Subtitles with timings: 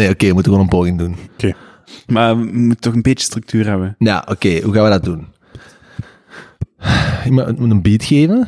[0.00, 1.16] Nee, oké, we moeten gewoon een poging doen.
[2.06, 3.94] Maar we moeten toch een beetje structuur hebben.
[3.98, 5.26] Ja, oké, hoe gaan we dat doen?
[7.24, 8.46] Iemand moet een beat geven.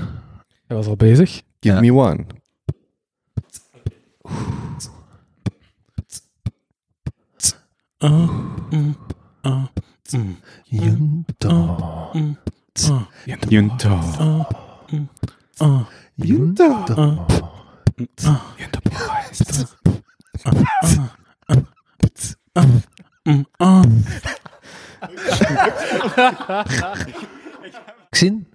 [0.66, 1.30] Hij was al bezig.
[1.60, 1.80] Give Ja.
[1.80, 2.24] me one.
[10.70, 11.50] Junta.
[13.48, 13.92] Junto.
[16.16, 17.26] Junta.
[28.10, 28.46] Xin?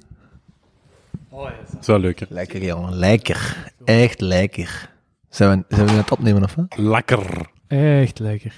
[1.30, 2.28] Dat is wel leuker.
[2.30, 2.96] Lekker, jongen.
[2.96, 3.72] Lekker.
[3.86, 4.90] Echt lekker.
[5.30, 6.78] Zijn we, zijn we aan het opnemen, of wat?
[6.78, 7.50] Lekker.
[7.68, 8.54] Echt lekker.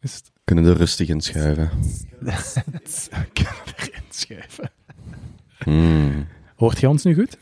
[0.00, 0.32] Is het...
[0.44, 1.70] Kunnen er rustig in schuiven.
[3.34, 4.70] erin schuiven.
[5.58, 6.26] Hmm.
[6.56, 7.38] Hoort je ons nu goed?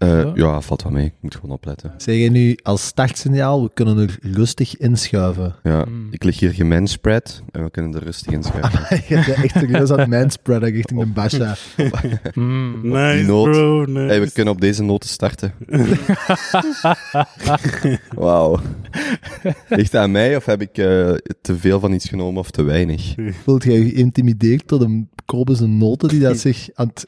[0.00, 1.04] Eh, ja, valt wel mee.
[1.06, 1.94] Ik moet gewoon opletten.
[1.96, 5.54] Zeg je nu als startsignaal, we kunnen er rustig inschuiven.
[5.62, 6.08] Ja, Hmm.
[6.10, 8.80] ik lig hier gemanspread en we kunnen er rustig in schuiven.
[9.08, 11.56] je bent echt serieus aan het manspreaden richting de Basha.
[12.34, 12.80] Mm.
[12.82, 13.50] Nice, noot.
[13.50, 13.84] bro.
[13.84, 13.98] Nice.
[13.98, 15.52] Hey, we kunnen op deze noten starten.
[18.14, 18.60] Wauw.
[19.68, 22.62] Ligt het aan mij of heb ik eh, te veel van iets genomen of te
[22.62, 23.14] weinig?
[23.44, 27.06] Voelt jij je geïntimideerd door de kobus en noten die dat zich aan het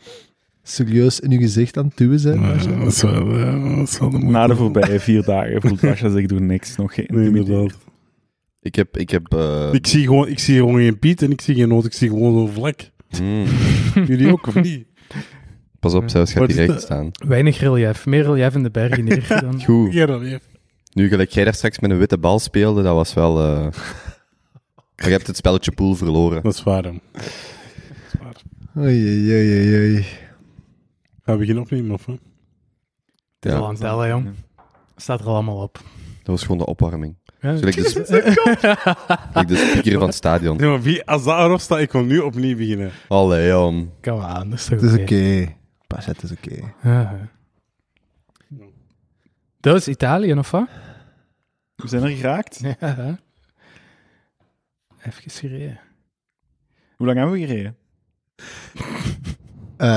[0.63, 2.41] serieus in je gezicht aan het duwen zijn?
[2.41, 4.33] Ja, dat is wel, eh, dat is wel de moeite.
[4.39, 7.79] Na de voorbije vier dagen voelt Basja zich door niks nog geen Nee, inderdaad.
[8.63, 8.97] Ik heb...
[8.97, 11.69] Ik heb eh, Ik zie, gewoon, ik zie gewoon geen Piet en ik zie geen
[11.69, 11.85] noot.
[11.85, 12.91] Ik zie gewoon zo'n vlek.
[13.09, 13.45] hmm,
[14.09, 14.87] Jullie ook, of niet?
[15.81, 16.83] pas op, zelfs gaat dat?
[16.83, 17.11] staan.
[17.27, 18.07] Weinig relief.
[18.07, 19.63] Meer relief in de bergen hier dan...
[19.65, 19.93] Goed.
[19.93, 20.19] Ja.
[20.93, 23.39] Nu, gelijk jij daar straks met een witte bal speelde, dat was wel...
[23.41, 23.67] eh,
[24.97, 26.43] Maar je hebt het spelletje pool verloren.
[26.43, 27.01] Dat is waar, hem.
[27.13, 28.35] Dat is waar.
[28.85, 30.07] Oei, oei, oei, oei.
[31.23, 32.13] Gaan we beginnen opnemen, of hè?
[32.13, 32.21] Het
[33.41, 34.35] is al aan het tellen, jong.
[34.97, 35.75] Staat er al allemaal op.
[36.17, 37.17] Dat was gewoon de opwarming.
[37.41, 37.57] Ja.
[37.57, 38.07] Gelijk de, sp-
[39.33, 40.57] gelijk de speaker van het stadion.
[40.57, 42.91] Nee, maar wie, als dat erop staat, ik wil nu opnieuw beginnen.
[43.09, 43.89] Allee, jong.
[44.01, 45.55] Kom aan, dat is toch Het is oké.
[45.87, 46.73] Basha, het is oké.
[46.83, 47.29] Ja.
[49.61, 50.69] Dat is Italië, of wat?
[51.75, 52.61] We zijn er geraakt.
[52.63, 52.75] Ja.
[52.79, 53.13] hè.
[55.03, 55.81] Even gereden.
[56.97, 57.77] Hoe lang hebben we gereden?
[59.83, 59.89] Eh,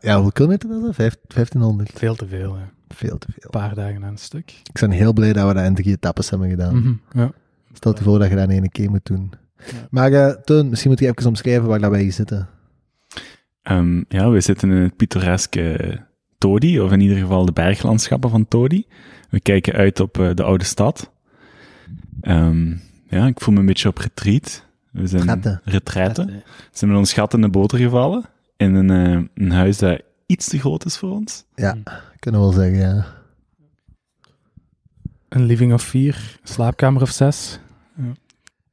[0.00, 0.94] ja, hoeveel kilometer was dat?
[0.94, 1.90] Vijf- 1500.
[1.94, 2.64] Veel te veel, hè.
[2.88, 3.42] Veel te veel.
[3.44, 4.50] Een paar dagen aan een stuk.
[4.72, 6.76] Ik ben heel blij dat we dat in drie etappes hebben gedaan.
[6.78, 7.30] Mhm, Ja.
[7.72, 9.32] Stel je voor dat je dat in één keer moet doen.
[9.90, 12.48] Maar uh, Teun, misschien moet je even omschrijven waar dat wij hier zitten.
[13.62, 15.98] Ehm, ja, we zitten in het pittoreske
[16.38, 18.86] Todi, of in ieder geval de berglandschappen van Todi.
[19.30, 21.10] We kijken uit op eh, de oude stad.
[22.20, 22.70] Ehm,
[23.08, 24.64] ja, ik voel me een beetje op retreat.
[24.90, 25.60] We zijn Retraite.
[25.64, 26.24] retraite.
[26.24, 28.24] We zijn met ons gat in de boter gevallen.
[28.56, 31.44] In een, eh, een huis dat iets te groot is voor ons.
[31.54, 31.72] Ja,
[32.18, 33.06] kunnen we wel zeggen, ja.
[35.28, 37.60] Een living of vier, slaapkamer of zes.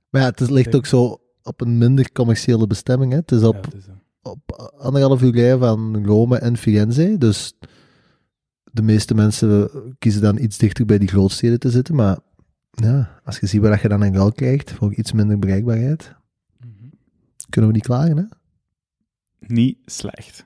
[0.09, 3.11] Maar ja, het is- ligt ook zo op een minder commerciële bestemming.
[3.11, 3.17] Hè.
[3.17, 3.85] Het is op, Ja, het is,
[4.21, 7.15] op anderhalf uur rijden van Rome en Firenze.
[7.17, 7.53] Dus
[8.63, 11.95] de meeste mensen kiezen dan iets dichter bij die grootsteden te zitten.
[11.95, 12.17] Maar
[12.71, 16.15] ja, als je ziet waar je dan in ruil krijgt voor iets minder bereikbaarheid,
[16.59, 16.89] mhm.
[17.49, 18.23] kunnen we niet klagen, hè?
[19.47, 20.45] Niet slecht.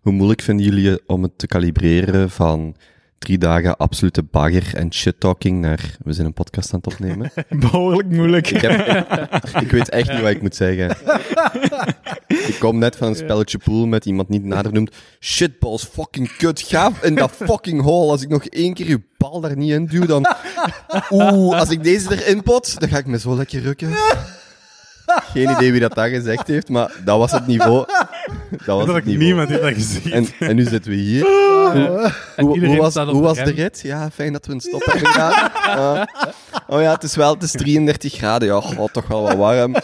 [0.00, 2.76] Hoe moeilijk vinden jullie het om het te kalibreren van
[3.18, 7.32] drie dagen absolute bagger en shit-talking naar we zijn een podcast aan het opnemen?
[7.70, 8.50] Behoorlijk moeilijk.
[8.50, 8.72] ik, heb,
[9.64, 10.96] ik weet echt niet wat ik moet zeggen.
[12.28, 14.96] ik kom net van een spelletje pool met iemand niet nader noemt.
[15.20, 18.10] Shitballs, fucking kut, ga in dat fucking hole.
[18.10, 20.26] Als ik nog één keer je bal daar niet in duw, dan...
[21.10, 23.88] Oeh, als ik deze erin pot, dan ga ik me zo lekker rukken.
[25.32, 27.86] Geen idee wie dat daar gezegd heeft, maar dat was het niveau.
[28.50, 29.24] Dat was Dat het ik niveau.
[29.24, 30.12] niemand heeft dat gezien.
[30.12, 31.24] En, en nu zitten we hier.
[32.36, 33.80] Hoe, hoe, was, hoe de was de rit?
[33.80, 35.50] Ja, fijn dat we een stop hebben gedaan.
[35.52, 36.02] Ah.
[36.66, 38.48] oh ja, het is wel het is 33 graden.
[38.48, 39.74] Ja, god, toch wel wat warm.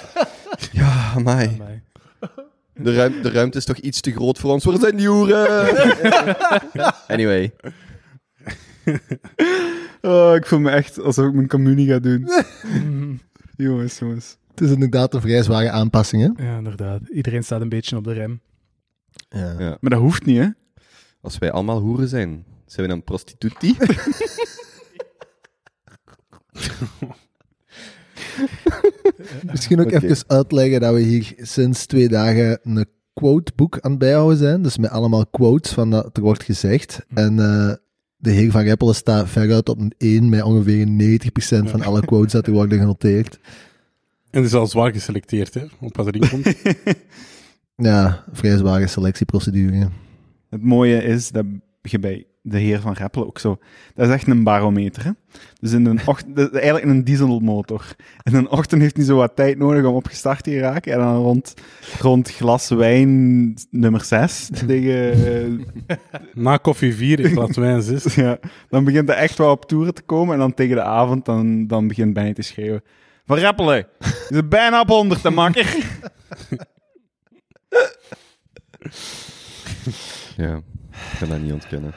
[0.73, 1.59] Ja, amai.
[1.61, 1.83] Amai.
[2.75, 4.65] De, ruim, de ruimte is toch iets te groot voor ons.
[4.65, 5.47] Waar zijn die hoeren?
[7.09, 7.53] anyway.
[10.01, 12.29] Oh, ik voel me echt alsof ik mijn communie ga doen.
[13.57, 14.37] Jongens, jongens.
[14.57, 16.45] Het is inderdaad een vrij zware aanpassing, hè?
[16.45, 17.09] Ja, inderdaad.
[17.09, 18.41] Iedereen staat een beetje op de rem.
[19.29, 19.55] Ja.
[19.59, 19.77] Ja.
[19.81, 20.49] Maar dat hoeft niet, hè?
[21.21, 23.77] Als wij allemaal hoeren zijn, zijn we dan prostitutie?
[29.53, 34.39] Misschien ook even uitleggen dat we hier sinds twee dagen een quoteboek aan het bijhouden
[34.39, 34.63] zijn.
[34.63, 37.07] Dus met allemaal quotes van dat er wordt gezegd.
[37.15, 37.73] En eh,
[38.17, 40.87] de heer Van Reppelen staat veruit op een 1 met ongeveer
[41.67, 43.39] 90% van alle quotes dat er worden genoteerd.
[44.37, 46.55] En het is al zwaar geselecteerd, hè, op wat erin komt.
[47.77, 49.89] Ja, vrij zware selectieprocedure.
[50.51, 51.45] Het mooie is dat
[51.83, 53.59] je bij de heer van Rappelen ook zo.
[53.95, 55.05] Dat is echt een barometer.
[55.05, 55.11] Hè?
[55.61, 57.97] Dus in een ochtend, eigenlijk een dieselmotor.
[58.23, 60.93] In een ochtend heeft hij zo wat tijd nodig om opgestart te raken.
[60.93, 61.55] En dan rond,
[62.01, 65.65] rond glas wijn nummer 6 tegen,
[66.35, 68.15] Na koffie 4 in plaats wijn 6.
[68.15, 68.39] ja,
[68.69, 70.35] dan begint hij echt wel op toeren te komen.
[70.35, 72.83] En dan tegen de avond, dan, dan begint Benny te schreeuwen.
[73.27, 73.77] Van Rappelen,
[74.29, 75.77] je zit bijna op 100 te makker.
[80.37, 80.57] Ja,
[81.13, 81.95] ik kan dat niet ontkennen.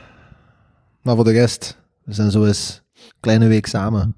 [1.02, 4.16] Maar voor de rest, we zijn zo eens een kleine week samen.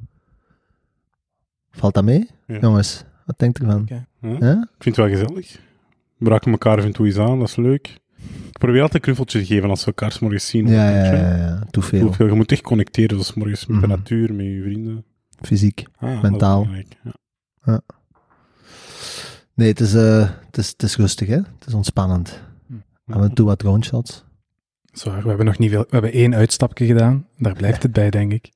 [1.71, 2.29] Valt dat mee?
[2.47, 2.57] Ja.
[2.59, 3.81] Jongens, wat denkt u van?
[3.81, 4.05] Oké.
[4.21, 4.29] Ja.
[4.39, 4.51] Ja?
[4.77, 5.59] Ik vind het wel gezellig.
[6.17, 7.87] We raken elkaar even toe eens aan, dat is leuk.
[8.47, 10.67] Ik probeer altijd een knuffeltje te geven als we elkaar 's morgens zien.
[10.67, 11.63] Ja, ja, ja, ja.
[11.71, 12.13] Te veel.
[12.17, 13.87] Je moet echt connecteren, dus 's morgens met Mhm.
[13.89, 15.05] de natuur, met je vrienden.
[15.41, 15.85] Fysiek.
[15.97, 16.67] Ah, Mentaal.
[17.63, 17.81] Ja.
[19.53, 21.35] Nee, het is, eh, het, is, het is rustig, hè?
[21.35, 22.41] Het is ontspannend.
[23.07, 24.23] Af en toe wat drone shots.
[24.91, 25.81] Zwaar, we hebben nog niet veel.
[25.81, 27.27] We hebben één uitstapje gedaan.
[27.37, 28.51] Daar blijft het bij, denk ik.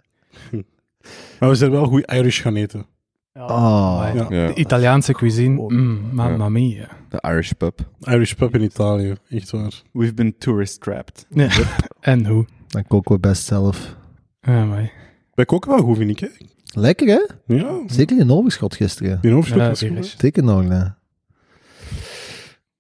[1.40, 2.86] Maar we zijn wel goed Irish gaan eten.
[3.34, 4.10] Oh.
[4.14, 4.26] Ja.
[4.30, 4.48] Ja.
[4.48, 6.88] De Italiaanse cuisine, mm, mamma mia.
[7.10, 7.80] De Irish pub.
[8.02, 9.81] Irish pub in Italië, echt waar.
[9.92, 11.26] We've been tourist trapped.
[11.30, 11.50] Ja.
[12.00, 12.46] En hoe?
[12.68, 13.96] Dan koken we best zelf.
[14.42, 14.92] Ja, maar.
[15.34, 16.28] Wij koken wel goed, vind ik, hè?
[16.75, 17.54] Lekker, hè?
[17.56, 19.19] Ja, Zeker in overschot gisteren.
[19.57, 19.80] Ja, is-
[20.13, 20.19] hè.
[20.19, 20.83] Zeker nog, hè?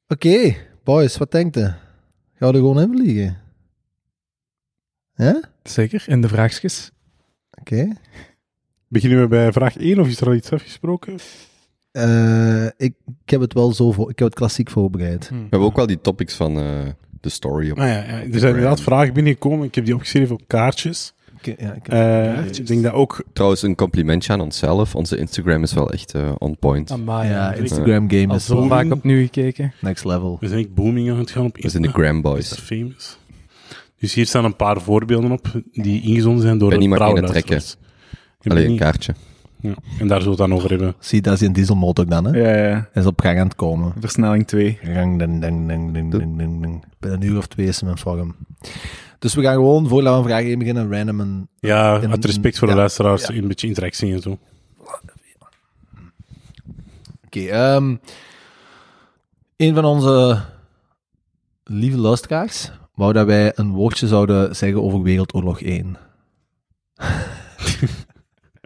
[0.07, 1.61] Oké, boys, wat denkt u?
[1.61, 1.77] Gaan
[2.37, 3.37] we er gewoon in vliegen?
[5.15, 5.41] Ja?
[5.63, 6.91] Zeker, in de vraagjes.
[7.59, 7.87] Oké.
[8.87, 11.15] Beginnen we bij vraag 1 of is er al iets afgesproken?
[11.91, 12.93] Eh, ik,
[13.23, 15.29] ik heb het wel zo voor, ik heb het klassiek voorbereid.
[15.29, 16.79] We hebben ook wel die topics van eh,
[17.21, 17.79] de story op.
[17.79, 18.03] Ah, ja, ja.
[18.21, 19.65] Er zijn inderdaad vragen binnengekomen.
[19.67, 21.13] Ik heb die opgeschreven op kaartjes.
[21.47, 23.23] Ik, ja, ik heb Eh, ik denk dat ook...
[23.33, 24.95] Trouwens, een complimentje aan onszelf.
[24.95, 26.91] Onze Instagram is wel echt eh, on point.
[26.91, 29.73] Amai, ja, Instagram game al is zo vaak opnieuw gekeken.
[29.81, 30.37] next level.
[30.39, 31.89] We zijn echt booming aan het gaan op We zijn de.
[31.89, 32.21] Gram.
[32.21, 32.53] Boys.
[32.53, 33.17] Famous.
[33.99, 36.99] Dus hier staan een paar voorbeelden op die ingezonden zijn door Ben de niet maar
[36.99, 37.51] trouwe één trekken.
[37.51, 37.83] luisteraars.
[38.41, 39.13] Ik ben Alleen een kaartje.
[39.59, 39.73] Ja.
[39.99, 40.95] En daar zullen we het dan over hebben.
[40.99, 42.39] Zie, dat is die dieselmotor dan, hè?
[42.39, 42.89] Ja, ja, ja.
[42.91, 43.93] Hij is op gang aan het komen.
[43.99, 44.79] Versnelling 2.
[44.83, 46.83] Gang, ding, ding, ding, ding, ding, ding, ding.
[46.99, 48.35] Binnen een uur of twee is hem in vorm.
[49.25, 51.47] Dus we gaan gewoon, voordat we vraag 1 beginnen, random.
[51.59, 53.35] Ja, In- uit respect voor de ja, luisteraars, ja.
[53.35, 54.37] een beetje interactie en zo.
[57.25, 57.95] Oké, ehm
[59.57, 60.41] een van onze
[61.63, 65.97] lieve luisteraars wou dat wij een woordje zouden zeggen over Wereldoorlog 1.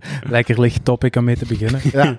[0.29, 1.81] Lekker licht topic om mee te beginnen.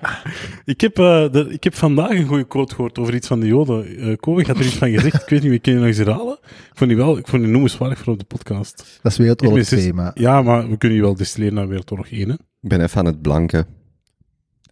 [0.64, 3.46] Ik heb, eh, de- ik heb vandaag een goede quote gehoord over iets van de
[3.46, 4.08] Joden.
[4.08, 5.22] Uh, Kobe had er iets van gezegd.
[5.22, 6.38] Ik weet niet, wie kan je nog eens herhalen?
[6.42, 8.98] Ik vond die wel, ik vond die noemenswaardig voor op de podcast.
[9.02, 11.68] Dat is Wereldoorlog Ik ben 2, maar Ja, maar we kunnen die wel distilleren naar
[11.68, 12.34] Wereldoorlog 1, hè?
[12.34, 13.66] Ik ben even aan het blanken.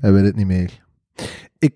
[0.01, 0.71] hij weet het niet meer.
[1.59, 1.75] Ik,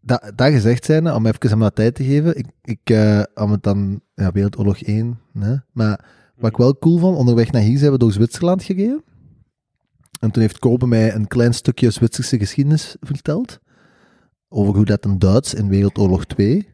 [0.00, 3.50] dat, dat gezegd zijnde, om even aan wat tijd te geven, ik, ik, eh, om
[3.50, 6.04] het dan, ja, Wereldoorlog 1, hè, maar
[6.36, 9.02] wat ik wel cool vond, onderweg naar hier zijn we door Zwitserland gereden.
[10.18, 13.58] En toen heeft Kobe mij een klein stukje Zwitserse geschiedenis verteld.
[14.48, 16.68] Over hoe dat een Duits in Wereldoorlog 2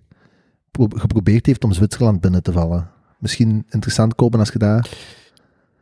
[0.71, 2.91] pro- geprobeerd heeft om Zwitserland binnen te vallen.
[3.19, 4.89] Misschien interessant, Kobe, als je daar...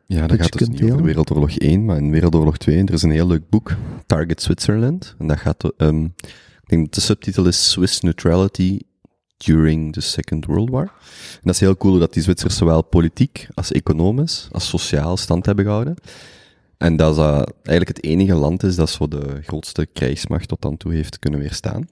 [0.06, 1.02] Ja, dat gaat dus niet over.
[1.02, 3.76] Wereldoorlog 1, maar in Wereldoorlog 2, er is een heel leuk boek,
[4.06, 5.14] Target Switzerland.
[5.18, 8.78] En dat gaat, ehm, ik denk dat de subtitel is Swiss Neutrality
[9.36, 10.82] During the Second World War.
[11.32, 15.46] En dat is heel cool dat die Zwitsers zowel politiek als economisch, als sociaal stand
[15.46, 15.94] hebben gehouden.
[16.82, 20.76] En dat dat eigenlijk het enige land is dat zo de grootste krijgsmacht tot dan
[20.76, 21.88] toe heeft kunnen weerstaan.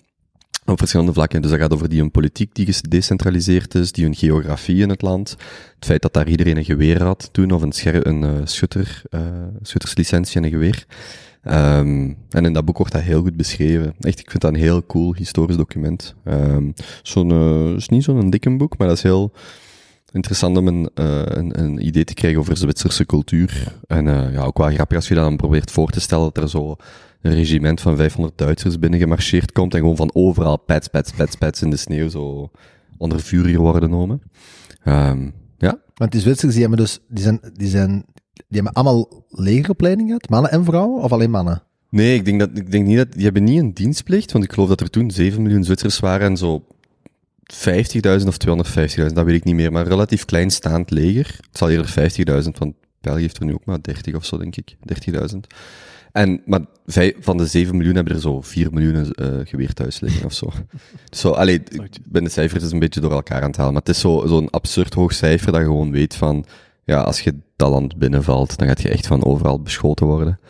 [0.65, 1.43] Op verschillende vlakken.
[1.43, 5.03] Dus dat gaat over die een politiek die gedecentraliseerd is, die een geografie in het
[5.03, 5.31] land.
[5.75, 7.73] Het feit dat daar iedereen een geweer had toen, of een,
[8.09, 9.21] een eh, schutter, eh,
[9.63, 10.87] schutterslicentie en een geweer.
[11.43, 13.95] Ehm, en in dat boek wordt dat heel goed beschreven.
[14.01, 16.15] Echt, ik vind dat een heel cool historisch document.
[16.25, 16.71] Ehm
[17.03, 19.33] zo'n, eh, is niet zo'n dikke boek, maar dat is heel
[20.13, 23.77] interessant om een, eh, een, een idee te krijgen over Zwitserse cultuur.
[23.87, 26.43] En eh, ja, ook wel grappig als je dat dan probeert voor te stellen dat
[26.43, 26.77] er zo
[27.23, 31.63] een regiment van 500 Duitsers binnengemarcheerd komt en gewoon van overal pets, pets, pets, pets
[31.63, 32.51] in de sneeuw zo
[32.99, 34.23] onder vuur hier worden genomen.
[34.83, 39.25] Ehm, ja, Want die Zwitsers, die hebben dus, die zijn, die zijn, die hebben allemaal
[39.29, 41.63] legeropleiding gehad, mannen en vrouwen, of alleen mannen?
[41.91, 43.13] Nee, ik denk, dat, ik denk niet dat...
[43.13, 46.27] Die hebben niet een dienstplicht, want ik geloof dat er toen 7 miljoen Zwitsers waren
[46.27, 46.65] en zo
[47.55, 51.27] 50.000 of 250.000, dat weet ik niet meer, maar een relatief kleinstaand leger.
[51.49, 51.95] Het zal eerder
[52.45, 54.77] 50.000, want België heeft er nu ook maar 30 of zo, denk ik.
[55.33, 55.37] 30.000.
[56.13, 56.61] En, maar
[57.21, 60.53] van de 7 miljoen hebben er zo 4 miljoen eh geweer thuis liggen of zo.
[61.11, 63.73] Dus zo, allee, ik ben de cijfers dus een beetje door elkaar aan het halen,
[63.73, 66.45] maar het is zo- zo'n absurd hoog cijfer dat je gewoon weet van,
[66.85, 70.41] ja, als je dat land binnenvalt, dan gaat je echt van overal beschoten worden.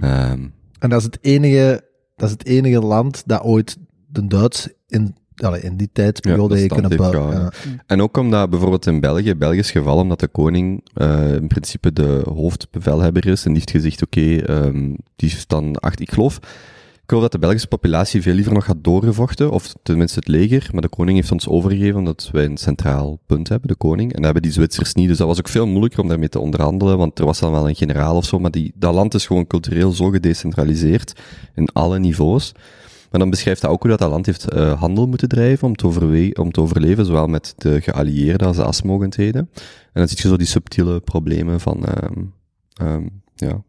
[0.00, 0.46] Ehm,
[0.78, 1.84] En dat is het enige,
[2.16, 6.60] dat is het enige land dat ooit de Duits in allee, in die tijdsperiode Ja,
[6.60, 7.52] je dat kunnen stand heeft bouwen.
[7.86, 12.22] En ook omdat bijvoorbeeld in België, Belgisch geval, omdat de koning eh, in principe de
[12.34, 16.00] hoofdbevelhebber is en die heeft gezegd, oké, ehm, die is dan acht.
[16.00, 20.18] Ik geloof, ik geloof dat de Belgische populatie veel liever nog had doorgevochten, of tenminste
[20.18, 23.76] het leger, maar de koning heeft ons overgegeven omdat wij een centraal punt hebben, de
[23.76, 26.28] koning, en dat hebben die Zwitsers niet, dus dat was ook veel moeilijker om daarmee
[26.28, 29.14] te onderhandelen, want er was dan wel een generaal of zo, maar die, dat land
[29.14, 31.20] is gewoon cultureel zo gedecentraliseerd,
[31.54, 32.52] in alle niveaus,
[33.10, 35.76] maar dan beschrijft hij ook hoe dat, dat land heeft eh, handel moeten drijven om
[35.76, 39.50] te, om te overleven, zowel met de geallieerden als de asmogendheden.
[39.92, 42.22] En dan zie je zo die subtiele problemen van, ehm,
[42.72, 43.62] ehm, ja,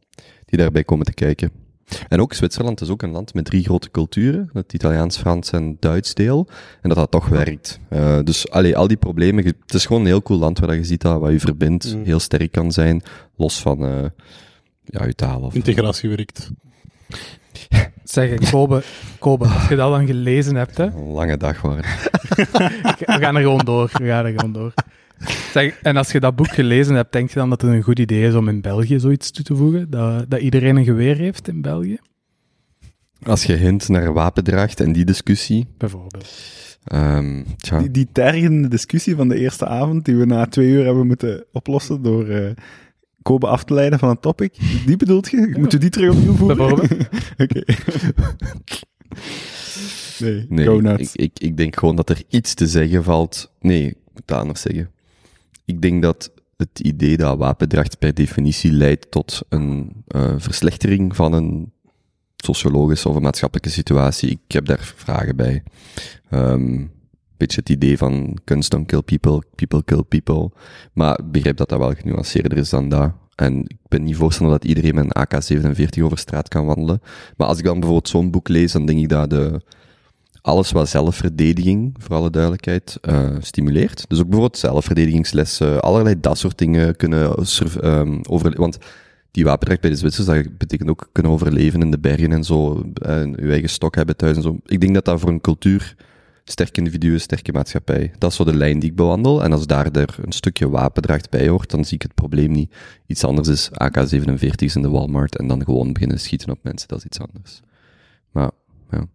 [0.46, 1.52] die daarbij komen te kijken.
[2.08, 5.78] En ook Zwitserland is ook een land met drie grote culturen, het Italiaans, Frans en
[5.80, 6.48] Duits deel,
[6.82, 7.80] en dat dat toch werkt.
[7.90, 10.84] Eh, dus allee, al die problemen, het is gewoon een heel cool land waar je
[10.84, 12.04] ziet dat wat je verbindt Mm.
[12.04, 13.02] heel sterk kan zijn,
[13.36, 14.06] los van eh
[14.84, 15.42] ja, je taal.
[15.42, 16.50] Of, Integratie werkt.
[18.10, 18.84] Zeg, Kobe,
[19.20, 21.84] Kobe, als je dat dan gelezen hebt, hè, Een lange dag waren.
[23.06, 23.90] we gaan er gewoon door.
[23.94, 24.74] We gaan er gewoon door.
[25.52, 28.00] Zeg, en als je dat boek gelezen hebt, denk je dan dat het een goed
[28.00, 29.90] idee is om in België zoiets toe te voegen?
[29.90, 31.98] Dat, dat iedereen een geweer heeft in België?
[33.24, 36.28] Als je hint naar wapendracht en die discussie, Bijvoorbeeld.
[36.84, 37.80] ehm tja.
[37.80, 41.46] Die, die tergende discussie van de eerste avond, die we na twee uur hebben moeten
[41.52, 42.52] oplossen door eh
[43.30, 45.38] Kobe af te leiden van het topic, die bedoelt je?
[45.38, 46.72] Moeten we die terug opnieuw voeren?
[47.44, 47.64] Oké.
[50.20, 51.16] nee, Nee, go ik, nuts.
[51.16, 53.52] ik, ik denk gewoon dat er iets te zeggen valt.
[53.60, 54.92] Nee, ik moet het anders zeggen.
[55.66, 61.34] Ik denk dat het idee dat wapendracht per definitie leidt tot een eh, verslechtering van
[61.34, 61.72] een
[62.36, 64.30] sociologische of een maatschappelijke situatie.
[64.30, 65.64] Ik heb daar vragen bij.
[66.30, 66.86] Ehm
[67.40, 70.52] beetje het idee van kunst don't kill people, people kill people.
[70.94, 73.12] Maar ik begrijp dat dat wel genuanceerder is dan dat.
[73.36, 77.02] En ik ben niet voorstander dat iedereen met een AK-47 over straat kan wandelen.
[77.38, 79.62] Maar als ik dan bijvoorbeeld zo'n boek lees, dan denk ik dat de,
[80.42, 84.06] alles wat zelfverdediging, voor alle duidelijkheid, eh, stimuleert.
[84.08, 87.36] Dus ook bijvoorbeeld zelfverdedigingslessen, allerlei dat soort dingen kunnen
[87.82, 88.78] ehm, over, want
[89.32, 92.84] die wapenrecht bij de Zwitsers, dat betekent ook kunnen overleven in de bergen en zo,
[92.94, 94.58] en je eigen stok hebben thuis en zo.
[94.66, 95.96] Ik denk dat dat voor een cultuur,
[96.52, 99.44] sterk individu, sterke maatschappij, dat is zo de lijn die ik bewandel.
[99.44, 102.76] En als daar er een stukje wapendracht bij hoort, dan zie ik het probleem niet.
[103.06, 106.98] Iets anders is AK-47's in de Walmart en dan gewoon beginnen schieten op mensen, dat
[106.98, 107.62] is iets anders.
[108.32, 108.52] Maar,
[108.92, 109.08] ja.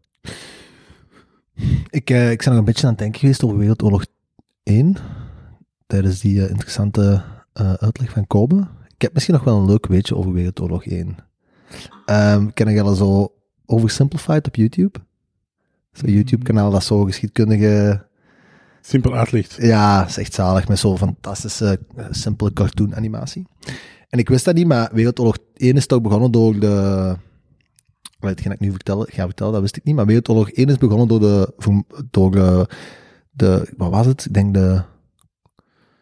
[1.90, 4.04] Ik, eh, ik ben nog een beetje aan het denken geweest over Wereldoorlog
[4.62, 4.96] 1,
[5.86, 7.22] tijdens die eh, interessante
[7.52, 8.68] eh, uitleg van Kobe.
[8.94, 11.16] Ik heb misschien nog wel een leuk weetje over Wereldoorlog 1.
[12.04, 13.32] Ehm ken je al zo
[13.66, 14.98] oversimplified op YouTube?
[15.94, 18.04] Zo'n YouTube-kanaal dat zo geschiedkundige...
[18.80, 19.56] Simpel uitlicht.
[19.60, 23.46] Ja, is echt zalig, met zo'n fantastische, eh, simpele cartoon-animatie.
[24.08, 27.16] En ik wist dat niet, maar Wereldoorlog 1 is toch begonnen door de...
[28.18, 29.94] Wat hetgeen ik nu vertellen, ga vertellen, dat wist ik niet.
[29.94, 31.52] Maar Wereldoorlog 1 is begonnen door de...
[32.10, 32.68] Door de,
[33.30, 34.24] de wat was het?
[34.24, 34.82] Ik denk de,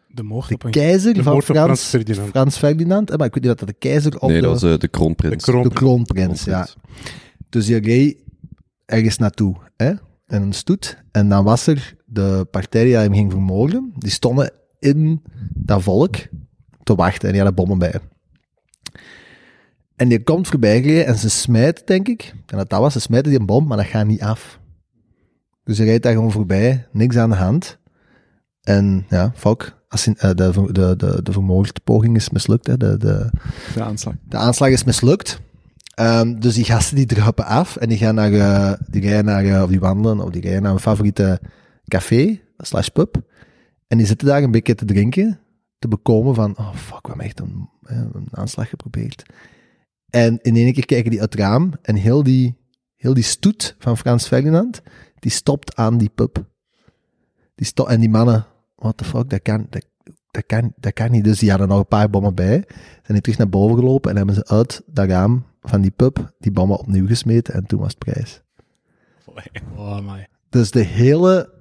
[0.07, 0.71] De moord de op een...
[0.71, 2.29] keizer De van moord op Frans, Frans Ferdinand.
[2.29, 3.09] Frans Ferdinand.
[3.09, 4.77] Eh, Maar ik weet niet dat dat de keizer of Nee, de, dat was eh,
[4.77, 5.43] de kroonprins.
[5.45, 6.67] De kroon- de kroonprins, ja.
[7.49, 8.21] Dus die
[8.85, 9.89] ergens naartoe, hè?
[10.27, 11.03] In een stoet.
[11.11, 13.93] En dan was er de partij die hem ging vermoorden.
[13.97, 15.21] Die stonden in
[15.53, 16.15] dat volk
[16.83, 17.27] te wachten.
[17.27, 18.01] En die hadden bommen bij hem.
[19.95, 22.33] En die komt voorbij gereden en ze smijt, denk ik.
[22.45, 24.59] En dat dat was, ze smijten die een bom, maar dat gaat niet af.
[25.63, 27.77] Dus hij rijdt daar gewoon voorbij, niks aan de hand.
[28.61, 29.81] En ja, fuck.
[29.89, 32.77] Eh, de, de, de, de vermoordpoging is mislukt, hè.
[32.77, 33.29] De, de,
[33.73, 34.13] De aanslag.
[34.27, 35.41] de aanslag is mislukt.
[35.93, 39.45] Ehm, dus die gasten die druipen af en die gaan naar, eh, die rijden naar,
[39.45, 41.41] eh, of die wandelen, of die rijden naar een favoriete
[41.87, 43.21] café, slash pub.
[43.87, 45.39] En die zitten daar een beetje te drinken,
[45.79, 49.23] te bekomen van, oh fuck, we hebben echt een, eh, een aanslag geprobeerd.
[50.09, 52.55] En in één keer kijken die uit het raam en heel die,
[52.95, 54.81] heel die stoet van Frans Ferdinand,
[55.19, 56.45] die stopt aan die pub.
[57.55, 58.45] Die sto en die mannen,
[58.75, 59.85] what the fuck, dat kan, dat,
[60.31, 61.23] dat, kan, dat kan niet.
[61.23, 64.17] Dus die hadden nog een paar bommen bij zijn die terug naar boven gelopen en
[64.17, 67.89] hebben ze uit dat raam van die pub die bommen opnieuw gesmeten en toen was
[67.89, 68.41] het prijs.
[69.75, 70.27] Oh, my.
[70.49, 71.53] Dus de hele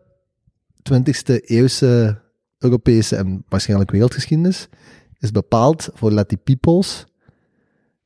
[0.92, 2.21] 20e eeuwse
[2.59, 4.68] Europese en waarschijnlijk wereldgeschiedenis
[5.18, 7.06] is bepaald voor die peoples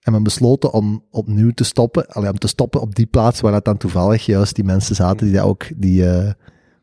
[0.00, 3.53] en men besloten om opnieuw te stoppen, allee, om te stoppen op die plaats waar
[3.53, 6.33] dat dan toevallig juist die mensen zaten die daar ook die eh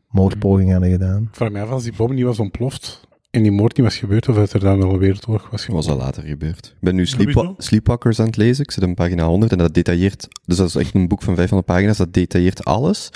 [0.08, 1.22] moordpoging hadden gedaan.
[1.22, 3.03] Ik vraag me af als die bom niet was ontploft
[3.34, 5.74] en die moord niet was gebeurd, of dat er dan wel een wereldoorlog was Dat
[5.74, 6.66] was al later gebeurd.
[6.66, 7.54] Ik ben nu Sleepwa-.
[7.58, 8.64] Sleepwalkers aan het lezen.
[8.64, 10.28] Ik zit op pagina 100 en dat detailleert...
[10.44, 11.96] Dus dat is echt een boek van 500 pagina's.
[11.96, 13.10] Dat detailleert alles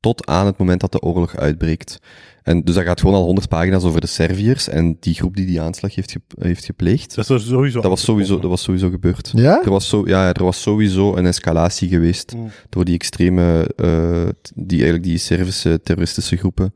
[0.00, 1.98] tot aan het moment dat de oorlog uitbreekt.
[2.42, 5.46] En dus dat gaat gewoon al 100 pagina's over de Serviërs en die groep die
[5.46, 7.14] die aanslag heeft, ge- heeft gepleegd.
[7.14, 7.80] Dat er sowieso.
[7.80, 9.32] Dat was sowieso, dat was sowieso gebeurd.
[9.34, 9.62] Ja?
[9.64, 12.50] Er was, zo, ja, er was sowieso een escalatie geweest Mm.
[12.68, 16.74] door die extreme, eh, die eigenlijk die Servische terroristische groepen.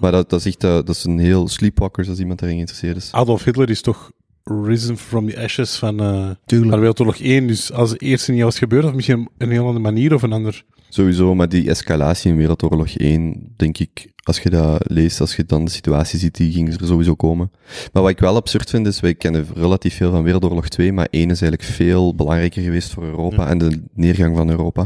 [0.00, 2.96] Maar dat, dat is echt, eh, dat is een heel sleepwalkers als iemand daarin geïnteresseerd
[2.96, 3.12] is.
[3.12, 4.10] Adolf Hitler is toch
[4.44, 6.76] risen from the ashes van, eh van Tuurlijk.
[6.76, 7.46] Wereldoorlog 1.
[7.46, 10.22] Dus als het eerste niet was gebeurd, of misschien op een heel andere manier of
[10.22, 10.64] een ander...
[10.90, 15.44] Sowieso, maar die escalatie in Wereldoorlog 1, denk ik, als je dat leest, als je
[15.44, 17.50] dan de situatie ziet, die ging er sowieso komen.
[17.92, 21.08] Maar wat ik wel absurd vind, is, wij kennen relatief veel van Wereldoorlog 2, maar
[21.10, 23.48] 1 is eigenlijk veel belangrijker geweest voor Europa Ja.
[23.48, 24.80] en de neergang van Europa.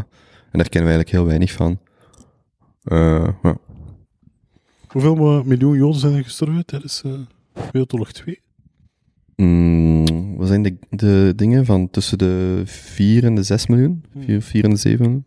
[0.50, 1.78] En daar kennen we eigenlijk heel weinig van.
[2.82, 3.56] Eh, ja.
[4.92, 7.12] Hoeveel miljoen Joden zijn er gestorven tijdens eh
[7.72, 8.40] Wereldoorlog 2?
[9.36, 14.04] Mm, wat zijn de, de dingen van tussen de 4 en de 6 miljoen?
[14.18, 15.24] 4, 4 en de 7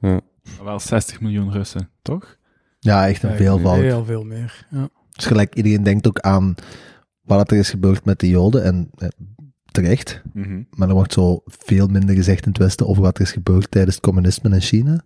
[0.00, 0.22] miljoen?
[0.64, 2.36] Wel 60 miljoen Russen, toch?
[2.78, 3.80] Ja, echt een veelvoud.
[3.80, 4.66] Heel veel meer.
[4.70, 4.88] Ja.
[5.12, 6.54] Dus gelijk, iedereen denkt ook aan
[7.20, 8.64] wat er is gebeurd met de Joden.
[8.64, 9.08] En eh,
[9.64, 10.22] terecht.
[10.70, 13.70] Maar er wordt zo veel minder gezegd in het Westen over wat er is gebeurd
[13.70, 15.04] tijdens het communisme in China.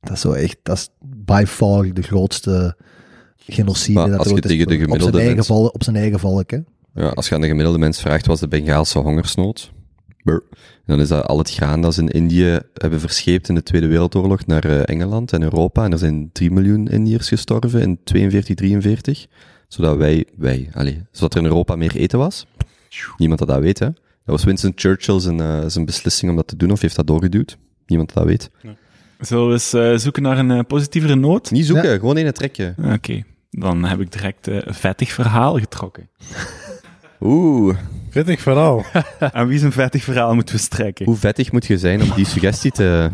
[0.00, 2.76] Dat is zo echt, dat is by far de grootste
[3.52, 4.72] genocide Maar dat als je tegen de gebeurd.
[4.72, 6.58] op zijn, gemiddelde eigen mens- volk, op zijn eigen volk, hè.
[6.94, 9.72] Ja, als je aan de gemiddelde mens vraagt, was de Bengaalse hongersnood?
[10.22, 10.38] Brr.
[10.86, 13.86] Dan is dat al het graan dat ze in Indië hebben verscheept in de Tweede
[13.86, 15.84] Wereldoorlog naar eh, Engeland en Europa.
[15.84, 19.26] En er zijn 3 miljoen Indiërs gestorven in 42, 43.
[19.68, 22.46] Zodat wij, wij, allee, zodat er in Europa meer eten was.
[23.16, 23.86] Niemand dat dat weet, hè.
[23.86, 27.06] Dat was Winston Churchill zijn, eh, zijn beslissing om dat te doen, of heeft dat
[27.06, 27.58] doorgeduwd?
[27.86, 28.50] Niemand dat dat weet.
[29.20, 31.50] Zullen we eens eh, zoeken naar een positievere noot?
[31.50, 32.74] Niet zoeken, gewoon in het trekje.
[32.82, 36.08] Ah, Oké, dan heb ik direct eh, een vettig verhaal getrokken.
[37.20, 37.76] Oeh,
[38.10, 38.84] Vettig verhaal.
[39.32, 41.04] Aan wie zijn vettig verhaal moeten we strekken?
[41.04, 43.10] hoe vettig moet je zijn om die suggestie te...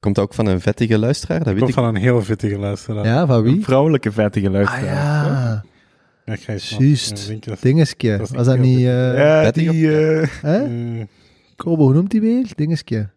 [0.00, 1.38] Komt dat ook van een vettige luisteraar?
[1.38, 3.04] Dat weet Komt ik van een heel vettige luisteraar.
[3.04, 3.62] Ja, van Een wie?
[3.64, 4.84] vrouwelijke vettige Ah luisteraar.
[4.84, 5.62] ja,
[6.24, 6.36] Ja,
[6.78, 7.28] Juist.
[7.28, 8.16] Ja, dat- dingetje.
[8.18, 8.78] Was niet dat niet...
[8.78, 10.66] eh Ja, Vettig die, eh, hè?
[11.56, 12.46] Kobo, hoe noemt hij weer?
[12.54, 13.08] Dingetje.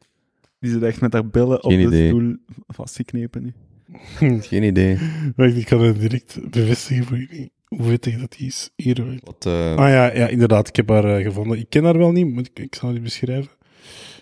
[0.60, 2.08] die zit echt met haar billen op Geen de idee.
[2.08, 2.36] stoel
[2.68, 3.54] vastgeknepen nu.
[4.50, 4.98] Geen idee.
[5.36, 7.52] wacht, ik kan het direct bevestigen voor jullie.
[7.66, 8.70] Hoe vettig dat die is.
[8.76, 9.20] Hier.
[9.24, 10.68] Wat, eh, Ah ja, ja, inderdaad.
[10.68, 11.58] Ik heb haar eh, gevonden.
[11.60, 13.52] Ik ken haar wel niet, maar ik, ik zal die beschrijven.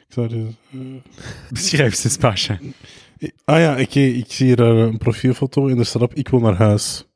[0.08, 0.80] Ik zal die, eh,
[1.52, 2.60] Beschrijf ze eens, Pasha.
[3.46, 4.00] Ah ja, oké.
[4.00, 7.08] ik zie hier een profielfoto en er staat op, ik wil naar huis.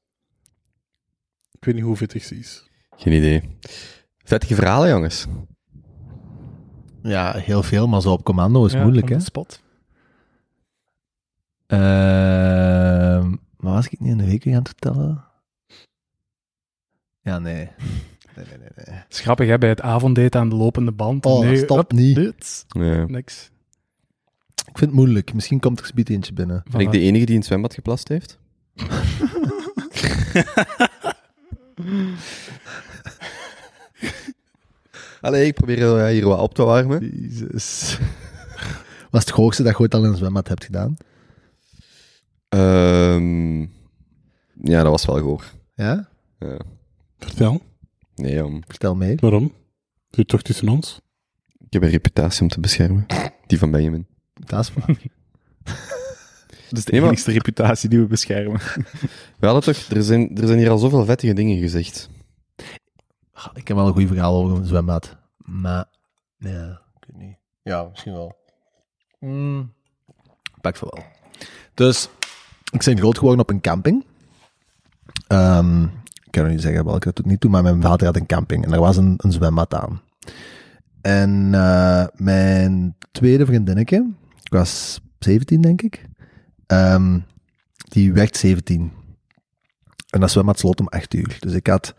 [1.52, 2.64] Ik weet niet hoe vettig ze is.
[2.98, 3.42] Geen idee.
[4.24, 5.26] Vettige verhalen, jongens.
[7.04, 9.20] Ja, heel veel, maar zo op commando is Ja, moeilijk, hè.
[9.20, 9.62] spot.
[11.68, 15.24] Ehm, maar was ik niet in de week weer aan het vertellen?
[17.22, 17.70] Ja, nee.
[18.36, 18.70] Nee, nee, nee.
[18.76, 18.96] nee.
[18.96, 21.26] Het is grappig, hè, bij het avonddaten aan de lopende band.
[21.26, 22.16] Oh, Nee, stop niet.
[22.16, 22.66] dit.
[22.68, 23.06] Ja.
[23.08, 23.52] Niks.
[24.56, 25.34] Ik vind het moeilijk.
[25.34, 26.64] Misschien komt er speed eentje binnen.
[26.72, 28.38] Ben ik de enige die in het zwembad geplast heeft?
[35.22, 37.22] Allee, ik probeer eh, hier wat op te warmen.
[37.22, 38.00] Jezus.
[39.12, 40.98] Was het hoogste dat je ooit al in een zwembad hebt gedaan?
[42.50, 43.60] Ehm,
[44.64, 45.44] ja, dat was wel goor.
[45.76, 46.10] Ja?
[46.40, 46.58] Ja.
[47.20, 47.62] Vertel,
[48.16, 49.16] Nee, um, Vertel mee.
[49.20, 49.54] waarom?
[50.10, 51.02] Zit toch tussen ons?
[51.60, 53.06] ik heb een reputatie om te beschermen.
[53.48, 54.08] Die van Benjamin.
[54.34, 54.86] Dat is waar.
[56.70, 58.60] Dat is de Nee, maar- enigste reputatie die we beschermen.
[59.40, 62.10] We hadden toch, er zijn, er zijn hier al zoveel vettige dingen gezegd.
[63.32, 65.16] Ah, Ik heb wel een goed verhaal over een zwembad.
[65.38, 65.86] Maar,
[66.38, 67.38] ja, ik weet niet.
[67.64, 68.36] Ja, misschien wel.
[69.20, 69.74] Mm,
[70.62, 71.04] pak van wel.
[71.74, 72.10] Dus,
[72.72, 74.06] ik ben groot geworden op een camping.
[75.28, 78.66] Ehm, ik kan niet zeggen welke tot niet toe, maar mijn vader had een camping
[78.66, 80.02] en er was een, een zwembad aan.
[81.02, 84.10] En eh, mijn tweede vriendinnetje,
[84.44, 86.06] ik was 17 denk ik,
[86.66, 87.20] ehm,
[87.76, 88.92] die werd 17.
[90.10, 91.38] En dat zwembad sloot om 8 uur.
[91.40, 91.96] Dus ik had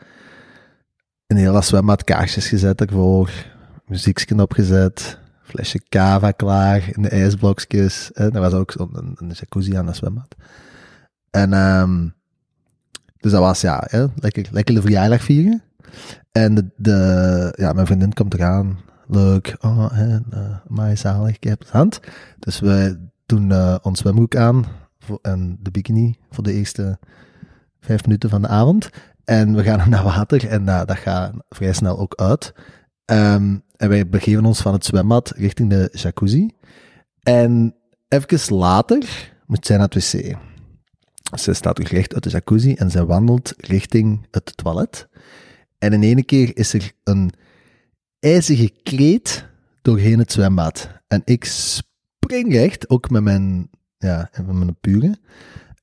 [1.27, 3.31] een hele zwembad kaarsjes gezet ervoor,
[3.87, 8.11] muziekje opgezet, flesje cava klaar in de ijsblokjes.
[8.13, 8.35] Hè.
[8.35, 10.37] Er was ook zo'n een, een jacuzzi aan het zwembad.
[11.31, 12.09] En ehm,
[13.21, 15.63] dus dat was ja, hè, lekker, lekker de verjaardag vieren.
[16.33, 18.79] En de, de, ja, mijn vriendin komt eraan.
[19.07, 19.57] Leuk.
[19.61, 20.19] Oh, hè,
[20.71, 22.01] uh, zalig, ik heb het hand.
[22.39, 24.65] Dus we doen eh, ons zwembroek aan
[24.99, 26.99] voor, en de bikini voor de eerste
[27.81, 28.91] vijf minuten van de avond.
[29.25, 32.55] En we gaan naar water en uh, dat gaat vrij snel ook uit.
[33.05, 36.51] Um, en wij begeven ons van het zwembad richting de jacuzzi.
[37.23, 37.75] En
[38.09, 40.37] even later moet zij naar het wc.
[41.35, 45.09] Zij staat recht uit de jacuzzi en zij wandelt richting het toilet.
[45.79, 47.33] En in ene keer is er een
[48.21, 49.47] ijzige kreet
[49.83, 50.89] doorheen het zwembad.
[51.07, 55.19] En ik spring recht, ook met mijn ja, van mijn pure.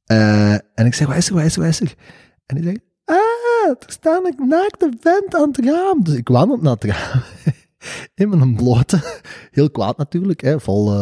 [0.06, 1.96] Eh, en ik zeg, waar is er, waar is er, waar is er?
[2.46, 6.04] En die zegt, ah, er staat een naakte vent aan het raam.
[6.04, 7.22] Dus ik wandel naar het raam.
[8.16, 9.20] In mijn blote.
[9.52, 10.94] Heel kwaad natuurlijk, hè, vol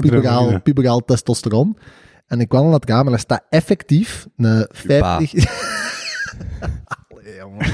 [0.00, 1.76] puberaal, puberaal testosteron.
[2.26, 5.32] En ik wandel naar het raam en er staat effectief een 50...
[7.08, 7.66] Allee, jongen.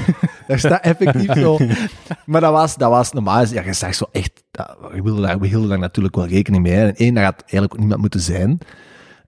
[0.47, 1.57] Daar staat effectief zo.
[2.25, 3.45] Maar dat was, dat was normaal.
[3.45, 4.43] Ja, je zag zo echt.
[4.51, 6.73] dat- We hielden daar, we hielden daar natuurlijk wel rekening mee.
[6.73, 6.87] hè.
[6.87, 8.57] En één, daar had eigenlijk ook niemand moeten zijn.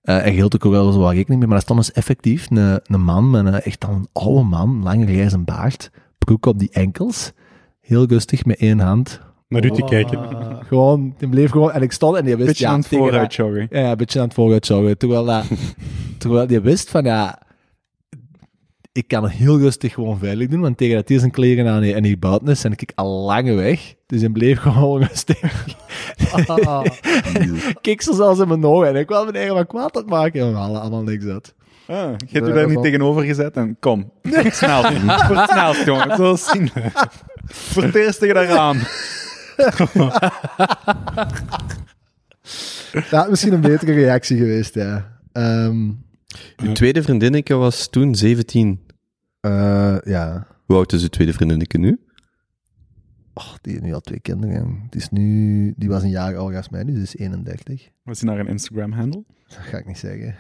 [0.02, 1.48] Eh, en je hield ook wel zo wat rekening mee.
[1.50, 4.84] Maar dat stond dus effectief een, een man met een echt al een oude man,
[4.84, 7.32] lange grijze baard, broek op die enkels.
[7.82, 9.20] Heel rustig met één hand.
[9.48, 10.18] Naar u te kijken.
[10.18, 10.58] Ah.
[10.68, 11.72] Gewoon, die bleef gewoon.
[11.72, 12.48] En ik stond en die wist.
[12.48, 13.68] Beetje ja, aan het vooruit dat- joggen.
[13.70, 14.98] ja, een beetje aan het vooruit joggen.
[14.98, 15.44] Terwijl, dat,
[16.20, 17.42] terwijl die wist van ja,
[18.92, 21.82] ik kan het heel rustig gewoon veilig doen, want tegen dat hij zijn kleren aan
[21.82, 23.96] heeft en hij buiten is, ben ik al lange weg.
[24.06, 25.66] Dus hij bleef gewoon rustig.
[26.48, 26.86] Ah.
[27.82, 30.42] Kijk zo zelfs in mijn ogen en ik wil mijn eigen wat kwaad het maken.
[30.42, 31.56] En allemaal niks uit.
[31.88, 34.12] Ah, je hebt u daar dat niet tegenover gezet en kom.
[34.50, 34.82] Snel.
[34.84, 36.16] Voor het snelst, jongen.
[36.16, 36.70] Zo zien.
[37.46, 38.78] Voor het eerst tegen dat raam.
[42.92, 45.20] Dat had misschien een betere reactie geweest, ja.
[45.32, 45.92] Ehm,
[46.58, 48.80] Uw tweede vriendinnetje was toen 17.
[49.40, 50.48] eh, ja.
[50.66, 52.00] Hoe oud is uw tweede vriendinnetje nu?
[53.34, 54.88] Och, die heeft nu al twee kinderen.
[54.90, 57.90] Die, is nu, die was een jaar ouder als mij, dus is 31.
[58.04, 59.24] Was hij naar een Instagram-handle?
[59.48, 60.36] Dat ga ik niet zeggen.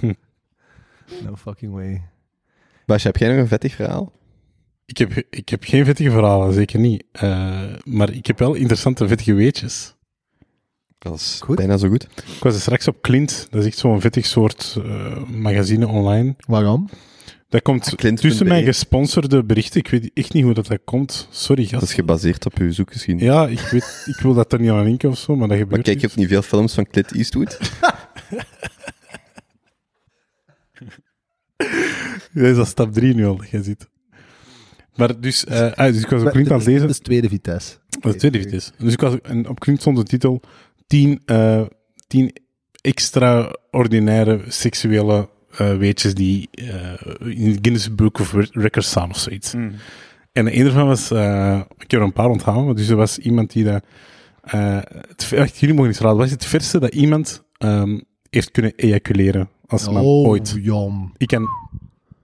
[1.24, 2.02] no fucking way.
[2.86, 4.12] Bas, heb jij nog een vettig verhaal?
[4.88, 7.04] Ik heb, ik heb geen vettige verhalen, zeker niet.
[7.12, 9.94] Eh, maar ik heb wel interessante vettige weetjes.
[10.98, 11.56] Dat is Goed.
[11.56, 12.02] bijna zo goed.
[12.36, 16.34] Ik was er straks op Clint, dat is echt zo'n vettig soort eh, magazine online.
[16.46, 16.88] Waarom?
[17.48, 18.28] Dat komt Clint.be.
[18.28, 19.80] tussen mijn gesponsorde berichten.
[19.80, 21.28] Ik weet echt niet hoe dat, dat komt.
[21.30, 21.80] Sorry, gast.
[21.80, 23.28] Dat is gebaseerd op uw zoekgeschiedenis.
[23.34, 25.66] Ja, ik, weet, ik wil dat er niet aan linken of zo, maar dat Maar
[25.66, 27.58] gebeurt kijk je ook niet veel films van Clint Eastwood?
[32.32, 33.88] Dat is al stap 3 nu al, dat jij ziet.
[34.98, 36.80] Maar dus, eh, ah, dus ik was op Clint aan het lezen.
[36.80, 37.76] Dat is tweede vitesse.
[38.00, 38.72] Dat is tweede Vitesse.
[38.78, 40.40] Dus ik was, en op Clint stond de titel
[40.86, 41.62] 10, eh
[42.06, 42.32] 10
[42.80, 46.66] extraordinaire seksuele eh, weetjes die eh,
[47.18, 49.54] in het Guinness Book of Records staan of zoiets.
[49.54, 49.72] Mm.
[50.32, 53.18] En een ervan was, eh, ik heb er een paar onthouden, maar dus er was
[53.18, 53.84] iemand die dat,
[54.42, 54.78] eh,
[55.30, 59.48] het, jullie mogen niet raden, wat is het verste dat iemand ehm, heeft kunnen ejaculeren
[59.66, 60.54] als man Oh, ooit?
[60.60, 61.12] jom.
[61.16, 61.46] Ik kan,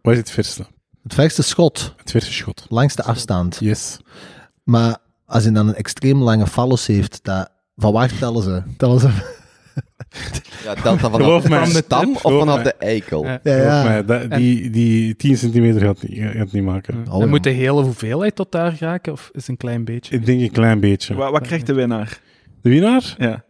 [0.02, 0.66] wat is het verste?
[1.04, 2.66] Het verste schot, Het verste schot.
[2.68, 3.56] langste afstand.
[3.60, 3.98] Yes.
[4.62, 8.62] Maar als hij dan een extreem lange fallus heeft, dat, van waar tellen ze?
[8.76, 9.08] Tellen ze?
[10.64, 11.64] Ja, telt dat vanaf mij.
[11.64, 12.64] de stam of Geloof vanaf mij.
[12.64, 13.24] de eikel?
[13.24, 13.40] Ja.
[13.42, 13.82] Ja, Geloof ja.
[13.82, 17.04] mij, dat, die, die 10 centimeter gaat, niet- gaat niet maken.
[17.08, 17.26] Oh, en ja.
[17.26, 20.14] moet de hele hoeveelheid tot daar raken, of is het een klein beetje?
[20.14, 21.14] Ik denk een klein beetje.
[21.14, 22.20] Wat, wat krijgt de winnaar?
[22.62, 23.14] De winnaar?
[23.18, 23.43] Ja.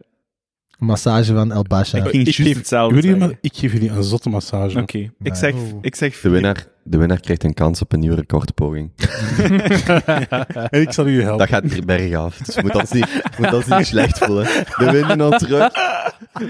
[0.79, 1.97] Massage van El Basha.
[1.97, 4.79] Ik Ik geef- hetzelfde Jullie, maar ik geef jullie een zotte massage.
[4.79, 4.97] Oké.
[4.97, 5.35] Ik Nee.
[5.35, 8.91] zeg, ik zeg De winnaar, de winnaar krijgt een kans op een nieuwe recordpoging.
[10.69, 11.37] en ik zal jullie helpen.
[11.37, 12.37] Dat gaat hier bergaf.
[12.37, 14.43] Dus je moet ons niet, je moet ons niet slecht voelen.
[14.77, 15.71] De in ons terug.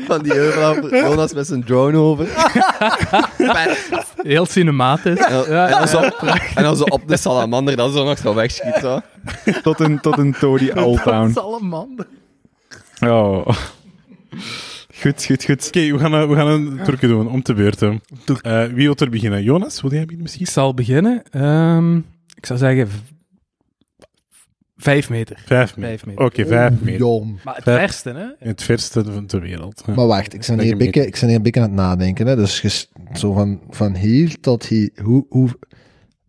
[0.07, 0.89] Van die af.
[0.91, 2.27] Jonas met zijn drone over.
[4.23, 5.17] Heel cinematisch.
[5.19, 6.01] En, en, dan zo,
[6.55, 8.77] en dan zo op de salamander, dan zo nog zo wegschiet.
[8.81, 8.99] Zo.
[9.63, 10.35] Tot een, tot een
[10.75, 11.31] Alltown.
[11.31, 12.07] Salamander.
[12.99, 13.47] Oh.
[15.05, 15.67] Goed, goed, goed.
[15.67, 18.01] Oké, we, gaan, een- we gaan een trucje doen, om te beurten.
[18.41, 19.43] Eh, wie wil er beginnen?
[19.43, 20.45] Jonas, wil jij beginnen misschien?
[20.45, 21.23] Ik zal beginnen.
[21.31, 21.97] Ehm,
[22.35, 22.87] ik zou zeggen
[24.77, 25.43] vijf meter.
[25.45, 25.87] Vijf meter.
[25.89, 26.25] Vijf meter.
[26.25, 26.99] Oké, vijf meter.
[26.99, 27.39] Jom.
[27.43, 27.79] Maar het Vijf.
[27.79, 28.47] verste, hè?
[28.49, 29.83] Het verste van ter wereld.
[29.85, 29.93] Ja.
[29.93, 32.27] Maar wacht, ik ben hier een beetje, ik ben hier een beetje aan het nadenken.
[32.27, 32.35] Hè.
[32.35, 34.89] Dus ges- zo van, van hier tot hier.
[35.03, 35.49] Hoe, hoe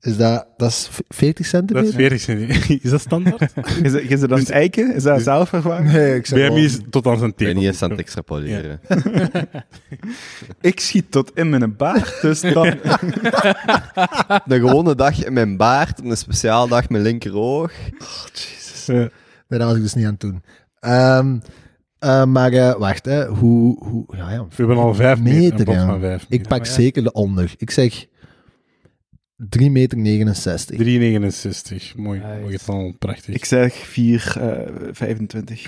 [0.01, 0.47] is dat?
[0.57, 1.93] Dat is v- 40 Dat is centimeter?
[1.93, 2.79] 40 centimeter.
[2.83, 3.41] Is dat standaard?
[3.83, 4.95] Is het, is aan het eiken?
[4.95, 5.85] Is dat zelf ervaren?
[5.93, 7.61] Nee, ik zeg BMI is tot aan zijn Ik ben teken.
[7.61, 8.81] niet eens aan het extrapoleren.
[10.61, 12.67] Ik schiet tot in mijn baard, dus dan...
[14.47, 17.73] Een gewone dag in mijn baard, een speciaal dag mijn linkeroog.
[18.87, 18.95] Ja.
[19.49, 20.43] Nee, dat was ik dus niet aan het doen.
[20.81, 21.39] Ehm,
[21.99, 23.27] eh, maar eh, wacht, hè.
[23.27, 24.45] Hoe, hoe, ja, ja.
[24.45, 25.87] We hebben al vijf meter, Meter, een bod ja.
[25.87, 26.73] van vijf Ik pak ja.
[26.73, 27.55] zeker de onder.
[27.57, 28.07] Ik zeg
[29.37, 30.77] 3 meter 69.
[30.77, 31.97] 3,69.
[31.97, 32.19] Mooi.
[32.21, 32.41] Nice.
[32.41, 32.95] Mooi getal.
[32.99, 33.35] Prachtig.
[33.35, 35.63] Ik zeg 4, eh 25.
[35.63, 35.67] 4,25.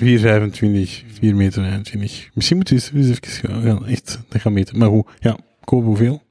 [1.13, 2.31] 4 meter 21.
[2.35, 4.79] Misschien moeten we eens, even gaan, gaan echt dat gaan meten.
[4.79, 5.07] Maar hoe?
[5.21, 6.23] Ja, koop hoeveel?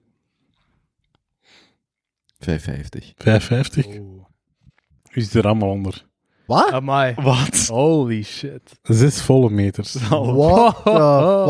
[2.40, 3.14] 550.
[3.88, 4.02] 5,50?
[5.12, 6.07] U zit er allemaal onder.
[6.48, 6.72] Wat?
[6.72, 7.14] Amai.
[7.22, 7.68] Wat?
[7.72, 8.62] Holy shit.
[8.84, 9.94] Zes volle meters.
[10.10, 10.90] What the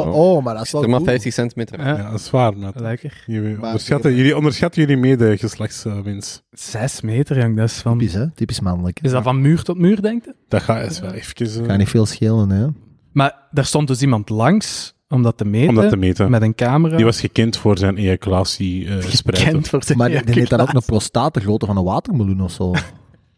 [0.03, 1.09] fu- Oh, maar dat is wel Er maar cool.
[1.09, 1.79] 50 centimeter.
[1.79, 3.23] Ja, Ja, dat is waar, lekker.
[3.25, 6.43] Jullie Maar- onderschatten, jullie onderschatten jullie mede geslachtswinst.
[6.51, 7.55] Zes meter, jong.
[7.57, 7.97] Dat is van...
[7.97, 8.31] Typisch, hè?
[8.31, 8.99] Typisch mannelijk.
[9.01, 10.35] Is dat van muur tot muur, denk je?
[10.47, 11.61] Dat gaat is wel even...
[11.61, 12.67] eh, Kan niet veel schelen, hè?
[13.11, 15.69] Maar daar stond dus iemand langs om dat te meten.
[15.69, 16.31] Om dat te meten.
[16.31, 16.95] Met een camera.
[16.95, 19.45] Die was gekend voor zijn ejaculatie eh spreiden.
[19.47, 20.89] gekend voor zijn Maar die heeft dan ook een ejaculatie.
[20.89, 22.73] prostaat de grootte van een watermeloen of zo.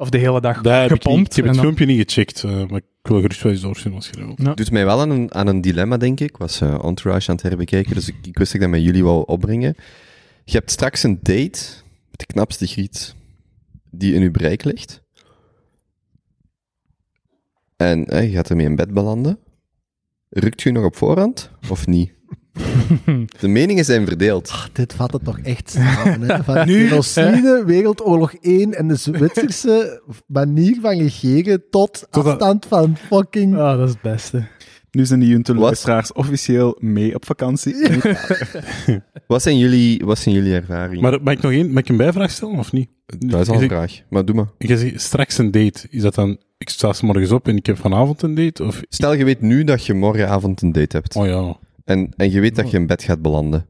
[0.01, 1.29] Of de hele dag Daar heb ik, niet- gepompt.
[1.29, 3.93] ik heb het dan- filmpje niet gecheckt, eh, maar ik wil gerust wel eens doorzien
[3.93, 4.57] als je dat.
[4.57, 6.29] Doet mij wel aan een, aan een dilemma, denk ik.
[6.29, 8.83] Ik was eh, Entourage aan het herbekijken, dus ik, ik wist dat ik dat met
[8.83, 9.75] jullie wou opbrengen.
[10.43, 11.59] Je hebt straks een date
[12.09, 13.15] met de knapste griet
[13.91, 15.01] die in uw bereik ligt.
[17.75, 19.39] En eh, je gaat ermee in bed belanden.
[20.29, 22.13] Rukt je nog op voorhand, of niet?
[23.39, 24.69] De meningen zijn verdeeld.
[24.73, 26.21] Dit vat het toch echt samen.
[26.21, 26.43] Hè?
[26.43, 32.97] Van genocide, Wereldoorlog 1 en de Zwitserse manier van regeren tot Tot dat- afstand van
[32.97, 33.57] fucking...
[33.57, 34.47] Ah, dat is het beste.
[34.91, 35.62] Nu zijn die Junte Wat?
[35.63, 37.75] luisteraars officieel mee op vakantie.
[39.27, 41.01] Wat zijn jullie, wat zijn jullie ervaringen?
[41.01, 42.89] Maar mag ik nog één, mag ik een bijvraag stellen of niet?
[43.19, 44.47] dat is al een vraag, maar doe maar.
[44.57, 45.88] Je zegt straks een date.
[45.89, 48.63] Is dat dan, ik sta morgens op en ik heb vanavond een date?
[48.63, 51.15] Of, Stel, je weet nu dat je morgenavond een date hebt.
[51.15, 51.57] oh ja,
[51.89, 53.67] En, en je weet dat je in bed gaat belanden.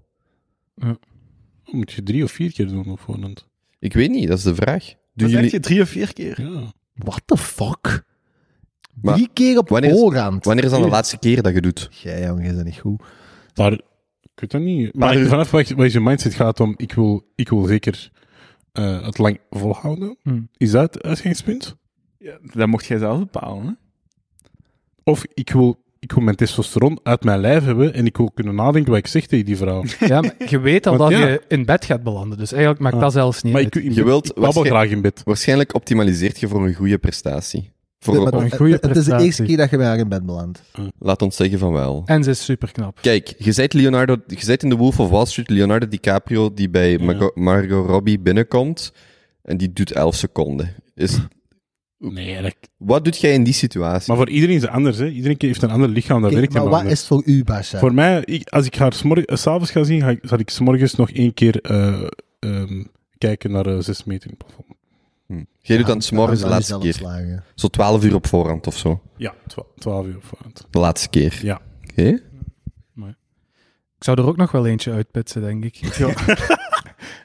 [1.71, 3.47] moet je drie of vier keer doen op voorhand?
[3.79, 4.93] Ik weet niet, dat is de vraag.
[5.13, 6.41] Doen jullie, zeg je drie of vier keer.
[6.41, 6.73] Ja.
[6.93, 8.03] What the fuck?
[9.01, 10.45] Maar Drie keer op wanneer is- voorhand.
[10.45, 11.89] wanneer is dan de laatste keer dat je doet?
[11.91, 13.01] Jij, jongen, is dat niet goed.
[13.55, 13.81] Maar, ik
[14.35, 14.95] weet dat niet.
[14.95, 18.11] Maar, Maar- vanaf wat, je- wat je mindset gaat om, ik wil, ik wil zeker
[18.71, 20.17] eh, het lang volhouden.
[20.21, 20.41] Hm.
[20.57, 21.75] Is dat het uitgangspunt?
[22.17, 23.65] Ja, dat mocht jij zelf bepalen.
[23.65, 23.71] Hè?
[25.03, 28.55] Of ik wil, ik wil mijn testosteron uit mijn lijf hebben en ik wil kunnen
[28.55, 29.83] nadenken wat ik zeg tegen die vrouw.
[29.99, 31.27] Ja, maar je weet al Want dat ja.
[31.27, 32.37] je in bed gaat belanden.
[32.37, 33.01] Dus eigenlijk maakt Ah.
[33.01, 33.75] dat zelfs niet Maar uit.
[33.75, 35.21] ik, ik, Je wilt ik graag in bed.
[35.25, 37.71] Waarschijnlijk optimaliseert je voor een goede prestatie.
[37.99, 40.09] Voor, Maar een het- goede het is de eerste keer dat je bij haar in
[40.09, 40.61] bed belandt.
[40.99, 42.03] laat ons zeggen van wel.
[42.05, 42.97] En ze is super knap.
[43.01, 46.69] Kijk, je bent Leonardo, je bent in de Wolf of Wall Street Leonardo DiCaprio die
[46.69, 47.03] bij Ja.
[47.03, 48.93] Margot, Margot Robbie binnenkomt
[49.43, 50.73] en die doet 11 seconden.
[50.95, 51.17] Is,
[51.99, 54.07] Nee, dat, wat doet jij in die situatie?
[54.07, 54.97] maar voor iedereen is het anders.
[54.97, 55.07] Hè.
[55.07, 56.93] Iedereen heeft een ander lichaam, dat Kijk, werkt maar wat anders.
[56.93, 57.79] is het voor u, Basha?
[57.79, 58.93] Voor mij, ik, als ik haar
[59.25, 62.07] eh, s'avonds ga zien, ga ik, zal ik s'morgens nog één keer eh,
[62.39, 62.83] ehm,
[63.17, 64.77] kijken naar eh, zes meter in het plafond.
[65.27, 65.43] Hm.
[65.61, 66.93] Jij doet dan s'morgens de laatste keer.
[66.93, 67.43] slagen.
[67.55, 69.01] Zo 12 uur op voorhand of zo.
[69.17, 70.67] Ja, twa- twaalf uur op voorhand.
[70.69, 71.39] De laatste keer.
[71.41, 71.61] Ja.
[71.89, 72.21] Oké?
[73.97, 75.75] Ik zou er ook nog wel eentje uitputsen, denk ik.
[75.75, 76.13] Ja.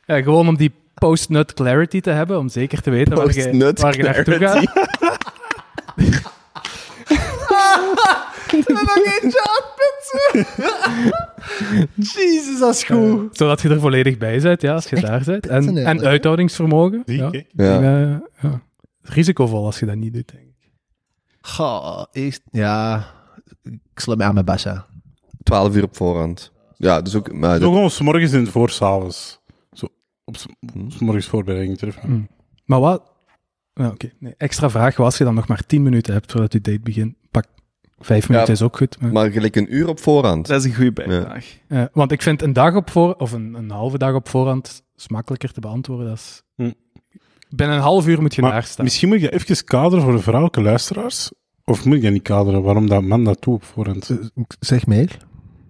[0.07, 3.97] Ja, gewoon om die post-nut clarity te hebben, om zeker te weten waar je, waar
[3.97, 4.65] je naartoe gaat.
[11.95, 13.37] Jezus, dat is goed.
[13.37, 15.47] Zodat je er volledig bij bent, ja, als je daar bent.
[15.47, 17.03] En, en uithoudingsvermogen.
[17.07, 17.31] Zie, ja.
[17.31, 17.47] kijk.
[17.57, 18.21] Ja.
[19.03, 20.71] Risicovol als je dat niet doet, denk ik.
[21.41, 22.43] Goh, eerst...
[22.51, 23.05] Ja,
[23.63, 24.87] ik sluit me aan met Basha.
[25.43, 26.53] 12 uur op voorhand.
[26.77, 27.33] Ja, dus ook...
[27.33, 29.41] Maar dat- gewoon s'morgens en voor s'avonds.
[30.25, 30.91] Op s- Hm.
[30.91, 32.03] s'morgens voorbereiding treffen.
[32.09, 32.21] Hm.
[32.65, 33.13] Maar wat...
[33.75, 34.11] Ja, oké.
[34.19, 36.81] Nee, extra vraag, wat als je dan nog maar 10 minuten hebt voordat je date
[36.81, 37.15] begint?
[37.31, 37.45] Pak,
[37.99, 39.01] vijf minuten is ook goed.
[39.01, 40.47] maar- maar gelijk een uur op voorhand.
[40.47, 41.59] Dat is een goede bijvraag.
[41.69, 44.83] Eh, want ik vind een dag op voor, of een, een halve dag op voorhand
[44.97, 46.07] is makkelijker te beantwoorden.
[46.07, 46.43] Dat is...
[46.55, 46.71] Hm.
[47.49, 48.85] Binnen een half uur moet je Maar daar staan.
[48.85, 51.31] misschien moet je even kaderen voor de vrouwelijke luisteraars.
[51.65, 54.11] Of moet je niet kaderen waarom dat man dat doet op voorhand?
[54.61, 55.17] Zeg meer.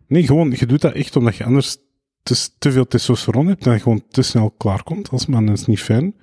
[0.06, 1.76] Nee, gewoon, je doet dat echt omdat je anders
[2.24, 5.46] te, te veel testosteron hebt en je gewoon te snel klaarkomt als man.
[5.46, 6.14] Dat is niet fijn.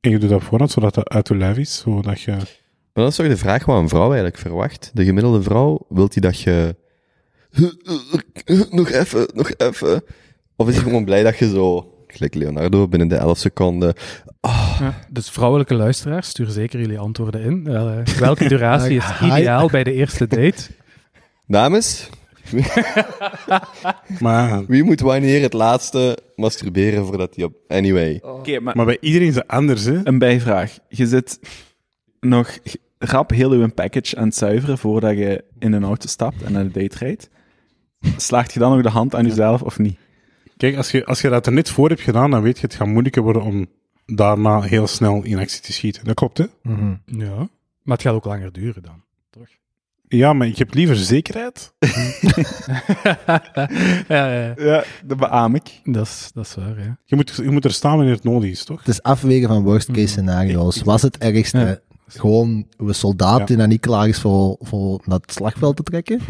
[0.00, 1.78] En je doet dat voorhand, zodat dat uit je lijf is.
[1.78, 2.30] Zodat je...
[2.30, 4.90] Maar dat is toch de vraag wat een vrouw eigenlijk verwacht.
[4.94, 6.76] De gemiddelde vrouw, wilt die dat je...
[8.70, 10.02] Nog even, nog even.
[10.56, 11.92] Of is hij gewoon blij dat je zo...
[12.06, 13.94] Gelijk Leonardo, binnen de 11 seconden...
[14.78, 17.66] Ja, dus vrouwelijke luisteraars, stuur zeker jullie antwoorden in.
[17.66, 20.70] Eh, welke duratie is ideaal bij de eerste date?
[21.46, 22.08] Dames,
[24.20, 27.54] Maar, wie moet wanneer het laatste masturberen voordat hij op...
[27.68, 28.20] Anyway.
[28.22, 30.00] Oké, maar maar bij iedereen is het anders, hè?
[30.06, 30.78] een bijvraag.
[30.88, 31.40] Je zit
[32.20, 32.58] nog
[32.98, 36.70] rap heel uw package aan het zuiveren voordat je in een auto stapt en naar
[36.70, 37.28] de date rijdt.
[38.16, 39.98] Slaagt je dan nog de hand aan jezelf of niet?
[40.56, 42.74] Kijk, als je, als je dat er net voor hebt gedaan, dan weet je het
[42.74, 43.66] gaat moeilijker worden om
[44.06, 46.04] daarna heel snel in actie te schieten.
[46.04, 46.44] Dat klopt, hè?
[46.62, 46.94] Mhm.
[47.04, 47.36] Ja.
[47.82, 49.02] Maar het gaat ook langer duren dan.
[50.08, 51.72] Ja, maar ik heb liever zekerheid.
[54.08, 55.80] ja, ja, Ja, dat beaam ik.
[55.84, 56.98] dat is, dat is waar, ja.
[57.04, 58.78] Je moet, je moet er staan wanneer het nodig is, toch?
[58.78, 60.82] Het is afwegen van worst case scenario's.
[60.82, 61.78] Was het ergste Ja.
[62.06, 63.44] gewoon een soldaat Ja.
[63.44, 66.20] die dan niet klaar is voor, voor naar het slagveld te trekken?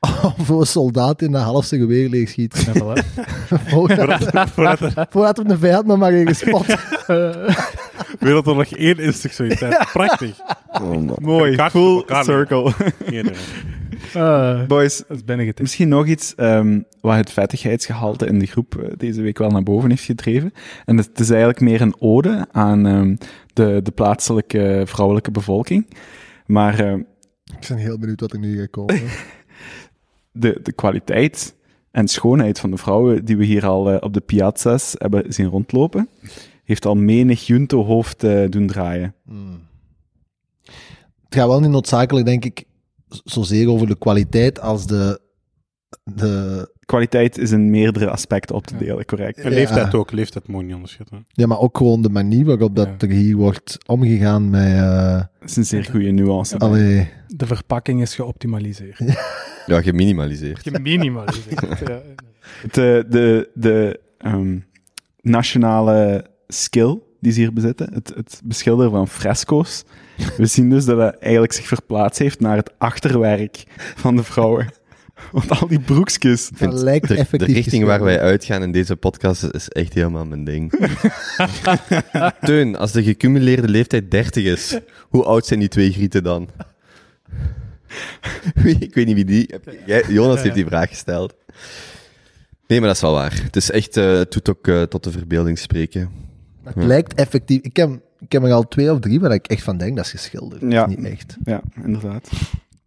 [0.00, 2.66] of voor een soldaat die naar half zijn geweer leeg schiet?
[2.72, 3.04] Ja, voilà.
[3.70, 4.30] voordat,
[5.10, 6.66] Voordat de vijand nog maar even spot.
[8.18, 9.60] Wereldoorlog 1 is toch zoiets.
[9.60, 9.68] hè?
[9.92, 10.38] Prachtig.
[10.72, 11.16] Oh, man.
[11.20, 12.72] Mooi, full elkaar- circle.
[14.14, 15.60] Ah, Boys, dat is binnengetikt.
[15.60, 19.62] misschien nog iets ehm, wat het vettigheidsgehalte in de groep eh, deze week wel naar
[19.62, 20.52] boven heeft gedreven.
[20.84, 23.16] En het is eigenlijk meer een ode aan ehm,
[23.52, 25.86] de, de plaatselijke vrouwelijke bevolking.
[26.46, 26.98] Maar ehm,
[27.60, 29.00] Ik ben heel benieuwd wat er nu gaat komen.
[30.32, 31.54] de, de kwaliteit
[31.90, 35.46] en schoonheid van de vrouwen die we hier al eh, op de piazza's hebben zien
[35.46, 36.08] rondlopen,
[36.66, 39.14] heeft al menig Junto-hoofd eh, doen draaien.
[41.24, 42.64] Het gaat wel niet noodzakelijk, denk ik,
[43.24, 45.20] zozeer over de kwaliteit als de...
[46.04, 49.38] de Kwaliteit is in meerdere aspecten op te delen, correct.
[49.38, 49.56] En Ja.
[49.56, 50.12] leeftijd ook.
[50.12, 51.26] Leeftijd moet je niet onderschatten.
[51.28, 54.72] ja, maar ook gewoon de manier waarop dat er hier wordt omgegaan met...
[54.72, 56.58] eh Dat is een zeer goede nuance.
[56.58, 58.98] allee, De verpakking is geoptimaliseerd.
[59.66, 60.62] Ja, geminimaliseerd.
[60.62, 61.78] Geminimaliseerd.
[61.78, 62.00] ja.
[62.72, 64.58] De, de, de ehm,
[65.20, 69.84] nationale skill die ze hier bezitten, het, het beschilderen van fresco's.
[70.36, 73.64] We zien dus dat het eigenlijk zich verplaatst heeft naar het achterwerk
[73.96, 74.68] van de vrouwen.
[75.32, 76.48] Want al die broekjes.
[76.58, 80.44] Dat lijkt de, de richting waar wij uitgaan in deze podcast is echt helemaal mijn
[80.44, 80.72] ding.
[82.40, 84.78] Teun, als de gecumuleerde leeftijd 30 is,
[85.08, 86.48] hoe oud zijn die twee grieten dan?
[88.54, 89.54] Wie- Ik weet niet wie die...
[89.86, 91.34] Jij, Jonas heeft die vraag gesteld.
[92.66, 93.40] Nee, maar dat is wel waar.
[93.42, 93.96] Het is echt...
[93.96, 96.10] eh, het doet ook eh, tot de verbeelding spreken.
[96.74, 97.60] Het lijkt effectief...
[97.60, 100.04] Ik heb, ik heb er al twee of drie waar ik echt van denk, dat
[100.04, 100.60] is geschilderd.
[100.60, 100.86] Dat Ja.
[100.86, 101.36] is niet echt.
[101.44, 102.30] Ja, inderdaad.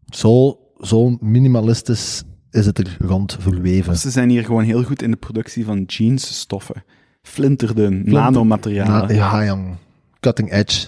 [0.10, 3.98] Zo, zo minimalistisch is het er rond verweven.
[3.98, 6.84] Ze zijn hier gewoon heel goed in de productie van jeansstoffen.
[7.22, 9.08] Flinterdun, nanomaterialen.
[9.08, 9.76] Na- ja, jong.
[10.20, 10.88] Cutting edge.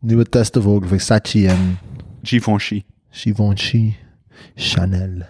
[0.00, 1.78] Nieuwe testen voor Versace en
[2.22, 2.82] Givenchy.
[3.10, 3.94] Givenchy.
[4.54, 5.22] Chanel.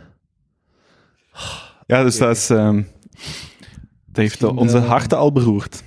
[1.87, 2.51] Ja, dus dat is...
[2.51, 5.83] ehm, dat heeft Misschien, onze eh, harten al beroerd.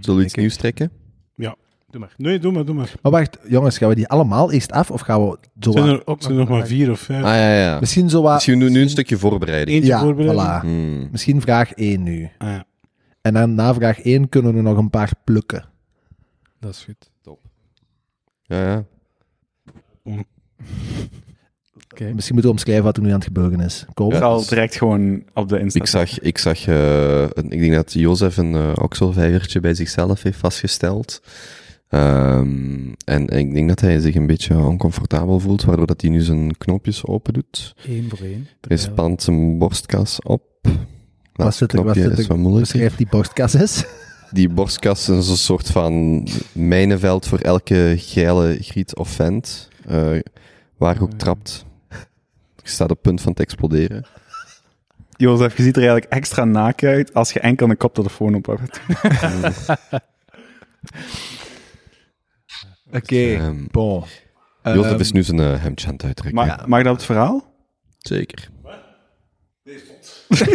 [0.00, 0.90] Zullen we iets nieuws trekken?
[1.90, 2.14] Doe maar.
[2.16, 2.92] Nee, doe maar, doe maar.
[3.02, 6.06] Maar wacht, jongens, gaan we die allemaal eerst af of gaan we zo Zijn er
[6.06, 7.24] ook zijn er nog maar vier of vijf?
[7.24, 7.80] Ah ja, ja.
[7.80, 8.34] Misschien zo wat...
[8.34, 9.76] Misschien nu, nu een stukje voorbereiding.
[9.76, 10.60] Eentje ja, voorbereiden?
[10.60, 10.60] voilà.
[10.60, 11.08] Hmm.
[11.10, 12.30] Misschien vraag 1 nu.
[12.38, 12.64] Ah, ja.
[13.20, 15.64] En dan na vraag 1 kunnen we nog een paar plukken.
[16.60, 17.10] Dat is goed.
[18.42, 18.84] Ja,
[20.04, 20.24] ja.
[22.00, 23.84] Misschien moeten we omschrijven wat er nu aan het gebeuren is.
[23.94, 24.06] Kom.
[24.06, 25.80] Ik Ja, zal dus- direct gewoon op de Insta.
[25.80, 30.38] Ik zag, ik zag eh, ik denk dat Jozef een uh, okselvijvertje bij zichzelf heeft
[30.38, 31.20] vastgesteld.
[31.88, 36.20] Ehm, en ik denk dat hij zich een beetje oncomfortabel voelt, waardoor dat hij nu
[36.20, 37.74] zijn knoopjes open doet.
[37.88, 38.48] Eén voor één.
[38.60, 40.42] Hij spant zijn borstkas op.
[41.32, 42.62] Laatste zit er- wat zit is er- wat moeilijk.
[42.72, 43.84] Beschrijf die borstkas eens.
[44.32, 49.68] Die borstkas is een soort van mijnenveld voor elke geile griet of vent.
[49.86, 50.08] eh,
[50.76, 51.64] waar ook trapt.
[52.68, 54.06] Je staat op punt van te exploderen.
[55.16, 58.80] Jozef, je ziet er eigenlijk extra naken uit als je enkel een koptelefoon op hebt.
[62.92, 64.04] Oké, Ehm, bon.
[64.62, 66.68] Jozef Ehm, is nu zijn eh, hemdje aan het uittrekken.
[66.68, 67.54] Mag dat het verhaal?
[67.98, 68.48] Zeker.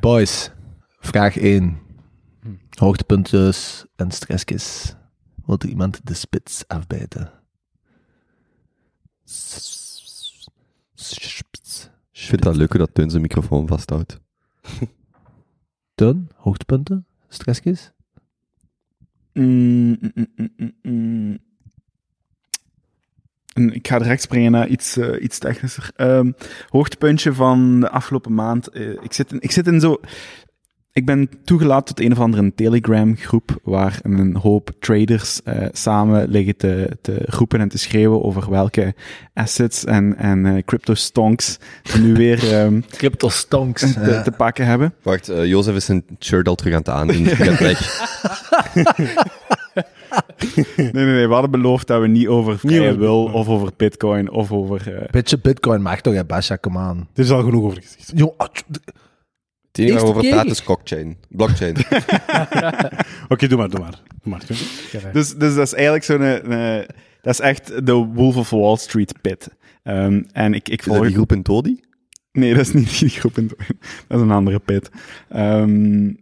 [0.00, 0.50] Boys,
[1.00, 1.78] vraag 1.
[2.78, 4.94] Hoogtepuntjes en stressjes.
[5.46, 7.30] Wilt er iemand de spits afbijten?
[12.12, 14.20] Ik vind dat leuk hoe dat Teun zijn microfoon vasthoudt.
[15.94, 17.92] Teun, hoogtepunten, stressjes?
[19.32, 21.38] Mm, mm, mm.
[23.52, 25.90] En Ik ga direct springen naar iets, eh, iets technischer.
[25.96, 26.32] Ehm,
[26.68, 28.68] hoogtepuntje van de afgelopen maand.
[28.68, 30.00] eh, ik, zit in, ik zit in zo.
[30.94, 36.56] Ik ben toegelaten tot een of andere Telegram-groep waar een hoop traders eh, samen liggen
[36.56, 38.94] te, te roepen en te schreeuwen over welke
[39.34, 43.92] assets en, en eh, crypto-stonks ze nu weer ehm, Crypto stonks.
[43.92, 44.94] te, te pakken hebben.
[45.02, 47.26] Wacht, eh, Jozef is zijn shirt al terug aan het aandoen.
[50.76, 51.26] Nee, nee, nee.
[51.26, 54.94] We hadden beloofd dat we niet over vrije wil of over bitcoin of over...
[54.94, 56.98] eh, Beetje bitcoin mag toch, hè, Basja, come on.
[57.14, 58.12] Er is al genoeg over gezegd.
[58.14, 58.48] Jong, ah,
[59.72, 61.16] Het enige waar we over Eerste praten is blockchain.
[61.28, 61.76] Blockchain.
[63.32, 64.00] Oké, doe maar, doe maar.
[64.22, 64.42] Doe maar.
[65.12, 66.22] Dus, dus dat is eigenlijk zo'n...
[66.22, 66.76] eh,
[67.22, 69.48] dat is echt de Wolf of Wall Street pit.
[69.82, 71.06] Ehm, en ik, ik Is dat volg...
[71.06, 71.80] die groep in Todi?
[72.32, 73.38] Nee, dat is niet die groep.
[73.38, 73.50] in-
[74.08, 74.90] Dat is een andere pit.
[75.28, 76.12] Ehm,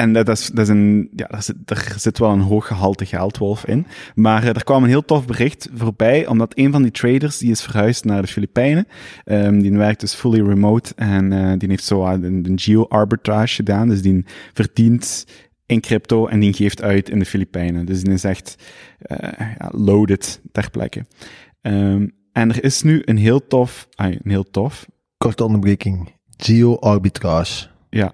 [0.00, 1.56] en dat is, dat is een, ja, daar zit,
[1.96, 3.86] zit wel een hoog gehalte geldwolf in.
[4.14, 7.50] Maar eh, er kwam een heel tof bericht voorbij, omdat een van die traders, die
[7.50, 8.86] is verhuisd naar de Filipijnen.
[9.24, 13.88] Ehm, die werkt dus fully remote en eh, die heeft zo een, een geo-arbitrage gedaan.
[13.88, 15.26] Dus die verdient
[15.66, 17.86] in crypto en die geeft uit in de Filipijnen.
[17.86, 18.56] Dus die is echt
[18.98, 21.06] eh, ja, loaded ter plekke.
[21.60, 26.12] Ehm, en er is nu een heel tof, ah, een heel tof, korte onderbreking.
[26.36, 27.68] Geo-arbitrage.
[27.90, 28.12] ja,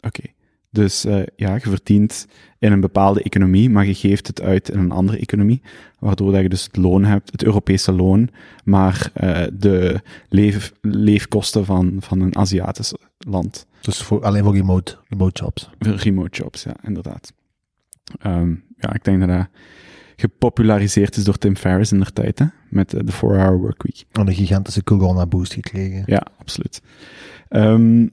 [0.00, 0.22] oké.
[0.70, 2.26] Dus eh, ja, je verdient
[2.58, 5.62] in een bepaalde economie, maar je geeft het uit in een andere economie,
[5.98, 8.28] waardoor dat je dus het loon hebt, het Europese loon,
[8.64, 13.66] maar eh, de leef, leefkosten van, van een Aziatisch land.
[13.80, 15.70] Dus voor, alleen voor remote, remote jobs.
[15.78, 17.32] Voor Remote jobs, ja, inderdaad.
[18.18, 19.48] Ehm, ja, ik denk dat dat
[20.16, 24.04] gepopulariseerd is door Tim Ferriss in der tijd, hè, met eh, de 4-hour workweek.
[24.12, 26.02] En een gigantische corona boost gekregen.
[26.06, 26.82] Ja, absoluut.
[27.48, 28.06] Ehm,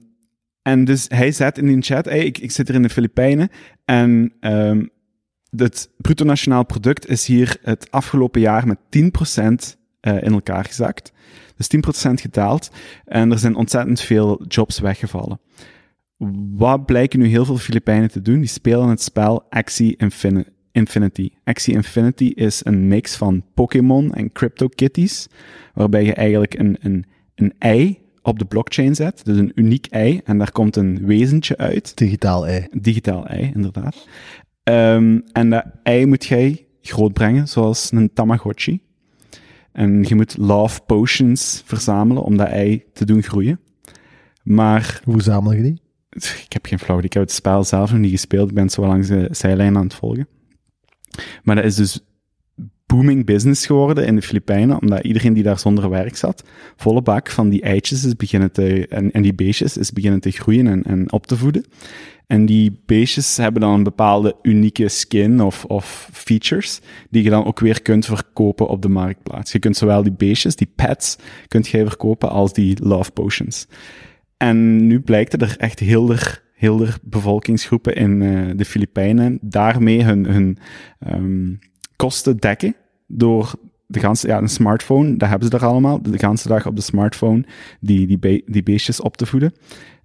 [0.62, 3.48] en dus hij zet in die chat, hey, ik, ik zit hier in de Filipijnen
[3.84, 4.86] en ehm,
[5.56, 11.12] het bruto nationaal product is hier het afgelopen jaar met 10% eh, in elkaar gezakt.
[11.56, 11.68] Dus
[12.08, 12.70] 10% gedaald
[13.04, 15.40] en er zijn ontzettend veel jobs weggevallen.
[16.56, 18.38] Wat blijken nu heel veel Filipijnen te doen?
[18.38, 21.30] Die spelen het spel Axie Infini- Infinity.
[21.44, 25.28] Axie Infinity is een mix van Pokémon en CryptoKitties,
[25.74, 27.04] waarbij je eigenlijk een, een,
[27.34, 27.98] een ei
[28.28, 31.96] op de blockchain zet, dus een uniek ei, en daar komt een wezentje uit.
[31.96, 32.66] Digitaal ei.
[32.80, 34.06] Digitaal ei, inderdaad.
[34.62, 38.80] Ehm, en dat ei moet jij grootbrengen, zoals een Tamagotchi.
[39.72, 43.60] En je moet love potions verzamelen om dat ei te doen groeien.
[44.42, 45.80] Maar Hoe zamel je die?
[46.44, 46.98] ik heb geen flauw.
[46.98, 48.48] Ik heb het spel zelf nog niet gespeeld.
[48.48, 50.28] Ik ben zo langs de zijlijn aan het volgen.
[51.42, 52.00] Maar dat is dus
[52.88, 56.44] booming business geworden in de Filipijnen, omdat iedereen die daar zonder werk zat,
[56.76, 60.30] volle bak van die eitjes is beginnen te, en, en die beestjes is beginnen te
[60.30, 61.64] groeien en, en op te voeden.
[62.26, 66.80] En die beestjes hebben dan een bepaalde unieke skin of, of features,
[67.10, 69.52] die je dan ook weer kunt verkopen op de marktplaats.
[69.52, 71.18] Je kunt zowel die beestjes, die pets,
[71.48, 73.66] kunt jij verkopen als die love potions.
[74.36, 80.26] En nu blijkt er echt heel er, heel bevolkingsgroepen in eh, de Filipijnen daarmee hun,
[80.26, 80.58] hun
[80.98, 81.54] ehm,
[81.98, 82.74] kosten dekken
[83.06, 83.52] door
[83.86, 86.82] de ganse, ja, een smartphone, dat hebben ze er allemaal, de ganse dag op de
[86.82, 87.44] smartphone
[87.80, 89.52] die, die, be- die beestjes op te voeden.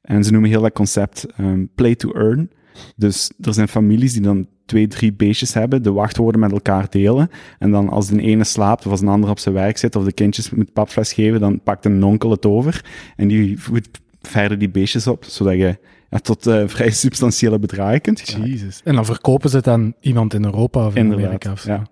[0.01, 2.49] En ze noemen heel dat concept ehm, play to earn.
[2.95, 7.29] Dus er zijn families die dan twee, drie beestjes hebben, de wachtwoorden met elkaar delen.
[7.59, 10.03] En dan als de ene slaapt of als een ander op zijn werk zit of
[10.03, 12.85] de kindjes met papfles geven, dan pakt een onkel het over
[13.15, 15.78] en die voedt verder die beestjes op, zodat je
[16.09, 18.49] ja, tot eh, vrij substantiële bedragen kunt geraken.
[18.49, 18.82] Jezus.
[18.84, 21.71] En dan verkopen ze het aan iemand in Europa of in Inderdaad, Amerika of zo.
[21.71, 21.84] ja.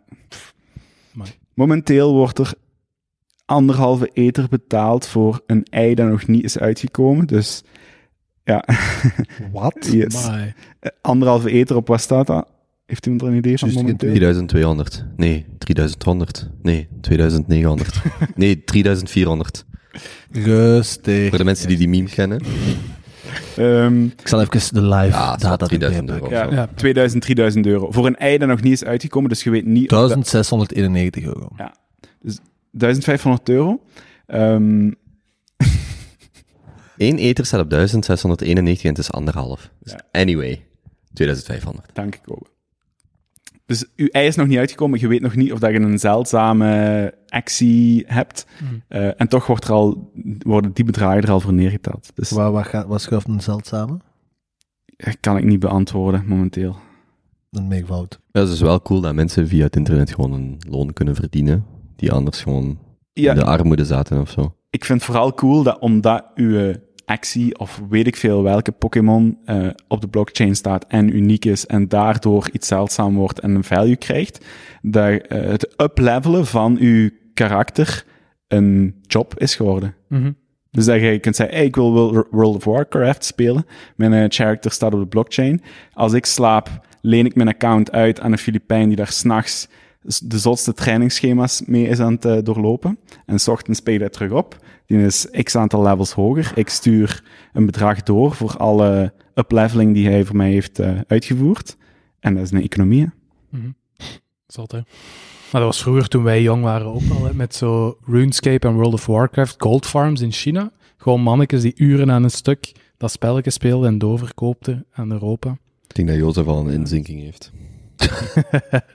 [1.53, 2.53] Momenteel wordt er
[3.45, 7.27] anderhalve eter betaald voor een ei dat nog niet is uitgekomen.
[7.27, 7.63] Dus
[8.43, 8.63] ja,
[9.53, 9.89] Wat?
[9.91, 10.29] yes.
[11.01, 12.47] Anderhalve eter op wat staat dat?
[12.85, 14.09] Heeft iemand er een idee van momenteel?
[14.13, 15.05] 3200.
[15.15, 16.49] Nee, 3100.
[16.61, 18.01] Nee, 2900.
[18.35, 19.65] Nee, 3400.
[20.31, 21.29] Rustig.
[21.29, 22.41] Voor de mensen die die meme kennen.
[23.57, 26.49] Ehm, Ik zal even de live Ja, data 3000 erbij euro.
[26.51, 26.67] ja, Ja.
[26.75, 27.91] 2000, 3000 euro.
[27.91, 29.83] Voor een ei dat nog niet is uitgekomen, dus je weet niet...
[29.91, 31.49] of dat- 1691 euro.
[32.71, 33.81] 1500 euro.
[34.25, 34.91] Ehm,
[36.97, 39.71] Eén eter staat op 1691 en het is anderhalf.
[39.79, 40.01] Dus Ja.
[40.21, 40.65] anyway,
[41.13, 41.89] 2500.
[41.93, 42.49] Dank ook.
[43.65, 44.99] Dus uw ei is nog niet uitgekomen.
[44.99, 48.45] Je weet nog niet of dat je een zeldzame actie hebt.
[48.61, 48.81] Mm.
[48.87, 52.11] Eh, en toch wordt er al, worden die bedragen er al voor neergeteld.
[52.15, 53.99] Dus Waar, waar gaat, wat schuift een zeldzame?
[54.97, 56.75] dat kan ik niet beantwoorden momenteel.
[57.51, 58.19] Een meevoud.
[58.31, 61.15] Ja, het is dus wel cool dat mensen via het internet gewoon een loon kunnen
[61.15, 61.65] verdienen.
[61.95, 62.79] Die anders gewoon
[63.13, 64.55] in de armoede zaten of zo.
[64.69, 66.73] ik vind het vooral cool dat omdat uw
[67.05, 71.65] actie of weet ik veel welke Pokémon eh, op de blockchain staat en uniek is
[71.65, 74.45] en daardoor iets zeldzaam wordt en een value krijgt,
[74.81, 77.09] dat eh, het uplevelen van uw
[77.47, 78.05] karakter
[78.47, 79.95] een job is geworden.
[80.07, 80.31] Mhm.
[80.71, 83.65] Dus dat je kunt zeggen, hey, ik wil World- of Warcraft spelen.
[83.95, 85.61] Mijn eh, character staat op de blockchain.
[85.93, 89.67] Als ik slaap, leen ik mijn account uit aan een Filipijn die daar s'nachts
[90.23, 92.97] de zotste trainingsschema's mee is aan het eh, doorlopen.
[93.25, 94.65] En s ochtends speelt hij terug op.
[94.85, 96.51] Die is x aantal levels hoger.
[96.55, 97.23] Ik stuur
[97.53, 101.77] een bedrag door voor alle upleveling die hij voor mij heeft eh, uitgevoerd.
[102.19, 103.09] En dat is een economie.
[104.47, 104.79] Zot, hè.
[105.51, 108.73] Maar dat was vroeger toen wij jong waren ook al, hè, met zo RuneScape en
[108.73, 110.71] World of Warcraft, gold farms in China.
[110.97, 115.57] Gewoon mannetjes die uren aan een stuk dat spelletje speelden en doorverkoopten aan Europa.
[115.87, 117.51] Ik denk dat Jozef al een inzinking heeft.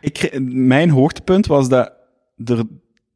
[0.00, 1.92] Ik, mijn hoogtepunt was dat,
[2.44, 2.62] er,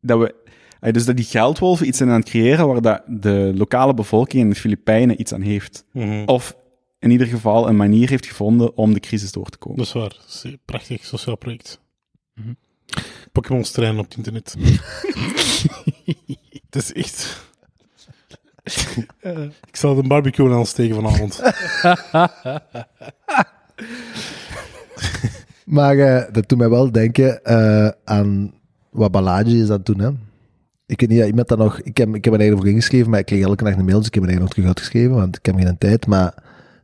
[0.00, 0.34] dat we,
[0.80, 4.42] eh, dus dat die geldwolven iets zijn aan het creëren waar dat de lokale bevolking
[4.42, 5.84] in de Filipijnen iets aan heeft.
[6.26, 6.56] Of
[6.98, 9.78] in ieder geval een manier heeft gevonden om de crisis door te komen.
[9.78, 10.08] Dat is waar.
[10.08, 11.80] Dat is een prachtig sociaal project.
[13.32, 14.56] Pokémon trainen op het internet.
[16.70, 17.46] Het is echt...
[19.66, 21.40] Ik zal een barbecue aansteken vanavond.
[25.68, 28.52] Maar eh, dat doet mij wel denken eh, aan
[28.90, 30.10] wat Balaji is dat doen, hè.
[30.86, 31.80] Ik weet niet, ja, iemand dat nog...
[31.80, 33.98] Ik heb, ik heb me eigenlijk voor ingeschreven, maar ik kreeg elke dag een mail,
[33.98, 36.06] dus ik heb me eigenlijk nog terug uitgeschreven, want ik heb geen tijd.
[36.06, 36.34] Maar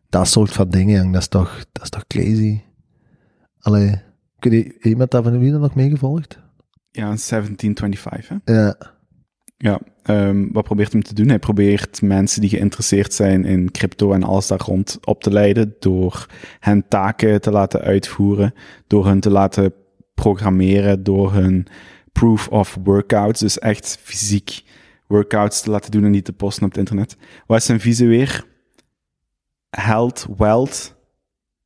[0.09, 2.61] dat soort van dingen, jong, dat is toch, dat is toch crazy.
[3.61, 4.03] Allee,
[4.45, 6.39] weet niet, iemand daar van jullie nog meegevolgd?
[6.91, 8.41] Ja, een 1725.
[8.45, 8.55] Hè?
[8.55, 8.77] Ja,
[9.57, 11.29] Ja, ehm, wat probeert hem te doen?
[11.29, 15.77] Hij probeert mensen die geïnteresseerd zijn in crypto en alles daar rond op te leiden
[15.79, 16.27] door
[16.61, 18.55] hen taken te laten uitvoeren,
[18.87, 19.75] door hen te laten
[20.15, 21.67] programmeren, door hun
[22.13, 24.63] proof of workouts, dus echt fysiek
[25.07, 27.17] workouts te laten doen en die te posten op het internet.
[27.47, 28.45] Wat is zijn visie weer?
[29.71, 30.97] Health, wealth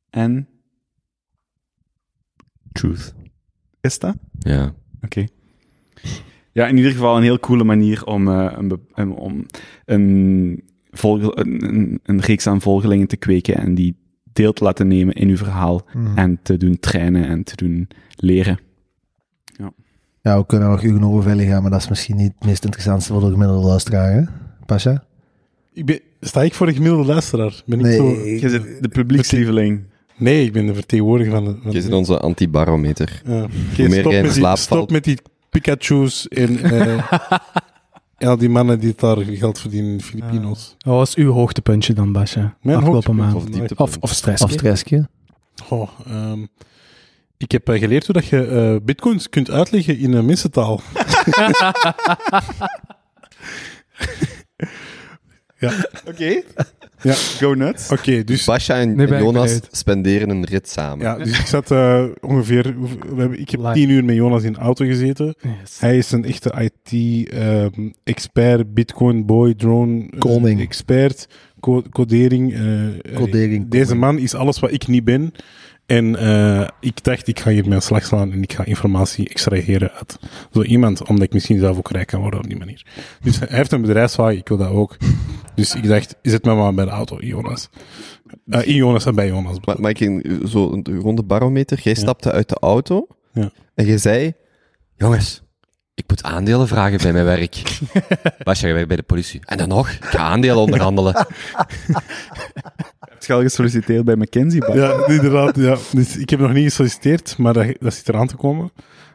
[0.09, 0.47] en...
[2.71, 3.13] Truth.
[3.81, 4.15] Is dat?
[4.39, 4.73] Ja.
[5.01, 5.25] Oké.
[6.51, 9.45] Ja, in ieder geval een heel coole manier om, eh, een, um, om
[9.85, 13.95] een, een, een, een reeks aan volgelingen te kweken en die
[14.33, 16.17] deel te laten nemen in uw verhaal Mhm.
[16.17, 18.59] en te doen trainen en te doen leren.
[20.21, 22.63] Ja, we kunnen nog uren over verder gaan, maar dat is misschien niet het meest
[22.63, 24.21] interessantste voor de gemiddelde luisteraar, hè?
[24.65, 25.03] Pasha?
[25.73, 27.61] Ik ben, sta ik voor de gemiddelde luisteraar?
[27.65, 28.09] Ben ik Nee, zo...
[28.09, 29.81] ik- Je zit de publiekslieveling.
[30.19, 31.55] Nee, ik ben de vertegenwoordiger van de...
[31.63, 33.21] Van Je onze antibarometer.
[33.25, 33.47] Ja.
[33.77, 34.91] Meer stop, jij in met die, stop valt.
[34.91, 35.17] met die
[35.49, 37.11] Pikachu's en, eh,
[38.29, 40.75] al die mannen die daar geld verdienen in de Filipino's.
[40.77, 42.39] Wat was uw hoogtepuntje dan, Basje?
[42.39, 43.35] Mijn Afgelopen hoogtepunt maand.
[43.35, 43.79] Of dieptepunt.
[43.79, 44.43] Of, of stress.
[44.43, 45.09] Of stressje?
[45.69, 46.45] Oh, ehm,
[47.37, 50.81] ik heb eh, geleerd hoe dat je eh, bitcoins kunt uitleggen in een mensentaal.
[55.59, 55.71] ja,
[56.07, 56.41] Oké.
[57.01, 57.13] Ja.
[57.13, 57.89] Go nuts.
[57.91, 61.05] oké, dus, Basja en, ben ik Jonas spenderen een rit samen.
[61.05, 62.75] ja, dus ik zat eh, ongeveer...
[63.15, 63.73] We hebben, ik heb Live.
[63.73, 65.35] tien uur met Jonas in de auto gezeten.
[65.41, 65.79] Yes.
[65.79, 66.69] Hij is een echte
[68.05, 70.61] IT-expert, bitcoin boy, drone eh, Koning.
[70.61, 71.27] expert,
[71.59, 72.53] co- codering.
[72.53, 74.01] eh, Codering, Deze koning.
[74.05, 75.31] man is alles wat ik niet ben.
[75.89, 79.91] En eh, ik dacht, ik ga hier mijn slag slaan en ik ga informatie extraheren
[79.91, 80.19] uit
[80.53, 82.85] zo iemand, omdat ik misschien zelf ook rijk kan worden op die manier.
[83.21, 84.97] Dus hij heeft een bedrijfswagen, ik wil dat ook.
[85.55, 87.69] Dus ik dacht, zet me maar bij de auto, Jonas.
[88.49, 89.57] Eh, in Jonas en bij Jonas.
[89.65, 91.79] Maar, maar ik een, zo een ronde barometer.
[91.83, 91.99] Jij Ja.
[92.01, 93.51] stapte uit de auto Ja.
[93.75, 94.33] en je zei:
[94.97, 95.41] Jongens,
[95.93, 97.79] ik moet aandelen vragen bij mijn werk.
[98.43, 99.39] Basja, je werkt bij de politie.
[99.45, 101.13] En dan nog, ik ga aandelen onderhandelen.
[103.29, 104.15] Heb je al gesolliciteerd bij?
[104.17, 104.75] Bas?
[104.75, 105.55] Ja, inderdaad.
[105.55, 105.77] Ja.
[105.91, 108.71] Dus ik heb nog niet gesolliciteerd, maar dat, dat zit eraan te komen.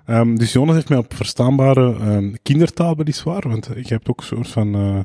[0.07, 4.27] Ehm, dus Jonas heeft mij op verstaanbare ehm, kindertaal weliswaar, want je hebt ook een
[4.27, 4.99] soort van eh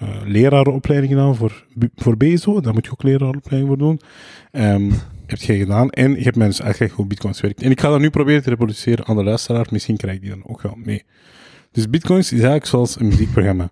[0.00, 1.64] eh, lerarenopleiding gedaan voor,
[1.96, 4.00] voor BSO, daar moet je ook lerarenopleiding voor doen.
[4.50, 4.90] Ehm
[5.26, 7.62] heb je gedaan en je hebt mij dus uitgelegd hoe bitcoins werkt.
[7.62, 10.30] En ik ga dat nu proberen te reproduceren aan de luisteraar, misschien krijg ik die
[10.30, 11.04] dan ook wel mee.
[11.72, 13.70] Dus bitcoins is eigenlijk zoals een muziekprogramma.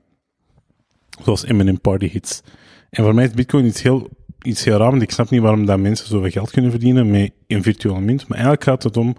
[1.22, 2.42] Zoals Eminem Party Hits.
[2.90, 4.08] En voor mij is bitcoin iets heel,
[4.48, 7.32] iets heel raar, want ik snap niet waarom dat mensen zoveel geld kunnen verdienen met
[7.46, 8.28] een virtuele munt.
[8.28, 9.16] Maar eigenlijk gaat het om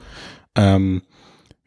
[0.53, 0.99] ehm,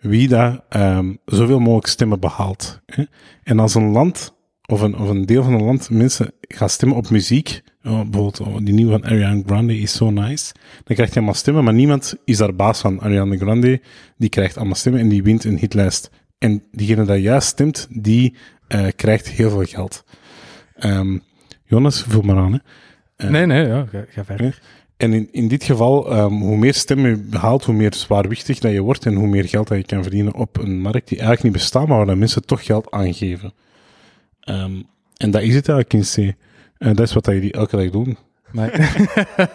[0.00, 2.80] wie daar ehm, zoveel mogelijk stemmen behaalt.
[2.86, 3.04] Hè?
[3.42, 4.34] En als een land,
[4.66, 8.40] of een, of een deel van een land, mensen gaan stemmen op muziek, oh, bijvoorbeeld
[8.40, 10.52] oh, die nieuwe van Ariana Grande is zo nice,
[10.84, 13.00] dan krijgt hij allemaal stemmen, maar niemand is daar baas van.
[13.00, 13.80] Ariana Grande,
[14.16, 16.10] die krijgt allemaal stemmen en die wint een hitlijst.
[16.38, 18.36] En diegene dat juist stemt, die
[18.68, 20.04] eh, krijgt heel veel geld.
[20.74, 21.18] Ehm,
[21.64, 22.52] Jonas, vul maar aan.
[22.52, 22.58] Hè.
[23.22, 24.60] Eh, Nee, nee, ja, ga, ga verder.
[24.96, 28.72] En in, in dit geval, ehm, hoe meer stemmen je behaalt, hoe meer zwaarwichtig dat
[28.72, 31.42] je wordt en hoe meer geld dat je kan verdienen op een markt die eigenlijk
[31.42, 33.52] niet bestaat, maar waar dat mensen toch geld aangeven.
[34.40, 34.72] Ehm,
[35.16, 36.34] en dat is het eigenlijk in C.
[36.78, 38.16] En dat is wat dat jullie elke dag doen.
[38.52, 38.70] Maar,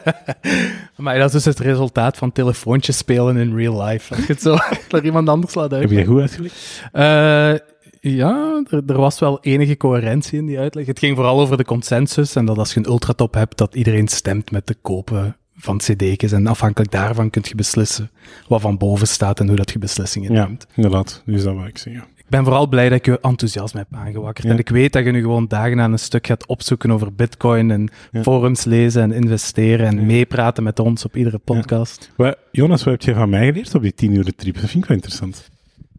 [0.95, 4.15] maar dat is dus het resultaat van telefoontjes spelen in real life.
[4.15, 4.57] Als je het zo
[4.89, 5.89] naar iemand anders laat Heb uit.
[5.89, 6.83] je dat goed uitgelegd?
[6.91, 7.53] Eh,
[8.01, 10.85] ja, er, er was wel enige coherentie in die uitleg.
[10.85, 14.07] Het ging vooral over de consensus en dat als je een ultratop hebt, dat iedereen
[14.07, 16.31] stemt met de kopen van cd's.
[16.31, 18.09] En afhankelijk daarvan kun je beslissen
[18.47, 20.67] wat van boven staat en hoe dat je beslissingen Ja, neemt.
[20.75, 21.21] inderdaad.
[21.25, 22.03] Dus dat wil ik zeggen.
[22.15, 24.45] Ik ben vooral blij dat ik je enthousiasme heb aangewakkerd.
[24.47, 24.51] Ja.
[24.53, 27.71] En ik weet dat je nu gewoon dagen aan een stuk gaat opzoeken over bitcoin
[27.71, 28.21] en Ja.
[28.21, 30.01] forums lezen en investeren en Ja.
[30.05, 32.11] meepraten met ons op iedere podcast.
[32.51, 34.53] Jonas, wat heb je van mij geleerd op die tien uur trip?
[34.55, 35.49] Dat vind ik wel interessant.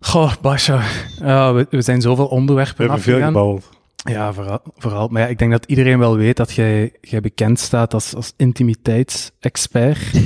[0.00, 0.82] Goh, Basja.
[1.20, 3.68] Ja, we, we zijn zoveel We onderwerpen hebben veel gebabbeld.
[4.04, 5.08] Ja, vooral, vooral.
[5.08, 8.32] Maar ja, ik denk dat iedereen wel weet dat jij, jij bekend staat als, als
[8.36, 9.98] intimiteitsexpert.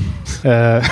[0.42, 0.88] Eh,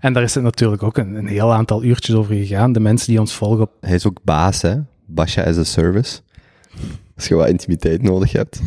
[0.00, 2.72] en daar is het natuurlijk ook een, een heel aantal uurtjes over gegaan.
[2.72, 3.70] De mensen die ons volgen op...
[3.80, 4.76] Hij is ook baas, hè?
[5.06, 6.20] Basja as a service.
[7.16, 8.60] Als je wat intimiteit nodig hebt.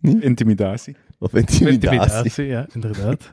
[0.00, 0.96] Intimidatie.
[1.24, 1.98] Of intimidatie.
[2.00, 3.32] Intimidatie, ja, inderdaad.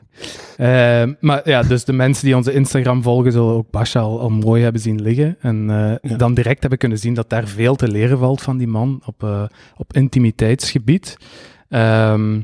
[0.56, 4.30] Eh, maar ja, dus de mensen die onze Instagram volgen, zullen ook Basha al, al
[4.30, 5.36] mooi hebben zien liggen.
[5.40, 6.16] En eh, Ja.
[6.16, 9.22] dan direct hebben kunnen zien dat daar veel te leren valt van die man op,
[9.22, 9.42] eh,
[9.76, 11.16] op intimiteitsgebied.
[11.68, 12.36] Ehm,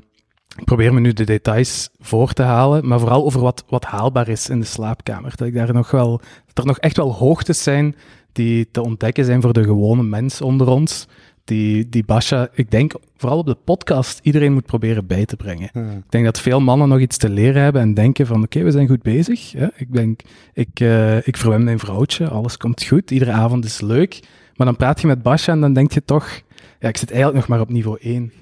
[0.56, 4.28] ik probeer me nu de details voor te halen, maar vooral over wat, wat haalbaar
[4.28, 5.32] is in de slaapkamer.
[5.36, 7.96] Dat, ik daar nog wel, dat er nog echt wel hoogtes zijn
[8.32, 11.06] die te ontdekken zijn voor de gewone mens onder ons.
[11.48, 15.70] Die, die Basha, ik denk vooral op de podcast, iedereen moet proberen bij te brengen.
[15.72, 15.90] Ja.
[15.90, 18.70] Ik denk dat veel mannen nog iets te leren hebben en denken van oké, we
[18.70, 19.54] zijn goed bezig.
[19.54, 20.20] Ik denk,
[20.52, 24.20] ik, eh, ik verwem mijn vrouwtje, alles komt goed, iedere avond is leuk.
[24.56, 26.40] Maar dan praat je met Basja en dan denk je toch,
[26.80, 28.32] Ja, ik zit eigenlijk nog maar op niveau 1.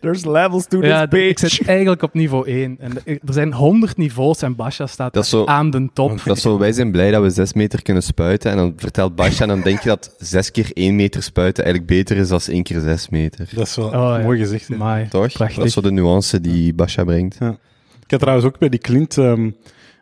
[0.00, 2.76] There's levels to Ja, de- ik zit eigenlijk op niveau 1.
[2.80, 6.20] En er zijn 100 niveaus en Basha staat Dat zo- aan de top.
[6.24, 8.50] Dat is zo, wij zijn blij dat we 6 meter kunnen spuiten.
[8.50, 11.92] En dan vertelt Basja, en dan denk je dat 6 keer 1 meter spuiten eigenlijk
[11.92, 13.48] beter is dan 1 keer 6 meter.
[13.54, 14.18] Dat is wel Oh, ja.
[14.18, 14.68] mooi gezegd.
[14.68, 14.74] hè.
[14.74, 15.32] Amai, Toch?
[15.32, 15.56] prachtig.
[15.56, 17.34] Dat is zo de nuance die Basja brengt.
[17.34, 19.50] Ik had trouwens ook bij die Clint, ehm,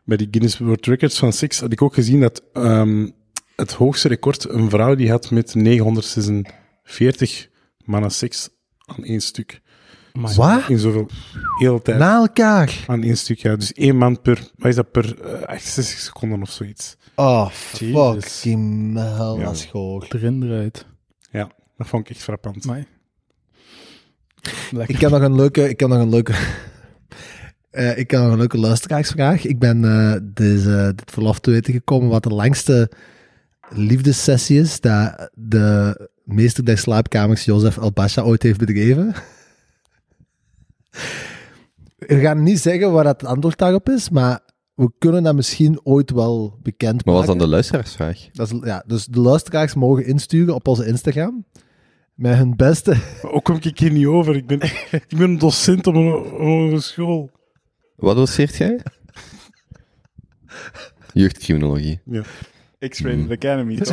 [0.05, 3.09] bij die Guinness World Records van Six, had ik ook gezien dat ehm,
[3.57, 7.49] het hoogste record een vrouw die had met 946
[7.85, 8.49] mannen seks
[8.85, 9.63] aan één stuk.
[10.13, 10.69] Wat?
[10.69, 11.09] In zoveel,
[11.59, 11.99] hele tijd.
[11.99, 12.85] Na elkaar.
[12.87, 13.57] Aan één stuk, ja.
[13.57, 16.97] Dus één man per, wat is dat, per eh, 68 seconden of zoiets.
[17.15, 19.45] Oh, fucking hell, Ja.
[19.45, 19.71] dat is.
[20.09, 20.87] Erin, eruit.
[21.31, 22.65] Ja, dat vond ik echt frappant.
[22.65, 22.87] Amai.
[24.71, 24.95] Lekker.
[24.95, 25.69] Ik heb nog een leuke...
[25.69, 26.33] Ik heb nog een leuke...
[27.71, 29.45] eh, ik heb nog een leuke luisteraarsvraag.
[29.45, 32.91] Ik ben eh, deze, dit verlof te weten gekomen wat de langste
[33.69, 39.15] liefdessessie is dat de meester der slaapkamers Jozef Elbasha ooit heeft bedreven.
[41.97, 44.41] We gaan niet zeggen waar dat het antwoord daarop is, maar
[44.75, 47.39] we kunnen dat misschien ooit wel bekend Maar was maken.
[47.39, 48.29] dan de luisteraarsvraag?
[48.33, 51.45] Dat is, ja, dus de luisteraars mogen insturen op onze Instagram.
[52.15, 52.91] Met hun beste.
[53.23, 54.37] Maar Ook kom ik hier niet over.
[54.37, 54.61] Ik ben,
[55.09, 57.31] ik ben een docent op een, op een school.
[57.97, 58.81] Wat doseert jij?
[61.13, 62.01] Jeugdcriminologie.
[62.89, 63.79] X-Rated Academy.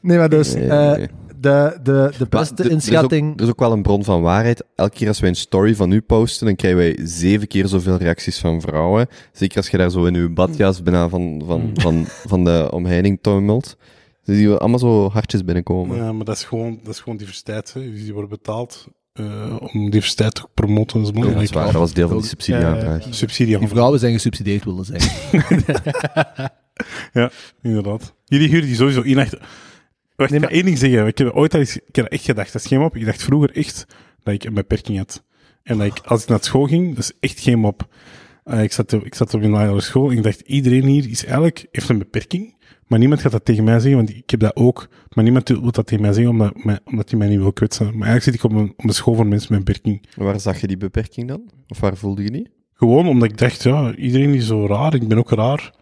[0.00, 1.08] Nee, maar dus Nee, eh, nee.
[1.40, 3.36] de, de, de Maar beste d- er is ook- inschatting.
[3.36, 4.64] Er is ook wel een bron van waarheid.
[4.74, 7.96] Elke keer als wij een story van u posten, dan krijgen wij zeven keer zoveel
[7.96, 9.06] reacties van vrouwen.
[9.32, 13.18] Zeker als je daar zo in uw badjas bijna van, van, van, van de omheining
[13.22, 13.76] tuimelt.
[14.24, 15.96] Dan zien we allemaal zo hartjes binnenkomen.
[15.96, 17.72] Ja, maar dat is gewoon, dat is gewoon diversiteit.
[17.72, 17.80] Hè.
[17.92, 21.02] Die worden betaald eh, om diversiteit te promoten.
[21.02, 21.64] Dat is Ja, dat is waar.
[21.64, 23.06] Dat was deel van die subsidieaanvraag.
[23.10, 25.10] Subsidie Die vrouwen zijn gesubsidieerd, willen zeggen.
[27.12, 27.30] Ja,
[27.62, 28.14] inderdaad.
[28.24, 29.18] Jullie huren die sowieso in.
[29.18, 29.36] Echt.
[30.16, 31.06] Wacht, Nee, ik maar- één ding zeggen.
[31.06, 32.96] Ik heb ooit eens, ik heb echt gedacht, dat is geen mop.
[32.96, 33.86] Ik dacht vroeger echt
[34.22, 35.24] dat ik een beperking had.
[35.62, 37.88] En dat ik, als ik naar school ging, dat is echt geen mop.
[38.44, 41.24] Eh, ik, zat, ik zat op een lagere school en ik dacht, iedereen hier is
[41.24, 42.54] eigenlijk, heeft een beperking.
[42.86, 44.88] Maar niemand gaat dat tegen mij zeggen, want ik heb dat ook.
[45.14, 47.84] Maar niemand wil dat tegen mij zeggen, omdat, mij- omdat hij mij niet wil kwetsen.
[47.84, 50.06] Maar eigenlijk zit ik op een, op een school voor mensen met een beperking.
[50.16, 51.50] Waar zag je die beperking dan?
[51.68, 52.48] Of waar voelde je die?
[52.74, 55.72] Gewoon omdat ik dacht, ja, iedereen is zo raar, ik ben ook raar.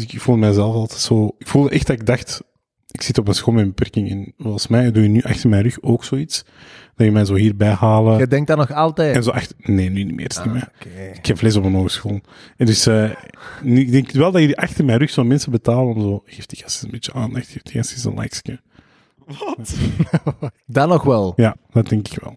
[0.00, 1.34] Dus ik voelde mijzelf altijd zo...
[1.38, 2.42] Ik voelde echt dat ik dacht,
[2.90, 4.10] ik zit op een school met een beperking.
[4.10, 6.44] En volgens mij doe je nu achter mijn rug ook zoiets.
[6.96, 8.18] Dat je mij zo hierbij halen.
[8.18, 9.16] Je denkt dat nog altijd.
[9.16, 9.54] En zo echt...
[9.58, 10.28] Nee, nu niet meer.
[10.30, 10.68] is niet Ah, meer.
[10.80, 11.12] oké.
[11.14, 12.20] Ik heb les op een hogeschool.
[12.56, 13.10] En dus, eh,
[13.62, 16.22] nu- ik denk wel dat jullie achter mijn rug zo mensen betalen om zo...
[16.24, 18.60] Geef die gast eens een beetje aandacht, geef die gast eens een likesje.
[20.66, 21.26] Dat nog wel.
[21.28, 22.36] Oké, Ja, dat denk ik wel.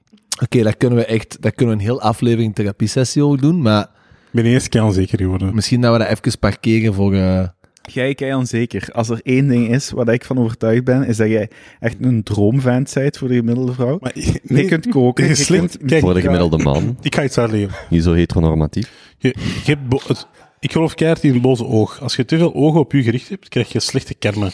[0.64, 3.62] daar kunnen we echt daar kunnen we een heel aflevering therapiesessie over doen.
[3.62, 3.88] Maar
[4.34, 5.56] ben de eerste keer onzeker geworden.
[5.56, 7.14] misschien dat we dat even parkeren voor...
[7.14, 7.48] eh,
[7.92, 8.88] Jij kei onzeker.
[8.92, 12.24] Als er één ding is waar ik van overtuigd ben, is dat jij echt een
[12.24, 13.98] droomvent bent voor de gemiddelde vrouw.
[14.02, 14.12] Maar,
[14.44, 15.78] je kunt koken, je kunt...
[15.86, 16.98] Kijk, Voor de gemiddelde man.
[17.02, 17.70] Ik ga iets uitleggen.
[17.90, 18.92] Niet zo heteronormatief.
[19.18, 20.28] Je, je hebt bo- het-
[20.60, 22.02] ik geloof keihard in een boze oog.
[22.02, 24.52] Als je te veel ogen op je gericht hebt, krijg je slechte kermen.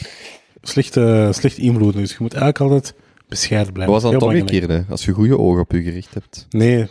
[0.62, 2.00] Slechte, slechte invloeden.
[2.00, 2.94] Dus je moet eigenlijk altijd
[3.30, 3.94] bescheiden blijven.
[3.94, 4.50] Wat was het belangrijk.
[4.50, 4.84] omgekeerde?
[4.90, 6.46] Als je goede ogen op je gericht hebt.
[6.50, 6.86] Nee,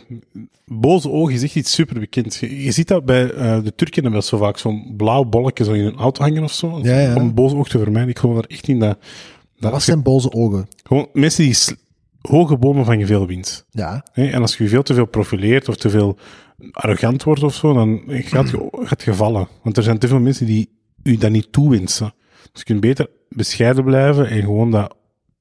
[0.66, 2.34] boze ogen is echt iets super bekend.
[2.34, 5.72] Je, je ziet dat bij eh, de Turken dat zo vaak zo'n blauw bolletje zo
[5.72, 6.80] in hun auto hangen of zo.
[6.82, 7.14] Ja, ja.
[7.14, 8.10] Om een boze oog te vermijden.
[8.10, 8.98] Ik geloof er echt in dat...
[9.58, 10.68] dat wat je, zijn boze ogen?
[10.82, 11.56] gewoon mensen die
[12.20, 13.66] hoge bomen vangen veel wind.
[13.70, 14.04] Ja.
[14.12, 16.18] Hè, En als je je veel te veel profileert of te veel
[16.70, 19.48] arrogant wordt of zo, dan gaat je, gaat je vallen.
[19.62, 20.70] Want er zijn te veel mensen die
[21.02, 22.14] u dat niet toewensen.
[22.52, 24.94] Dus je kunt beter bescheiden blijven en gewoon dat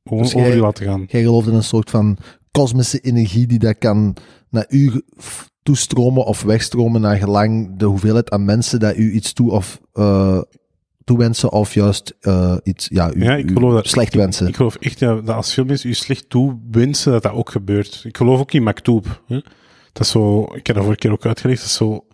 [0.03, 1.05] gewoon Dus over jij- je laten gaan.
[1.07, 2.17] Jij gelooft in een soort van
[2.51, 4.15] kosmische energie die dat kan
[4.49, 5.01] naar u
[5.63, 10.41] toestromen of wegstromen naar gelang de hoeveelheid aan mensen dat u iets toe of eh,
[11.03, 13.87] toewensen of juist eh, iets ja, u, Ja, ik geloof dat.
[13.87, 14.47] slecht wensen.
[14.47, 18.01] Ik geloof echt ja, dat als veel mensen u slecht toewensen, dat dat ook gebeurt.
[18.03, 19.21] Ik geloof ook in Maktoub.
[19.27, 19.39] Hè.
[19.93, 22.05] Dat is zo, ik heb dat vorige keer ook uitgelegd, dat is zo...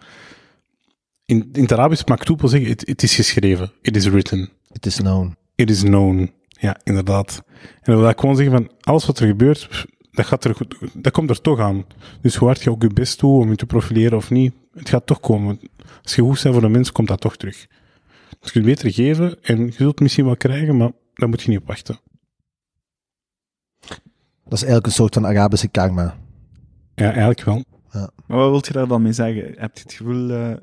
[1.26, 3.72] In, in het Arabisch Maktoub wil zeggen, het is geschreven.
[3.82, 4.50] It is written.
[4.72, 5.36] Het is known.
[5.56, 6.32] It is known.
[6.66, 7.43] Ja, inderdaad.
[7.61, 10.78] En dan wil ik gewoon zeggen van, alles wat er gebeurt, dat, gaat er, goed-
[10.93, 11.86] dat komt er toch aan.
[12.22, 14.89] Dus hoe hard je ook je best doet om je te profileren of niet, het
[14.89, 15.59] gaat toch komen.
[16.03, 17.68] Als je goed bent voor de mens, komt dat toch terug.
[18.39, 21.41] Dus je kunt beter geven en je zult het misschien wel krijgen, maar daar moet
[21.41, 21.99] je niet op wachten.
[24.43, 26.18] Dat is eigenlijk een soort van Arabische karma.
[26.95, 27.63] Ja, eigenlijk wel.
[28.28, 29.43] Maar wat wil je daar dan mee zeggen?
[29.57, 30.30] Heb je het gevoel...
[30.32, 30.53] eh,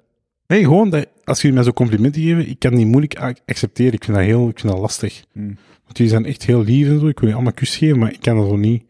[0.53, 3.93] Nee, gewoon dat als jullie mij zo complimenten geven, ik kan die moeilijk accepteren.
[3.93, 5.25] Ik vind dat heel, ik vind dat lastig.
[5.33, 5.57] hmm.
[5.85, 7.07] Want jullie zijn echt heel lief en zo.
[7.07, 8.83] Ik wil je allemaal kus geven, maar ik kan dat zo niet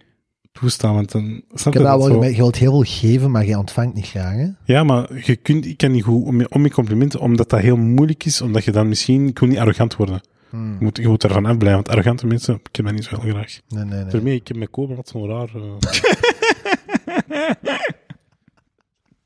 [0.53, 0.95] toestaan.
[0.95, 2.13] Want dan, snap Ik je heb dat dat wel zo?
[2.13, 2.35] gemerkt.
[2.37, 4.35] Je wilt heel veel geven, maar je ontvangt niet graag.
[4.35, 4.47] Hè?
[4.65, 7.61] Ja, maar je kunt, ik kan niet goed om je, om je complimenten, omdat dat
[7.61, 10.21] heel moeilijk is, omdat je dan misschien, ik wil niet arrogant worden.
[10.51, 10.77] Hmm.
[10.79, 13.31] Je moet, je moet ervan afblijven, want arrogante mensen, ik heb dat niet zo heel
[13.33, 13.61] graag.
[13.69, 14.13] Nee, nee, nee.
[14.13, 15.49] Daarmee, ik heb met Kobe wat zo'n raar...
[15.55, 17.51] eh,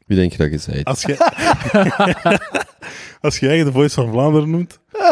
[0.06, 0.82] Wie denk je dat je zei?
[0.82, 1.16] Als je...
[3.20, 4.78] Als jij de Voice van Vlaanderen noemt,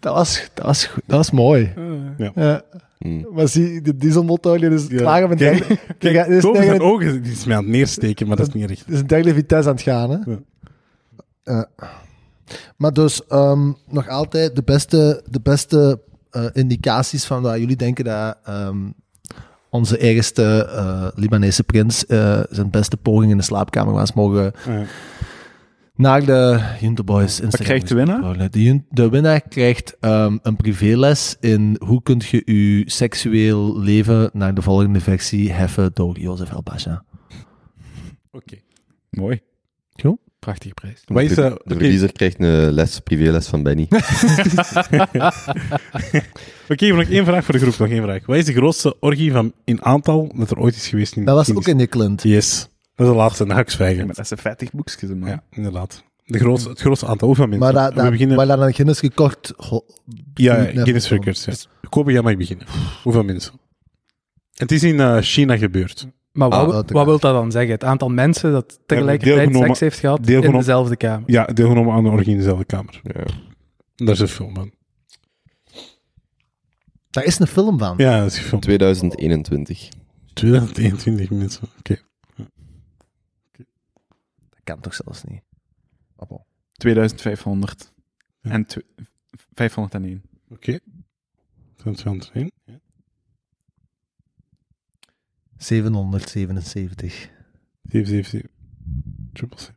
[0.00, 1.02] dat, was, dat, was, goed.
[1.06, 1.72] dat was mooi.
[2.18, 2.32] Ja.
[2.34, 2.62] Ja.
[2.98, 3.26] Hmm.
[3.32, 4.96] Maar zie, de dieselmotor die is Ja.
[4.96, 5.66] klaar met Kijk,
[5.98, 6.44] derde- is
[6.80, 8.80] ogen die is mij aan het neersteken, maar dat is niet echt.
[8.80, 10.10] het is een derde vitesse aan het gaan.
[10.10, 10.18] Hè?
[11.44, 11.68] Ja.
[12.76, 16.00] Maar dus ehm, nog altijd de beste, de beste
[16.30, 18.76] eh, indicaties van wat jullie denken dat ehm,
[19.72, 24.84] onze eerste eh, Libanese prins eh, zijn beste poging in de slaapkamer was mogen Ja.
[25.94, 27.66] naar de Junte Boys Instagram.
[27.66, 28.50] krijgt de winnaar?
[28.90, 34.62] De, winnaar krijgt ehm, een privéles in hoe kunt je je seksueel leven naar de
[34.62, 37.04] volgende versie heffen door Jozef El Basha.
[38.30, 38.56] Oké.
[39.10, 39.40] Mooi.
[40.42, 41.28] Prachtige prijs.
[41.30, 43.88] Is, de, eh, de verliezer krijgt een les, privéles van Benny.
[46.68, 48.26] Oké, nog één vraag voor de groep, nog één vraag.
[48.26, 51.36] Wat is de grootste orgie van in aantal dat er ooit is geweest in Dat
[51.36, 52.22] was ook in je Clint.
[52.22, 52.68] Yes.
[52.94, 54.06] Dat is de laatste, dan ga ik zwijgen.
[54.06, 55.28] Maar dat zijn vettig boekjes, man.
[55.28, 56.04] Ja, inderdaad.
[56.24, 57.72] De grootste, het grootste aantal, hoeveel mensen?
[57.72, 58.36] Maar dat, We dat, beginnen...
[58.36, 59.52] maar dat dan Guinness gekocht.
[59.56, 59.84] ho-
[60.34, 61.08] Ja, Guinness.
[61.08, 61.44] Records.
[61.44, 61.52] Ja.
[61.88, 62.66] Kobe, jij mag beginnen.
[63.02, 63.52] Hoeveel mensen?
[64.54, 66.06] Het is in eh, China gebeurd.
[66.32, 67.72] Maar wat, Ah, wat wil dat dan zeggen?
[67.72, 71.30] Het aantal mensen dat tegelijkertijd seks heeft gehad in dezelfde kamer.
[71.30, 73.00] Ja, deelgenomen aan de orgie in dezelfde kamer.
[73.02, 73.24] Ja.
[73.94, 74.72] Daar is een film van.
[77.10, 77.94] Daar is een film van.
[77.96, 78.62] Ja, dat is gefilmd.
[78.64, 79.88] 2021.
[80.32, 81.62] 2021 mensen.
[81.78, 81.96] Oké.
[84.50, 85.42] Dat kan toch zelfs niet.
[86.16, 86.46] Appel.
[86.72, 87.92] 2500.
[88.40, 88.50] Ja.
[88.50, 88.78] En tw-
[89.54, 90.22] 501.
[90.48, 90.78] Oké.
[91.76, 92.50] 2021.
[92.64, 92.80] Ja.
[95.62, 97.30] 777.
[97.82, 98.50] 777.
[99.32, 99.70] Triple C.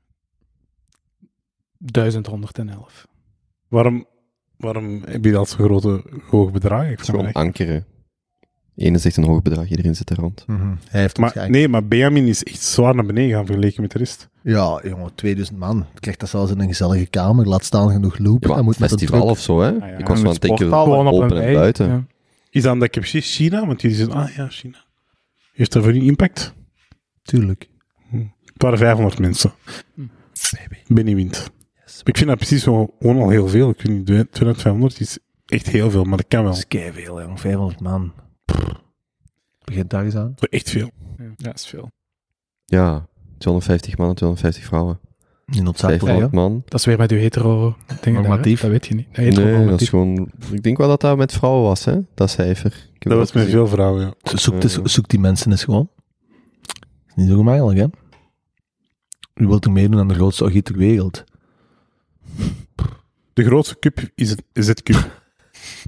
[1.77, 3.07] 1111.
[3.67, 4.05] Waarom,
[4.57, 6.89] waarom heb je dat zo'n grote, hoog bedrag?
[6.89, 7.35] Ik gewoon echt.
[7.35, 7.85] ankeren.
[8.75, 10.43] Ene zegt een hoog bedrag, iedereen zit er rond.
[10.47, 10.73] Mhm.
[10.89, 13.97] Hij heeft Maar, nee, maar Benjamin is echt zwaar naar beneden gaan vergeleken met de
[13.97, 14.29] rest.
[14.43, 15.85] Ja, jongen, 2000 man.
[15.99, 17.47] Krijgt dat zelfs in een gezellige kamer.
[17.47, 18.43] Laat staan genoeg loop.
[18.45, 19.69] Ja, Hij moet met een festival truck- of zo, hè?
[19.69, 21.87] ja, ik was een van het denken, open een en buiten.
[21.87, 22.05] Ja.
[22.49, 23.65] Is dat dat ik precies China?
[23.65, 24.84] Want jullie zeggen, ah ja, China.
[25.55, 26.53] Heeft dat voor u impact?
[27.21, 27.69] Tuurlijk.
[28.45, 29.53] Het waren 500 mensen.
[30.87, 31.51] Benny wint.
[32.03, 33.69] Ik vind dat precies zo, gewoon al heel veel.
[33.69, 36.49] Ik vind niet, 2500 is echt heel veel, maar dat kan wel.
[36.49, 37.39] Dat is keiveel, jong.
[37.39, 38.13] 500 man.
[38.45, 38.83] Pff.
[39.63, 40.35] Begint daar eens aan.
[40.35, 40.91] Echt veel.
[41.17, 41.91] Ja, dat is veel.
[42.65, 44.99] Ja, 250 mannen, 250 vrouwen.
[45.45, 46.39] Niet noodzakelijk, 500 ja.
[46.41, 46.63] man.
[46.65, 48.61] Dat is weer met uw hetero dingen Normatief.
[48.61, 48.71] daar?
[48.71, 49.35] Dat weet je niet.
[49.37, 50.31] Nee, dat is gewoon...
[50.51, 51.99] Ik denk wel dat dat met vrouwen was, hè?
[52.13, 52.89] Dat cijfer.
[52.99, 53.57] Dat was met gezien.
[53.57, 54.37] veel vrouwen, ja.
[54.37, 55.89] Zo- Zoek, die mensen eens gewoon.
[57.07, 57.85] is niet zo gemakkelijk, hè?
[59.43, 61.23] U wilt er meedoen aan de grootste orgie ter wereld.
[63.33, 65.21] De grootste cup is het, is het cup.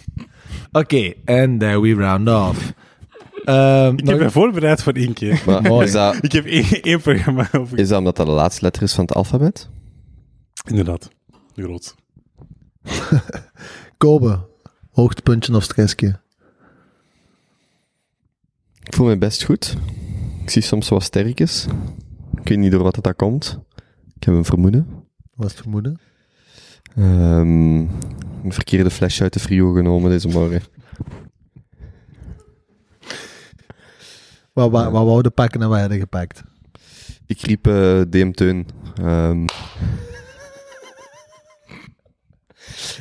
[0.71, 2.73] Oké, and there we round off.
[3.47, 5.43] Ehm, Ik heb me voorbereid voor één keer.
[5.45, 5.85] Maar Mooi.
[5.87, 7.79] is dat, Ik heb één, één programma over.
[7.79, 9.69] is dat omdat dat de laatste letter is van het alfabet?
[10.69, 11.09] Inderdaad.
[11.53, 11.93] De grootste.
[13.97, 14.47] Kobe,
[14.91, 16.19] hoogtepuntje of stressje?
[18.83, 19.75] Ik voel me best goed.
[20.43, 21.65] Ik zie soms wat sterkjes.
[22.41, 23.59] Ik weet niet door wat dat komt.
[24.15, 24.87] Ik heb een vermoeden.
[25.35, 25.99] Was het vermoeden?
[26.95, 30.61] Ehm, een verkeerde flesje uit de frio genomen deze morgen.
[34.57, 36.43] Wat, wat, wat wouden pakken en wat hadden gepakt?
[37.25, 38.67] Ik riep eh DM Teun.
[39.01, 39.45] Ehm.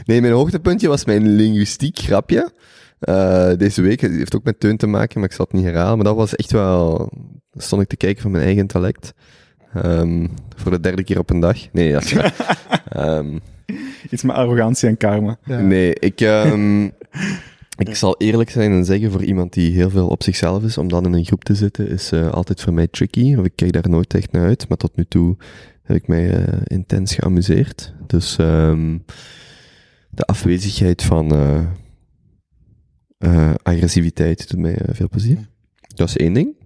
[0.04, 2.50] Nee, mijn hoogtepuntje was mijn linguïstiek grapje.
[2.98, 5.64] Eh, deze week Het heeft ook met Teun te maken, maar ik zal het niet
[5.64, 5.96] herhalen.
[5.96, 6.96] Maar dat was echt wel...
[7.50, 9.14] Dan stond ik te kijken van mijn eigen intellect.
[9.74, 10.26] Ehm,
[10.56, 11.72] voor de derde keer op een dag.
[11.72, 12.14] Nee, dat is
[12.88, 13.38] Ehm,
[14.10, 15.38] Iets met arrogantie en karma.
[15.44, 15.60] Ja.
[15.60, 16.88] Nee, ik, ehm,
[17.76, 20.88] ik zal eerlijk zijn en zeggen voor iemand die heel veel op zichzelf is, om
[20.88, 23.34] dan in een groep te zitten, is eh, altijd voor mij tricky.
[23.36, 25.36] Of ik kijk daar nooit echt naar uit, maar tot nu toe
[25.86, 27.94] heb ik mij eh, intens geamuseerd.
[28.06, 28.98] Dus ehm,
[30.10, 31.66] de afwezigheid van eh,
[33.18, 35.48] eh, agressiviteit doet mij veel plezier.
[35.94, 36.56] Dat is één ding.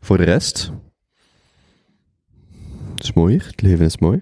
[0.00, 0.72] Voor de rest,
[2.94, 4.20] het is mooier, het leven is mooi.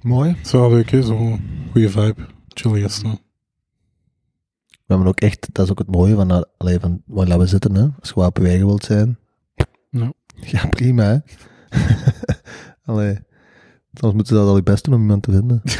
[0.00, 0.36] Mooi.
[0.50, 0.88] Wel leuk?
[0.88, 2.26] Zo'n goede vibe.
[2.48, 3.27] Chill gasten.
[4.88, 7.46] We hebben ook echt, dat is ook het mooie van, uh, allee, van waar we
[7.46, 7.86] zitten, hè.
[8.00, 9.18] Als je eigen wilt zijn.
[9.90, 10.12] Ja.
[10.34, 11.18] Ja, prima, hè.
[12.92, 13.18] allee.
[13.92, 15.62] Soms moeten ze dat al je best doen om iemand te vinden.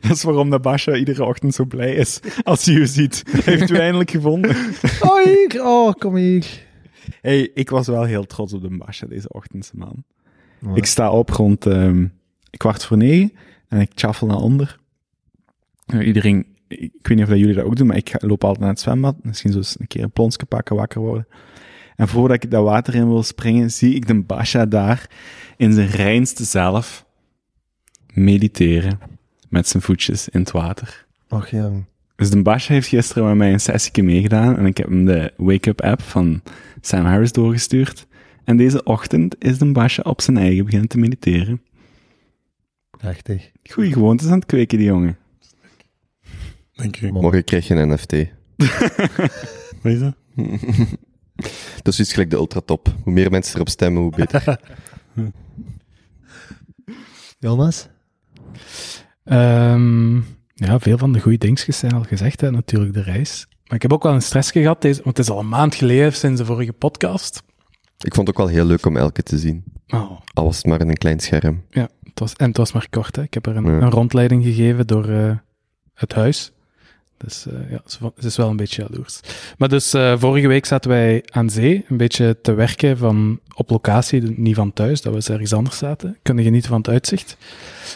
[0.00, 3.22] Dat is waarom de Basha iedere ochtend zo blij is als hij u ziet.
[3.44, 4.50] Heeft u eindelijk gevonden.
[5.00, 5.64] oh, hier.
[5.64, 6.66] Oh, kom hier.
[7.20, 10.04] Hey, ik was wel heel trots op de Basha deze ochtend, man.
[10.74, 12.06] Ik sta op rond ehm,
[12.56, 13.32] kwart voor negen
[13.68, 14.78] en ik chaffel naar onder.
[15.92, 18.68] Iedereen, ik weet niet of dat jullie dat ook doen, maar ik loop altijd naar
[18.68, 19.16] het zwembad.
[19.22, 21.26] Misschien zo eens een keer een plonsje pakken, wakker worden.
[21.96, 25.10] En voordat ik dat water in wil springen, zie ik de Basha daar
[25.56, 27.06] in zijn reinste zelf
[28.14, 28.98] mediteren
[29.48, 31.06] met zijn voetjes in het water.
[31.28, 31.84] Och, jong.
[32.16, 35.32] Dus de Basha heeft gisteren met mij een sessie meegedaan en ik heb hem de
[35.36, 36.42] Wake-up app van
[36.80, 38.06] Sam Harris doorgestuurd.
[38.44, 41.62] En deze ochtend is de Basha op zijn eigen beginnen te mediteren.
[42.90, 43.50] Prachtig.
[43.62, 45.16] Goeie gewoontes aan het kweken, die jongen.
[46.78, 47.12] Denk ik.
[47.12, 48.12] Morgen krijg je een NFT.
[49.82, 50.14] Wat is dat?
[51.82, 52.94] Dat is iets gelijk de ultratop.
[53.02, 54.60] Hoe meer mensen erop stemmen, hoe beter.
[57.38, 57.88] Jonas?
[59.24, 60.16] Ehm,
[60.54, 63.46] ja, veel van de goede dingetjes zijn al gezegd, hè, natuurlijk de reis.
[63.66, 65.74] Maar ik heb ook wel een stress gehad, deze, want het is al een maand
[65.74, 67.42] geleden sinds de vorige podcast.
[67.98, 69.64] Ik vond het ook wel heel leuk om elke te zien.
[69.88, 71.64] Oh, Al was het maar in een klein scherm.
[71.70, 73.16] ja, het was, en het was maar kort.
[73.16, 73.22] Hè.
[73.22, 73.70] Ik heb er een, Ja.
[73.80, 75.36] een rondleiding gegeven door eh,
[75.94, 76.52] het huis.
[77.18, 79.20] Dus eh, ja, ze, is wel een beetje jaloers.
[79.58, 83.70] Maar dus eh, vorige week zaten wij aan zee, een beetje te werken van op
[83.70, 86.16] locatie, niet van thuis, dat we ergens anders zaten.
[86.22, 87.36] Kunnen genieten van het uitzicht.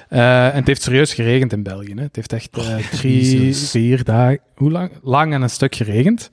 [0.09, 1.93] Eh, en het heeft serieus geregend in België.
[1.95, 2.03] Hè.
[2.03, 4.91] Het heeft echt eh, drie, vier dagen, hoe lang?
[5.03, 6.31] Lang en een stuk geregend.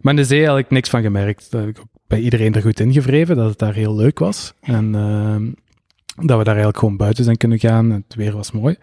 [0.00, 1.50] Maar in de zee had ik niks van gemerkt.
[1.50, 4.52] Dat heb ik ook bij iedereen er goed ingevreven, dat het daar heel leuk was.
[4.60, 5.46] En ehm,
[6.16, 7.90] dat we daar eigenlijk gewoon buiten zijn kunnen gaan.
[7.90, 8.76] Het weer was mooi.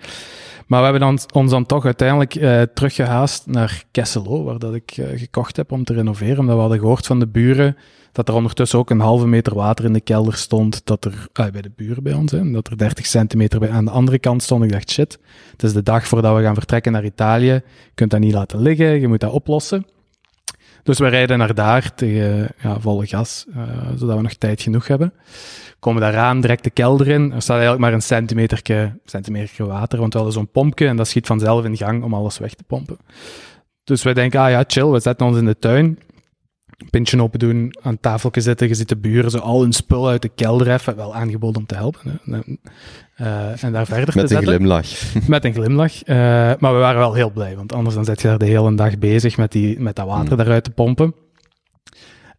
[0.67, 4.91] Maar we hebben dan, ons dan toch uiteindelijk eh, teruggehaast naar Kesselo, waar dat ik
[4.91, 6.39] eh, gekocht heb om te renoveren.
[6.39, 7.77] Omdat we hadden gehoord van de buren
[8.11, 10.85] dat er ondertussen ook een halve meter water in de kelder stond.
[10.85, 13.85] Dat er, ah, bij de buren bij ons, hè, dat er 30 centimeter bij, aan
[13.85, 14.63] de andere kant stond.
[14.63, 15.19] Ik dacht, shit,
[15.51, 17.45] het is de dag voordat we gaan vertrekken naar Italië.
[17.45, 17.61] Je
[17.93, 19.85] kunt dat niet laten liggen, je moet dat oplossen.
[20.83, 23.63] Dus we rijden naar daar tegen ja, volle gas, eh,
[23.95, 25.13] zodat we nog tijd genoeg hebben.
[25.79, 27.31] Komen daaraan, direct de kelder in.
[27.31, 28.61] Er staat eigenlijk maar een centimeter,
[29.05, 32.37] centimeter water, want we hadden zo'n pompje en dat schiet vanzelf in gang om alles
[32.37, 32.97] weg te pompen.
[33.83, 35.99] Dus wij denken, ah ja, chill, we zetten ons in de tuin.
[36.89, 38.67] Pintje open doen, aan tafeltje zitten.
[38.67, 40.95] Je ziet de buren zo al hun spul uit de kelder even.
[40.95, 42.19] Wel aangeboden om te helpen.
[42.25, 42.39] Hè.
[43.15, 44.47] Eh, en daar verder te Met een zetten.
[44.47, 44.87] glimlach.
[45.27, 46.05] Met een glimlach.
[46.59, 48.97] Maar we waren wel heel blij, want anders dan zit je daar de hele dag
[48.97, 51.13] bezig met, die, met dat water daaruit te pompen.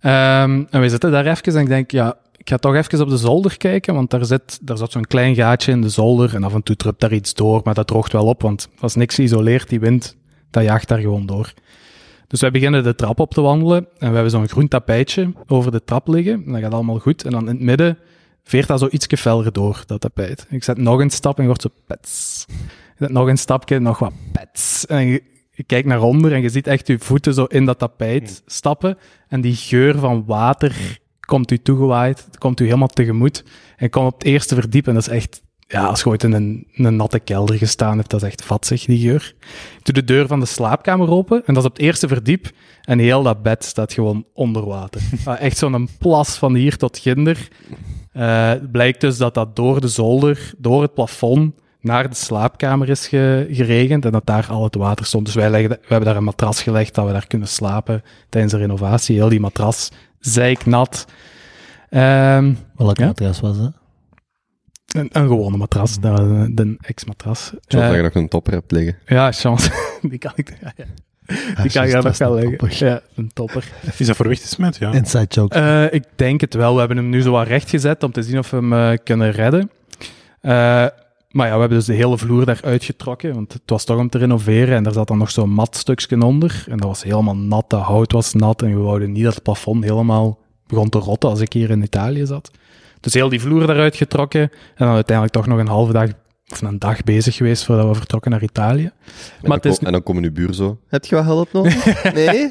[0.01, 3.09] Ehm, en we zitten daar even en ik denk, ja, ik ga toch even op
[3.09, 6.45] de zolder kijken, want daar zit, daar zat zo'n klein gaatje in de zolder en
[6.45, 9.15] af en toe drupt daar iets door, maar dat droogt wel op, want als niks
[9.15, 10.17] geïsoleerd, die wind,
[10.51, 11.53] dat jaagt daar gewoon door.
[12.27, 15.71] Dus wij beginnen de trap op te wandelen en we hebben zo'n groen tapijtje over
[15.71, 16.43] de trap liggen.
[16.47, 17.25] En dat gaat allemaal goed.
[17.25, 17.99] En dan in het midden
[18.45, 20.47] veert dat zo ietsje feller door, dat tapijt.
[20.51, 22.45] Ik zet nog een stap en je hoort zo pets.
[22.49, 24.87] Ik zet nog een stapje, nog wat pets.
[24.87, 27.79] En je, je kijkt naar onder en je ziet echt je voeten zo in dat
[27.79, 28.99] tapijt stappen.
[29.29, 33.45] En die geur van water komt u toegewaaid, komt u helemaal tegemoet.
[33.77, 35.43] En komt op het eerste verdiep en dat is echt...
[35.75, 38.85] Ja, als je ooit in een, een natte kelder gestaan hebt, dat is echt vatzig,
[38.85, 39.35] die geur.
[39.79, 42.51] Ik doe de deur van de slaapkamer open en dat is op het eerste verdiep.
[42.83, 45.01] En heel dat bed staat gewoon onder water.
[45.25, 47.49] Ah, echt zo'n plas van hier tot ginder.
[48.13, 53.09] Eh, blijkt dus dat dat door de zolder, door het plafond, naar de slaapkamer is
[53.09, 55.27] ge- geregend en dat daar al het water stond.
[55.27, 58.53] Dus wij, leggen, we hebben daar een matras gelegd, dat we daar kunnen slapen tijdens
[58.53, 59.17] de renovatie.
[59.17, 61.07] Heel die matras, zeiknat.
[61.91, 63.07] Ehm Welk Ja?
[63.07, 63.73] matras was dat?
[64.87, 67.53] Een, een gewone matras, de, de ex-matras.
[67.67, 68.97] Zoals Eh, dat je nog een topper hebt liggen.
[69.07, 69.71] ja, chance.
[70.11, 70.85] die kan ik, ja, ja.
[71.63, 72.87] Die kan ik daar nog wel leggen.
[72.87, 73.73] Ja, een topper.
[73.99, 74.77] Is dat voor weg te smet?
[74.77, 74.93] Ja.
[74.93, 75.55] Inside joke.
[75.55, 76.73] Eh, ik denk het wel.
[76.73, 78.99] We hebben hem nu zo wat recht gezet om te zien of we hem eh,
[79.05, 79.71] kunnen redden.
[80.41, 80.87] Eh,
[81.31, 84.09] maar ja, we hebben dus de hele vloer daar uitgetrokken, want het was toch om
[84.09, 86.65] te renoveren en daar zat dan nog zo'n matstukje onder.
[86.69, 89.43] En dat was helemaal nat, dat hout was nat en we wouden niet dat het
[89.43, 92.51] plafond helemaal begon te rotten als ik hier in Italië zat.
[93.05, 94.51] Dus heel die vloer daaruit getrokken en
[94.87, 96.09] dan uiteindelijk toch nog een halve dag
[96.53, 98.85] of een dag bezig geweest voordat we vertrokken naar Italië.
[98.85, 98.93] En,
[99.41, 100.79] Maar dan het is ko- en dan komen uw buur zo.
[100.89, 102.03] Heb je wat hulp nodig?
[102.15, 102.49] Nee?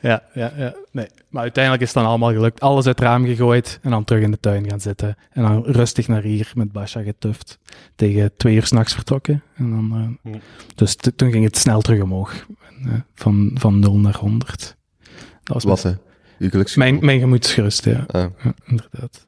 [0.00, 0.74] Ja, ja, ja.
[0.92, 1.06] Nee.
[1.28, 2.60] Maar uiteindelijk is het dan allemaal gelukt.
[2.60, 5.16] Alles uit het raam gegooid en dan terug in de tuin gaan zitten.
[5.32, 7.58] En dan rustig naar hier met Basha getuft.
[7.94, 9.42] Tegen twee uur s'nachts vertrokken.
[9.56, 10.32] En dan, eh.
[10.74, 12.46] Dus t- toen ging het snel terug omhoog.
[12.82, 14.76] En, eh, van, van 0 naar 100.
[15.42, 15.92] Dat was Wat, hè?
[16.38, 16.90] Uw geluksgevoel?
[16.90, 18.04] mijn, mijn gemoedsgerust, ja.
[18.06, 18.26] Ah.
[18.44, 18.54] ja.
[18.66, 19.26] Inderdaad.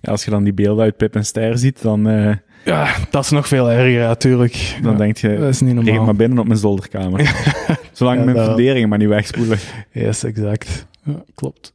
[0.00, 3.24] Ja, als je dan die beelden uit Pip en Ster ziet, dan, eh, Ja, dat
[3.24, 4.78] is nog veel erger, natuurlijk.
[4.82, 6.04] dan ja, denk je, dat is niet normaal.
[6.04, 7.20] maar binnen op mijn zolderkamer.
[7.92, 9.58] Zolang Ja, mijn dat- funderingen maar niet wegspoelen.
[9.92, 10.86] Yes, exact.
[11.04, 11.74] Ja, klopt.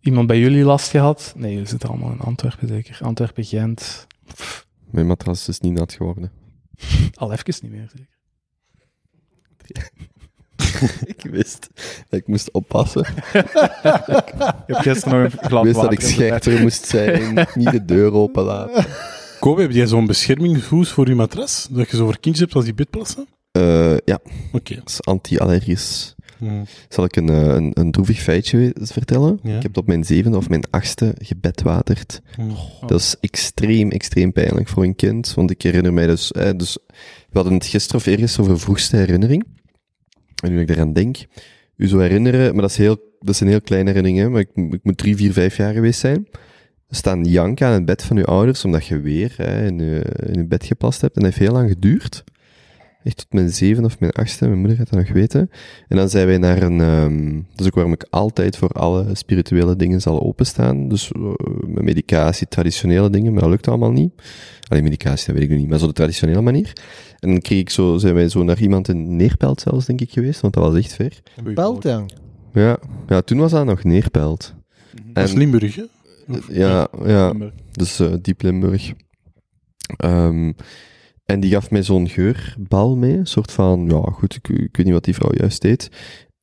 [0.00, 1.34] Iemand bij jullie last gehad?
[1.36, 2.98] Nee, jullie zitten allemaal in Antwerpen zeker.
[3.02, 4.06] Antwerpen, Gent.
[4.90, 6.30] Mijn matras is niet nat geworden.
[7.14, 8.16] Al even niet meer zeker.
[11.14, 11.68] ik wist.
[12.10, 13.06] Ik moest oppassen.
[13.32, 17.34] Je hebt gisteren nog een Ik glas wist dat ik scherper moest zijn.
[17.54, 18.86] Niet de deur open laten.
[19.40, 21.68] Kobe, heb jij zo'n beschermingshoes voor je matras?
[21.70, 23.26] Dat je zo voor kindjes hebt als die bedplassen?
[23.52, 24.18] Eh, ja,
[24.52, 24.74] Oké.
[24.74, 26.14] dat is anti-allergisch.
[26.38, 26.64] Hmm.
[26.88, 29.40] Zal ik een, eh, een, een droevig feitje vertellen?
[29.42, 29.48] Ja.
[29.56, 32.20] Ik heb het op mijn zevende of mijn achtste gebedwaterd.
[32.34, 32.56] Hmm.
[32.86, 35.34] Dat is extreem, extreem pijnlijk voor een kind.
[35.34, 36.32] Want ik herinner mij dus...
[36.32, 36.78] eh, dus
[37.30, 39.46] we hadden het gisteren of eergisteren over vroegste herinnering.
[40.42, 41.16] En nu ik eraan denk...
[41.76, 42.52] U zou herinneren...
[42.52, 44.30] Maar dat, is heel, dat zijn heel kleine herinneringen.
[44.30, 46.26] Maar ik, mo- ik moet drie, vier, vijf jaar geweest zijn.
[46.90, 48.64] Staan janken aan het bed van uw ouders...
[48.64, 51.16] Omdat je weer hè, in, je, in je bed geplast hebt.
[51.16, 52.24] En dat heeft heel lang geduurd.
[53.02, 54.46] Echt tot mijn zeven of mijn achtste.
[54.46, 55.50] Mijn moeder gaat dat nog weten.
[55.88, 56.80] En dan zijn wij naar een...
[56.80, 60.88] ehm dat is ook waarom ik altijd voor alle spirituele dingen zal openstaan.
[60.88, 61.32] Dus eh,
[61.66, 64.12] met medicatie, traditionele dingen, maar dat lukt allemaal niet.
[64.68, 66.72] Alleen medicatie, dat weet ik nu niet, maar zo de traditionele manier.
[67.18, 70.10] En dan kreeg ik zo, zijn wij zo naar iemand in Neerpelt zelfs, denk ik,
[70.10, 71.22] geweest, want dat was echt ver.
[71.54, 72.04] Pelt, ja.
[72.52, 74.54] Ja, ja toen was dat nog Neerpelt.
[75.12, 75.84] Dat is Limburg, hè?
[76.48, 77.34] ja, ja,
[77.72, 78.92] dus eh, diep Limburg.
[79.96, 80.52] Ehm,
[81.32, 84.84] en die gaf mij zo'n geurbal mee, een soort van, ja goed, ik, ik weet
[84.86, 85.90] niet wat die vrouw juist deed.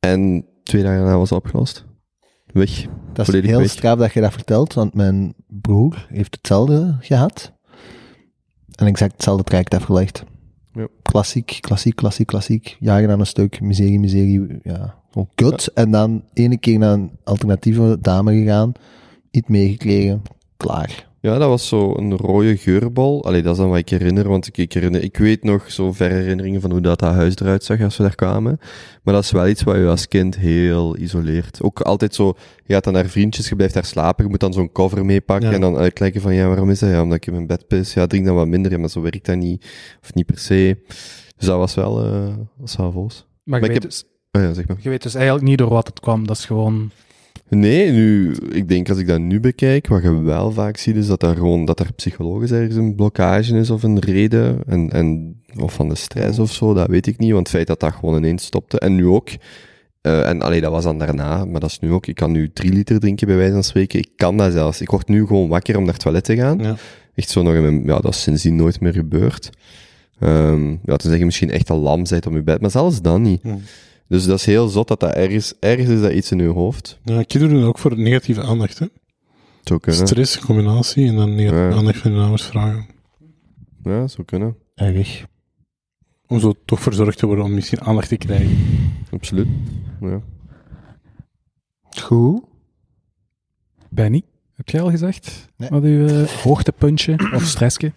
[0.00, 1.84] En twee dagen daarna was opgelost.
[2.46, 2.86] Weg.
[3.12, 3.70] Dat is heel weg.
[3.70, 7.52] straf dat je dat vertelt, want mijn broer heeft hetzelfde gehad.
[8.74, 10.24] En exact hetzelfde traject afgelegd.
[10.72, 10.88] Ja.
[11.02, 12.76] Klassiek, klassiek, klassiek, klassiek.
[12.80, 15.66] Jagen aan een stuk, miserie, miserie, ja, gewoon kut.
[15.74, 18.72] En dan ene keer naar een alternatieve dame gegaan,
[19.30, 20.22] iets meegekregen,
[20.56, 21.08] klaar.
[21.26, 23.24] Ja, dat was zo een rode geurbal.
[23.24, 25.92] Allee, dat is dan wat ik herinner, want ik, ik, herinner, ik weet nog zo
[25.92, 28.58] verre herinneringen van hoe dat, dat huis eruit zag als we daar kwamen.
[29.02, 31.62] Maar dat is wel iets wat je als kind heel isoleert.
[31.62, 34.52] Ook altijd zo, je gaat dan naar vriendjes, je blijft daar slapen, je moet dan
[34.52, 35.54] zo'n cover meepakken Ja.
[35.54, 36.90] en dan uitleggen van, ja, waarom is dat?
[36.90, 37.94] Ja, omdat ik in mijn bed pis.
[37.94, 39.66] Ja, drink dan wat minder, ja, maar zo werkt dat niet.
[40.02, 40.76] Of niet per se.
[41.36, 42.92] Dus dat was wel, eh dat was wel.
[42.92, 43.14] Maar, je,
[43.44, 44.76] Maar ik weet heb- dus, Oh ja, zeg maar.
[44.80, 46.26] je weet dus eigenlijk niet door wat het kwam.
[46.26, 46.90] Dat is gewoon...
[47.48, 51.06] Nee, nu, ik denk als ik dat nu bekijk, wat je wel vaak ziet, is
[51.06, 55.36] dat er gewoon, dat er psychologisch ergens een blokkage is of een reden, en, en,
[55.58, 57.92] of van de stress of zo, dat weet ik niet, want het feit dat dat
[57.92, 59.28] gewoon ineens stopte, en nu ook,
[60.00, 62.50] eh, en alleen dat was dan daarna, maar dat is nu ook, ik kan nu
[62.52, 65.48] drie liter drinken bij wijze van spreken, ik kan dat zelfs, ik word nu gewoon
[65.48, 66.76] wakker om naar het toilet te gaan, Ja.
[67.14, 69.50] echt zo nog in mijn, ja, dat is sindsdien nooit meer gebeurd.
[70.18, 73.02] Ehm ja, toen zeg je misschien echt al lam bent op je bed, maar zelfs
[73.02, 73.42] dan niet.
[73.42, 73.60] Hmm.
[74.08, 76.98] Dus dat is heel zot dat dat ergens, ergens is dat iets in je hoofd.
[77.04, 78.86] Ja, kinderen doen dat ook voor negatieve aandacht, hè?
[79.62, 80.06] Zou kunnen.
[80.06, 81.76] Stress, combinatie en dan negatieve Ja.
[81.76, 82.86] aandacht van hun ouders vragen.
[83.82, 84.56] Ja, zou kunnen.
[84.74, 85.24] Erg.
[86.26, 88.58] Om zo toch verzorgd te worden om misschien aandacht te krijgen.
[89.10, 89.48] Absoluut.
[90.00, 90.20] Ja.
[92.02, 92.42] Goed.
[93.90, 94.22] Benny,
[94.54, 95.48] heb jij al gezegd?
[95.56, 95.68] Nee.
[95.68, 97.92] Wat uw eh, hoogtepuntje of stressje?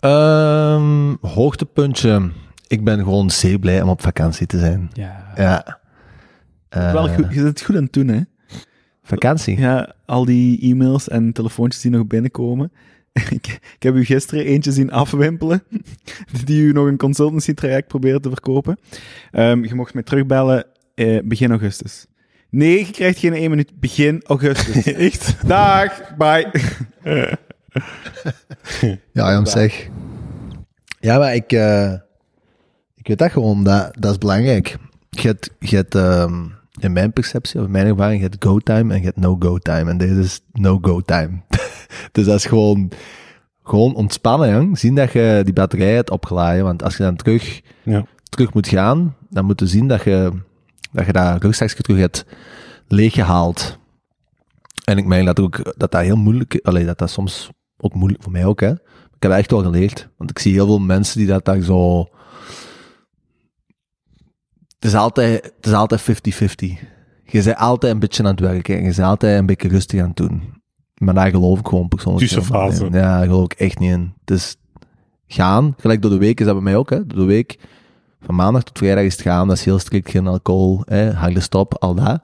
[0.00, 2.30] Ehm, hoogtepuntje.
[2.68, 4.90] Ik ben gewoon zeer blij om op vakantie te zijn.
[4.92, 5.32] Ja.
[5.36, 5.78] Ja.
[6.68, 8.20] Eh, Wel goed, je zit het goed aan het doen, hè?
[9.02, 9.58] Vakantie?
[9.58, 12.72] Ja, al die e-mails en telefoontjes die nog binnenkomen.
[13.12, 15.62] ik, ik heb u gisteren eentje zien afwimpelen,
[16.44, 18.78] die u nog een consultancy traject probeert te verkopen.
[19.30, 20.64] Ehm, je mocht mij terugbellen
[20.94, 22.06] eh, begin augustus.
[22.50, 23.80] Nee, je krijgt geen één minuut.
[23.80, 24.84] Begin augustus.
[24.92, 25.34] Echt?
[25.46, 26.50] Dag, bye.
[29.12, 29.88] Ja, Jan, zeg.
[31.00, 31.94] Ja, maar ik, eh,
[33.08, 34.76] ik weet dat gewoon, dat, dat is belangrijk.
[35.10, 36.44] Je hebt, je hebt ehm,
[36.78, 39.90] in mijn perceptie, of in mijn ervaring, je hebt go-time en je hebt no-go-time.
[39.90, 41.42] En deze is no-go-time.
[42.12, 42.90] dus dat is gewoon,
[43.62, 44.78] gewoon ontspannen, jong.
[44.78, 46.64] Zien dat je die batterij hebt opgeladen.
[46.64, 48.04] Want als je dan terug, Ja.
[48.28, 50.32] terug moet gaan, dan moet je zien dat je
[50.92, 52.24] dat, je dat rugzakje terug hebt
[52.86, 53.78] leeggehaald.
[54.84, 58.22] En ik merk dat ook, dat dat heel moeilijk, allee, dat dat soms ook moeilijk,
[58.22, 58.70] voor mij ook, hè.
[58.70, 60.08] Ik heb dat echt wel geleerd.
[60.16, 62.08] Want ik zie heel veel mensen die dat daar zo...
[64.78, 66.06] Het is altijd, het is altijd 50-50.
[67.24, 68.74] Je bent altijd een beetje aan het werken.
[68.76, 70.42] En je bent altijd een beetje rustig aan het doen.
[70.94, 72.84] Maar daar geloof ik gewoon persoonlijk niet in.
[72.84, 74.12] Ja, daar geloof ik echt niet in.
[74.24, 74.56] Dus
[75.26, 77.06] gaan, gelijk door de week is dat bij mij ook, hè.
[77.06, 77.58] Door de week,
[78.20, 79.48] van maandag tot vrijdag is het gaan.
[79.48, 82.22] Dat is heel strikt, geen alcohol, hè, harde stop, al dat.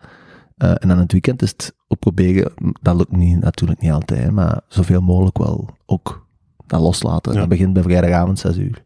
[0.57, 2.53] Eh, en dan het weekend is het ook proberen,
[2.83, 6.27] dat lukt niet, natuurlijk niet altijd, hè, maar zoveel mogelijk wel ook
[6.67, 7.33] dat loslaten.
[7.33, 7.39] Ja.
[7.39, 8.83] Dat begint bij vrijdagavond 6 uur.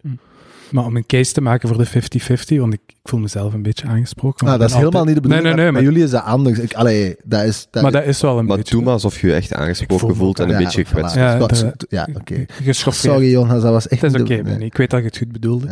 [0.71, 3.63] Maar om een case te maken voor de 50-50, want ik, ik voel mezelf een
[3.63, 4.47] beetje aangesproken.
[4.47, 5.47] Nou, dat is helemaal niet de bedoeling.
[5.47, 5.73] Nee, nee, nee.
[5.73, 6.59] Bij Maar, jullie is dat anders.
[6.59, 7.67] Ik, allee, dat is...
[7.71, 8.75] Dat maar dat is wel een Maar beetje...
[8.75, 11.15] doe maar alsof je je echt aangesproken me voelt en een ja, beetje gekwetst.
[11.15, 12.45] Ja, Ja, de- ja oké.
[12.63, 13.15] Geschoffeerd.
[13.15, 14.35] Sorry Jonas, dat was echt Het is oké.
[14.59, 15.67] Ik weet dat je het goed bedoelde.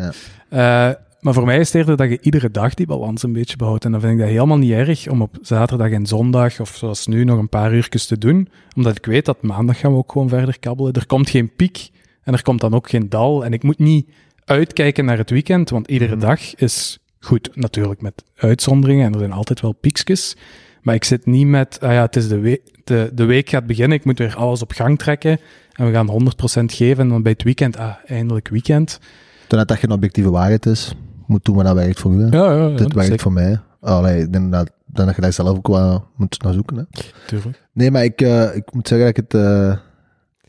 [0.51, 0.89] Ja.
[0.89, 3.57] Eh, maar voor mij is het eerder dat je iedere dag die balans een beetje
[3.57, 3.85] behoudt.
[3.85, 7.07] En dan vind ik dat helemaal niet erg om op zaterdag en zondag, of zoals
[7.07, 8.49] nu, nog een paar uurtjes te doen.
[8.77, 10.93] Omdat ik weet dat maandag gaan we ook gewoon verder kabbelen.
[10.93, 11.91] Er komt geen piek
[12.23, 13.45] en er komt dan ook geen dal.
[13.45, 14.09] En ik moet niet
[14.47, 16.27] uitkijken naar het weekend, want iedere Mhm.
[16.27, 20.37] dag is Goed, natuurlijk met uitzonderingen en er zijn altijd wel piekjes.
[20.83, 23.67] Maar ik zit niet met, ah ja, het is de, week, de, de week gaat
[23.67, 25.39] beginnen, ik moet weer alles op gang trekken
[25.73, 28.99] en we gaan 100% geven en dan bij het weekend, ah, eindelijk weekend.
[29.47, 30.95] Totdat dat geen objectieve waarheid is,
[31.27, 32.21] moet doen wat dat werkt voor u.
[32.21, 33.61] Ja, ja, ja Dit werkt zeker, voor mij.
[33.81, 36.77] Allee, ik denk dat, dat je daar zelf ook wel moet naar zoeken.
[36.77, 36.83] Hè.
[37.27, 37.63] tuurlijk.
[37.73, 39.43] Nee, maar ik, eh, ik moet zeggen dat ik het...
[39.43, 39.77] eh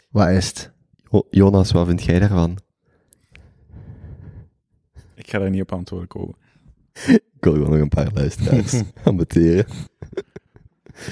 [0.09, 0.71] wat is het?
[1.11, 2.57] Jo- Jonas, wat vind jij daarvan?
[5.27, 6.35] Ik ga daar niet op antwoorden komen.
[7.07, 9.65] Ik wil gewoon nog een paar luisteraars ambeteren.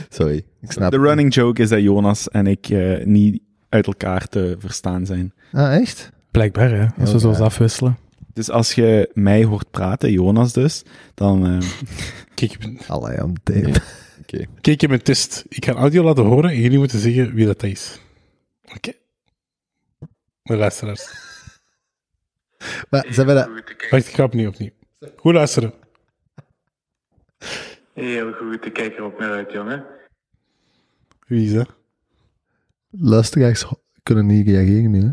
[0.10, 0.46] Sorry.
[0.62, 4.56] Ik snap De running joke is dat Jonas en ik eh, niet uit elkaar te
[4.60, 5.34] verstaan zijn.
[5.52, 6.12] Ah, echt?
[6.32, 7.20] Blijkbaar, hè, als we Oké.
[7.20, 7.98] zo eens afwisselen.
[8.34, 11.46] Dus als je mij hoort praten, Jonas dus, dan...
[11.46, 11.58] eh,
[12.36, 13.34] Kijk, je bent- Allee, om
[14.62, 15.46] kijk, je bent test.
[15.50, 18.00] Ik ga een audio laten horen en jullie moeten zeggen wie dat is.
[18.76, 18.92] Oké.
[20.44, 21.25] De luisteraars.
[22.90, 23.48] Maar ze hebben dat...
[23.90, 24.70] Wacht, ik ga opnieuw, opnieuw.
[25.16, 25.74] Goed luisteren.
[27.94, 29.86] Heel goed, ik kijk er ook naar uit, jongen.
[31.28, 31.76] Wie is dat?
[32.90, 33.66] Luisteraars
[34.04, 35.12] kunnen niet reageren nu, hè?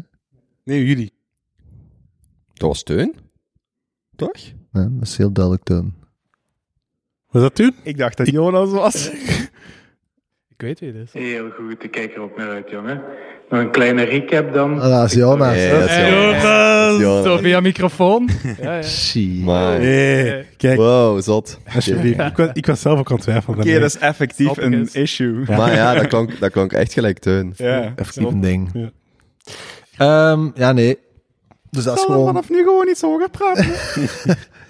[0.65, 1.13] Nee, jullie.
[2.53, 3.15] Dat was steun?
[4.17, 4.37] Toch?
[4.71, 5.95] Nee, dat is heel duidelijk toon.
[7.31, 7.75] Was dat toen?
[7.83, 9.11] ik dacht dat Jonas was.
[10.63, 11.23] Ik weet wie het is.
[11.23, 13.03] Heel goed, ik kijk er ook naar uit, jongen.
[13.49, 14.81] Nog een kleine recap dan.
[14.81, 15.55] Ah, dat is Jonas.
[15.55, 16.43] Nee, dat is Jonas.
[16.43, 17.25] Dat is Jonas.
[17.25, 18.29] Zo via microfoon.
[18.63, 18.83] ja, ja.
[18.83, 19.41] Shit.
[19.45, 21.59] Maar, Nee, kijk, wow, zot.
[21.75, 22.21] alsjeblieft.
[22.21, 23.59] Ik, was, ik was zelf ook aan het twijfelen.
[23.59, 24.95] Oké, dat is effectief een is.
[24.95, 25.45] issue.
[25.47, 27.55] Maar ja, dat klonk, dat klonk echt gelijk teun.
[27.57, 27.93] Ja.
[27.97, 28.71] Effectief een ding.
[28.73, 28.91] Ja.
[29.97, 30.99] Ehm, ja, nee.
[31.71, 32.27] Dus dat is gewoon...
[32.27, 33.65] vanaf nu gewoon iets hoger praten.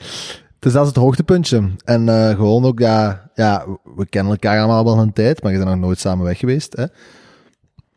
[0.62, 1.70] Dus dat is het hoogtepuntje.
[1.84, 5.58] En eh, gewoon ook, ja, ja, we kennen elkaar allemaal wel een tijd, maar je
[5.58, 6.76] bent nog nooit samen weg geweest.
[6.76, 6.84] Hè?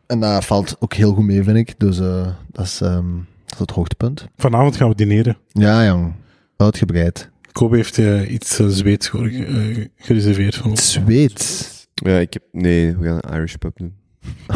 [0.07, 1.79] En dat valt ook heel goed mee, vind ik.
[1.79, 3.11] Dus eh, dat, is, ehm,
[3.45, 4.27] dat is het hoogtepunt.
[4.37, 5.37] Vanavond gaan we dineren.
[5.51, 6.13] Ja, jong.
[6.57, 7.29] Uitgebreid.
[7.51, 10.91] Kobe heeft eh, iets uh, Zweeds ge- gereserveerd voor ons.
[10.91, 11.69] Zweeds.
[11.93, 12.43] Ja, ik heb...
[12.51, 13.93] Nee, we gaan een Irish pub doen.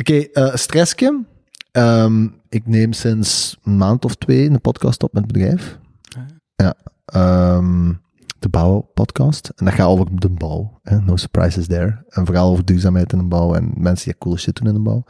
[0.00, 1.24] Oké, eh stressje.
[1.72, 5.78] Ehm, ik neem sinds een maand of twee een podcast op met het bedrijf.
[6.56, 6.74] Ja.
[7.04, 7.92] ehm,
[8.38, 9.52] de bouwpodcast.
[9.56, 10.80] En dat gaat over de bouw.
[10.82, 11.00] Hè?
[11.00, 12.04] No surprises there.
[12.08, 14.80] En vooral over duurzaamheid in de bouw en mensen die coole shit doen in de
[14.80, 15.04] bouw.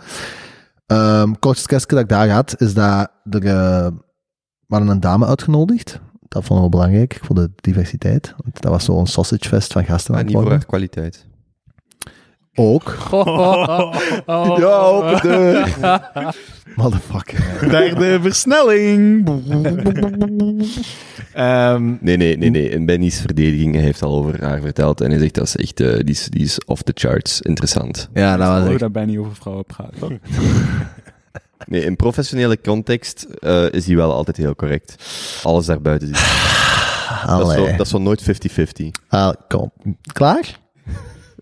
[0.87, 3.41] Ehm kort stressje dat ik daar had, is dat er
[4.71, 6.01] we hadden een dame uitgenodigd.
[6.29, 8.35] Dat vonden we belangrijk voor de diversiteit.
[8.37, 10.15] Want dat was zo'n sausagefest van gasten.
[10.15, 10.59] aan Maar het niet voor worden.
[12.61, 12.97] Ook.
[14.61, 15.77] Ja, open deur.
[16.77, 17.69] Motherfucker.
[17.71, 19.29] Derde versnelling.
[21.33, 22.69] Ehm, Nee, nee, nee, nee.
[22.69, 25.01] In Benny's verdediging, hij heeft al over haar verteld.
[25.01, 27.41] En hij zegt dat is echt, eh, die, is, die is off the charts.
[27.41, 28.09] Interessant.
[28.15, 28.81] Ja, dat was oh, echt...
[28.81, 30.21] dat ben niet over vrouwen praten.
[31.67, 34.95] Nee, in professionele context eh, is hij wel altijd heel correct.
[35.43, 36.21] Alles daarbuiten is...
[37.27, 38.25] Dat is, zo, dat is zo nooit 50-50.
[39.09, 39.73] Ah, kom.
[40.13, 40.59] Klaar?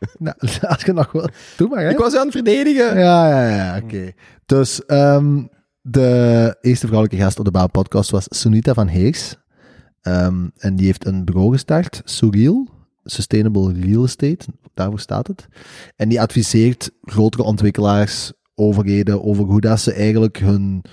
[0.19, 1.29] nou, als je nog wil...
[1.57, 1.91] Doe maar, hè.
[1.91, 2.99] Ik was aan het verdedigen.
[2.99, 4.13] Ja, ja, ja, oké.
[4.47, 5.43] Dus ehm,
[5.81, 9.37] de eerste vrouwelijke gast op de Bouw-podcast was Sunita van Heers.
[10.01, 12.69] Ehm, en die heeft een bureau gestart, Surreal,
[13.05, 15.47] Sustainable Real Estate, daarvoor staat het.
[15.97, 20.85] En die adviseert grotere ontwikkelaars, overheden, over hoe dat ze eigenlijk hun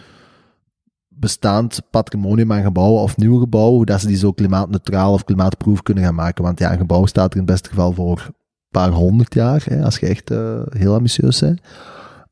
[1.08, 5.82] bestaand patrimonium aan gebouwen of nieuwe gebouwen, hoe dat ze die zo klimaatneutraal of klimaatproof
[5.82, 6.44] kunnen gaan maken.
[6.44, 8.32] Want ja, een gebouw staat er in het beste geval voor
[8.76, 11.62] paar honderd jaar, als je echt eh, heel ambitieus bent.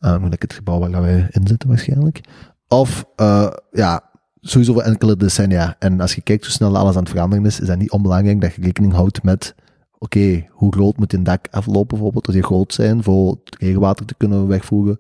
[0.01, 2.21] Uh, moet ik het gebouw waar wij in zitten waarschijnlijk.
[2.67, 4.03] Of, eh, ja,
[4.41, 5.75] sowieso voor enkele decennia.
[5.79, 8.41] En als je kijkt hoe snel alles aan het veranderen is, is dat niet onbelangrijk
[8.41, 9.55] dat je rekening houdt met,
[9.97, 14.05] oké, hoe groot moet een dak aflopen bijvoorbeeld, dat die groot zijn voor het regenwater
[14.05, 14.99] te kunnen wegvoeren.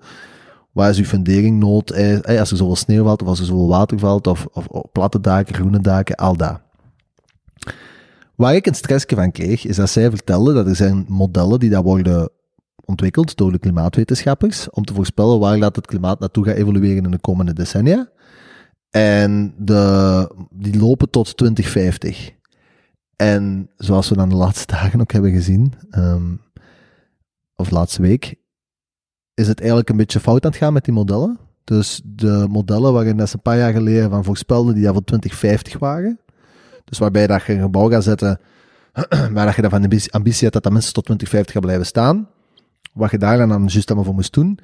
[0.71, 1.91] Waar is uw fundering nood?
[2.25, 5.19] Als er zoveel sneeuw valt, of als er zoveel water valt, of, of, of platte
[5.19, 6.61] daken, groene daken, al dat.
[8.35, 11.69] Waar ik een stressje van kreeg, is dat zij vertelde dat er zijn modellen die
[11.69, 12.29] daar worden
[12.85, 17.11] ontwikkeld door de klimaatwetenschappers om te voorspellen waar dat het klimaat naartoe gaat evolueren in
[17.11, 18.09] de komende decennia.
[18.89, 22.31] En de, die lopen tot 2050.
[23.15, 26.35] En zoals we dan de laatste dagen ook hebben gezien, ehm,
[27.55, 28.35] of laatste week,
[29.33, 31.39] is het eigenlijk een beetje fout aan het gaan met die modellen.
[31.63, 35.79] Dus de modellen waarin ze een paar jaar geleden van voorspelden die dat voor 2050
[35.79, 36.19] waren.
[36.83, 38.39] Dus waarbij dat je een gebouw gaat zetten,
[39.33, 42.29] waar dat je dan van ambitie hebt dat dat mensen tot 2050 gaan blijven staan.
[42.93, 44.59] Wat je daar dan juist allemaal voor moest doen.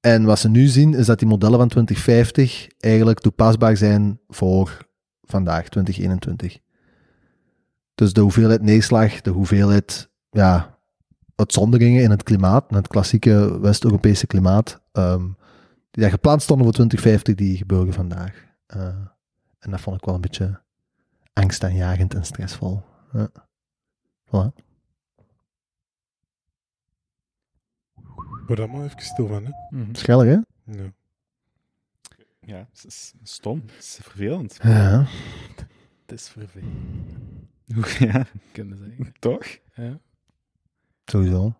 [0.00, 4.86] En wat ze nu zien, is dat die modellen van 2050 eigenlijk toepasbaar zijn voor
[5.22, 6.58] vandaag, 2021.
[7.94, 10.78] Dus de hoeveelheid neerslag, de hoeveelheid ja,
[11.34, 15.24] uitzonderingen in het klimaat, het klassieke West-Europese klimaat, ehm,
[15.90, 18.46] die daar gepland stonden voor 2050, die gebeuren vandaag.
[18.76, 18.86] Uh,
[19.58, 20.60] En dat vond ik wel een beetje
[21.42, 22.82] angstaanjagend en stressvol.
[23.12, 23.28] Ja.
[24.26, 24.52] Voilà.
[28.46, 29.84] Word allemaal even stil van, hè?
[29.92, 30.38] Scheller, hè?
[30.82, 30.92] Ja.
[32.40, 33.62] Ja, het is stom.
[33.66, 34.58] Het is vervelend.
[34.62, 35.06] Ja.
[36.06, 36.78] Het is vervelend,
[37.98, 39.12] Ja, kunnen zeggen.
[39.18, 39.44] toch?
[39.74, 39.98] Ja.
[41.04, 41.54] Sowieso.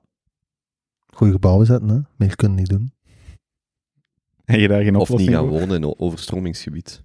[1.07, 2.01] Goede gebouwen zetten, hè?
[2.17, 2.93] Meer kunnen niet doen.
[4.45, 5.59] Heb je daar geen Of oplossing niet gaan voor?
[5.59, 7.01] wonen in een overstromingsgebied.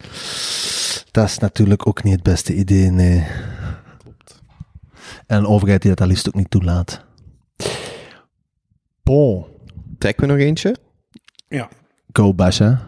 [1.13, 3.23] Dat is natuurlijk ook niet het beste idee, nee.
[3.97, 4.41] Klopt.
[5.27, 7.05] En een overheid die dat al liefst ook niet toelaat.
[9.03, 9.45] Bon.
[9.97, 10.75] Trekken we nog eentje?
[12.11, 12.87] Go, Basha.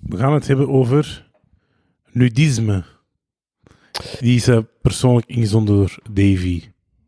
[0.00, 1.30] We gaan het hebben over
[2.12, 2.84] nudisme.
[4.20, 6.62] Die is eh, persoonlijk ingezonden door Davy.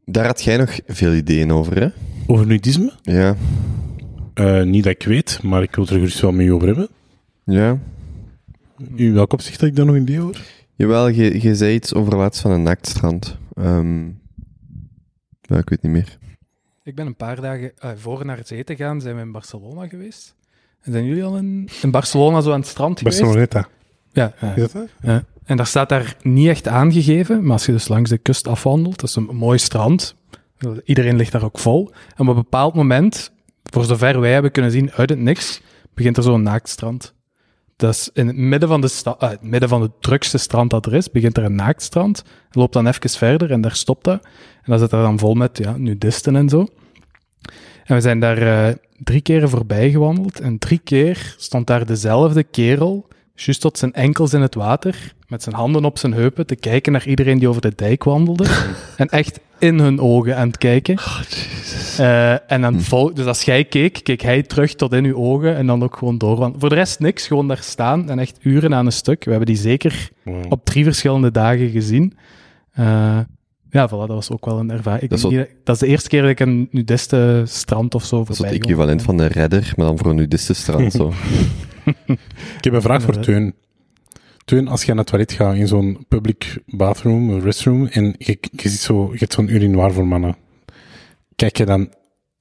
[0.05, 1.88] Daar had jij nog veel ideeën over, hè?
[2.26, 2.93] Over nudisme?
[3.02, 3.36] Ja.
[4.34, 6.88] Eh, niet dat ik weet, maar ik wil het er gerust wel mee over hebben.
[7.44, 7.78] Ja.
[8.94, 10.47] In welk opzicht had ik daar nog een idee over?
[10.74, 13.39] Jawel, je, je zei iets over laatst van een naaktstrand.
[13.55, 14.05] Ehm
[15.40, 16.19] ja, ik weet niet meer.
[16.82, 19.89] Ik ben een paar dagen eh, voor naar het eten gaan, zijn we in Barcelona
[19.89, 20.35] geweest.
[20.81, 23.20] En zijn jullie al in, in Barcelona zo aan het strand geweest?
[23.20, 23.69] Barceloneta.
[24.12, 24.55] Ja, ja.
[24.55, 24.89] Is dat dat?
[25.03, 25.24] Ja.
[25.44, 29.01] En daar staat daar niet echt aangegeven, maar als je dus langs de kust afwandelt,
[29.01, 30.16] dat is een mooi strand.
[30.85, 31.90] Iedereen ligt daar ook vol.
[31.90, 33.32] En op een bepaald moment,
[33.62, 35.61] voor zover wij hebben kunnen zien uit het niks,
[35.94, 37.15] begint er zo'n naaktstrand.
[37.77, 40.86] Dus in het midden van, de sta- eh, het midden van het drukste strand dat
[40.86, 42.23] er is, begint er een naaktstrand.
[42.51, 44.23] Loopt dan even verder en daar stopt dat.
[44.23, 46.66] En dan zit er dan vol met ja, nudisten en zo.
[47.85, 50.40] En we zijn daar eh, drie keren voorbij gewandeld.
[50.40, 55.43] En drie keer stond daar dezelfde kerel, juist tot zijn enkels in het water, met
[55.43, 58.44] zijn handen op zijn heupen, te kijken naar iedereen die over de dijk wandelde.
[58.97, 60.97] en echt in hun ogen aan het kijken.
[61.99, 65.57] Eh, en dan vol, dus als jij keek, keek hij terug tot in uw ogen
[65.57, 66.61] en dan ook gewoon doorwandelen.
[66.61, 69.24] Voor de rest niks, gewoon daar staan en echt uren aan een stuk.
[69.24, 70.45] We hebben die zeker Wow.
[70.49, 72.16] op drie verschillende dagen gezien.
[72.73, 73.19] Eh,
[73.70, 75.11] ja, voilà, dat was ook wel een ervaring.
[75.11, 78.39] Dat is dat de eerste keer dat ik een nudiste strand of zo Dat is
[78.39, 80.93] het equivalent van de redder, maar dan voor een nudistenstrand.
[80.93, 81.12] zo.
[82.57, 83.19] Ik heb een vraag voor.
[83.20, 83.55] Teun.
[84.47, 88.39] Teun, als je naar het toilet gaat in zo'n public bathroom, een restroom, en je,
[88.51, 90.36] je, ziet zo, je hebt zo'n urinoir voor mannen,
[91.36, 91.93] kijk je dan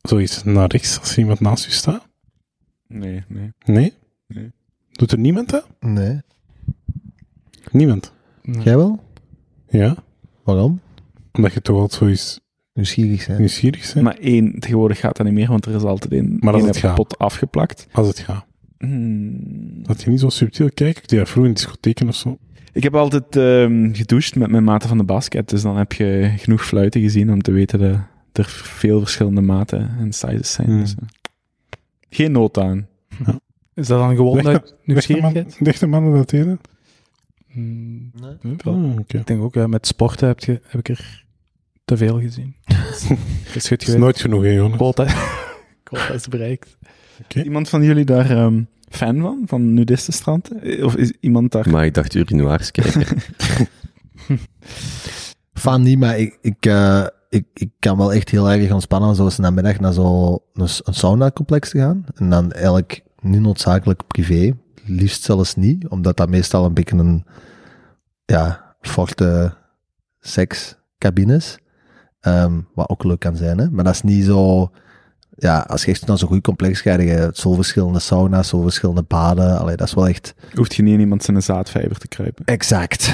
[0.02, 2.08] zoiets naar rechts als er iemand naast je staat?
[2.88, 3.52] Nee, nee.
[3.66, 3.94] Nee?
[4.28, 4.52] Nee.
[4.92, 5.68] Doet er niemand dat?
[5.80, 6.22] Nee.
[7.72, 8.14] Niemand.
[8.42, 9.04] Jij wel?
[9.70, 9.96] Ja?
[10.44, 10.80] Waarom?
[11.32, 12.40] Omdat je toch altijd zoiets
[12.74, 13.40] Nieuwsgierig zijn.
[13.40, 14.06] nieuwsgierig bent?
[14.06, 16.72] Maar één, tegenwoordig gaat dat niet meer, want er is altijd een, Maar als één
[16.72, 16.96] het gaat.
[16.96, 17.88] pot afgeplakt.
[17.92, 18.46] Als het gaat.
[18.86, 19.84] Hmm.
[19.84, 20.98] Dat je niet zo subtiel kijkt.
[20.98, 22.38] Ik deed dat vroeger in discotheken of zo.
[22.72, 26.34] Ik heb altijd ehm, gedoucht met mijn maten van de basket, dus dan heb je
[26.38, 30.68] genoeg fluiten gezien om te weten dat er veel verschillende maten en sizes zijn.
[30.68, 30.80] Hmm.
[30.80, 31.06] Dus, eh,
[32.10, 32.88] geen nood aan.
[33.74, 35.58] Is dat dan gewoon uit nieuwsgierigheid?
[35.60, 36.60] Dichte mannen dat deden?
[37.48, 38.56] Hmm, Nee.
[38.64, 38.74] wel.
[38.74, 39.18] Ah, oké.
[39.18, 41.26] Ik denk ook, ja, met sporten heb, je, heb ik er
[41.86, 42.56] te veel gezien.
[42.66, 44.70] Dat is goed Het is nooit genoeg, hè.
[44.70, 45.06] Quota,
[45.84, 46.78] quota is bereikt.
[47.34, 48.64] Iemand van jullie daar ehm,
[48.96, 50.62] fan van, van nudistenstranden?
[50.62, 51.70] Eh, Of is iemand daar...
[51.70, 53.06] Maar ik dacht urinoirs kijken.
[55.54, 59.38] Van niet, maar ik, ik, eh, ik, ik kan wel echt heel erg ontspannen zoals
[59.38, 62.06] namiddag naar zo'n een, een sauna-complex te gaan.
[62.16, 64.54] En dan eigenlijk niet noodzakelijk privé.
[64.86, 67.26] Liefst zelfs niet, omdat dat meestal een beetje een
[68.26, 69.54] ja, forte
[70.20, 71.58] sekscabine is.
[72.20, 73.70] Ehm, wat ook leuk kan zijn, hè.
[73.70, 74.72] Maar dat is niet zo...
[75.38, 78.62] Ja, als je echt naar zo'n goed complex gaat, heb je zo verschillende sauna's, zo
[78.62, 79.60] verschillende baden.
[79.60, 80.36] Allee, dat is wel echt...
[80.54, 82.46] Hoeft je niet in iemand zijn zaadvijver te kruipen?
[82.46, 83.14] Exact.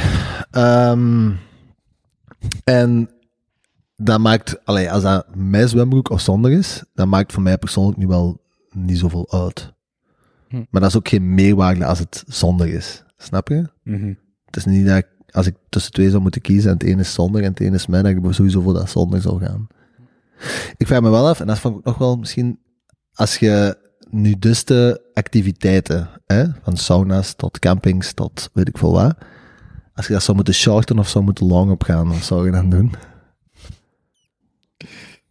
[0.51, 1.31] Ehm,
[2.63, 3.09] en
[3.95, 7.97] dat maakt, allee, als dat mijn zwembroek of zonder is, dat maakt voor mij persoonlijk
[7.97, 9.73] nu wel niet zoveel uit.
[10.47, 10.63] Hm.
[10.69, 13.03] Maar dat is ook geen meerwaarde als het zonder is.
[13.17, 13.69] Snap je?
[13.83, 14.13] Mhm.
[14.45, 16.99] Het is niet dat ik, als ik tussen twee zou moeten kiezen en het een
[16.99, 19.67] is zonder en het een is mij, dat ik sowieso voor dat zonder zou gaan.
[20.77, 22.59] Ik vraag me wel af, en dat vond ik nog wel misschien,
[23.13, 23.77] als je
[24.09, 29.17] nudiste activiteiten, hè, van sauna's tot campings tot weet ik veel wat,
[29.93, 32.69] als je dat zou moeten shorten of zou moeten long opgaan, wat zou je dan
[32.69, 32.93] doen?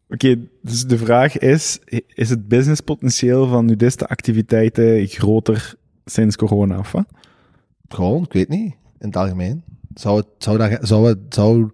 [0.09, 5.74] Oké, dus de vraag is, is het businesspotentieel van nudistenactiviteiten groter
[6.05, 7.07] sinds corona of wat?
[7.89, 9.65] Gewoon, ik weet niet, in het algemeen.
[9.95, 11.70] Zou, het, zou, dat, zou, het, zou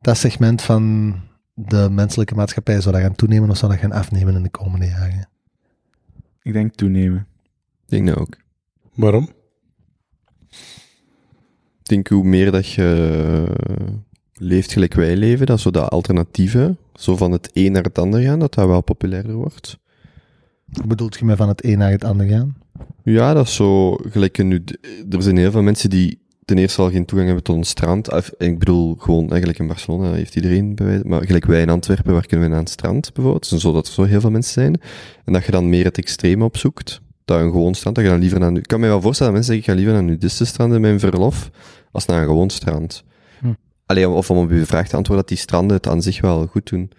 [0.00, 1.14] dat segment van
[1.58, 4.86] de menselijke maatschappij, zou dat gaan toenemen of zou dat gaan afnemen in de komende
[4.86, 5.28] jaren?
[6.42, 7.26] Ik denk toenemen.
[7.84, 8.36] Ik denk dat ook.
[8.94, 9.28] Waarom?
[11.78, 13.46] Ik denk hoe meer dat je
[14.32, 18.20] leeft gelijk wij leven, dat zo dat alternatieve, zo van het een naar het ander
[18.20, 19.78] gaan, dat dat wel populairder wordt.
[20.72, 22.56] Hoe bedoelt je mij van het een naar het ander gaan?
[23.02, 24.64] Ja, dat is zo, gelijk nu,
[25.10, 28.12] er zijn heel veel mensen die ten eerste al geen toegang hebben tot een strand.
[28.38, 32.12] Ik bedoel, gewoon eigenlijk in Barcelona heeft iedereen bij wijze- maar gelijk wij in Antwerpen,
[32.12, 33.50] waar kunnen we naar een strand bijvoorbeeld?
[33.50, 34.80] Dus zodat er zo heel veel mensen zijn.
[35.24, 37.00] En dat je dan meer het extreme opzoekt.
[37.24, 39.42] Dat een gewoon strand, dat je dan liever naar, ik kan me wel voorstellen dat
[39.42, 41.50] mensen zeggen, ik ga liever naar nudistenstranden in mijn verlof,
[41.92, 43.04] als naar een gewoon strand.
[43.40, 43.52] Hm.
[43.86, 46.46] Allee, of om op uw vraag te antwoorden, dat die stranden het aan zich wel
[46.46, 46.90] goed doen.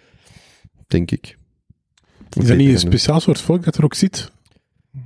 [0.87, 1.37] Denk ik.
[2.39, 4.31] Is dat niet een speciaal soort volk dat er ook zit?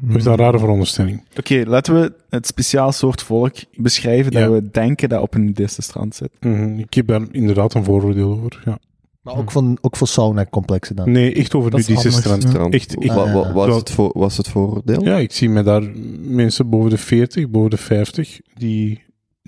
[0.09, 1.23] Of is dat een rare veronderstelling?
[1.37, 4.49] Oké, laten we het speciaal soort volk beschrijven dat Ja.
[4.51, 6.29] we denken dat op een nudistenstrand zit.
[6.39, 8.61] Mhm, Ik heb daar inderdaad een vooroordeel over.
[8.65, 8.77] Ja.
[9.21, 11.11] Maar ook, van, ook voor sauna-complexen dan.
[11.11, 12.43] Nee, echt over Dat is nudistische strand.
[12.43, 12.73] Strand.
[12.73, 15.03] Echt, ik- Wa- wa- Ah, was, het voor, was het vooroordeel?
[15.03, 15.83] Ja, ik zie me daar
[16.21, 19.03] mensen boven de 40, boven de 50, die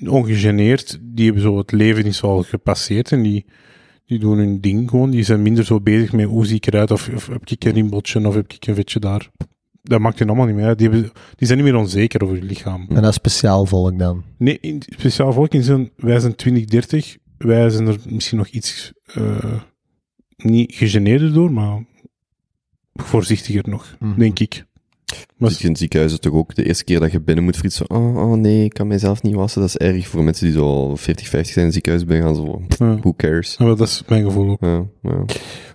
[0.07, 3.45] ongegeneerd, die hebben zo het leven is al gepasseerd en die,
[4.05, 5.09] die doen hun ding gewoon.
[5.09, 7.71] Die zijn minder zo bezig met hoe zie ik eruit of, of heb ik een
[7.71, 9.29] riembotje of heb ik een vetje daar.
[9.85, 10.77] Dat maakt hen allemaal niet meer uit.
[10.77, 12.85] Die, hebben, die zijn niet meer onzeker over hun lichaam.
[12.89, 14.23] En dat is speciaal volk dan.
[14.37, 18.47] Nee, in, speciaal volk in zijn, wij zijn 20, 30, wij zijn er misschien nog
[18.47, 19.61] iets eh,
[20.37, 21.83] niet gegeneerder door, maar
[22.93, 24.19] voorzichtiger nog, Mhm.
[24.19, 24.65] denk ik.
[25.37, 27.89] Maar Dus in ziekenhuizen toch ook de eerste keer dat je binnen moet frietsen.
[27.89, 29.61] Oh, oh nee, ik kan mijzelf niet wassen.
[29.61, 32.35] Dat is erg voor mensen die zo 40, 50 zijn in het ziekenhuis binnen gaan.
[32.77, 32.97] Zo, Ja.
[32.99, 33.55] who cares?
[33.59, 34.61] Ja, dat is mijn gevoel ook.
[34.61, 35.25] Ja, ja.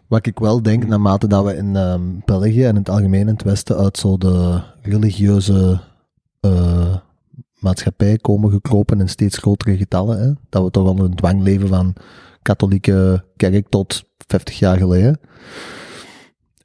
[0.08, 3.26] Wat ik wel denk, naarmate dat we in ehm, België en in het algemeen in
[3.26, 5.80] het Westen uit zo de religieuze
[6.40, 6.96] eh,
[7.58, 10.32] maatschappij komen gekropen in steeds grotere getallen, hè?
[10.48, 11.94] dat we toch onder een dwang leven van
[12.42, 15.20] katholieke kerk tot 50 jaar geleden.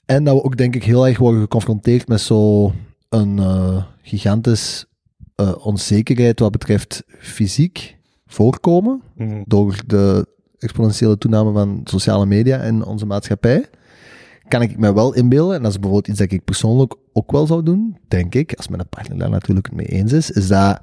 [0.06, 2.74] En dat we ook denk ik heel erg worden geconfronteerd met zo'n
[3.10, 4.86] eh, gigantisch
[5.36, 9.42] eh, onzekerheid wat betreft fysiek voorkomen Mhm.
[9.46, 10.28] door de
[10.64, 13.70] exponentiële toename van sociale media in onze maatschappij,
[14.48, 17.48] kan ik me wel inbeelden, en dat is bijvoorbeeld iets dat ik persoonlijk ook wel
[17.48, 20.82] zou doen, denk ik, als mijn partner daar natuurlijk mee eens is, is dat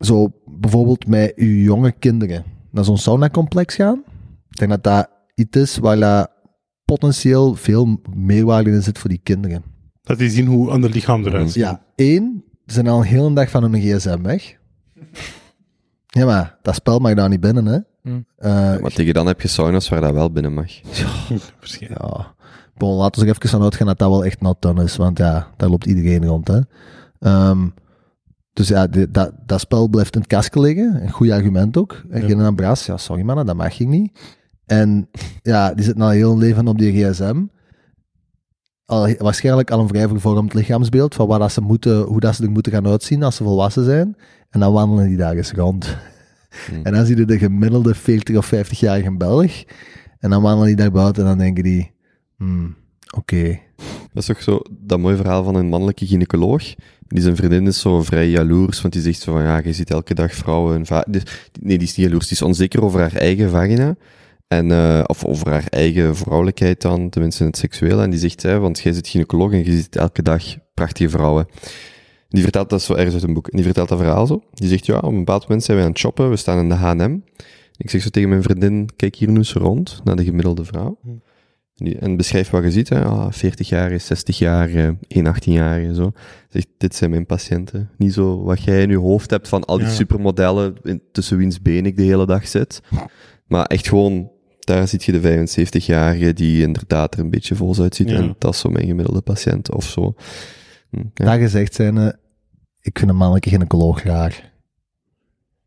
[0.00, 4.02] zo bijvoorbeeld met uw jonge kinderen naar zo'n sauna-complex gaan.
[4.50, 6.30] Ik denk dat dat iets is waar dat
[6.84, 9.62] potentieel veel meerwaarde in zit voor die kinderen.
[10.02, 11.62] Dat die zien hoe ander lichaam eruit ziet.
[11.62, 14.56] Ja, één, ze zijn al een hele dag van hun gsm weg.
[16.06, 17.78] Ja, maar dat spel mag daar niet binnen, hè.
[18.04, 18.26] Hmm.
[18.36, 20.70] Eh, Maar tegen dan heb je sauna's waar dat wel binnen mag.
[21.58, 22.02] Waarschijnlijk.
[22.02, 22.34] Ja,
[22.76, 25.18] bon, laten we er even van uitgaan dat dat wel echt not done is, want
[25.18, 26.60] ja, daar loopt iedereen rond, hè.
[27.20, 27.68] Ehm,
[28.52, 32.02] dus ja, dat, dat spel blijft in het kastje liggen, een goed argument ook.
[32.10, 32.26] En Ja.
[32.26, 34.18] geen aan Bras, ja, sorry mannen, dat mag je niet.
[34.66, 35.08] En
[35.42, 37.42] ja, die zit al heel leven op die gsm.
[38.84, 42.42] Al, waarschijnlijk al een vrij vervormd lichaamsbeeld van wat dat ze moeten, hoe dat ze
[42.42, 44.16] er moeten gaan uitzien als ze volwassen zijn.
[44.50, 45.96] En dan wandelen die daar eens rond.
[46.82, 49.64] En dan zie je de gemiddelde 40 of 50-jarige Belg.
[50.18, 51.92] En dan wandelen die daar buiten en dan denken die,
[52.36, 52.76] hmm,
[53.16, 53.60] oké.
[54.12, 56.74] Dat is toch zo dat mooie verhaal van een mannelijke gynaecoloog.
[57.08, 59.90] Die zijn vriendin is zo vrij jaloers, want die zegt zo van, ja, je ziet
[59.90, 60.84] elke dag vrouwen...
[60.86, 61.02] en
[61.60, 63.96] Nee, die is niet jaloers, die is onzeker over haar eigen vagina.
[64.48, 68.02] En, eh, of over haar eigen vrouwelijkheid dan, tenminste in het seksuele.
[68.02, 70.42] En die zegt, hè, want jij zit gynaecoloog en je ziet elke dag
[70.74, 71.46] prachtige vrouwen.
[72.34, 73.48] Die vertelt dat zo ergens uit een boek.
[73.48, 74.42] En die vertelt dat verhaal zo.
[74.52, 76.68] Die zegt, ja, op een bepaald moment zijn we aan het shoppen, we staan in
[76.68, 77.18] de H&M.
[77.76, 80.98] Ik zeg zo tegen mijn vriendin, kijk hier nu eens rond, naar de gemiddelde vrouw.
[81.74, 83.04] Die- En beschrijf wat je ziet, hè.
[83.04, 86.12] Ah, 40 jaar, 60 jaar, 1 18 jaar, zo.
[86.48, 87.90] Zegt, dit zijn mijn patiënten.
[87.98, 89.92] Niet zo wat jij in je hoofd hebt van al die Ja.
[89.92, 92.80] supermodellen in- tussen wiens been ik de hele dag zit.
[93.46, 94.30] Maar echt gewoon,
[94.60, 98.08] daar ziet je de 75-jarige die inderdaad er een beetje vol uitziet.
[98.10, 98.16] Ja.
[98.16, 100.14] En dat is zo mijn gemiddelde patiënt, of zo.
[100.90, 101.24] Hm, ja.
[101.24, 102.08] Dat gezegd zijn, eh,
[102.84, 104.52] ik vind een mannelijke gynaecoloog raar.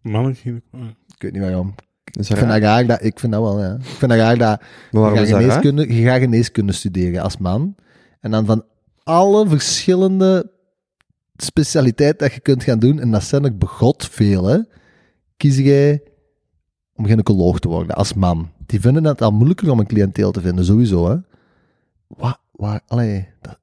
[0.02, 0.90] Mannelijk gynaecoloog.
[1.16, 1.74] Ik weet niet waarom.
[2.06, 2.48] Ik vind raar.
[2.48, 3.74] dat raar dat, ik vind dat wel, ja.
[3.76, 5.50] Ik vind dat raar dat Maar je waarom gaat, is dat raar?
[5.52, 7.76] geneeskunde, je gaat geneeskunde studeren als man.
[8.20, 8.66] En dan van
[9.04, 10.52] alle verschillende
[11.36, 14.60] specialiteiten dat je kunt gaan doen, en dat zijn er begot veel, hè,
[15.38, 16.02] kies jij
[16.96, 18.52] om gynaecoloog te worden als man.
[18.66, 21.16] Die vinden het al moeilijker om een cliënteel te vinden, sowieso, hè.
[22.08, 23.60] Wat, waar, allee, dat,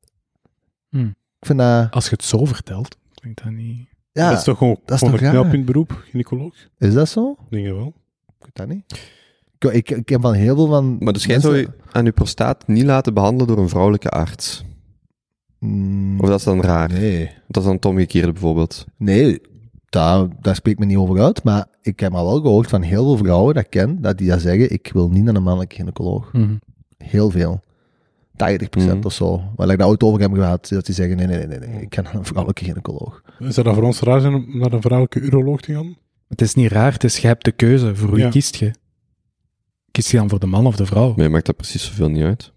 [0.88, 1.14] Hmm.
[1.38, 3.88] ik vind dat, Als je het zo vertelt, klinkt dat niet...
[4.12, 6.54] ja, dat is toch gewoon, dat is gewoon toch een knelpunt beroep, gynaecoloog?
[6.78, 7.36] is dat zo?
[7.50, 7.94] Denk je wel.
[8.26, 9.12] Ik weet dat niet.
[9.58, 10.96] Ik, ik, ik heb van heel veel van...
[11.00, 14.08] Maar dus jij zou mensen- je aan je prostaat niet laten behandelen door een vrouwelijke
[14.08, 14.64] arts.
[15.58, 16.92] Mm, Of dat is dan raar.
[16.92, 17.24] Nee.
[17.48, 18.86] Dat is dan het omgekeerde bijvoorbeeld.
[18.96, 19.40] Nee,
[19.88, 21.44] daar, daar spreekt me niet over uit.
[21.44, 24.28] Maar ik heb al wel gehoord van heel veel vrouwen dat ik ken, dat die
[24.28, 26.32] dat zeggen, ik wil niet naar een mannelijke gynaecoloog.
[26.32, 26.54] Mhm.
[26.98, 27.60] Heel veel.
[28.36, 29.06] 80% Mhm.
[29.06, 29.42] of zo.
[29.56, 31.80] Waar ik daar ooit over heb gehad, dat die zeggen, nee, nee, nee, nee, nee,
[31.82, 33.22] ik naar een vrouwelijke gynaecoloog.
[33.38, 35.96] Zou dat voor ons raar zijn om naar een vrouwelijke uroloog te gaan?
[36.28, 37.96] Het is niet raar, het is, je hebt de keuze.
[37.96, 38.30] Voor wie Ja.
[38.30, 38.70] kiest je?
[39.90, 41.12] Kiest je dan voor de man of de vrouw?
[41.16, 42.52] Maar je maakt dat precies zoveel niet uit.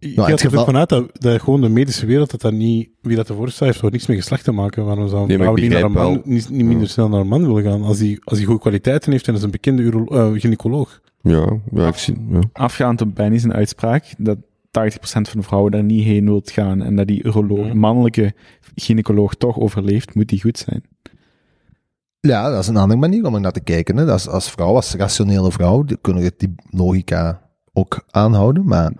[0.00, 2.52] Je Nou, gaat het er geval- vanuit dat, dat gewoon de medische wereld, dat dat
[2.52, 4.84] niet, wie dat ervoor staat, heeft toch niks met geslacht te maken.
[4.84, 7.20] Waarom zou een Nee, vrouw ik niet, naar een man, niet, niet minder snel naar
[7.20, 7.82] een man willen gaan?
[7.82, 11.00] Als hij als die goede kwaliteiten heeft en is een bekende eh, gynaecoloog.
[11.20, 12.26] Ja, ja, ik zie.
[12.30, 12.40] Ja.
[12.52, 14.40] Afgaand op Benny zijn uitspraak, dat 80%
[15.02, 17.74] van de vrouwen daar niet heen wilt gaan en dat die uroloog, Ja.
[17.74, 18.34] mannelijke
[18.74, 20.82] gynaecoloog toch overleeft, moet die goed zijn.
[22.20, 23.96] Ja, dat is een andere manier om er naar te kijken.
[23.96, 24.04] Hè.
[24.04, 27.42] Dat is, als vrouw, als rationele vrouw, kunnen we die logica
[27.72, 28.92] ook aanhouden, maar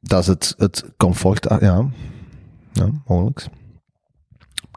[0.00, 1.88] dat is het, het comfort, ah, ja,
[2.72, 3.40] ja, mogelijk.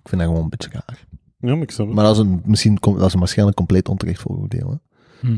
[0.02, 1.06] Ik vind dat gewoon een beetje raar.
[1.40, 1.96] Ja, maar ik snap het.
[1.96, 4.80] Maar dat is een, misschien, dat is een waarschijnlijk compleet onterecht vooroordeel.
[5.26, 5.32] Hè.
[5.32, 5.38] Hm.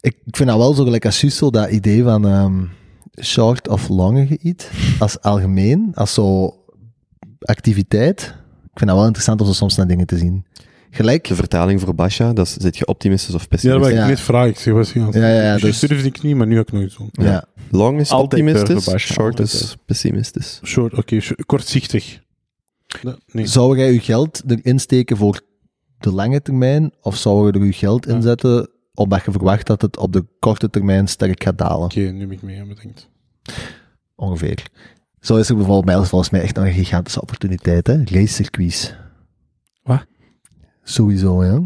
[0.00, 2.64] Ik, ik vind dat wel zo gelijk als zo dat idee van ehm,
[3.24, 6.54] short of lange geïet, als algemeen, als zo
[7.40, 8.20] activiteit.
[8.64, 10.44] Ik vind dat wel interessant om zo soms naar dingen te zien.
[10.90, 13.92] Gelijk, De vertaling voor Basha, dat zit je optimistisch of Ja, dat pessimistisch?
[13.92, 14.06] ik Ja.
[14.06, 14.48] net vragen.
[14.50, 16.72] Ik zeg, wat Ja, ja, ja, Dus, dus- durfde ik niet, maar nu heb ik
[16.72, 17.08] nooit zo.
[17.12, 17.44] ja.
[17.70, 19.52] Long is Altijd optimistisch, short altijd.
[19.52, 20.60] is pessimistisch.
[20.64, 22.20] Short, oké, kortzichtig.
[23.32, 23.46] Nee.
[23.46, 25.40] Zou jij je geld erin steken voor
[25.98, 28.20] de lange termijn, of zou je er je geld in Ja.
[28.20, 31.84] zetten omdat je verwacht dat het op de korte termijn sterk gaat dalen?
[31.84, 33.08] Oké, nu heb ik mee aan bedenkt.
[34.14, 34.66] Ongeveer.
[35.20, 37.96] Zo is er bijvoorbeeld bij ons volgens mij echt nog een gigantische opportuniteit, hè?
[38.04, 38.94] Racecircuits.
[39.82, 40.06] Wat?
[40.82, 41.62] Sowieso, ja.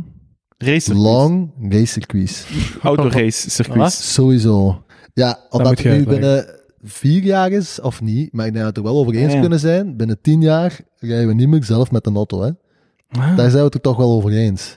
[0.59, 2.47] Race Long racecircuits.
[2.83, 4.13] autorace circuits.
[4.15, 4.85] Sowieso.
[5.15, 6.21] Ja, omdat het nu uitleggen.
[6.21, 9.15] binnen vier jaar is, of niet, maar ik denk dat we het er wel over
[9.15, 9.41] eens Ja, ja.
[9.41, 9.97] kunnen zijn.
[9.97, 12.51] Binnen tien jaar rijden we niet meer zelf met de auto, hè.
[13.12, 13.36] Ah.
[13.36, 14.76] Daar zijn we het er toch wel over eens.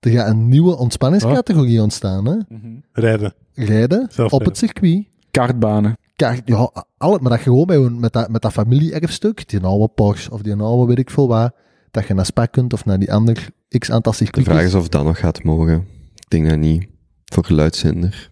[0.00, 2.36] Er gaat een nieuwe ontspanningscategorie ontstaan, hè.
[2.48, 2.66] Mhm.
[2.92, 3.34] Rijden.
[3.54, 5.04] Rijden op het circuit.
[5.30, 5.96] Kartbanen.
[6.16, 9.88] Kijk, ja, alle, maar dat je gewoon bij, met, dat, met dat familie-erfstuk, die oude
[9.88, 11.52] Porsche of die oude weet ik veel wat,
[11.90, 13.48] dat je naar Spa kunt of naar die ander
[13.78, 14.48] x aantal De circuits.
[14.48, 15.86] vraag is of dat nog gaat mogen.
[16.14, 16.86] Ik denk dat niet.
[17.24, 18.30] Voor geluidshinder.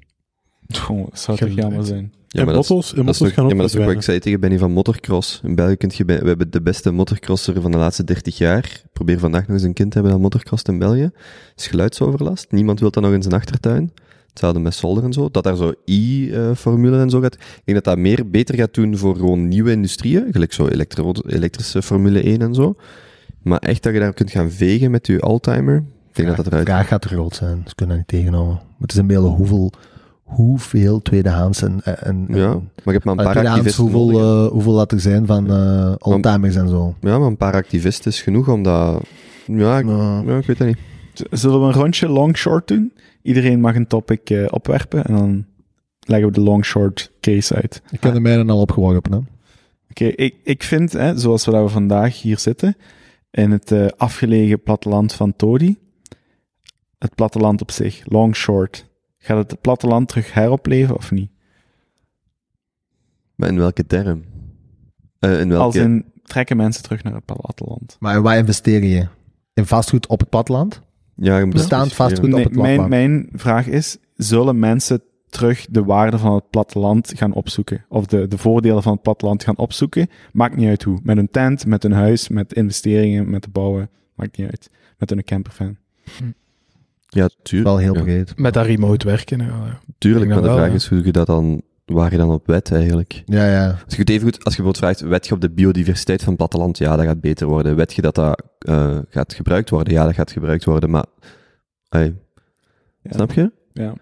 [0.68, 2.12] Dat zou toch jammer zijn.
[2.28, 3.94] Ja, en maar dat is- Dat is, gaan ja, ook maar dat is toch wat
[3.94, 5.40] ik zei tegen Benny van motocross.
[5.44, 8.58] In België kun je, bij- we hebben de beste motocrosser van de laatste 30 jaar.
[8.64, 11.02] Ik probeer vandaag nog eens een kind te hebben dat motocrost in België.
[11.02, 11.12] Dat
[11.56, 12.46] is geluidsoverlast.
[12.50, 13.92] Niemand wil dat nog in zijn achtertuin.
[14.28, 15.28] Hetzelfde met solder en zo.
[15.30, 17.34] Dat daar zo i-formule en zo gaat.
[17.34, 20.26] Ik denk dat dat meer beter gaat doen voor gewoon nieuwe industrieën.
[20.30, 22.74] Gelijk zo elektro elektrische Formule 1 en zo.
[23.42, 25.76] Maar echt dat je daar kunt gaan vegen met je Alzheimer.
[26.08, 26.68] Ik denk dat dat De eruit...
[26.68, 28.54] vraag gaat te groot zijn, ze kunnen dat niet tegenhouden.
[28.54, 29.72] Maar het is een beeld hoeveel,
[30.28, 34.46] hoeveel tweedehands en, en, en Ja, maar je hebt maar een paar activisten hoeveel, nodig.
[34.46, 36.94] eh, hoeveel dat er zijn van eh oldtimers en zo.
[37.00, 39.02] Ja, maar een paar activisten is genoeg om dat...
[39.46, 40.22] Ja, ik, Ja.
[40.26, 40.78] ja, ik weet dat niet.
[41.30, 42.92] Zullen we een rondje long-short doen?
[43.22, 45.46] Iedereen mag een topic eh, opwerpen en dan
[46.00, 47.82] leggen we de long-short case uit.
[47.90, 49.18] Ik heb de mijne al opgeworpen, hè.
[49.90, 52.76] Oké, ik, ik vind, hè, zoals we, dat we vandaag hier zitten,
[53.30, 55.78] in het eh, afgelegen platteland van Todi,
[56.98, 58.86] het platteland op zich, long short,
[59.28, 61.30] gaat het platteland terug heropleven of niet?
[63.34, 64.24] Maar in welke term?
[65.18, 65.64] Eh, in welke...
[65.64, 67.96] Als in, trekken mensen terug naar het platteland?
[68.00, 69.06] Maar waar investeer je?
[69.54, 70.82] In vastgoed op het platteland?
[71.14, 72.32] ja, je moet bestaand vastgoed.
[72.34, 72.88] op het mijn, platteland.
[72.88, 77.84] mijn vraag is, zullen mensen terug de waarde van het platteland gaan opzoeken?
[77.88, 80.08] Of de, de voordelen van het platteland gaan opzoeken?
[80.32, 80.98] Maakt niet uit hoe.
[81.02, 84.70] Met een tent, met een huis, met investeringen, met de bouwen, maakt niet uit.
[84.98, 85.76] Met een campervan.
[87.08, 87.68] Ja, tuurlijk.
[87.68, 88.02] Wel heel ja.
[88.02, 88.38] breed.
[88.38, 89.38] Met dat remote werken.
[89.38, 89.80] Ja.
[89.98, 91.62] Tuurlijk, maar de wel, vraag is hoe je dat dan...
[91.84, 93.22] Waar je dan op wet eigenlijk?
[93.24, 93.66] Ja, ja.
[93.84, 96.28] Als je het even goed, als je bijvoorbeeld vraagt, wet je op de biodiversiteit van
[96.28, 96.78] het platteland?
[96.78, 97.76] Ja, dat gaat beter worden.
[97.76, 99.92] Wet je dat dat eh, gaat gebruikt worden?
[99.92, 101.04] Ja, dat gaat gebruikt worden, maar...
[101.88, 102.14] Hey,
[103.02, 103.10] Ja.
[103.12, 103.52] Snap je?
[103.72, 103.94] Ja.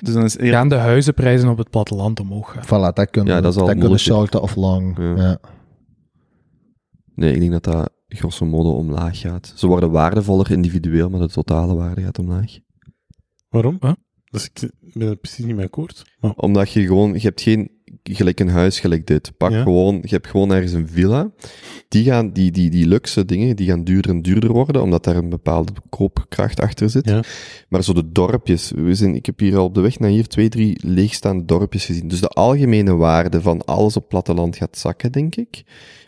[0.00, 2.64] Dus dan is eerder Gaan de huizenprijzen op het platteland omhoog gaan?
[2.64, 4.98] Voilà, dat kunnen, Ja, dat is al dat kunnen of long.
[4.98, 5.14] Ja.
[5.16, 5.38] Ja.
[7.14, 9.52] Nee, ik denk dat dat grosso modo omlaag gaat.
[9.56, 12.58] Ze worden waardevoller individueel, maar de totale waarde gaat omlaag.
[13.48, 13.76] Waarom?
[13.80, 13.92] Huh?
[14.30, 16.04] Dus ik ben er precies niet mee akkoord.
[16.20, 17.70] Maar, Omdat je gewoon, je hebt geen,
[18.02, 19.32] gelijk een huis gelijk dit.
[19.36, 19.62] Pak Ja.
[19.62, 21.30] gewoon, je hebt gewoon ergens een villa.
[21.88, 25.16] Die gaan, die, die, die luxe dingen, die gaan duurder en duurder worden, omdat daar
[25.16, 27.08] een bepaalde koopkracht achter zit.
[27.08, 27.22] Ja.
[27.68, 30.26] Maar zo de dorpjes, we zijn, ik heb hier al op de weg naar hier
[30.26, 32.08] twee, drie leegstaande dorpjes gezien.
[32.08, 35.62] Dus de algemene waarde van alles op platteland gaat zakken, denk ik.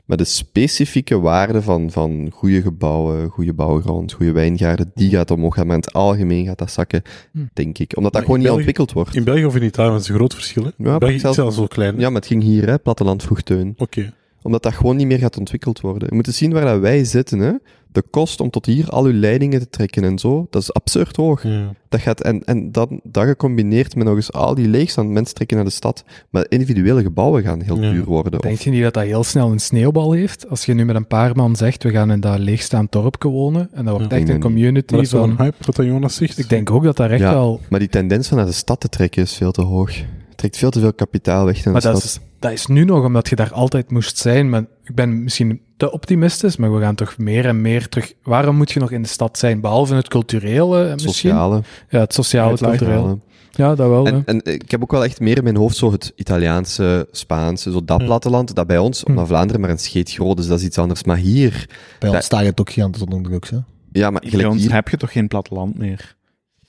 [0.04, 5.54] Maar de specifieke waarde van, van goede gebouwen, goede bouwgrond, goede wijngaarden, die gaat omhoog
[5.54, 5.66] gaan.
[5.66, 7.02] Maar in het algemeen gaat dat zakken,
[7.32, 7.38] Hm.
[7.52, 7.96] denk ik.
[7.96, 9.16] Omdat dat Maar gewoon niet België- ontwikkeld wordt.
[9.16, 10.62] in België of in Italië, dat is een groot verschil.
[10.64, 10.70] Hè?
[10.76, 11.98] Ja, België zelfs- is zelfs zo klein.
[11.98, 13.74] Ja, maar het ging hier, hè, platteland vroeg teun.
[13.76, 14.12] Oké.
[14.42, 16.08] Omdat dat gewoon niet meer gaat ontwikkeld worden.
[16.08, 17.52] Je moet eens zien waar dat wij zitten, hè.
[17.92, 21.16] De kost om tot hier al uw leidingen te trekken en zo, dat is absurd
[21.16, 21.42] hoog.
[21.42, 21.74] Ja.
[21.88, 25.56] Dat gaat, en, en dat, dat gecombineerd met nog eens al die leegstand, mensen trekken
[25.56, 26.04] naar de stad.
[26.30, 27.90] Maar individuele gebouwen gaan heel Ja.
[27.90, 28.40] duur worden.
[28.40, 30.48] Denk Of, je niet dat dat heel snel een sneeuwbal heeft?
[30.48, 33.68] Als je nu met een paar man zegt, we gaan in dat leegstaand dorpje wonen,
[33.72, 34.18] en dat wordt Ja.
[34.18, 35.30] echt een community Maar dat is van...
[35.30, 36.38] een hype, wat dat Jonas zegt.
[36.38, 37.32] Ik denk ook dat dat echt Ja.
[37.32, 37.60] wel...
[37.70, 39.96] maar die tendens van naar de stad te trekken is veel te hoog.
[39.96, 42.10] Het Trekt veel te veel kapitaal weg naar Maar de dat stad.
[42.22, 44.50] is, dat is nu nog omdat je daar altijd moest zijn.
[44.50, 48.12] Maar ik ben misschien te optimistisch, maar we gaan toch meer en meer terug.
[48.22, 49.60] Waarom moet je nog in de stad zijn?
[49.60, 51.12] Behalve het culturele en misschien?
[51.12, 51.62] Sociale.
[51.88, 53.18] Ja, het sociale, Het culturele.
[53.50, 54.06] Ja, dat wel.
[54.06, 54.12] ja.
[54.12, 57.72] En, en ik heb ook wel echt meer in mijn hoofd zo het Italiaanse, Spaanse,
[57.72, 60.64] zo dat platteland, dat bij ons, omdat Vlaanderen maar een scheet groot is, dat is
[60.64, 61.04] iets anders.
[61.04, 61.68] Maar hier,
[61.98, 63.58] Bij ons staat het ook gigantisch onder druk, hè.
[63.92, 66.16] ja, maar Bij ons hier, heb je toch geen platteland meer?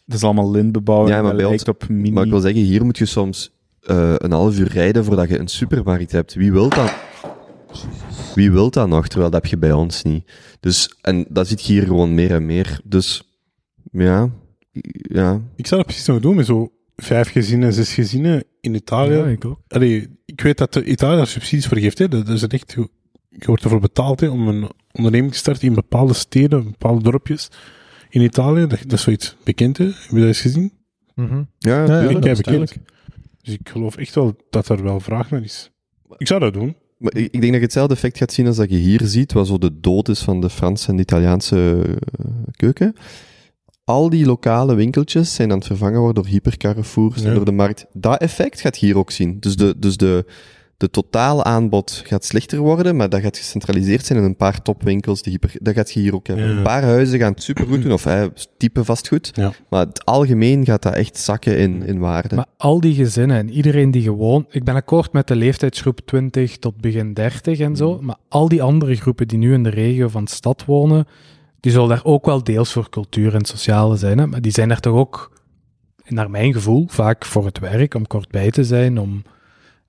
[0.06, 2.12] Het is allemaal lintbebouwing, Ja, maar dat bij lijkt op mini...
[2.12, 5.40] maar ik wil zeggen, hier moet je soms eh, een half uur rijden voordat je
[5.40, 6.34] een supermarkt hebt.
[6.34, 6.94] Wie wil dat?
[8.36, 9.08] Wie wil dat nog?
[9.08, 10.32] Terwijl dat heb je bij ons niet.
[10.60, 12.80] Dus, en dat zit hier gewoon meer en meer.
[12.84, 13.24] Dus,
[13.92, 14.30] ja,
[14.94, 15.42] ja.
[15.56, 19.14] Ik zou dat precies nog doen met zo vijf gezinnen, zes gezinnen in Italië.
[19.14, 19.60] Ja, ik ook.
[19.68, 21.98] Allee, ik weet dat de Italië daar subsidies voor geeft.
[21.98, 22.08] Hè.
[22.08, 22.72] Dat is echt,
[23.30, 27.50] je wordt ervoor betaald hè, om een onderneming te starten in bepaalde steden, bepaalde dorpjes
[28.10, 28.68] in Italië.
[28.68, 29.86] Dat, dat is zoiets bekend, hè.
[29.86, 30.74] Heb je dat eens gezien?
[31.16, 31.44] Mhm.
[31.60, 32.78] Ja, Ja, dat is bekend.
[33.42, 35.72] Dus ik geloof echt wel dat er wel vraag naar is.
[36.18, 36.76] Ik zou dat doen.
[37.04, 39.48] Maar ik denk dat je hetzelfde effect gaat zien als dat je hier ziet, wat
[39.48, 42.26] zo de dood is van de Franse en de Italiaanse eh,
[42.56, 42.96] keuken.
[43.84, 47.86] Al die lokale winkeltjes zijn aan het vervangen worden door hypercarrefours en door de markt.
[47.94, 49.40] Dat effect gaat hier ook zien.
[49.40, 50.26] Dus de, dus de,
[50.84, 55.22] de totale aanbod gaat slechter worden, maar dat gaat gecentraliseerd zijn in een paar topwinkels.
[55.22, 56.50] Die hyper, dat gaat je hier ook hebben.
[56.50, 56.58] Ja.
[56.58, 58.28] Een paar huizen gaan het supergoed doen, of hè,
[58.58, 59.32] type vastgoed.
[59.34, 59.54] Ja.
[59.70, 62.36] Maar het algemeen gaat dat echt zakken in, in waarde.
[62.36, 64.46] Maar al die gezinnen en iedereen die gewoon...
[64.50, 68.64] Ik ben akkoord met de leeftijdsgroep 20 tot begin 30 en zo, maar al die
[68.64, 71.08] andere groepen die nu in de regio van de stad wonen,
[71.60, 74.28] die zullen daar ook wel deels voor cultuur en sociale zijn, hè?
[74.28, 75.42] maar die zijn daar toch ook,
[76.06, 79.24] naar mijn gevoel, vaak voor het werk, om kort bij te zijn, om,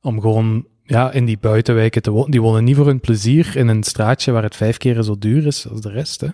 [0.00, 2.30] om gewoon ja, in die buitenwijken te wonen.
[2.30, 5.46] Die wonen niet voor hun plezier in een straatje waar het vijf keer zo duur
[5.46, 6.20] is als de rest.
[6.20, 6.28] Hè?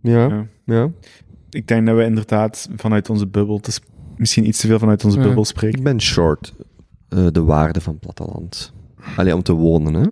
[0.00, 0.46] ja, Ja.
[0.64, 0.90] ja.
[1.50, 3.80] Ik denk dat we inderdaad vanuit onze bubbel, het is
[4.16, 5.24] misschien iets te veel vanuit onze Ja.
[5.24, 5.78] bubbel spreken.
[5.78, 6.54] Ik ben short
[7.08, 8.72] eh, de waarde van platteland.
[9.16, 10.06] Alleen om te wonen, hè?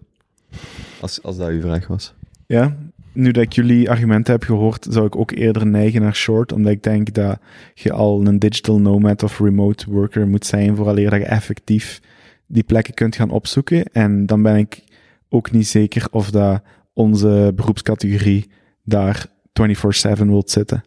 [1.01, 2.15] Als, als dat uw vraag was.
[2.47, 2.77] Ja,
[3.13, 6.73] nu dat ik jullie argumenten heb gehoord, zou ik ook eerder neigen naar short, omdat
[6.73, 7.39] ik denk dat
[7.75, 12.01] je al een digital nomad of remote worker moet zijn vooraleer dat je effectief
[12.47, 13.85] die plekken kunt gaan opzoeken.
[13.85, 14.85] En dan ben ik
[15.29, 16.63] ook niet zeker of dat
[16.93, 18.51] onze beroepscategorie
[18.83, 20.85] daar 24-7 wilt zitten.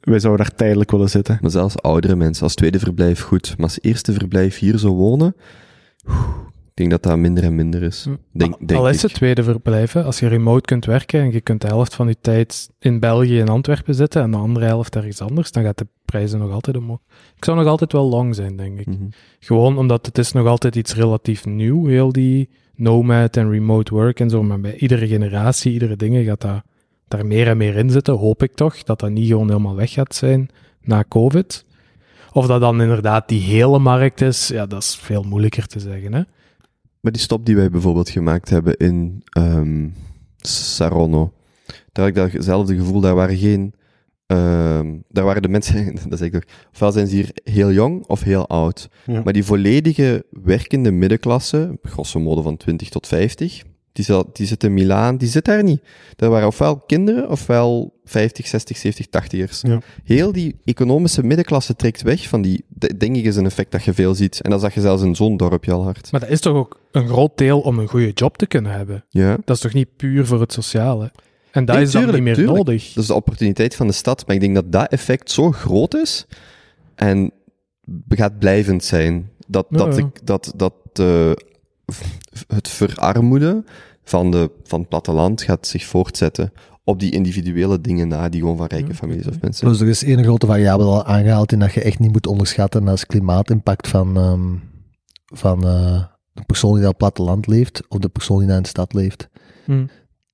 [0.00, 1.38] Wij zouden daar tijdelijk willen zitten.
[1.40, 3.54] Maar zelfs oudere mensen, als tweede verblijf goed.
[3.56, 5.36] Maar als eerste verblijf hier zo wonen,
[6.74, 8.04] denk dat dat minder en minder is.
[8.04, 8.14] Hm.
[8.32, 9.02] Denk, denk Al is ik.
[9.02, 10.02] het tweede verblijf, hè.
[10.02, 13.38] als je remote kunt werken en je kunt de helft van je tijd in België
[13.38, 16.76] in Antwerpen zitten en de andere helft ergens anders, dan gaat de prijzen nog altijd
[16.76, 16.98] omhoog.
[17.36, 18.86] Ik zou nog altijd wel lang zijn, denk ik.
[18.86, 19.04] Mhm.
[19.38, 24.20] Gewoon omdat het is nog altijd iets relatief nieuw, heel die nomad en remote work
[24.20, 26.62] en zo, maar bij iedere generatie, iedere dingen gaat dat
[27.08, 29.92] daar meer en meer in zitten, hoop ik toch, dat dat niet gewoon helemaal weg
[29.92, 30.48] gaat zijn
[30.82, 31.64] na COVID.
[32.32, 36.12] Of dat dan inderdaad die hele markt is, ja, dat is veel moeilijker te zeggen,
[36.12, 36.22] hè.
[37.04, 39.88] Maar die stop die wij bijvoorbeeld gemaakt hebben in ehm
[40.36, 41.32] Saronno,
[41.92, 43.74] daar had ik datzelfde gevoel, daar waren geen...
[44.26, 48.06] ehm, daar waren de mensen, dat zeg ik toch, ofwel zijn ze hier heel jong
[48.06, 48.88] of heel oud.
[49.06, 49.22] Ja.
[49.22, 53.62] Maar die volledige werkende middenklasse, grosso modo van 20 tot 50,
[53.94, 55.80] die, zal, die zit in Milaan, die zit daar niet.
[56.16, 59.60] Dat waren ofwel kinderen, ofwel 50, 60, 70, 80ers.
[59.60, 59.78] Ja.
[60.04, 63.84] Heel die economische middenklasse trekt weg van die, de- denk ik is een effect dat
[63.84, 64.40] je veel ziet.
[64.40, 66.12] En dat zag je zelfs in zo'n dorpje al hard.
[66.12, 69.04] Maar dat is toch ook een groot deel om een goede job te kunnen hebben.
[69.08, 69.36] Ja.
[69.44, 71.10] Dat is toch niet puur voor het sociale?
[71.50, 72.56] En dat Nee, is dan niet meer tuurlijk.
[72.56, 72.92] nodig.
[72.92, 74.26] Dat is de opportuniteit van de stad.
[74.26, 76.26] Maar ik denk dat dat effect zo groot is
[76.94, 77.32] en
[78.08, 79.30] gaat blijvend zijn.
[79.46, 81.30] Dat, Ja, dat, ik, dat, dat eh,
[82.46, 83.66] het verarmoeden
[84.04, 86.52] van, de, van het platteland gaat zich voortzetten
[86.84, 89.68] op die individuele dingen na, die gewoon van rijke Ja, families of mensen.
[89.68, 92.88] Dus er is één grote variabele al aangehaald in dat je echt niet moet onderschatten
[92.88, 94.54] als klimaatimpact van, ehm,
[95.24, 98.64] van eh, de persoon die op het platteland leeft of de persoon die in een
[98.64, 99.28] stad leeft.
[99.64, 99.86] Hm.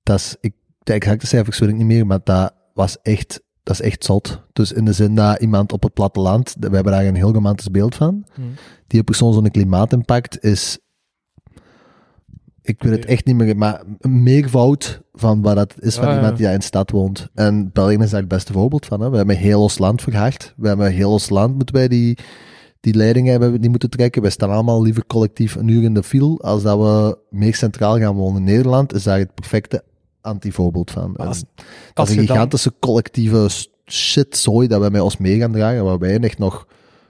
[0.02, 3.74] Dat is, ik, de exacte cijfers weet ik niet meer, maar dat was echt, dat
[3.74, 4.42] is echt zot.
[4.52, 7.70] Dus in de zin dat iemand op het platteland, we hebben daar een heel romantisch
[7.70, 8.42] beeld van, Hm.
[8.86, 10.78] die persoon zo'n klimaatimpact is,
[12.62, 16.14] ik weet het echt niet meer, maar een meervoud van wat dat is van ja.
[16.14, 17.28] iemand die in een stad woont.
[17.34, 19.00] En België is daar het beste voorbeeld van.
[19.00, 19.10] Hè.
[19.10, 20.54] We hebben heel ons land vergaard.
[20.56, 22.18] We hebben heel ons land moeten wij die,
[22.80, 24.22] die leidingen hebben die moeten trekken.
[24.22, 27.98] Wij staan allemaal liever collectief een uur in de file als dat we meer centraal
[27.98, 28.38] gaan wonen.
[28.38, 29.82] In Nederland is daar het perfecte
[30.20, 31.16] antivoorbeeld van.
[31.16, 31.44] Als-
[31.94, 33.48] dat is een je dan- gigantische collectieve
[33.86, 36.66] shitzooi dat wij met ons mee gaan dragen, waar wij echt nog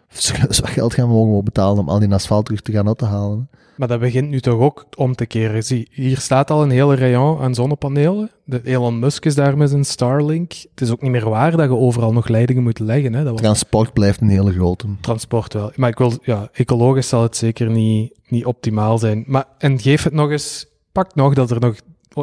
[0.74, 3.48] geld gaan we mogen betalen om al die asfalt terug te gaan uit te halen.
[3.80, 5.62] Maar dat begint nu toch ook om te keren.
[5.62, 8.30] Zie, hier staat al een hele rayon aan zonnepanelen.
[8.44, 10.52] De Elon Musk is daar met zijn Starlink.
[10.52, 13.12] Het is ook niet meer waar dat je overal nog leidingen moet leggen.
[13.12, 13.22] Hè.
[13.22, 14.86] Dat was Transport blijft een hele grote.
[15.00, 15.72] transport wel.
[15.76, 19.24] Maar ik wil, ja, ecologisch zal het zeker niet, niet optimaal zijn.
[19.26, 21.74] Maar, en geef het nog eens, pak nog dat er nog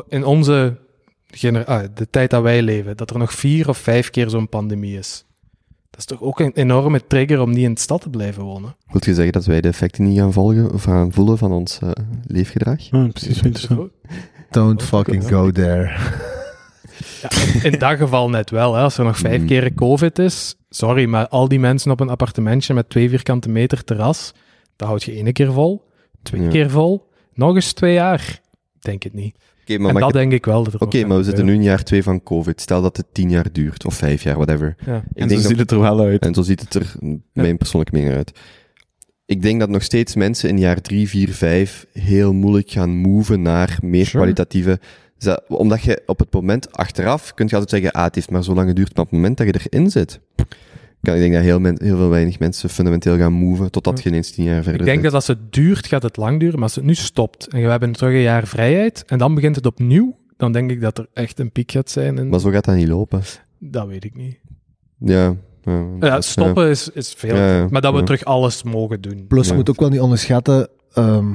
[0.07, 0.77] in onze
[1.27, 4.49] gener ah, de tijd dat wij leven, dat er nog vier of vijf keer zo'n
[4.49, 5.25] pandemie is.
[5.97, 8.75] Dat is toch ook een enorme trigger om niet in de stad te blijven wonen.
[8.87, 11.79] Wilt je zeggen dat wij de effecten niet gaan volgen of gaan voelen van ons
[11.79, 11.89] eh,
[12.27, 12.79] leefgedrag?
[12.79, 13.91] Ja, precies, interessant.
[14.49, 15.95] Don't fucking go there.
[17.63, 18.73] In dat geval net wel.
[18.75, 18.81] Hè.
[18.81, 19.47] Als er nog vijf Mm.
[19.47, 23.83] keer COVID is, sorry, maar al die mensen op een appartementje met twee vierkante meter
[23.83, 24.33] terras,
[24.75, 25.87] dat houd je ene keer vol,
[26.23, 26.49] twee Ja.
[26.49, 28.39] keer vol, nog eens twee jaar.
[28.79, 29.37] Denk het niet.
[29.69, 30.63] Oké, maar, en dat ik- denk ik wel.
[30.63, 32.61] dat er Oké, maar we zitten nu in jaar twee van COVID.
[32.61, 34.75] Stel dat het tien jaar duurt, of vijf jaar, whatever.
[34.85, 34.95] Ja.
[35.13, 36.21] Ik en zo ziet dat, het er wel uit.
[36.25, 36.95] en zo ziet het er,
[37.33, 38.31] mijn persoonlijke mening, uit.
[39.25, 43.41] Ik denk dat nog steeds mensen in jaar drie, vier, vijf heel moeilijk gaan moven
[43.41, 44.17] naar meer Sure.
[44.17, 44.79] kwalitatieve...
[45.47, 48.53] Omdat je op het moment achteraf kunt je altijd zeggen, ah, het heeft maar zo
[48.53, 50.19] lang geduurd, maar op het moment dat je erin zit,
[51.01, 54.09] kan ik denk dat heel, men- heel veel weinig mensen fundamenteel gaan moven, totdat je
[54.09, 56.53] ineens tien jaar verder Ik denk dat als het duurt, gaat het lang duren.
[56.55, 59.55] Maar als het nu stopt en we hebben terug een jaar vrijheid en dan begint
[59.55, 62.17] het opnieuw, dan denk ik dat er echt een piek gaat zijn.
[62.17, 63.21] En Maar zo gaat dat niet lopen.
[63.59, 64.37] Dat weet ik niet.
[64.99, 65.35] Ja.
[65.99, 67.35] ja, stoppen is, is veel.
[67.35, 68.03] Ja, ja, maar dat we ja.
[68.05, 69.25] terug alles mogen doen.
[69.27, 69.51] Plus, Ja.
[69.51, 71.25] je moet ook wel niet onderschatten ehm,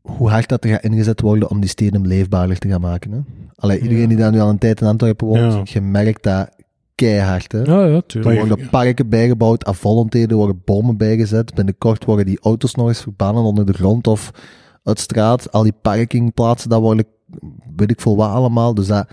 [0.00, 3.12] hoe hard dat er gaat ingezet worden om die steden leefbaarder te gaan maken.
[3.12, 3.18] Hè?
[3.54, 4.08] Allee, iedereen Ja.
[4.08, 5.62] die daar nu al een tijd in Antwerpen woont, Ja.
[5.64, 6.50] je merkt dat
[6.94, 7.52] keihard.
[7.52, 7.62] Hè?
[7.62, 8.38] Ja, ja, Er tuurlijk.
[8.38, 11.54] Worden parken bijgebouwd, afvalontheden worden bomen bijgezet.
[11.54, 14.30] Binnenkort worden die auto's nog eens verbannen onder de grond of
[14.82, 15.52] uit straat.
[15.52, 17.06] Al die parkingplaatsen, dat worden,
[17.76, 18.74] weet ik veel wat allemaal.
[18.74, 19.08] Dus dat,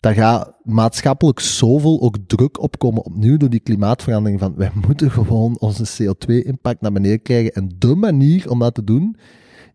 [0.00, 4.40] daar gaat maatschappelijk zoveel ook druk opkomen opnieuw door die klimaatverandering.
[4.40, 7.52] Van wij moeten gewoon onze CO2-impact naar beneden krijgen.
[7.52, 9.16] En de manier om dat te doen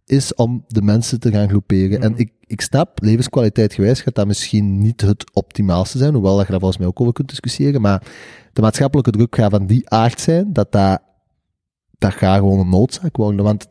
[0.06, 2.02] is om de mensen te gaan groeperen.
[2.02, 6.46] En ik, ik snap, levenskwaliteit gewijs gaat dat misschien niet het optimaalste zijn, hoewel dat
[6.46, 8.04] je daar volgens mij ook over kunt discussiëren, maar
[8.54, 11.02] de maatschappelijke druk gaat van die aard zijn, dat dat,
[11.98, 13.44] dat gaat gewoon een noodzaak worden.
[13.44, 13.68] Want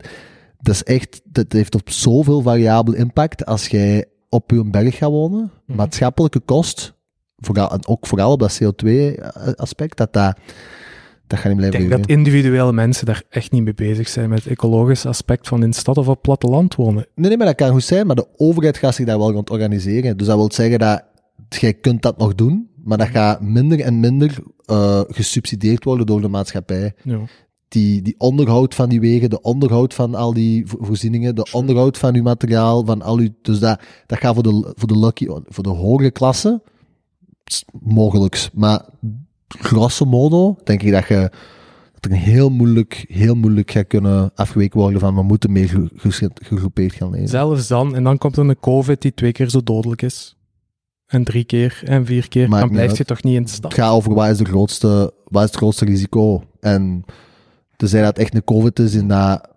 [0.60, 5.10] dat is echt, dat heeft op zoveel variabele impact als jij op je berg gaat
[5.10, 5.52] wonen.
[5.66, 5.76] Mhm.
[5.76, 6.94] Maatschappelijke kost,
[7.36, 10.38] vooral, en ook vooral op dat CO2-aspect, dat dat,
[11.28, 14.28] dat gaat niet Ik blijven denk dat individuele mensen daar echt niet mee bezig zijn
[14.28, 17.06] met het ecologische aspect van in de stad of op het platteland wonen.
[17.14, 19.50] Nee, nee, maar dat kan goed zijn, maar de overheid gaat zich daar wel rond
[19.50, 20.16] organiseren.
[20.16, 21.04] Dus dat wil zeggen dat
[21.48, 24.34] jij kunt dat nog doen, maar dat gaat minder en minder
[24.64, 26.94] eh, gesubsidieerd worden door de maatschappij.
[27.02, 27.18] Ja.
[27.68, 31.98] Die, die onderhoud van die wegen, de onderhoud van al die vo- voorzieningen, de onderhoud
[31.98, 33.28] van uw materiaal, van al uw...
[33.42, 36.62] Dus dat, dat gaat voor de, voor de lucky, voor de hogere klasse,
[37.80, 38.50] mogelijks.
[38.52, 38.84] Maar
[39.48, 41.30] grosso modo denk ik dat je
[42.00, 45.90] dat er heel moeilijk, heel moeilijk gaat kunnen afgeweken worden van we moeten meer ge-
[45.96, 47.28] ge- gegroepeerd gaan leven.
[47.28, 50.36] Zelfs dan, en dan komt er een COVID die twee keer zo dodelijk is.
[51.06, 52.48] En drie keer en vier keer.
[52.48, 53.62] Maakt dan blijf je toch niet in de stad.
[53.72, 56.42] Het gaat over wat is, de grootste, wat is het grootste risico.
[56.60, 57.04] En
[57.76, 59.48] tenzij dat echt een COVID is en dat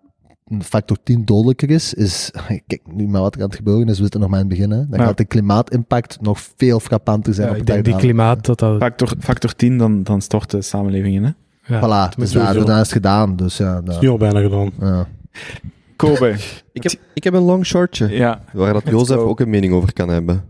[0.51, 2.31] een factor 10 dodelijker is, is,
[2.67, 4.55] kijk nu maar wat er aan het gebeuren is, we zitten nog maar in het
[4.55, 4.87] begin, hè.
[4.89, 5.05] dan Ja.
[5.05, 8.59] gaat de klimaatimpact nog veel frappanter zijn Ja, op ik het denk die klimaat, dat
[8.59, 8.77] dat...
[8.81, 11.29] Factor, factor 10, dan, dan stort de samenleving in, hè?
[11.65, 13.35] Ja, Voilà, dus, dan is het gedaan.
[13.35, 14.71] Dus ja, Dat is nu al bijna gedaan.
[14.79, 15.07] ja.
[15.95, 16.35] Kobe.
[16.73, 19.93] Ik heb, ik heb een long shortje, ja, waar dat Jozef ook een mening over
[19.93, 20.43] kan hebben.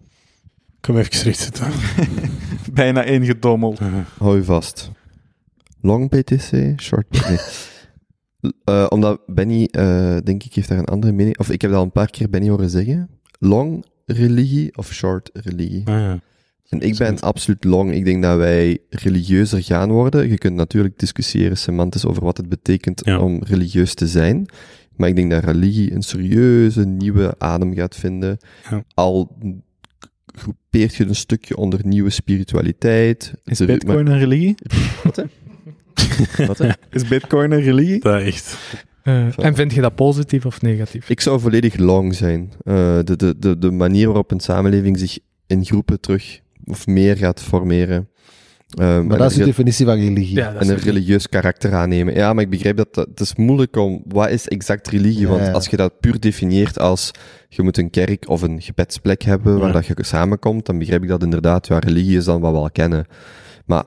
[0.82, 1.68] Kom even recht zitten.
[2.74, 3.80] bijna ingedommeld.
[4.18, 4.92] Hou je vast.
[5.82, 7.38] Long BTC, short nee.
[8.64, 11.38] Eh, omdat Benny, eh, denk ik, heeft daar een andere mening.
[11.40, 13.10] Of ik heb dat al een paar keer Benny horen zeggen.
[13.40, 15.82] Long religie of short religie?
[15.88, 16.20] Ah, ja.
[16.70, 17.94] En ik ben absoluut long.
[17.94, 20.30] Ik denk dat wij religieuzer gaan worden.
[20.30, 23.20] Je kunt natuurlijk discussiëren semantisch over wat het betekent Ja.
[23.20, 24.46] om religieus te zijn.
[24.96, 28.38] Maar ik denk dat religie een serieuze nieuwe adem gaat vinden.
[28.70, 28.84] Ja.
[28.94, 29.38] Al
[30.26, 33.34] groepeert je een stukje onder nieuwe spiritualiteit.
[33.46, 34.56] Is De- bitcoin een religie?
[35.04, 35.24] Wat, hè?
[36.48, 36.62] Wat?
[36.90, 38.00] Is bitcoin een religie?
[38.00, 38.58] Dat echt.
[39.04, 41.10] Eh, en vind je dat positief of negatief?
[41.10, 42.52] Ik zou volledig long zijn.
[42.64, 47.18] Eh, de, de, de, de manier waarop een samenleving zich in groepen terug of meer
[47.18, 48.10] gaat formeren.
[48.72, 50.36] Ehm, Maar dat is de definitie van religie.
[50.36, 52.14] Ja, en een religieus karakter aannemen.
[52.14, 55.22] Ja, maar ik begrijp dat, dat het is moeilijk om, wat is exact religie?
[55.22, 55.52] Ja, Want ja.
[55.52, 57.12] als je dat puur definieert als,
[57.50, 59.74] je moet een kerk of een gebedsplek hebben waar Ja.
[59.74, 62.72] dat je samenkomt, dan begrijp ik dat inderdaad, ja, religie is dan wat we al
[62.72, 63.06] kennen.
[63.66, 63.84] Maar,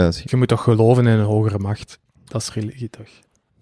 [0.00, 1.98] ja, Je moet toch geloven in een hogere macht?
[2.24, 3.08] Dat is religie toch?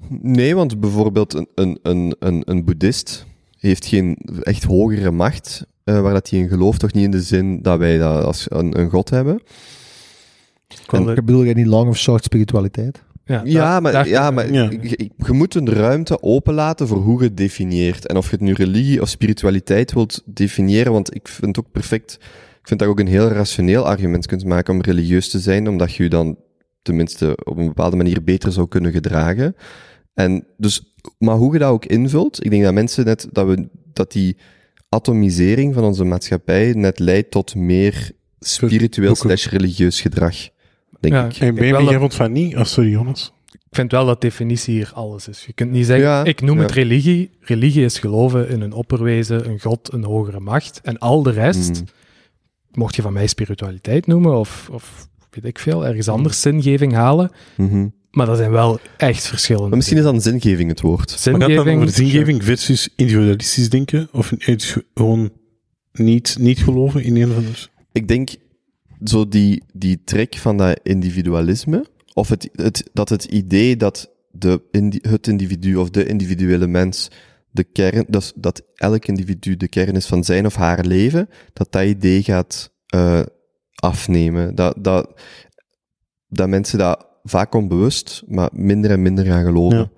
[0.09, 3.27] Nee, want bijvoorbeeld een, een, een, een, een boeddhist
[3.59, 7.23] heeft geen echt hogere macht, eh, waar dat hij in gelooft, toch niet in de
[7.23, 9.41] zin dat wij dat als een, een god hebben.
[10.69, 13.03] Ik En bedoel je niet long of short spiritualiteit?
[13.25, 14.71] Ja, Ja, daar- maar, daar- ja, maar Ja.
[14.71, 18.07] Je, je moet een ruimte openlaten voor hoe je het definieert.
[18.07, 21.73] En of je het nu religie of spiritualiteit wilt definiëren, want ik vind het ook
[21.73, 22.19] perfect,
[22.61, 25.69] ik vind dat je ook een heel rationeel argument kunt maken om religieus te zijn,
[25.69, 26.37] omdat je je dan
[26.83, 29.57] tenminste op een bepaalde manier beter zou kunnen gedragen.
[30.15, 33.69] En dus, maar hoe je dat ook invult, ik denk dat mensen net, dat we,
[33.93, 34.37] dat die
[34.89, 38.11] atomisering van onze maatschappij net leidt tot meer
[38.41, 40.37] spiritueel slash religieus gedrag,
[41.01, 41.37] denk Ja, ik.
[41.37, 42.57] En Ik ben dat- vond van niet?
[42.57, 43.33] Oh, sorry, Jonas.
[43.53, 45.45] Ik vind wel dat definitie hier alles is.
[45.47, 46.63] Je kunt niet zeggen, Ja, ik noem ja.
[46.63, 47.31] het religie.
[47.41, 50.81] Religie is geloven in een opperwezen, een god, een hogere macht.
[50.83, 51.87] En al de rest, Mm.
[52.73, 57.31] Mocht je van mij spiritualiteit noemen of, of weet ik veel, ergens anders zingeving halen.
[57.57, 57.89] Mhm.
[58.11, 61.11] Maar dat zijn wel echt verschillende Maar misschien is dan zingeving het woord.
[61.11, 64.09] Maar gaat het dan Zingeving, over zingeving versus individualistisch denken?
[64.13, 64.33] Of
[64.95, 65.31] gewoon
[65.93, 67.69] niet, niet geloven in een van de...
[67.93, 68.31] Ik denk,
[69.05, 74.61] zo die, die trek van dat individualisme, of het, het, dat het idee dat de,
[75.03, 77.11] het individu of de individuele mens
[77.51, 81.73] de kern, dat, dat elk individu de kern is van zijn of haar leven, dat
[81.73, 83.21] dat idee gaat eh,
[83.75, 84.55] afnemen.
[84.55, 85.21] Dat, dat,
[86.29, 89.79] dat mensen dat vaak onbewust, maar minder en minder gaan geloven.
[89.79, 89.91] Ja.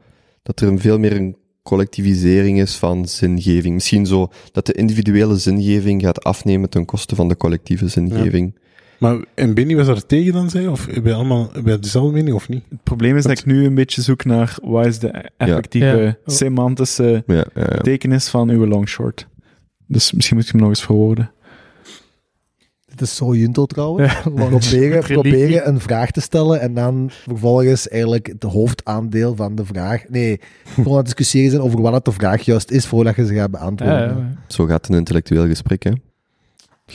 [0.42, 3.74] Dat er een veel meer een collectivisering is van zingeving.
[3.74, 8.58] Misschien zo dat de individuele zingeving gaat afnemen ten koste van de collectieve zingeving.
[9.02, 10.70] Maar, en Benny was daar tegen dan, zei je?
[10.70, 12.64] Of we allemaal we dezelfde mening of niet?
[12.68, 16.32] Het probleem is dat ik nu een beetje zoek naar wat is de effectieve Ja.
[16.32, 17.76] Semantische Ja, ja, ja.
[17.76, 19.28] betekenis van uw long short.
[19.86, 21.30] Dus misschien moet ik hem nog eens verwoorden.
[22.84, 24.12] Dit is zo junto trouwens.
[24.12, 29.64] Ja, Proberen, proberen een vraag te stellen en dan vervolgens eigenlijk het hoofdaandeel van de
[29.64, 30.04] vraag.
[30.08, 33.26] Nee, gewoon aan het discussiëren zijn over wat het de vraag juist is voordat je
[33.26, 34.08] ze gaat beantwoorden.
[34.08, 34.36] Ja, ja.
[34.46, 35.92] Zo gaat een intellectueel gesprek, hè.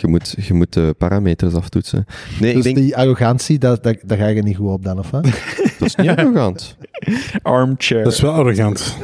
[0.02, 2.06] Je moet, je moet de parameters aftoetsen.
[2.40, 5.00] Nee, Dus ik denk, die arrogantie, dat, dat, daar ga je niet goed op dan,
[5.00, 5.24] of wat?
[5.80, 6.78] dat is niet arrogant.
[7.42, 8.04] Armchair.
[8.04, 8.96] Dat is wel arrogant.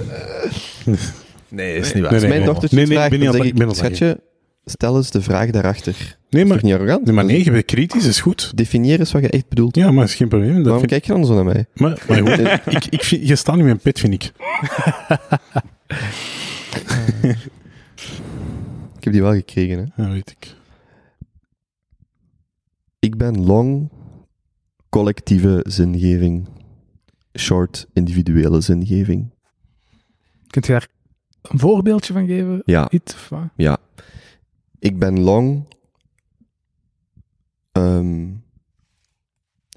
[1.50, 2.12] Nee, is niet waar.
[2.12, 2.46] Nee, Als nee, mijn nee.
[2.50, 4.20] dochtertje Nee, nee, vraagt, ik ben dan niet zeg aan- ik ben schatje,
[4.66, 6.18] stel eens de vraag daarachter.
[6.30, 7.06] Nee, Is maar, niet arrogant?
[7.06, 8.52] nee, maar nee, je bent kritisch, is goed.
[8.58, 9.76] Definieer eens wat je echt bedoelt.
[9.76, 10.54] Ja, maar dat is geen probleem.
[10.54, 11.66] Dat Waarom vind, kijk je dan zo naar mij?
[11.74, 12.40] maar, maar goed,
[12.76, 14.32] ik, ik vind, je staat niet in mijn pet, vind ik.
[18.98, 20.04] Ik heb die wel gekregen, hè.
[20.04, 20.56] Ja, weet ik.
[23.04, 23.92] Ik ben long
[24.90, 26.48] collectieve zingeving.
[27.40, 29.32] Short individuele zingeving.
[30.48, 30.88] Kunt je daar
[31.42, 32.62] een voorbeeldje van geven?
[32.66, 32.92] Ja.
[32.92, 33.44] Iets of wat?
[33.56, 33.78] Ja.
[34.80, 35.68] Ik ben long.
[37.72, 38.28] ehm,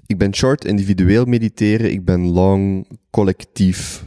[0.05, 1.91] ik ben short individueel mediteren.
[1.91, 4.05] Ik ben long collectief.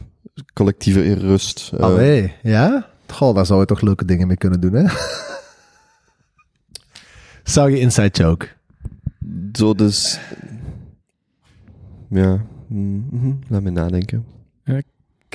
[0.53, 1.71] Collectieve rust.
[1.73, 2.89] eh, Allee, ja?
[3.07, 4.85] Goh, daar zou je toch leuke dingen mee kunnen doen, hè?
[7.43, 8.47] Zou je inside joke?
[9.53, 10.19] Zo dus.
[12.09, 12.45] Ja.
[12.67, 14.25] mhm, Laat me nadenken.
[14.63, 14.85] Ik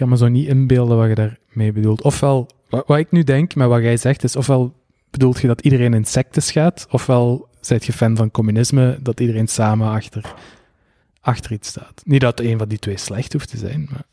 [0.03, 2.03] kan me zo niet inbeelden wat je daarmee bedoelt.
[2.03, 4.75] Ofwel, wat, wat ik nu denk, met wat jij zegt, is ofwel
[5.11, 9.49] bedoelt je dat iedereen in sectes gaat, ofwel zijt je fan van communisme, dat iedereen
[9.49, 10.35] samen achter,
[11.21, 12.03] achter iets staat.
[12.05, 14.05] Niet dat een van die twee slecht hoeft te zijn, maar...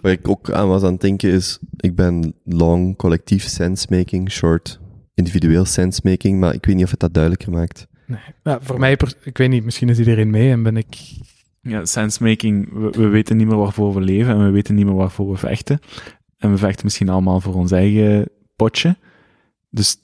[0.00, 4.80] Waar ik ook aan was aan het denken is, ik ben long collectief sensemaking, short
[5.14, 7.86] individueel sensemaking, maar ik weet niet of het dat duidelijker maakt.
[8.06, 8.20] Nee.
[8.42, 10.96] Ja, voor mij, ik weet niet, misschien is iedereen mee en ben ik...
[11.60, 14.94] Ja, sensemaking, we, we weten niet meer waarvoor we leven en we weten niet meer
[14.94, 15.80] waarvoor we vechten.
[16.38, 18.96] En we vechten misschien allemaal voor ons eigen potje.
[19.70, 19.96] Dus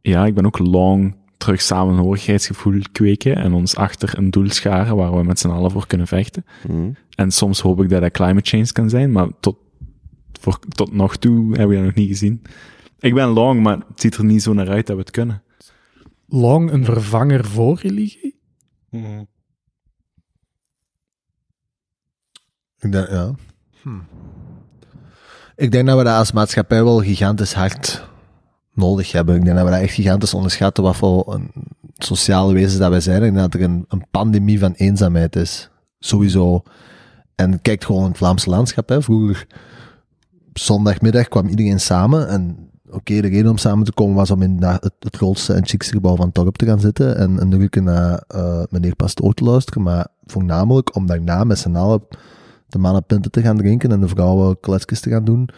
[0.00, 5.16] ja, ik ben ook long terug samenhorigheidsgevoel kweken en ons achter een doel scharen waar
[5.16, 6.44] we met z'n allen voor kunnen vechten.
[6.66, 6.90] Hm.
[7.14, 9.56] En soms hoop ik dat dat climate change kan zijn, maar tot,
[10.40, 12.42] voor, tot nog toe hebben we dat nog niet gezien.
[12.98, 15.42] Ik ben long, maar het ziet er niet zo naar uit dat we het kunnen.
[16.26, 18.40] Long een vervanger voor religie?
[18.90, 19.22] Mhm.
[22.78, 23.34] Ik denk, ja.
[23.82, 23.98] Hm.
[25.56, 28.08] Ik denk dat we dat als maatschappij wel gigantisch hard
[28.72, 29.36] nodig hebben.
[29.36, 31.50] Ik denk dat we dat echt gigantisch onderschatten wat voor een
[31.94, 33.20] sociale wezens dat wij zijn.
[33.20, 35.70] Denk dat er een, een pandemie van eenzaamheid is.
[35.98, 36.62] Sowieso.
[37.34, 38.88] En kijk gewoon in het Vlaamse landschap.
[38.88, 39.02] Hè.
[39.02, 39.46] Vroeger,
[40.52, 42.28] zondagmiddag kwam iedereen samen.
[42.28, 45.52] En oké, de reden om samen te komen was om in dat- het, het grootste
[45.52, 47.16] en chicste gebouw van het dorp te gaan zitten.
[47.16, 49.82] En een uurtje naar eh meneer Pastoor te luisteren.
[49.82, 52.02] Maar voornamelijk om daarna met z'n allen
[52.66, 55.48] de mannen pinten te gaan drinken en de vrouwen kletsjes te gaan doen.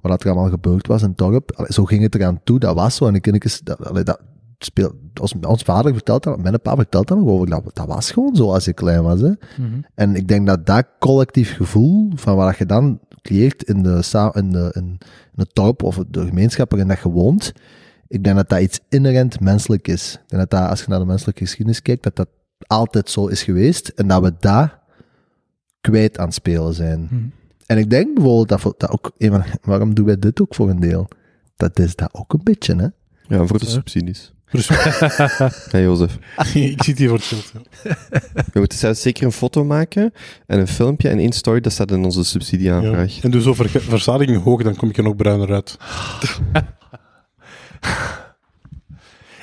[0.00, 1.52] Wat er allemaal gebeurd was in het dorp.
[1.54, 3.06] Allee, zo ging het eraan toe, dat was zo.
[3.06, 4.20] En de kindjes, dat, allee, dat
[4.58, 8.10] speelt, ons, ons vader vertelt dat, mijn pa vertelt dat nog over, dat, dat was
[8.10, 9.20] gewoon zo als ik klein was.
[9.20, 9.30] Hè.
[9.94, 14.32] En ik denk dat dat collectief gevoel van wat je dan creëert in, de, sa-
[14.34, 14.98] in, de, in, in
[15.36, 17.52] het dorp of de gemeenschap waarin dat je woont,
[18.08, 20.12] ik denk dat dat iets inherent menselijk is.
[20.22, 22.28] Ik denk dat, dat als je naar de menselijke geschiedenis kijkt, dat dat
[22.66, 24.70] altijd zo is geweest en dat we dat
[25.80, 27.06] kwijt aan het spelen zijn.
[27.08, 27.14] Hm.
[27.66, 30.54] En ik denk bijvoorbeeld dat, voor- dat ook, een van- waarom doen wij dit ook
[30.54, 31.08] voor een deel?
[31.56, 32.86] Dat is dat ook een beetje, hè?
[33.36, 34.32] Ja, voor de subsidies.
[34.52, 34.68] Dus,
[35.70, 36.18] Hey Jozef.
[36.54, 37.52] ik zit hier voor het schild.
[38.52, 40.12] We moeten zelfs zeker een foto maken
[40.46, 43.14] en een filmpje en één story, dat staat in onze subsidieaanvraag.
[43.14, 43.22] Ja.
[43.22, 45.76] En doe zo ver verzadiging hoog, dan kom ik er nog bruiner uit.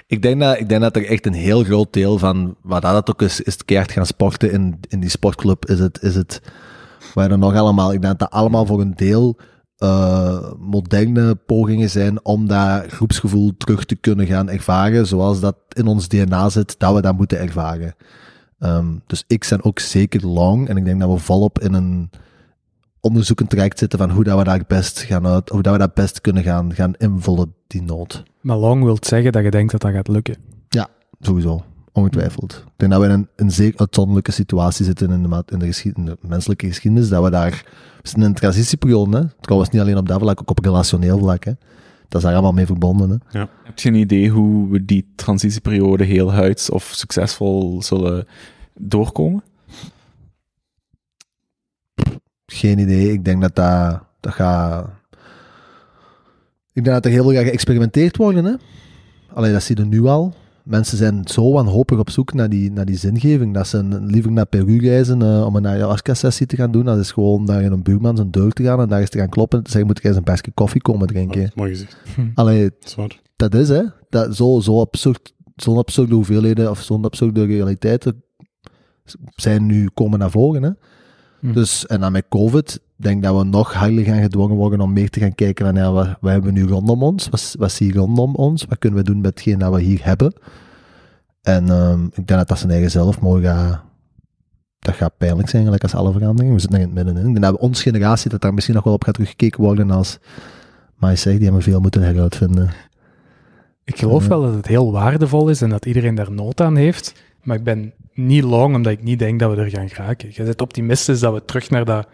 [0.08, 3.10] Ik denk, dat, ik denk dat er echt een heel groot deel van wat dat
[3.10, 5.66] ook is, is het keihard gaan sporten in, in die sportclub.
[5.66, 6.42] Is het, is het,
[7.14, 9.38] waar er nog allemaal, ik denk dat dat allemaal voor een deel
[9.80, 15.88] eh, moderne pogingen zijn om dat groepsgevoel terug te kunnen gaan ervaren, zoals dat in
[15.88, 17.96] ons DNA zit, dat we dat moeten ervaren.
[18.60, 22.10] Ehm, dus ik ben ook zeker long en ik denk dat we volop in een
[23.00, 25.94] onderzoekend traject zitten van hoe dat we daar best gaan uit, hoe dat we dat
[25.94, 28.24] best kunnen gaan, gaan invullen, die nood.
[28.42, 30.38] Maar long wil zeggen dat je denkt dat dat gaat lukken.
[31.22, 32.64] Sowieso, ongetwijfeld.
[32.66, 35.66] Ik denk dat we in een, een zeer uitzonderlijke situatie zitten in de, in de,
[35.66, 37.64] geschied- in de menselijke geschiedenis, dat we daar...
[38.02, 39.24] We zitten in een transitieperiode, hè.
[39.42, 41.54] Trouwens, niet alleen op dat vlak, ook op relationeel vlak, hè.
[42.08, 43.40] Dat is daar allemaal mee verbonden, hè.
[43.64, 48.28] Heb je een idee hoe we die transitieperiode heel huids of succesvol zullen
[48.74, 49.44] doorkomen?
[52.46, 53.12] Geen idee.
[53.12, 54.90] Ik denk dat dat, dat gaat...
[56.74, 58.54] Ik denk dat er heel veel gaat geëxperimenteerd worden, hè.
[59.34, 60.36] Alleen dat zie je nu al.
[60.70, 64.32] Mensen zijn zo wanhopig op zoek naar die, naar die zingeving, dat ze een- liever
[64.32, 66.86] naar Peru reizen eh, om een ayahuasca-sessie te gaan doen.
[66.86, 69.30] Dat is gewoon naar een buurman zijn deur te gaan en daar eens te gaan
[69.30, 71.42] kloppen en te zeggen, moet ik eens een bakje koffie komen drinken.
[71.42, 71.98] Is mooi gezegd.
[72.34, 73.20] Allee, Zwaar.
[73.36, 73.82] dat is hè.
[74.10, 78.24] Dat, zo, zo absurd, zo'n absurde hoeveelheden of zo'n absurde realiteiten
[79.36, 80.64] zijn nu komen naar voren.
[80.64, 80.70] Hè.
[81.40, 81.54] Hm.
[81.54, 85.10] Dus, en dan met COVID, denk dat we nog harder gaan gedwongen worden om meer
[85.10, 87.30] te gaan kijken van, ja, wat, wat hebben we nu rondom ons?
[87.30, 88.66] Wat, wat zie je rondom ons?
[88.66, 90.34] Wat kunnen we doen met hetgeen dat we hier hebben?
[91.42, 93.82] En ehm, ik denk dat dat zijn eigen zelfmoord gaat...
[94.80, 96.54] Dat gaat pijnlijk zijn, gelijk als alle veranderingen.
[96.54, 97.28] We zitten er in het middenin.
[97.28, 99.92] Ik denk dat we ons generatie, dat daar misschien nog wel op gaat teruggekeken worden
[99.92, 100.20] als...
[100.96, 102.70] Maar je zegt, die hebben veel moeten heruitvinden.
[103.84, 107.14] Ik geloof wel dat het heel waardevol is en dat iedereen daar nood aan heeft.
[107.44, 110.30] Maar ik ben niet long omdat ik niet denk dat we er gaan geraken.
[110.32, 112.08] Je bent optimistisch dat we terug naar dat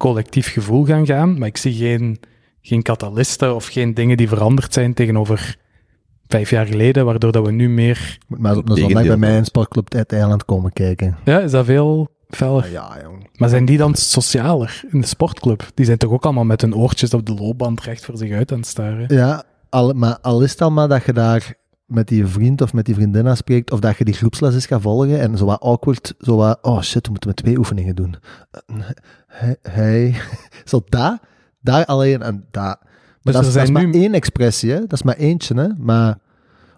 [0.00, 1.38] collectief gevoel gaan gaan.
[1.38, 2.20] Maar ik zie geen,
[2.62, 5.56] geen katalisten of geen dingen die veranderd zijn tegenover
[6.26, 8.18] vijf jaar geleden, waardoor dat we nu meer...
[8.26, 9.00] Moet maar eens op een Tegendeel.
[9.00, 11.16] zondag bij mij in Sportclub het Eiland komen kijken.
[11.24, 12.70] Ja, is dat veel feller?
[12.70, 13.28] ja, jong.
[13.36, 15.70] Maar zijn die dan socialer in de sportclub?
[15.74, 18.52] Die zijn toch ook allemaal met hun oortjes op de loopband recht voor zich uit
[18.52, 19.04] aan het staren?
[19.08, 21.54] Ja, al, maar al is het al maar dat je daar
[21.90, 24.66] met die vriend of met die vriendin aan spreekt, of dat je die groepsles eens
[24.66, 27.94] gaat volgen en zo wat awkward, zo wat, oh shit, we moeten met twee oefeningen
[27.96, 28.14] doen.
[28.50, 28.60] Eh,
[29.26, 30.14] Hey, hey.
[30.64, 31.18] zo daar,
[31.60, 32.78] daar alleen en daar.
[33.22, 34.80] Maar Dus dat, is, dat is maar nu- één expressie, hè?
[34.80, 35.54] dat is maar eentje.
[35.54, 35.68] Hè?
[35.78, 36.18] Maar,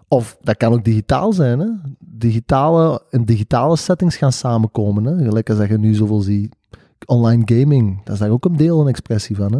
[0.07, 1.59] of dat kan ook digitaal zijn.
[1.59, 1.67] Hè?
[1.99, 5.03] Digitale, in digitale settings gaan samenkomen.
[5.05, 5.23] Hè?
[5.23, 6.55] Gelijk als dat je nu zoveel ziet.
[7.05, 9.53] Online gaming, dat is daar ook een deel een expressie van.
[9.53, 9.59] Hè?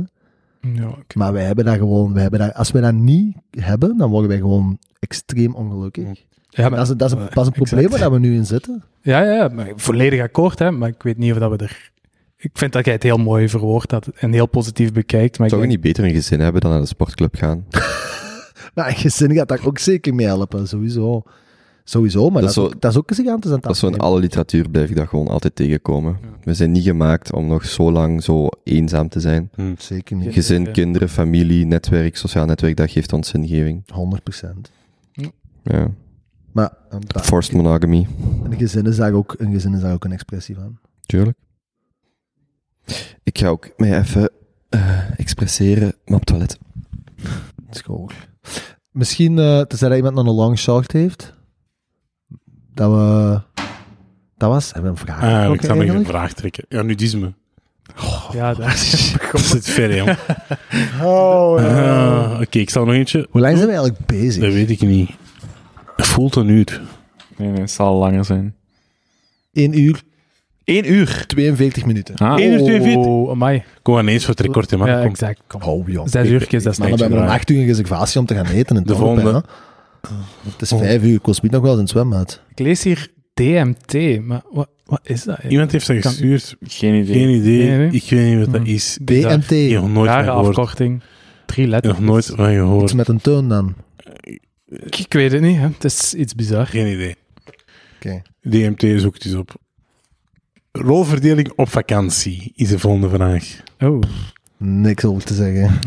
[0.73, 0.95] Ja.
[1.15, 4.29] Maar wij hebben daar gewoon, wij hebben daar, als we dat niet hebben, dan worden
[4.29, 6.23] wij gewoon extreem ongelukkig.
[6.49, 7.69] Ja, dat is, dat is, een, dat is een exact.
[7.69, 8.83] probleem waar we nu in zitten.
[9.01, 11.91] Ja, ja, ja, maar volledig akkoord, hè, maar ik weet niet of dat we er...
[12.37, 15.53] Ik vind dat jij het heel mooi verwoord had en heel positief bekijkt, maar ik
[15.53, 17.65] Zou je denk- niet beter een gezin hebben dan naar de sportclub gaan?
[18.73, 21.23] Maar een gezin gaat daar ook zeker mee helpen, sowieso.
[21.83, 23.79] Sowieso, maar dat, Dat is, ook, dat is ook een gigantisch aan het Dat is
[23.79, 26.17] zo in alle literatuur blijf ik dat gewoon altijd tegenkomen.
[26.43, 29.49] We zijn niet gemaakt om nog zo lang zo eenzaam te zijn.
[29.77, 30.71] Zeker niet, Gezin, Ja.
[30.71, 33.83] kinderen, familie, netwerk, sociaal netwerk, dat geeft ons zingeving.
[33.93, 34.71] 100%.
[35.63, 35.91] Ja.
[36.51, 36.73] Maar
[37.07, 38.07] dat- Forced monogamy,
[38.43, 40.77] een, gezin is daar ook, een gezin is daar ook een expressie van.
[41.05, 41.37] tuurlijk.
[43.23, 44.29] Ik ga ook mij even
[44.69, 46.57] eh, expresseren, maar op het toilet.
[47.69, 48.09] School.
[48.91, 51.33] Misschien, eh tenzij dat iemand nog een long short heeft,
[52.73, 53.41] dat we...
[54.43, 56.65] Dat was, hebben we een vraag Ah, ik zou nog een vraag trekken.
[56.69, 57.33] Ja, nudisme.
[58.33, 58.67] Ja, daar
[59.31, 60.17] Dat zit ver, jong.
[61.01, 63.27] Oh, Ah, Oké, ik zal nog eentje.
[63.29, 64.43] Hoe lang zijn we eigenlijk bezig?
[64.43, 65.09] Dat weet ik niet.
[65.95, 66.81] Het voelt een uur.
[67.37, 68.55] Nee, nee, het zal langer zijn.
[69.53, 70.01] 1 uur,
[70.63, 71.23] 1 uur.
[71.27, 72.15] 42 minuten.
[72.15, 72.97] Ah, Eén uur, twee, vier.
[72.97, 73.63] Oh, amai.
[73.81, 74.87] Kom maar eens voor het record in, man.
[74.87, 75.41] Ja, exact.
[75.47, 75.61] Kom.
[75.61, 76.07] Oh, joh.
[76.07, 77.01] Zes uurtjes, dat is Maar we niks.
[77.01, 77.39] hebben om vraag.
[77.39, 78.75] 8 uur een reservatie om te gaan eten.
[78.75, 79.31] In De volgende.
[79.31, 79.39] hè.
[80.51, 82.41] Het is 5 uur, ik wil niet nog wel eens het zwembad.
[82.49, 85.39] Ik lees hier DMT, maar wat, wat is dat?
[85.49, 86.55] Iemand heeft dat Kan- gestuurd.
[86.61, 87.15] geen idee.
[87.15, 87.67] Geen idee.
[87.69, 87.91] Nee, nee.
[87.91, 88.73] Ik weet niet wat dat Hm.
[88.73, 88.97] is.
[89.01, 89.51] DMT.
[89.51, 90.47] Ik heb nog nooit van Rare gehoord.
[90.57, 91.01] afkorting.
[91.45, 91.93] Drie Ik letters.
[91.93, 92.93] heb nog nooit van Iets gehoord.
[92.93, 93.75] met een toon dan.
[94.69, 95.67] Ik, ik weet het niet, hè.
[95.67, 96.65] het is iets bizar.
[96.67, 97.15] Geen idee.
[97.95, 98.21] Oké.
[98.41, 99.55] DMT zoekt eens op.
[100.71, 103.61] Rolverdeling op vakantie is de volgende vraag.
[103.79, 104.01] Oh,
[104.57, 105.79] Niks over te zeggen.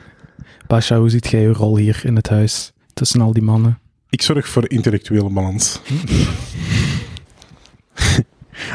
[0.66, 3.78] Pasha, hoe ziet jij je rol hier in het huis tussen al die mannen?
[4.10, 5.80] Ik zorg voor intellectuele balans.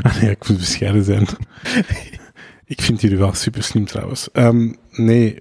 [0.04, 1.28] ah nee, ik moet bescheiden zijn.
[2.66, 4.32] Ik vind jullie wel super slim trouwens.
[4.32, 5.38] Ehm, nee,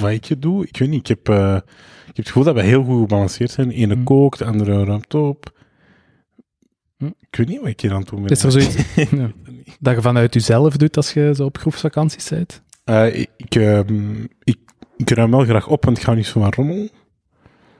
[0.00, 1.00] wat ik hier doe, ik weet niet.
[1.00, 3.68] Ik heb, eh, ik heb het gevoel dat we heel goed gebalanceerd zijn.
[3.68, 4.02] De ene Hm.
[4.02, 5.52] kookt, de andere ruimt op.
[6.98, 7.06] Hm.
[7.06, 8.30] Ik weet niet wat ik hier aan het doen ben.
[8.30, 8.76] Is er zoiets
[9.10, 9.30] ja,
[9.80, 12.62] dat je vanuit jezelf doet als je zo op groepsvakanties bent?
[12.84, 14.58] Eh, ik, ik, ehm, ik,
[14.96, 16.88] ik ruim wel graag op, want ik ga niet zo van rommel.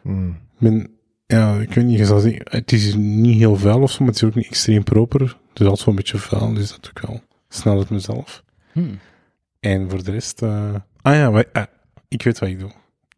[0.04, 0.90] Ik ben,
[1.32, 4.08] ja, ik weet niet, je zal zeggen, het is niet heel vuil of zo, maar
[4.08, 5.20] het is ook niet extreem proper.
[5.20, 8.42] Het is altijd wel een beetje vuil, dus dat doe ik wel snel uit mezelf.
[8.72, 8.98] Hmm.
[9.60, 11.64] En voor de rest, eh, ah ja, maar, ah,
[12.08, 12.70] ik weet wat ik doe.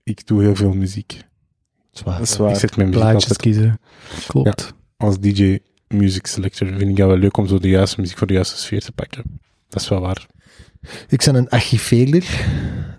[0.02, 1.22] Ik doe heel veel muziek.
[1.90, 2.18] Zwaar.
[2.18, 2.50] Dat is waar.
[2.50, 3.80] Ik zet mijn muziek Plaatjes altijd kiezen.
[4.26, 4.74] Klopt.
[4.96, 5.58] als DJ
[5.88, 6.68] music selector.
[6.68, 8.92] Vind ik dat wel leuk om zo de juiste muziek voor de juiste sfeer te
[8.92, 9.40] pakken.
[9.68, 10.26] Dat is wel waar.
[11.08, 12.46] Ik ben een archiveerder,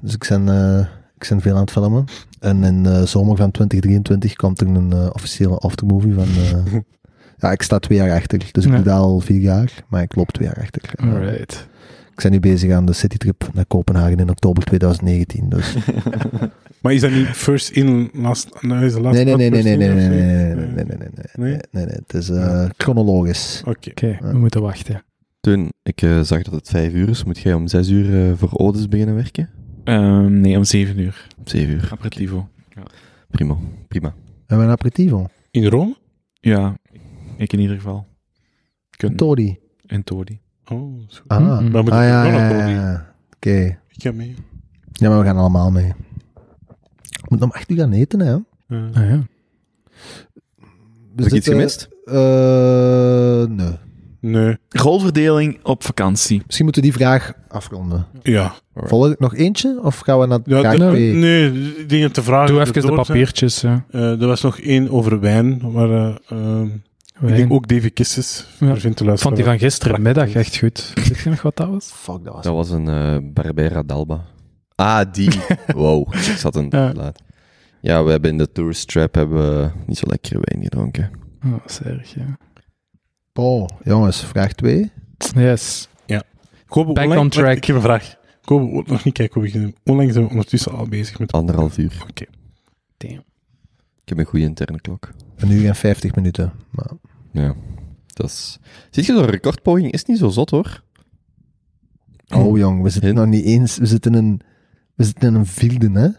[0.01, 0.87] dus ik ben, eh,
[1.17, 2.05] ik ben veel aan het filmen.
[2.45, 6.23] En in de zomer van 2023 komt er een eh, officiële aftermovie van...
[6.27, 6.73] eh,
[7.41, 8.75] ja, ik sta twee jaar achter, dus ik Ja.
[8.75, 10.81] doe dat al vier jaar, maar ik loop twee jaar achter.
[10.95, 11.67] Eh, Alright.
[12.15, 15.75] Ik ben nu bezig aan de citytrip naar Kopenhagen in oktober 2019, dus...
[16.81, 19.77] Maar is dat niet first in, last, nou is de laatste Nee, nee, nee, nee,
[19.77, 21.51] nee, in, nee, nee, nee, nee, nee, nee, nee, nee, Nee?
[21.51, 23.61] nee, nee, nee, het is eh, chronologisch.
[23.67, 23.89] Oké.
[23.89, 25.03] Oké, we moeten wachten.
[25.39, 28.33] Toen ik eh, zag dat het vijf uur is, moet jij om zes uur eh,
[28.37, 29.49] voor Odes beginnen werken?
[29.85, 31.27] Ehm, nee, om zeven uur.
[31.37, 31.87] Om zeven uur.
[31.91, 32.49] Aperitivo.
[33.31, 33.57] Prima,
[33.87, 34.13] prima.
[34.47, 35.27] En een aperitivo.
[35.51, 35.95] In Rome?
[36.39, 36.77] Ja,
[37.37, 38.07] ik in ieder geval.
[38.89, 39.17] Kunnen.
[39.17, 39.59] Todi.
[39.85, 40.39] In Tori.
[40.71, 41.21] Oh, zo.
[41.27, 41.39] Ah.
[41.39, 43.15] Maar moet ah ik ja, ja, ja, ja.
[43.35, 43.79] Oké.
[43.89, 44.35] Ik ga mee.
[44.91, 45.93] Ja, maar we gaan allemaal mee.
[47.07, 48.33] We moeten om echt uur gaan eten, hè.
[48.67, 49.25] Eh, Ah, ja.
[51.15, 51.89] Heb ik iets gemist?
[52.05, 53.75] eh, nee.
[54.31, 54.57] Nee.
[54.69, 56.41] Rolverdeling op vakantie.
[56.45, 58.05] Misschien moeten we die vraag afronden.
[58.23, 58.55] Ja.
[58.75, 59.79] Volg ik nog eentje?
[59.83, 61.13] Of gaan we naar ja de- twee?
[61.13, 62.53] nee, dingen te vragen.
[62.55, 63.61] Doe even de papiertjes.
[63.61, 63.85] Ja.
[63.89, 66.65] Eh, er was nog één over wijn, maar eh, ehm,
[67.21, 68.47] ik denk ook Davy Kisses.
[68.59, 68.75] Ja.
[69.15, 70.91] Vond die van gisterenmiddag echt goed.
[70.95, 71.91] Weet je nog wat dat was?
[71.93, 72.43] Fuck, dat was...
[72.43, 74.25] Dat was een eh, Barbera d'Alba.
[74.75, 75.29] Ah, die.
[75.75, 76.91] wow, ik zat een Ja.
[76.93, 77.21] laat.
[77.81, 81.11] Ja, we hebben in de tourist trap hebben we niet zo lekkere wijn gedronken.
[81.45, 82.37] Oh, dat is erg, ja.
[83.39, 84.91] Oh, jongens, vraag 2.
[85.35, 85.87] Yes.
[86.67, 87.55] Kobe, Back on track.
[87.55, 88.15] Ik heb een vraag.
[88.41, 91.31] Kobe, nog niet kijken hoe we Hoe lang zijn we ondertussen al bezig met...
[91.31, 92.05] Anderhalf uur.
[92.09, 92.25] Oké.
[92.97, 93.23] Damn.
[94.01, 95.09] Ik heb een goede interne klok.
[95.35, 96.53] Een uur en 50 minuten.
[96.69, 96.91] Maar...
[97.31, 97.55] Ja.
[98.13, 98.59] Dat is...
[98.89, 100.83] Ziet je, zo'n recordpoging is niet zo zot, hoor.
[102.27, 103.77] Oh, jong, we zitten nog niet eens...
[103.77, 104.41] We zitten in,
[104.95, 106.09] we zitten in een vierde, hè?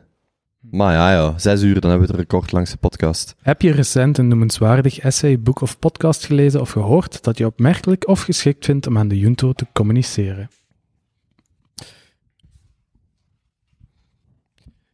[0.70, 3.34] Maar ja, ja, zes uur, dan hebben we het record langs de podcast.
[3.43, 8.09] Heb je recent een noemenswaardig essay, boek of podcast gelezen of gehoord dat je opmerkelijk
[8.09, 10.48] of geschikt vindt om aan de junto te communiceren?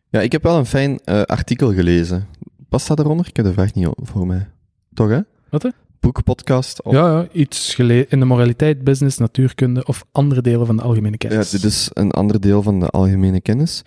[0.08, 2.26] Ja, ik heb wel een fijn eh, artikel gelezen.
[2.68, 3.26] Past dat eronder?
[3.28, 4.48] Ik heb de vraag niet voor mij.
[4.94, 5.20] Toch, hè?
[5.50, 5.68] Wat, hè?
[6.00, 6.82] Boek, podcast.
[6.82, 6.92] Of...
[6.92, 11.28] Ja, ja, iets in de moraliteit, business, natuurkunde of andere delen van de algemene Ja,
[11.28, 11.50] kennis.
[11.50, 13.82] dit is een ander deel van de algemene kennis.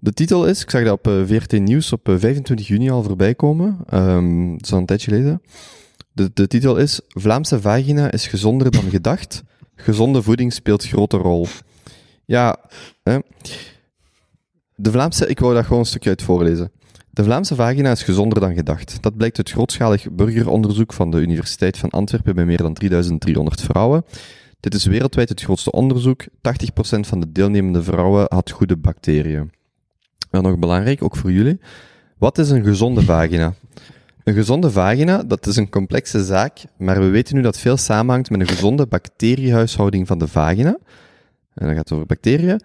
[0.00, 3.02] De titel is, ik zag dat op eh, VRT Nieuws op eh, 25 juni al
[3.02, 3.78] voorbij komen.
[3.86, 5.42] Ehm dat is al een tijdje geleden.
[6.12, 9.42] De, de titel is, Vlaamse vagina is gezonder dan gedacht.
[9.74, 11.46] Gezonde voeding speelt grote rol.
[12.24, 12.56] Ja,
[13.02, 13.18] hè.
[14.74, 16.72] De Vlaamse, ik wou dat gewoon een stukje uit voorlezen.
[17.10, 19.02] De Vlaamse vagina is gezonder dan gedacht.
[19.02, 24.04] Dat blijkt uit grootschalig burgeronderzoek van de Universiteit van Antwerpen bij meer dan 3300 vrouwen.
[24.60, 26.22] Dit is wereldwijd het grootste onderzoek.
[26.22, 26.28] 80%
[27.00, 29.50] van de deelnemende vrouwen had goede bacteriën.
[30.30, 31.60] En nog belangrijk, ook voor jullie.
[32.18, 33.54] Wat is een gezonde vagina?
[34.24, 38.30] Een gezonde vagina, dat is een complexe zaak, maar we weten nu dat veel samenhangt
[38.30, 40.78] met een gezonde bacteriehuishouding van de vagina.
[41.54, 42.60] En dan gaat het over bacteriën.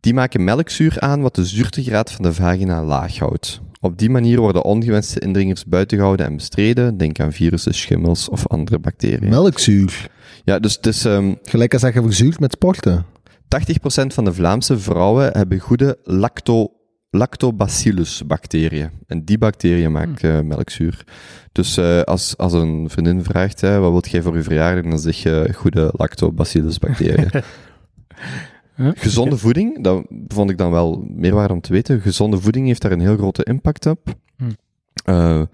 [0.00, 3.60] Die maken melkzuur aan wat de zuurtegraad van de vagina laag houdt.
[3.80, 6.96] Op die manier worden ongewenste indringers buiten gehouden en bestreden.
[6.96, 9.28] Denk aan virussen, schimmels of andere bacteriën.
[9.28, 10.10] Melkzuur.
[10.44, 11.04] ja, dus het is...
[11.04, 13.04] ehm, Gelijk als dat je verzuurt met sporten.
[13.04, 16.72] 80% van de Vlaamse vrouwen hebben goede lacto,
[17.16, 18.90] lactobacillus-bacteriën.
[19.06, 21.04] En die bacteriën maken eh, melkzuur.
[21.52, 24.98] Dus eh, als, als een vriendin vraagt, hè, wat wilt jij voor je verjaardag, dan
[24.98, 27.30] zeg je goede lactobacillus-bacteriën.
[28.76, 28.92] Ja.
[28.96, 32.00] Gezonde voeding, dat vond ik dan wel meerwaarde om te weten.
[32.00, 34.14] Gezonde voeding heeft daar een heel grote impact op.
[34.36, 34.44] Hm.
[35.04, 35.46] Eh, eh,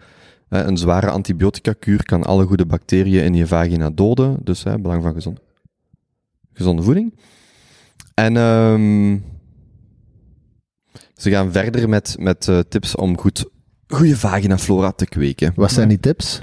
[0.48, 4.36] een zware antibiotica-kuur kan alle goede bacteriën in je vagina doden.
[4.42, 5.40] Dus hè, belang van gezond,
[6.52, 7.14] gezonde voeding.
[8.14, 9.18] En ehm,
[11.20, 13.44] ze gaan verder met, met eh, tips om goed,
[13.88, 15.52] goede vaginaflora te kweken.
[15.54, 16.42] Wat zijn die tips?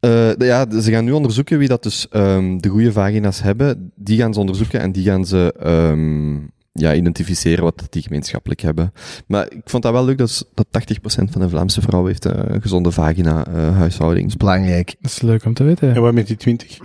[0.00, 3.92] Eh, ja, ze gaan nu onderzoeken wie dat dus ehm, de goede vagina's hebben.
[3.94, 6.34] Die gaan ze onderzoeken en die gaan ze ehm,
[6.72, 8.92] ja, identificeren wat die gemeenschappelijk hebben.
[9.26, 12.54] Maar ik vond dat wel leuk dat, dat 80% van de Vlaamse vrouwen heeft eh,
[12.54, 14.22] een gezonde vagina-huishouding.
[14.22, 14.94] Dat is belangrijk.
[15.00, 15.94] Dat is leuk om te weten.
[15.94, 16.78] En wat met die 20?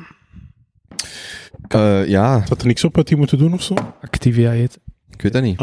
[1.67, 3.73] Eh, ja, Staat er niks op wat die moeten doen of zo?
[4.01, 4.81] Activia eten.
[5.09, 5.59] ik weet dat niet.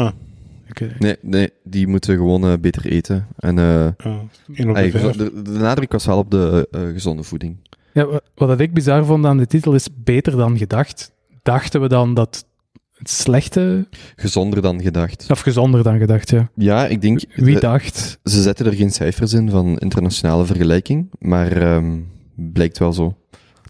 [0.67, 0.99] Ik.
[0.99, 3.27] Nee, nee die moeten gewoon eh, beter eten.
[3.37, 3.65] En eh,
[3.97, 4.21] Ja,
[4.53, 4.75] één op
[5.17, 7.57] de de, de nadruk was wel op de eh, gezonde voeding.
[7.93, 11.11] Ja, wa- wat dat ik bizar vond aan de titel is beter dan gedacht.
[11.43, 12.45] Dachten we dan dat
[12.93, 15.25] het slechte, Gezonder dan gedacht.
[15.31, 16.49] of gezonder dan gedacht, ja.
[16.55, 17.21] Ja, ik denk...
[17.35, 18.19] Wie dacht?
[18.23, 21.99] Ze zetten er geen cijfers in van internationale vergelijking, maar ehm,
[22.35, 23.17] blijkt wel zo.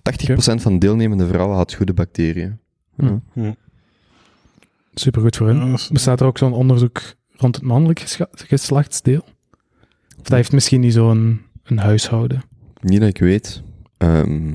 [0.01, 2.59] 80% van deelnemende vrouwen had goede bacteriën.
[2.95, 3.17] Hm.
[3.33, 3.55] Ja.
[4.99, 5.57] Supergoed voor hun.
[5.57, 7.01] Ja, dat is- Bestaat er ook zo'n onderzoek
[7.31, 7.99] rond het mannelijk
[8.47, 9.21] geslachtsdeel?
[10.17, 12.41] Of dat heeft misschien niet zo'n een huishouden?
[12.81, 13.61] Niet dat ik weet.
[13.97, 14.53] Ehm,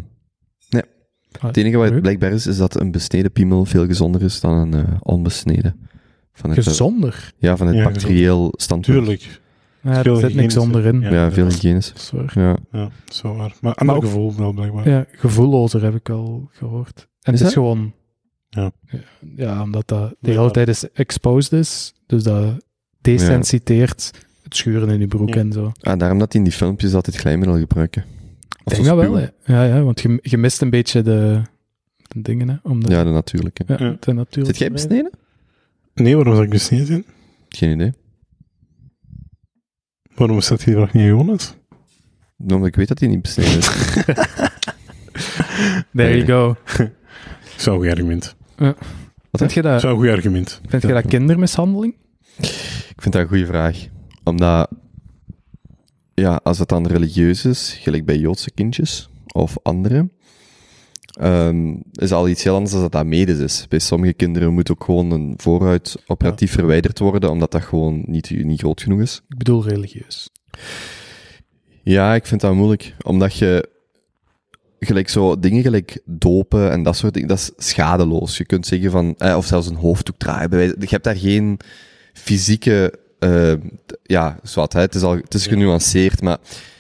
[1.40, 4.74] het enige wat blijkbaar is, is dat een besneden piemel veel gezonder is dan een
[4.86, 5.88] eh, onbesneden.
[6.32, 7.32] Van het, Gezonder?
[7.38, 8.96] Ja, van het Ja, bacterieel standpunt.
[8.98, 9.40] Tuurlijk.
[9.82, 11.00] Ja, er zit niks onderin.
[11.00, 11.10] Ja.
[11.12, 11.88] Ja, veel hygiënisch.
[11.92, 12.32] Dat is waar.
[12.34, 12.56] Ja.
[12.72, 13.52] Ja, dat is wel waar.
[13.60, 14.88] Maar ander ook- gevoel wel blijkbaar.
[14.88, 17.08] Ja, gevoellozer heb ik al gehoord.
[17.22, 17.64] En Is het is dat?
[17.64, 17.92] gewoon...
[18.50, 18.72] Ja.
[19.36, 20.38] Ja, omdat dat de Ja.
[20.38, 21.92] hele tijd is exposed is.
[22.06, 22.64] Dus dat
[23.00, 24.10] desensiteert
[24.42, 25.40] het schuren in je broek Ja.
[25.40, 25.72] en zo.
[25.80, 28.02] Ah, daarom dat die in die filmpjes altijd glijmiddel gebruiken.
[28.02, 29.26] Ik Of denk zo dat wel, hè.
[29.54, 31.42] Ja, ja, want je, je mist een beetje de,
[32.08, 32.56] de dingen, hè.
[32.62, 33.64] Om de, Ja, de natuurlijke.
[33.66, 33.96] ja, Ja.
[34.00, 35.10] de natuur Zit jij besneden?
[35.94, 37.04] Nee, waarom zou ik dus niet zijn?
[37.48, 37.92] Geen idee.
[40.14, 41.54] Waarom staat die vraag niet Jonas?
[42.38, 43.66] Omdat ik weet dat hij niet besneden is.
[45.94, 46.56] There you go.
[47.56, 47.80] Zo'n
[48.68, 48.98] goed argument.
[49.32, 50.60] Vind je dat, Zo'n goed argument.
[50.68, 51.94] vind je dat kindermishandeling?
[52.88, 53.86] Ik vind dat een goede vraag.
[54.24, 54.70] Omdat,
[56.14, 60.08] ja, als het dan religieus is, gelijk bij Joodse kindjes of andere,
[61.20, 63.66] ehm, is al iets heel anders dan dat dat medisch is.
[63.68, 68.30] Bij sommige kinderen moet ook gewoon een vooruit operatief verwijderd worden, omdat dat gewoon niet,
[68.44, 69.20] niet groot genoeg is.
[69.28, 70.30] Ik bedoel religieus.
[71.82, 73.68] Ja, ik vind dat moeilijk, omdat je
[74.80, 78.36] gelijk zo dingen gelijk dopen en dat soort dingen, dat is schadeloos.
[78.36, 80.60] Je kunt zeggen van, eh, of zelfs een hoofddoek draaien.
[80.60, 81.58] Je hebt daar geen
[82.12, 83.52] fysieke, eh,
[84.02, 86.38] ja, zwart, hè, het is al, het is genuanceerd, maar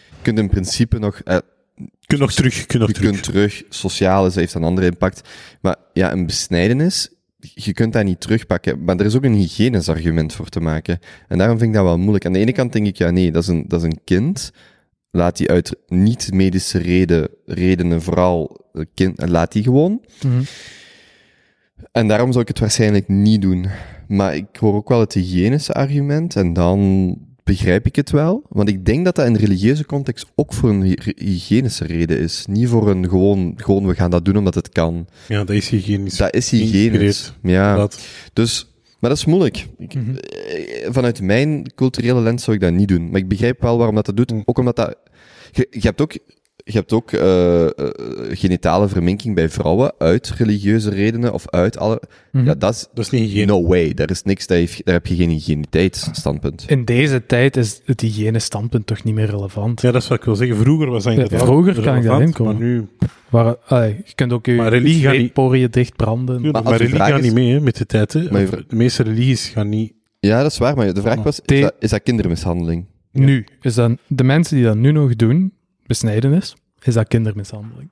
[0.08, 1.38] je kunt in principe nog, eh,
[1.74, 2.56] Je kunt nog terug.
[2.56, 3.10] Je kunt nog je terug.
[3.10, 5.28] kunt terug, sociaal is, heeft een andere impact.
[5.60, 7.08] Maar ja, een besnijdenis,
[7.40, 8.84] je kunt dat niet terugpakken.
[8.84, 10.98] Maar er is ook een hygiënisch argument voor te maken.
[11.28, 12.26] En daarom vind ik dat wel moeilijk.
[12.26, 14.52] Aan de ene kant denk ik, ja nee, dat is een, dat is een kind.
[15.10, 20.00] Laat die uit niet-medische reden, redenen vooral, een kind, laat die gewoon.
[20.26, 20.42] Mhm.
[21.92, 23.66] En daarom zou ik het waarschijnlijk niet doen.
[24.08, 28.42] Maar ik hoor ook wel het hygiënische argument en dan begrijp ik het wel.
[28.48, 32.18] Want ik denk dat dat in de religieuze context ook voor een hy- hygiënische reden
[32.18, 32.44] is.
[32.48, 35.06] Niet voor een gewoon, gewoon we gaan dat doen omdat het kan.
[35.28, 36.16] Ja, dat is hygiënisch.
[36.16, 37.32] Dat is hygiënisch.
[37.42, 38.00] Ja, Dat,
[38.32, 38.69] dus,
[39.00, 39.66] maar dat is moeilijk.
[39.78, 40.16] Ik- Mhm.
[40.16, 43.10] eh, Vanuit mijn culturele lens zou ik dat niet doen.
[43.10, 44.32] Maar ik begrijp wel waarom dat, dat doet.
[44.32, 44.42] Mm.
[44.44, 44.96] Ook omdat dat...
[45.52, 46.18] Je, je hebt ook,
[46.64, 47.70] je hebt ook eh, eh,
[48.30, 52.02] genitale verminking bij vrouwen uit religieuze redenen of uit alle...
[52.32, 52.44] Mhm.
[52.46, 52.88] Ja, dat is...
[52.94, 53.46] dat is niet.
[53.46, 53.94] No way.
[53.94, 56.64] Daar is niks, daar, heeft, daar heb je geen hygiëniteitsstandpunt.
[56.68, 59.80] In deze tijd is het hygiënisch standpunt toch niet meer relevant.
[59.80, 60.56] Ja, dat is wat ik wil zeggen.
[60.56, 62.52] Vroeger was dat Ja, inderdaad vroeger kan ik daarin komen.
[62.58, 62.88] Maar nu...
[63.28, 66.36] Waar, allee, je kunt ook je, Maar religie gaat niet- poriën dichtbranden.
[66.36, 68.12] Tuurlijk, als maar de religie gaat niet mee hè, met de tijd.
[68.12, 68.30] Hè.
[68.30, 69.92] Maar De meeste religies gaan niet...
[70.20, 70.76] Ja, dat is waar.
[70.76, 72.84] Maar de vraag was, is dat, is dat kindermishandeling?
[73.12, 75.52] Nu, is dat de mensen die dat nu nog doen,
[75.90, 77.90] besnijdenis, is dat kindermishandeling.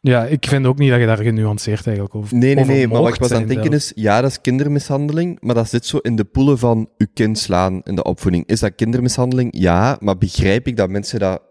[0.00, 2.88] Ja, ik vind ook niet dat je daar genuanceerd eigenlijk over Nee, nee, nee.
[2.88, 5.86] Maar wat ik was aan het denken is, ja, dat is kindermishandeling, maar dat zit
[5.86, 8.46] zo in de poelen van uw kind slaan in de opvoeding.
[8.46, 9.54] Is dat kindermishandeling?
[9.58, 11.42] Ja, maar begrijp ik dat mensen dat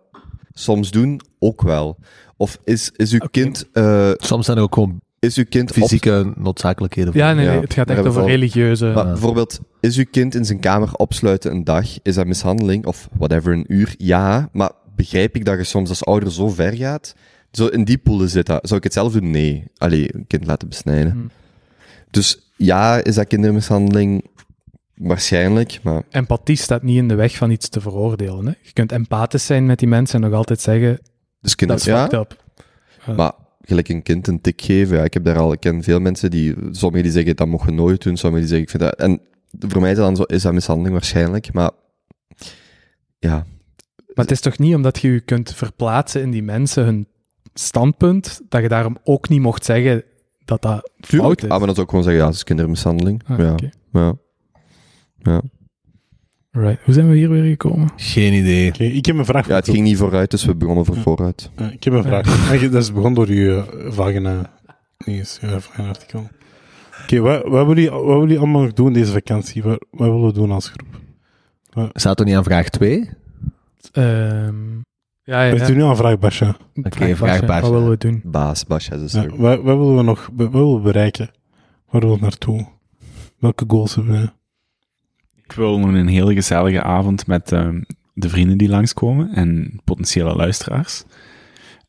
[0.52, 1.22] soms doen?
[1.40, 1.98] Ook wel.
[2.38, 5.76] Of is, is uw kind, eh, Soms zijn er ook gewoon is uw kind op-
[5.76, 7.14] fysieke noodzakelijkheden.
[7.16, 8.86] Ja, nee, het gaat echt over religieuze...
[8.86, 9.12] Maar Ja.
[9.12, 11.86] bijvoorbeeld, is uw kind in zijn kamer opsluiten een dag?
[12.02, 12.86] Is dat mishandeling?
[12.86, 13.94] Of whatever, een uur?
[13.98, 17.16] Ja, maar begrijp ik dat je soms als ouder zo ver gaat?
[17.52, 18.60] Zo in die poelen zit dat.
[18.68, 19.32] Zou ik het zelf doen?
[19.32, 19.64] Nee.
[19.78, 21.12] Allee, een kind laten besnijden.
[21.12, 21.18] Hm.
[22.12, 24.26] Dus ja, is dat kindermishandeling?
[24.96, 28.46] Waarschijnlijk, maar Empathie staat niet in de weg van iets te veroordelen.
[28.46, 28.54] Hè?
[28.62, 31.00] Je kunt empathisch zijn met die mensen en nog altijd zeggen,
[31.42, 32.44] dus kinder, dat is ja, fucked up.
[33.18, 33.32] maar
[33.68, 36.32] gelijk een kind een tik geven, ja, ik heb daar al, ik ken veel mensen
[36.32, 39.08] die, sommigen die zeggen dat mocht je nooit doen, sommigen die zeggen ik vind dat,
[39.08, 39.22] en
[39.70, 41.72] voor mij is dat dan zo, is dat mishandeling waarschijnlijk, maar
[43.20, 43.46] ja,
[44.16, 47.08] Maar het is toch niet omdat je je kunt verplaatsen in die mensen hun
[47.54, 50.04] standpunt, dat je daarom ook niet mocht zeggen
[50.46, 51.50] dat dat fout is.
[51.50, 53.24] Ah, maar dan zou ik gewoon zeggen, ja, het is kindermishandeling.
[53.28, 53.56] Ah, ja,
[53.92, 54.16] ja,
[55.18, 55.42] ja.
[56.58, 56.80] Right.
[56.84, 57.90] Hoe zijn we hier weer gekomen?
[57.96, 58.72] Geen idee.
[58.72, 59.48] Ik heb een vraag.
[59.48, 61.50] Ja, het ging niet vooruit, dus we begonnen voor vooruit.
[61.72, 62.26] Ik heb een vraag.
[62.70, 64.52] Dat is begonnen door je eh, vagina.
[65.06, 66.28] Nee, is je vagina artikel.
[67.04, 69.64] Oké, wat, wat, willen jullie- wat willen jullie allemaal nog doen deze vakantie?
[69.64, 71.90] Wat, wat willen we doen als groep?
[71.94, 73.10] Staat er niet aan vraag 2?
[73.92, 74.56] Ehm,
[75.24, 75.52] Ja, ja.
[75.54, 75.66] We ja.
[75.68, 76.58] doen nu aan vraag, Basja.
[76.84, 77.62] Oké, vraag Bas.
[77.62, 78.22] Wat willen we doen?
[78.24, 81.30] Baas, Basja, is Ja, wat, wat willen we nog wat willen we bereiken?
[81.90, 82.68] Waar willen we naartoe?
[83.40, 84.32] Welke goals hebben we?
[85.48, 87.82] Ik wil nog een hele gezellige avond met ehm,
[88.14, 91.04] de vrienden die langskomen en potentiële luisteraars.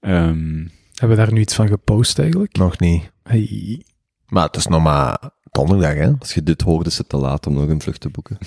[0.01, 2.57] Ehm, Hebben we daar nu iets van gepost eigenlijk?
[2.57, 3.11] Nog niet.
[3.23, 3.83] Hey.
[4.27, 6.13] Maar het is nog maar donderdag, hè?
[6.19, 8.39] Als je dit hoort, is het te laat om nog een vlucht te boeken.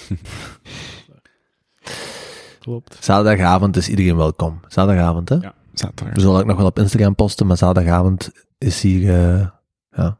[2.59, 2.97] Klopt.
[2.99, 4.59] Zaterdagavond is iedereen welkom.
[4.67, 5.35] Zaterdagavond, hè?
[5.35, 6.15] ja, zaterdag.
[6.15, 9.47] We zullen ook nog wel op Instagram posten, maar zaterdagavond is hier, eh,
[9.91, 10.17] ja.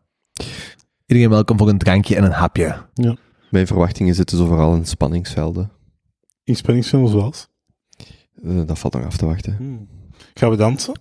[1.06, 2.76] Iedereen welkom voor een drankje en een hapje.
[3.50, 5.72] Mijn verwachtingen zitten zo vooral in spanningsvelden.
[6.44, 7.48] Inspanningsfilms zoals?
[8.44, 9.56] Eh, dat valt nog af te wachten.
[9.56, 9.88] Hmm.
[10.34, 11.00] Gaan we dansen?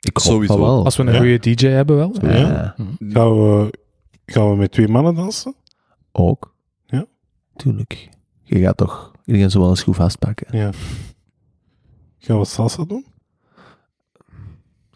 [0.00, 0.58] Ik hoop Sowieso.
[0.60, 0.84] wel.
[0.84, 1.18] Als we een Ja.
[1.18, 2.14] goede DJ hebben wel.
[2.20, 2.36] Ja.
[2.36, 3.78] Ja, Gaan we,
[4.26, 5.54] gaan we met twee mannen dansen?
[6.12, 6.54] ook.
[6.86, 7.06] Ja.
[7.56, 8.08] Tuurlijk.
[8.42, 10.56] Je gaat toch iedereen zo wel eens goed vastpakken.
[10.58, 10.70] Ja.
[12.18, 13.06] Gaan we salsa doen?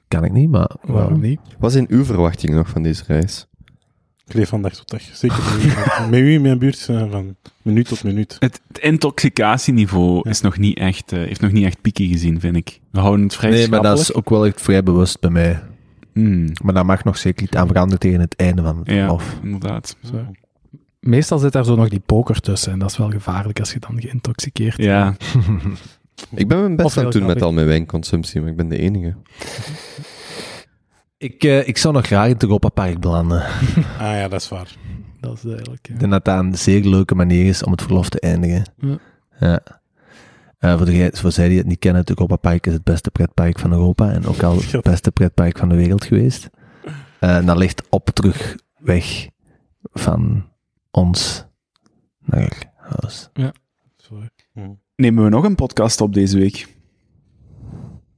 [0.08, 0.70] Kan ik niet, maar...
[0.82, 1.40] Waarom niet?
[1.58, 3.46] Wat zijn uw verwachtingen nog van deze reis?
[4.32, 5.02] Ik leef van dag tot dag.
[5.12, 5.38] Zeker
[6.10, 6.16] met u.
[6.16, 8.36] u in mijn buurt zijn van minuut tot minuut.
[8.38, 10.30] Het, het intoxicatieniveau Ja.
[10.30, 12.80] is nog niet echt, eh, heeft nog niet echt pieken gezien, vind ik.
[12.90, 15.62] We houden het vrij Nee, maar dat is ook wel echt vrij bewust bij mij.
[16.12, 19.16] Hmm, Maar dat mag nog zeker niet aan veranderen tegen het einde van het ja,
[19.42, 19.96] inderdaad.
[20.04, 20.26] Zo.
[21.00, 23.78] Meestal zit daar zo nog die poker tussen en dat is wel gevaarlijk als je
[23.78, 25.16] dan geïntoxiceerd Ja,
[26.34, 28.78] Ik ben mijn best aan het doen met al mijn wijnconsumptie, maar ik ben de
[28.78, 29.14] enige.
[31.22, 33.42] ik, eh, ik zou nog graag in het Europa-park belanden.
[33.98, 34.76] Ah ja, dat is waar.
[35.20, 35.86] Dat is duidelijk.
[35.86, 35.94] ja.
[35.94, 38.64] Ik denk dat dat een zeer leuke manier is om het verlof te eindigen.
[38.76, 38.98] Ja.
[39.38, 39.60] Ja.
[40.58, 43.10] Eh, voor, de, voor zij die het niet kennen, het Europa Park is het beste
[43.10, 46.50] pretpark van Europa en ook al het beste pretpark van de wereld geweest.
[47.18, 49.28] Eh, en dat ligt op terugweg
[49.92, 50.48] van
[50.90, 51.44] ons
[52.18, 53.30] naar huis.
[53.96, 54.30] Sorry.
[54.52, 54.80] Hmm.
[54.96, 56.76] nemen we nog een podcast op deze week?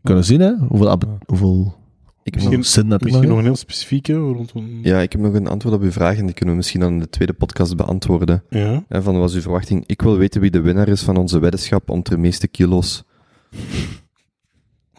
[0.02, 0.52] Kunnen zien, hè?
[0.56, 1.83] Hoeveel, hoeveel,
[2.24, 4.78] Ik Misschien- nog- zin dat Misschien nog een heel specifieke rondom...
[4.82, 6.92] ja, ik heb nog een antwoord op uw vraag en die kunnen we misschien dan
[6.92, 8.44] in de tweede podcast beantwoorden.
[8.50, 8.84] Ja.
[8.88, 9.84] En van wat is uw verwachting?
[9.86, 13.04] Ik wil weten wie de winnaar is van onze weddenschap om de meeste kilo's.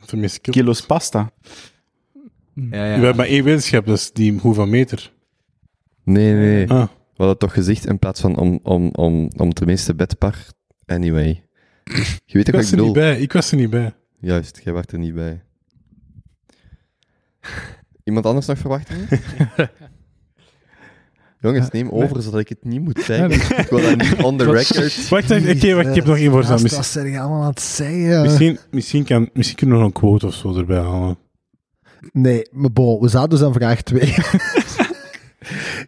[0.05, 1.31] Tenminste, ik- Kilo's pasta.
[2.53, 5.11] Ja, We hebben maar één wetenschap, dus die hoeveel meter?
[6.03, 6.69] Nee, nee.
[6.69, 6.89] Ah, We
[7.23, 10.35] hadden toch gezegd in plaats van om, om, om, om de meeste bedpar.
[10.85, 11.43] Anyway.
[12.25, 13.19] Je weet ik was ik er niet bij.
[13.19, 13.93] Ik was er niet bij.
[14.19, 15.43] Juist, jij was er niet bij.
[18.03, 19.07] Iemand anders nog verwachtingen?
[21.39, 23.31] Jongens, neem over zodat ik het niet moet zeggen.
[23.59, 25.09] Ik wil dat niet on the record.
[25.09, 26.53] Wacht, oké, wacht, ik heb nog één voorstel.
[26.53, 28.21] Wat Misschien, zijn je allemaal aan het zeggen?
[28.21, 31.17] misschien, misschien, kan, misschien kunnen we nog een quote of zo erbij halen.
[32.11, 34.13] Nee, maar bon, we zaten dus aan vraag 2.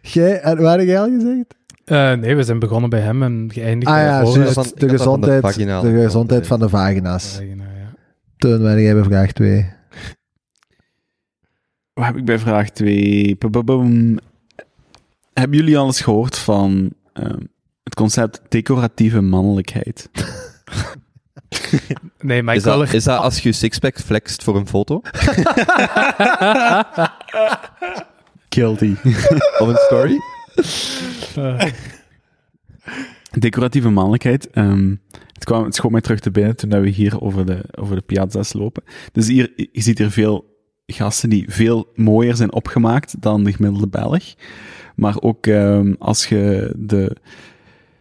[0.02, 1.54] Jij, en waar heb jij al gezegd?
[1.84, 4.72] Eh, nee, we zijn begonnen bij hem en geëindigd Ah bij ja, juist, de dat
[4.74, 7.34] de gezondheid, de kant, gezondheid van de vagina's.
[7.34, 7.94] Vagina, ja.
[8.36, 9.76] Teun, waar heb jij bij vraag 2?
[11.98, 13.36] Wat heb ik bij vraag 2?
[15.32, 17.40] Hebben jullie al eens gehoord van ehm,
[17.84, 20.08] het concept decoratieve mannelijkheid?
[22.20, 22.94] Nee, maar Is dat, er...
[22.94, 25.00] is dat als je je sixpack flext voor een foto?
[28.48, 28.94] Guilty.
[29.58, 30.18] Of een story?
[33.38, 34.50] Decoratieve mannelijkheid.
[34.50, 34.94] ehm,
[35.32, 37.96] het, kwam, het schoot mij terug te binnen toen dat we hier over de, over
[37.96, 38.82] de piazza's lopen.
[39.12, 40.47] Dus hier, je ziet hier veel
[40.92, 44.34] gasten die veel mooier zijn opgemaakt dan de gemiddelde Belg.
[44.94, 47.16] Maar ook ehm, als je de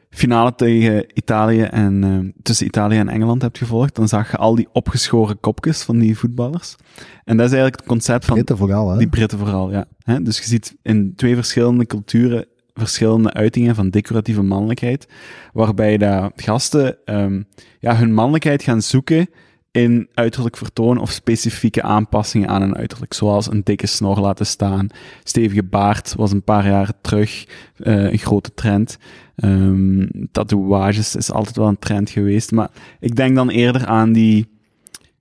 [0.09, 4.55] finale tegen Italië en ehm, tussen Italië en Engeland hebt gevolgd, dan zag je al
[4.55, 6.75] die opgeschoren kopjes van die voetballers.
[7.23, 8.97] En dat is eigenlijk het concept van Britten vooral, hè?
[8.97, 9.85] die Britten vooral, ja.
[10.21, 15.07] Dus je ziet in twee verschillende culturen verschillende uitingen van decoratieve mannelijkheid,
[15.53, 17.41] waarbij de gasten ehm,
[17.79, 19.29] ja, hun mannelijkheid gaan zoeken
[19.71, 24.87] in uiterlijk vertoon of specifieke aanpassingen aan een uiterlijk, zoals een dikke snor laten staan.
[25.23, 28.97] Stevige baard was een paar jaar terug eh, een grote trend.
[29.35, 32.69] Ehm tatoeages is altijd wel een trend geweest, maar
[32.99, 34.47] ik denk dan eerder aan die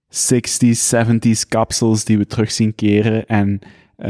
[0.08, 3.58] 60s, 70s kapsels die we terug zien keren en
[3.96, 4.08] eh,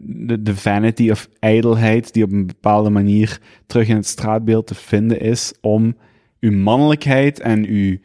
[0.00, 4.74] de, de vanity of ijdelheid die op een bepaalde manier terug in het straatbeeld te
[4.74, 5.96] vinden is om
[6.40, 7.96] uw mannelijkheid en uw,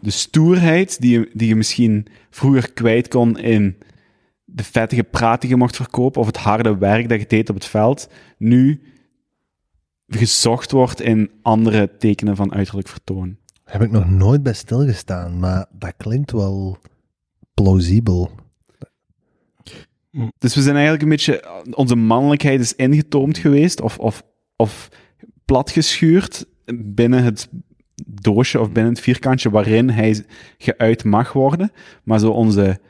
[0.00, 3.76] de stoerheid die je, die je misschien vroeger kwijt kon in
[4.44, 7.54] de vettige praat die je mocht verkopen of het harde werk dat je deed op
[7.54, 8.08] het veld,
[8.38, 8.80] nu
[10.06, 13.36] gezocht wordt in andere tekenen van uiterlijk vertoon.
[13.64, 16.78] Daar heb ik nog nooit bij stilgestaan, maar dat klinkt wel
[17.54, 18.30] plausibel.
[20.38, 24.22] Dus we zijn eigenlijk een beetje, onze mannelijkheid is ingetoomd geweest of, of,
[24.56, 24.88] of
[25.44, 27.48] platgeschuurd binnen het
[28.06, 30.24] doosje of binnen het vierkantje waarin hij
[30.58, 31.72] geuit mag worden.
[32.02, 32.80] Maar zo onze,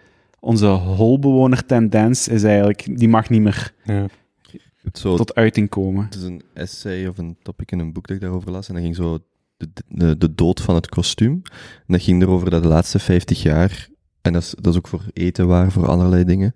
[0.40, 4.06] onze holbewoner tendens is eigenlijk, die mag niet meer Ja.
[4.92, 6.04] Zo, tot uiting komen.
[6.04, 8.68] Het is een essay of een topic in een boek dat ik daarover las.
[8.68, 9.18] En dat ging zo
[9.56, 11.42] de, de, de dood van het kostuum.
[11.52, 13.88] En dat ging erover dat de laatste 50 jaar,
[14.22, 16.54] en dat is, dat is ook voor eten waar, voor allerlei dingen.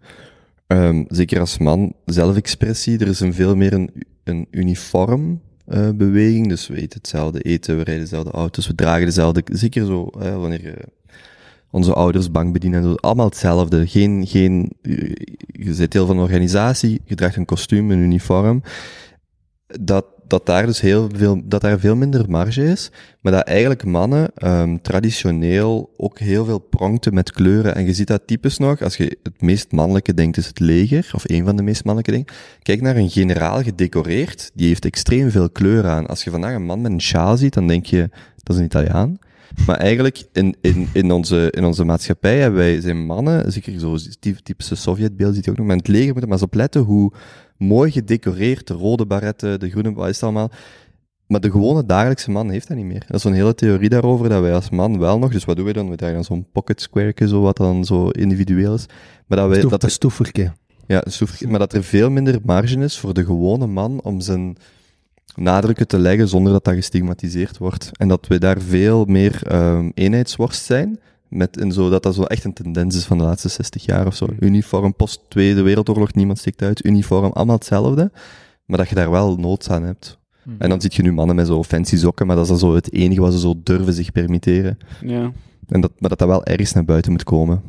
[0.67, 2.99] Ehm, zeker als man, zelfexpressie.
[2.99, 3.91] Er is een veel meer een,
[4.25, 6.49] een uniform eh, beweging.
[6.49, 9.43] Dus we eten hetzelfde eten, we rijden dezelfde auto's, we dragen dezelfde.
[9.45, 10.77] Zeker zo, hè, wanneer je
[11.71, 13.01] onze ouders bank bedienen.
[13.01, 13.87] Allemaal hetzelfde.
[13.87, 18.63] Geen, geen, je je zit deel van een organisatie, je draagt een kostuum, een uniform.
[19.81, 22.91] Dat, dat daar dus heel veel, dat daar veel minder marge is.
[23.21, 27.75] Maar dat eigenlijk mannen ehm, traditioneel ook heel veel pronkten met kleuren.
[27.75, 31.11] En je ziet dat typisch nog, als je het meest mannelijke denkt, is het leger,
[31.15, 32.37] of een van de meest mannelijke dingen.
[32.63, 36.07] Kijk naar een generaal gedecoreerd, die heeft extreem veel kleur aan.
[36.07, 38.65] Als je vandaag een man met een sjaal ziet, dan denk je, dat is een
[38.65, 39.19] Italiaan.
[39.67, 43.97] Maar eigenlijk, in, in, in, onze, in onze maatschappij hebben wij, zijn mannen, zeker zo
[44.21, 46.47] ty- typische Sovjetbeeld ziet je ook nog, maar in het leger moeten we maar eens
[46.47, 47.13] opletten hoe
[47.59, 50.51] mooi gedecoreerd, de rode baretten, de groene, wat is het allemaal.
[51.27, 53.05] Maar de gewone dagelijkse man heeft dat niet meer.
[53.07, 55.65] Dat is zo'n hele theorie daarover, dat wij als man wel nog, dus wat doen
[55.65, 55.91] wij dan?
[55.91, 58.87] We dragen dan zo'n pocket square, zo wat dan zo individueel is.
[59.27, 60.53] Maar dat wij, dat een er, stoeferke.
[60.87, 64.21] ja, een soef- maar dat er veel minder marge is voor de gewone man om
[64.21, 64.57] zijn
[65.35, 67.91] nadrukken te leggen zonder dat dat gestigmatiseerd wordt.
[67.93, 70.99] En dat we daar veel meer ehm, eenheidsworst zijn.
[71.29, 74.07] Met en zo, dat dat zo echt een tendens is van de laatste 60 jaar
[74.07, 74.29] of zo.
[74.41, 76.85] Uniform, post Tweede Wereldoorlog, niemand stikt uit.
[76.85, 78.11] Uniform, allemaal hetzelfde.
[78.65, 80.19] Maar dat je daar wel nood aan hebt.
[80.59, 82.75] En dan zie je nu mannen met zo fancy sokken, maar dat is dan zo
[82.75, 84.79] het enige wat ze zo durven zich permitteren.
[85.01, 85.33] Ja.
[85.69, 87.63] En dat, maar dat dat wel ergens naar buiten moet komen.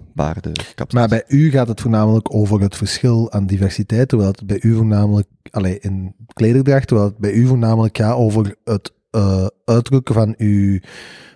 [0.75, 0.93] Kapsels.
[0.93, 4.75] Maar bij u gaat het voornamelijk over het verschil aan diversiteit, terwijl het bij u
[4.75, 10.33] voornamelijk, allee, in klederdracht, terwijl het bij u voornamelijk gaat over het eh, uitdrukken van
[10.37, 10.79] uw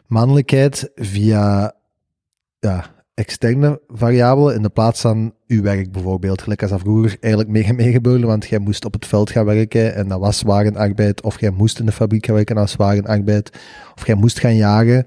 [0.07, 1.73] mannelijkheid via
[2.69, 6.41] ja, externe variabelen in de plaats van uw werk bijvoorbeeld.
[6.41, 9.45] Gelijk als dat vroeger eigenlijk mega mee gebeurde, want jij moest op het veld gaan
[9.45, 12.61] werken en dat was zware arbeid, of jij moest in de fabriek gaan werken en
[12.61, 13.59] dat was zware arbeid,
[13.95, 15.05] of jij moest gaan jagen.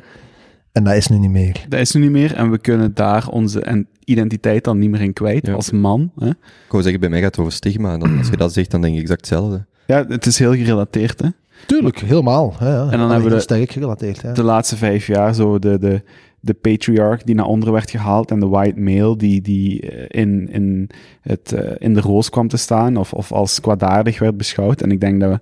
[0.73, 1.65] En dat is nu niet meer.
[1.69, 5.01] Dat is nu niet meer en we kunnen daar onze en identiteit dan niet meer
[5.01, 5.53] in kwijt Ja.
[5.53, 6.11] als man.
[6.19, 6.29] Hè?
[6.29, 6.37] Ik
[6.71, 7.93] wou zeggen, bij mij gaat het over stigma.
[7.93, 9.67] En dan, als je dat zegt, dan denk ik exact hetzelfde.
[9.87, 11.21] Ja, het is heel gerelateerd.
[11.21, 11.29] Hè?
[11.67, 12.55] Tuurlijk, helemaal.
[12.61, 12.75] Ja, ja.
[12.75, 14.21] dan Allee, hebben we de- sterk gerelateerd.
[14.21, 14.33] Ja.
[14.33, 16.03] De laatste vijf jaar zo de, de,
[16.45, 20.49] de patriarch die naar onderen werd gehaald en de white male die, die eh, in,
[20.49, 20.91] in,
[21.21, 24.81] het, eh, in de roos kwam te staan of, of als kwaadaardig werd beschouwd.
[24.81, 25.41] En ik denk dat we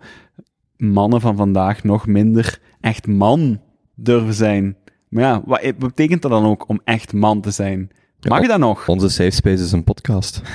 [0.87, 3.61] mannen van vandaag nog minder echt man
[3.95, 4.77] durven zijn.
[5.09, 7.91] Maar ja, wat wat betekent dat dan ook om echt man te zijn?
[8.21, 8.89] Mag je dat nog?
[8.89, 10.41] Onze safe space is een podcast.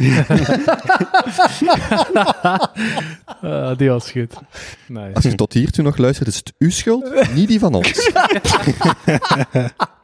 [3.41, 4.33] Ah, die was goed.
[4.87, 5.13] Nice.
[5.13, 8.11] Als je tot hier toe nog luistert, is het uw schuld, niet die van ons.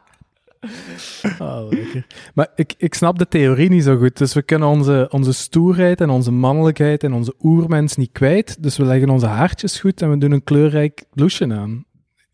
[1.70, 2.06] Lekker.
[2.34, 4.18] Maar ik, ik snap de theorie niet zo goed.
[4.18, 8.64] Dus we kunnen onze, onze stoerheid en onze mannelijkheid en onze oermens niet kwijt.
[8.64, 11.86] Dus we leggen onze haartjes goed en we doen een kleurrijk blouseje aan.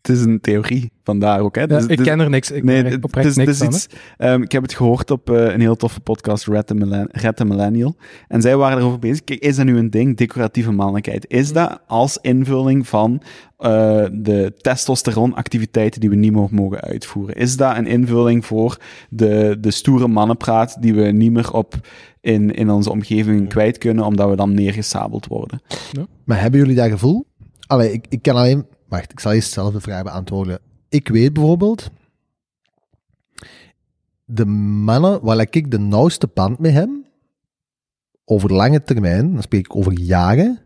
[0.02, 1.54] Het is een theorie, vandaar ook.
[1.54, 1.60] Hè?
[1.60, 2.50] Ja, Dus- ik dus- ken er niks.
[2.50, 3.66] Ik nee, ken er oprecht het is, niks van.
[3.68, 3.86] iets,
[4.16, 7.36] ehm, ik heb het gehoord op eh, een heel toffe podcast, Red the, Millen- Red
[7.36, 7.96] the Millennial.
[8.28, 9.24] En zij waren erover bezig.
[9.24, 11.24] Kijk, is dat nu een ding, decoratieve mannelijkheid?
[11.28, 13.22] Is dat als invulling van
[13.58, 17.34] eh, de testosteronactiviteiten die we niet meer mogen uitvoeren?
[17.34, 18.76] Is dat een invulling voor
[19.10, 21.74] de, de stoere mannenpraat die we niet meer op
[22.20, 25.60] in, in onze omgeving kwijt kunnen, omdat we dan neergesabeld worden?
[26.24, 27.26] Maar hebben jullie dat gevoel?
[27.66, 28.66] Allee, ik, ik kan alleen...
[28.90, 30.58] Wacht, ik zal eerst zelf de vraag beantwoorden.
[30.88, 31.90] Ik weet bijvoorbeeld...
[34.24, 36.88] De mannen waar ik de nauwste band mee heb,
[38.24, 40.58] over lange termijn, dan spreek ik over jaren,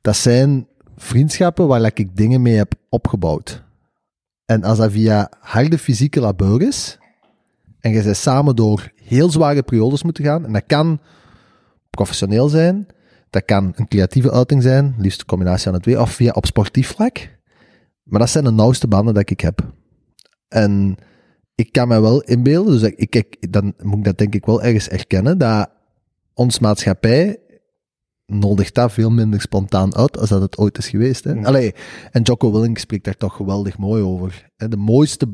[0.00, 3.62] dat zijn vriendschappen waar ik dingen mee heb opgebouwd.
[4.44, 6.98] En als dat via harde fysieke labeur is,
[7.80, 11.00] en je bent samen door heel zware periodes moeten gaan, en dat kan
[11.90, 12.86] professioneel zijn,
[13.30, 16.46] dat kan een creatieve uiting zijn, liefst een combinatie van de twee, of via op
[16.46, 17.34] sportief vlak.
[18.06, 19.72] Maar dat zijn de nauwste banden dat ik heb.
[20.48, 20.96] En
[21.54, 24.62] ik kan me wel inbeelden, dus ik, ik, dan moet ik dat denk ik wel
[24.62, 25.70] ergens erkennen, dat
[26.34, 27.38] ons maatschappij
[28.26, 31.24] nodigt dat veel minder spontaan uit als dat het ooit is geweest.
[31.24, 31.44] Hè?
[31.44, 31.74] Allee,
[32.10, 34.50] en Jocko Willink spreekt daar toch geweldig mooi over.
[34.56, 34.68] Hè?
[34.68, 35.28] De mooiste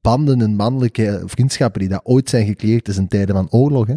[0.00, 3.86] banden en mannelijke vriendschappen die dat ooit zijn gecreëerd is in tijden van oorlog.
[3.86, 3.96] Hè?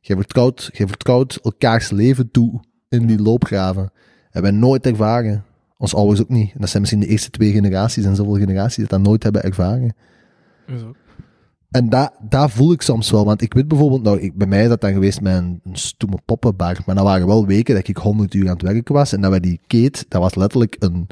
[0.00, 3.92] Je vertrouwt, je vertrouwt elkaars leven toe in die loopgraven.
[4.30, 5.44] Hebben wij nooit ervaren.
[5.82, 6.52] Ons ouders ook niet.
[6.52, 9.42] En dat zijn misschien de eerste twee generaties en zoveel generaties die dat nooit hebben
[9.42, 9.94] ervaren.
[10.70, 10.96] Ook.
[11.70, 13.24] En dat, dat voel ik soms wel.
[13.24, 15.76] Want ik weet bijvoorbeeld, nou, ik, bij mij is dat dan geweest met een, een
[15.76, 16.78] stoeme poppenbar.
[16.86, 19.12] Maar dat waren wel weken dat ik 100 uur aan het werken was.
[19.12, 21.06] En dat we die keet, dat was letterlijk een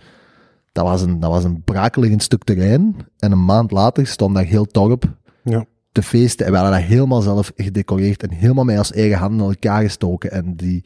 [0.72, 2.96] dat was een, dat was een brakeligend stuk terrein.
[3.18, 5.14] En een maand later stond daar heel dorp
[5.44, 5.64] Ja.
[5.92, 6.46] te feesten.
[6.46, 9.82] En we hadden dat helemaal zelf gedecoreerd en helemaal met ons eigen handen in elkaar
[9.82, 10.30] gestoken.
[10.30, 10.84] En die,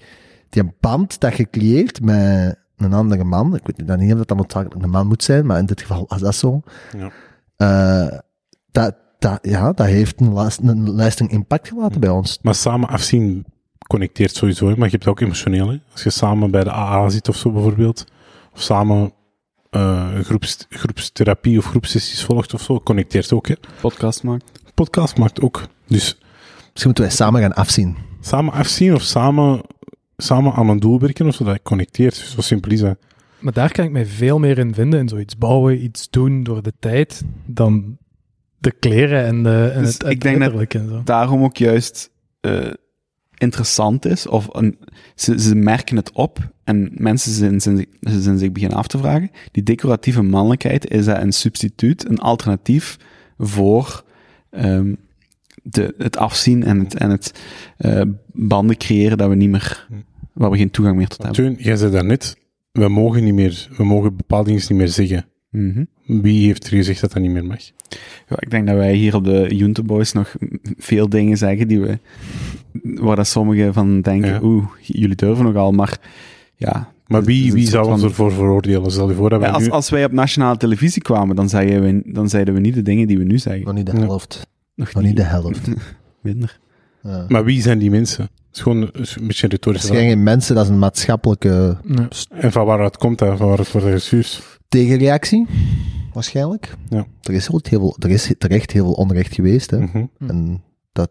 [0.48, 4.36] die band dat gecreëerd met een andere man, ik weet dan niet of dat dan
[4.36, 6.62] noodzakelijk een man moet zijn, maar in dit geval was dat zo.
[6.96, 7.10] Ja.
[7.56, 8.18] Eh,
[8.70, 12.38] dat, dat, ja, dat heeft een, last, een lasting impact gelaten bij ons.
[12.42, 13.44] Maar samen afzien
[13.86, 15.68] connecteert sowieso, hè, maar je hebt het ook emotioneel.
[15.68, 15.78] Hè.
[15.92, 18.04] Als je samen bij de AA zit of zo bijvoorbeeld,
[18.54, 19.12] of samen
[19.70, 23.48] eh, een groeps, groepstherapie of groepsessies volgt of zo, connecteert ook.
[23.48, 23.54] Hè.
[23.80, 24.44] Podcast maakt.
[24.74, 25.62] Podcast maakt ook.
[25.86, 26.18] Dus
[26.74, 27.96] Misschien moeten wij samen gaan afzien.
[28.20, 29.60] samen afzien of samen,
[30.16, 32.14] samen aan een doel werken of zo, dat connecteert.
[32.14, 32.96] Zo simpel is dat.
[33.38, 36.62] Maar daar kan ik mij veel meer in vinden, in zoiets bouwen, iets doen door
[36.62, 37.96] de tijd, dan
[38.58, 41.00] de kleren en, de, en Dus het, ik denk dat- en zo.
[41.04, 42.10] daarom ook juist
[42.40, 42.70] eh,
[43.34, 44.78] interessant is, of een,
[45.14, 49.30] ze, ze merken het op en mensen zijn, zijn, zijn zich beginnen af te vragen,
[49.52, 52.96] die decoratieve mannelijkheid, is dat een substituut, een alternatief
[53.38, 54.04] voor
[54.50, 54.94] ehm,
[55.64, 57.32] de, het afzien en het, en het
[57.76, 58.00] eh,
[58.32, 59.88] banden creëren dat we niet meer,
[60.32, 61.44] waar we geen toegang meer tot hebben.
[61.44, 62.36] Teun, jij zei daarnet,
[62.72, 65.26] we mogen niet meer, we mogen bepaalde dingen niet meer zeggen.
[65.50, 65.84] Mhm.
[66.06, 67.60] Wie heeft er gezegd dat dat niet meer mag?
[68.28, 70.34] Ja, ik denk dat wij hier op de Junte Boys nog
[70.76, 71.98] veel dingen zeggen die we,
[72.82, 74.40] waar dat sommigen van denken, Ja.
[74.42, 75.98] oeh, jullie durven nogal, maar
[76.56, 76.92] ja.
[77.06, 78.90] Maar het wie, wie zou ons van- ervoor veroordelen?
[78.90, 79.70] Stel je voor dat wij Ja, als, nu...
[79.70, 83.06] als wij op nationale televisie kwamen, dan zeiden, we, dan zeiden we niet de dingen
[83.06, 83.64] die we nu zeggen.
[83.64, 84.00] Nog niet de Ja.
[84.00, 84.46] helft.
[84.74, 85.68] Nog niet de helft.
[86.22, 86.58] Minder.
[87.02, 87.24] Ja.
[87.28, 88.22] Maar wie zijn die mensen?
[88.22, 90.78] Het is gewoon een een beetje een retorische Het zijn geen mensen, dat is een
[90.78, 91.76] maatschappelijke.
[92.30, 93.36] En van waaruit komt dat?
[93.38, 94.58] Van waaruit wordt dat gestuurd?
[94.68, 95.46] tegenreactie,
[96.12, 96.74] waarschijnlijk.
[96.88, 97.06] Ja.
[97.22, 99.70] Er is, heel veel, er is terecht heel veel onrecht geweest.
[99.70, 99.78] Hè.
[99.78, 100.04] Mhm.
[100.18, 101.10] En dat,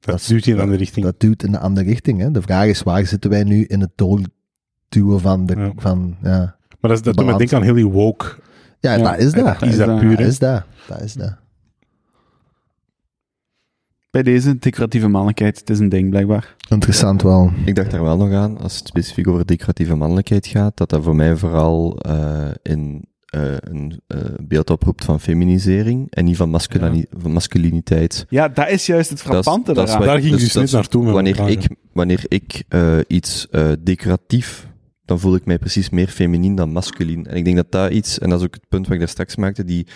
[0.00, 1.04] Dat is- duwt in een andere richting.
[1.04, 2.20] dat duwt in de andere richting.
[2.20, 2.30] Hè.
[2.30, 5.56] De vraag is, waar zitten wij nu in het doorduwen van de...
[5.56, 5.72] Ja.
[5.76, 6.38] Van, ja.
[6.80, 8.26] Maar dat, is- dat doet me denken aan heel die woke.
[8.80, 9.44] ja, Ja, dat is dat.
[9.60, 9.98] dat is dat dat.
[10.00, 10.64] puur, Dat is dat.
[10.88, 11.36] Dat is dat.
[14.12, 16.56] Bij deze decoratieve mannelijkheid, het is een ding blijkbaar.
[16.68, 17.52] Interessant wel.
[17.64, 21.02] Ik dacht daar wel nog aan, als het specifiek over decoratieve mannelijkheid gaat, dat dat
[21.02, 26.50] voor mij vooral eh, in eh, een eh, beeld oproept van feminisering en niet van,
[26.50, 28.26] masculini- van masculiniteit.
[28.28, 29.98] Ja, dat is juist het frappante dat is daaraan.
[29.98, 34.68] wat- Daar ging dus dus naartoe met Wanneer ik, wanneer ik eh, iets eh, decoratief,
[35.04, 37.26] dan voel ik mij precies meer feminien dan masculin.
[37.26, 39.08] En ik denk dat dat iets, en dat is ook het punt wat ik daar
[39.08, 39.86] straks maakte, die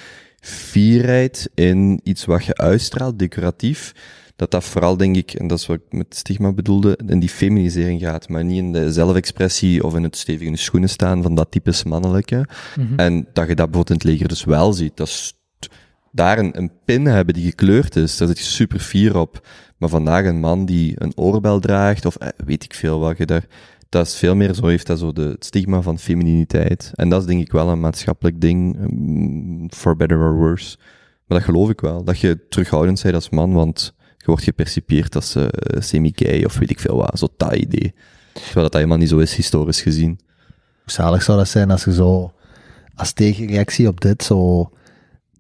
[0.47, 3.93] fierheid in iets wat je uitstraalt, decoratief,
[4.37, 7.29] dat dat vooral, denk ik, en dat is wat ik met stigma bedoelde, in die
[7.29, 11.23] feminisering gaat, maar niet in de zelfexpressie of in het stevig in de schoenen staan
[11.23, 12.47] van dat types mannelijke.
[12.77, 12.95] Mhm.
[12.97, 14.97] En dat je dat bijvoorbeeld in het leger dus wel ziet.
[14.97, 15.35] Dat is
[16.13, 19.47] daar een, een pin hebben die gekleurd is, daar zit je super fier op.
[19.77, 23.27] Maar vandaag een man die een oorbel draagt, of eh, weet ik veel wat je
[23.27, 23.47] daar...
[23.97, 26.93] Dat is veel meer zo, heeft dat zo de, het stigma van femininiteit.
[26.95, 30.77] En dat is denk ik wel een maatschappelijk ding, mm, for better or worse.
[31.27, 35.15] Maar dat geloof ik wel, dat je terughoudend bent als man, want je wordt gepercipieerd
[35.15, 35.47] als eh,
[35.79, 37.95] semi-gay of weet ik veel wat, zo dat idee.
[38.33, 40.21] Terwijl dat, dat helemaal niet zo is, historisch gezien.
[40.83, 42.33] Hoe zalig zou dat zijn als je zo,
[42.95, 44.71] als tegenreactie op dit, zo,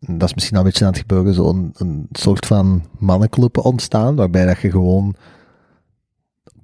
[0.00, 4.16] dat is misschien al een beetje aan het gebeuren, zo een, soort van mannenclubben ontstaan,
[4.16, 5.16] waarbij dat je gewoon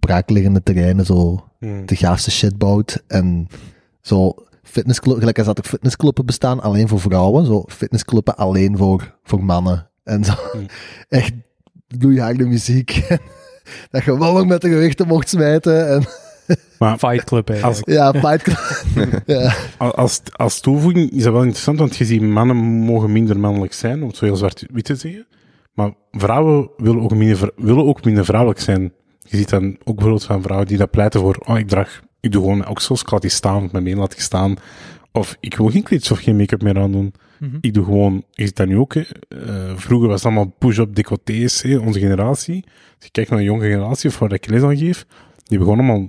[0.06, 1.86] braakliggende terreinen zo Hmm.
[1.86, 3.48] de gaafste shit bouwt en
[4.00, 9.16] zo fitnessclub, gelijk als dat er fitnessclubben bestaan alleen voor vrouwen, zo fitnessclubben alleen voor,
[9.24, 9.90] voor mannen.
[10.04, 10.66] En zo Hmm.
[11.08, 11.32] echt
[11.98, 13.06] loeiharde muziek.
[13.90, 16.04] dat je wel nog met de gewichten mocht smijten en
[16.78, 17.88] Maar Fight Club eigenlijk.
[17.88, 19.22] als, ja, fight club.
[19.26, 19.54] ja.
[19.78, 24.02] als, als toevoeging is dat wel interessant, want je ziet mannen mogen minder mannelijk zijn,
[24.02, 25.26] om het zo heel zwart-wit te zeggen.
[25.74, 28.92] Maar vrouwen willen ook, minder, willen ook minder vrouwelijk zijn.
[29.28, 32.32] Je ziet dan ook bijvoorbeeld van vrouwen die dat pleiten voor, oh, ik draag, ik
[32.32, 34.56] doe gewoon oksels, ik laat die staan, mijn been laat ik staan.
[35.12, 37.12] Of ik wil geen klits of geen make-up meer aandoen.
[37.38, 37.56] Mhm.
[37.60, 39.02] Ik doe gewoon, je ziet dat nu ook, hè.
[39.28, 42.64] Eh, vroeger was het allemaal push-up decolletés, hè, onze generatie.
[42.64, 45.68] Als je kijkt naar de jonge generatie, of waar ik les aan geef, die hebben
[45.68, 46.08] gewoon allemaal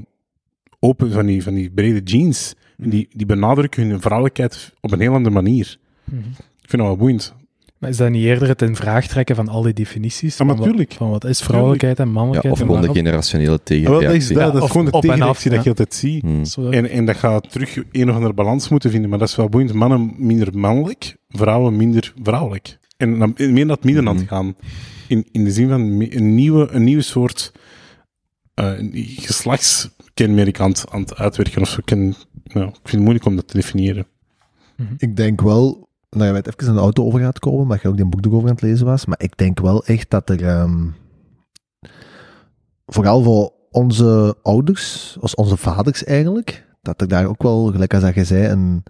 [0.80, 2.56] open van die, van die brede jeans.
[2.77, 5.77] En die, die benadrukken hun vrouwelijkheid op een heel andere manier.
[6.03, 6.19] Mhm.
[6.61, 7.35] Ik vind dat wel boeiend.
[7.84, 10.38] Maar is dat niet eerder het in vraag trekken van al die definities?
[10.38, 10.93] Ja, maar van, wat, tuurlijk.
[10.93, 12.53] van wat is vrouwelijkheid en Ja, mannelijkheid?
[12.53, 14.07] of gewoon de generationele Ah, tegenreactie.
[14.07, 15.93] dat is, dat, dat is of gewoon de op en af, tegenreactie dat je altijd
[15.93, 16.22] ziet.
[16.22, 16.72] Hmm.
[16.73, 19.10] En, en dat gaat terug een of andere balans moeten vinden.
[19.10, 19.73] Maar dat is wel boeiend.
[19.73, 22.77] Mannen minder mannelijk, vrouwen minder vrouwelijk.
[22.97, 24.34] En dan meer naar het midden aan het Mhm.
[24.34, 24.55] gaan.
[25.07, 27.51] In, in de zin van een nieuwe, een nieuwe soort
[28.53, 31.61] eh, een geslachtskenmerk aan het, aan het uitwerken.
[31.61, 31.77] Of zo.
[31.80, 31.99] Ik, ken,
[32.43, 34.05] nou, ik vind het moeilijk om dat te definiëren.
[34.97, 35.88] Ik denk wel,
[36.19, 38.26] dat je het even in de auto over gaat komen, maar je ook die boek
[38.26, 40.88] erover aan het lezen was, maar ik denk wel echt dat er, ehm,
[42.85, 48.03] vooral voor onze ouders, als onze vaders eigenlijk, dat er daar ook wel, gelijk als
[48.03, 48.84] dat je zei, een,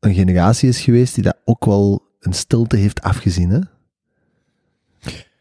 [0.00, 3.60] een generatie is geweest die dat ook wel een stilte heeft afgezien, hè?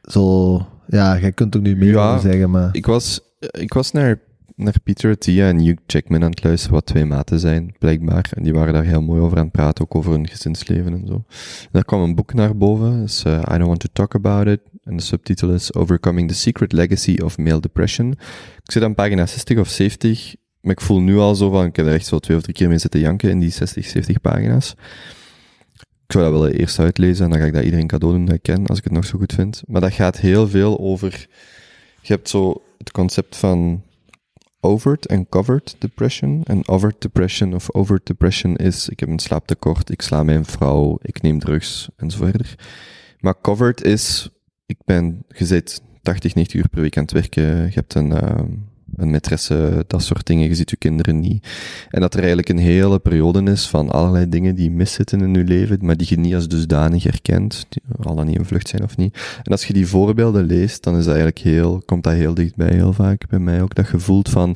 [0.01, 0.55] Zo,
[0.87, 2.09] ja, jij kunt er nu meer Ja.
[2.09, 2.69] over zeggen, maar...
[2.71, 4.19] Ik was, ik was naar,
[4.55, 8.29] naar Peter Attia en Hugh Jackman aan het luisteren, wat twee maten zijn, blijkbaar.
[8.33, 11.07] En die waren daar heel mooi over aan het praten, ook over hun gezinsleven en
[11.07, 11.23] zo.
[11.71, 14.59] Daar kwam een boek naar boven, dus, eh, I Don't Want to Talk About It.
[14.83, 18.11] En de subtitel is Overcoming the Secret Legacy of Male Depression.
[18.63, 21.75] Ik zit aan pagina 60 of 70, maar ik voel nu al zo van, ik
[21.75, 24.21] heb er echt zo twee of drie keer mee zitten janken in die 60, 70
[24.21, 24.75] pagina's.
[26.05, 28.35] Ik zou dat willen eerst uitlezen en dan ga ik dat iedereen cadeau doen dat
[28.35, 29.61] ik ken, als ik het nog zo goed vind.
[29.67, 31.27] Maar dat gaat heel veel over...
[32.01, 33.83] Je hebt zo het concept van
[34.63, 36.43] overt en covered depression.
[36.43, 40.97] En overt depression of overt depression is, ik heb een slaaptekort, ik sla mijn vrouw,
[41.01, 42.55] ik neem drugs, en zo verder.
[43.19, 44.29] Maar covered is,
[44.65, 48.11] ik ben, je zit 80, 90 uur per week aan het werken, je hebt een,
[48.11, 48.51] ehm,
[48.95, 51.47] een maîtresse, dat soort dingen, je ziet je kinderen niet.
[51.89, 55.43] En dat er eigenlijk een hele periode is van allerlei dingen die miszitten in je
[55.43, 58.83] leven, maar die je niet als dusdanig herkent, die al dan niet een vlucht zijn
[58.83, 59.17] of niet.
[59.43, 62.73] En als je die voorbeelden leest, dan is dat eigenlijk heel, komt dat heel dichtbij
[62.73, 64.55] heel vaak bij mij ook, dat je voelt van,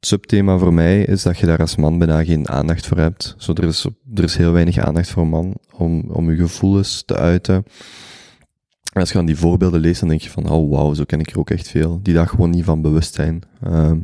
[0.00, 3.34] het subthema voor mij is dat je daar als man bijna geen aandacht voor hebt.
[3.38, 7.16] Zo, er, is, er is heel weinig aandacht voor man om, om je gevoelens te
[7.16, 7.64] uiten.
[8.92, 11.20] En als je dan die voorbeelden leest, dan denk je van, oh wauw, zo ken
[11.20, 12.00] ik er ook echt veel.
[12.02, 13.42] Die daar gewoon niet van bewust zijn.
[13.62, 13.98] Ehm,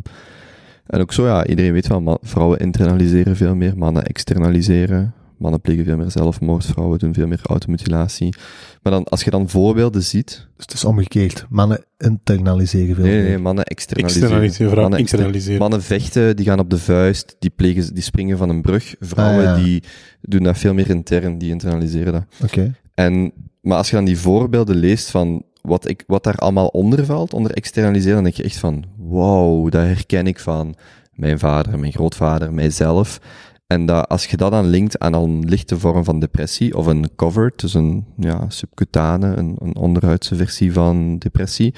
[0.86, 5.14] en ook zo, ja, iedereen weet wel, vrouwen internaliseren veel meer, mannen externaliseren.
[5.38, 8.34] Mannen plegen veel meer zelfmoord, vrouwen doen veel meer automutilatie.
[8.82, 10.26] Maar dan, als je dan voorbeelden ziet,
[10.56, 11.46] Dus het is omgekeerd.
[11.48, 13.30] Mannen internaliseren veel nee, nee, meer.
[13.30, 14.22] nee, mannen externaliseren.
[14.22, 15.60] Externaliseren, vrouwen Mannen exter- internaliseren.
[15.60, 18.94] Mannen vechten, die gaan op de vuist, die, plegen, die springen van een brug.
[19.00, 19.64] Vrouwen, Ah, ja.
[19.64, 19.82] die
[20.20, 22.24] doen dat veel meer intern, die internaliseren dat.
[22.42, 22.74] Oké.
[22.94, 23.32] En,
[23.66, 27.34] maar als je dan die voorbeelden leest van wat, ik, wat daar allemaal onder valt,
[27.34, 30.74] onder externaliseren, dan denk je echt van, wow, dat herken ik van
[31.12, 33.20] mijn vader, mijn grootvader, mijzelf.
[33.66, 37.10] En dat, als je dat dan linkt aan een lichte vorm van depressie, of een
[37.16, 41.74] covered, dus een ja, subcutane, een, een onderhuidse versie van depressie,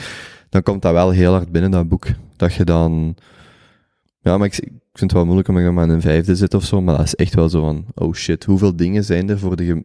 [0.48, 2.06] dan komt dat wel heel hard binnen, dat boek.
[2.36, 3.16] Dat je dan...
[4.20, 6.36] Ja, maar ik, ik vind het wel moeilijk om ik dan maar in een vijfde
[6.36, 9.28] zit of zo, maar dat is echt wel zo van, oh shit, hoeveel dingen zijn
[9.30, 9.84] er voor de,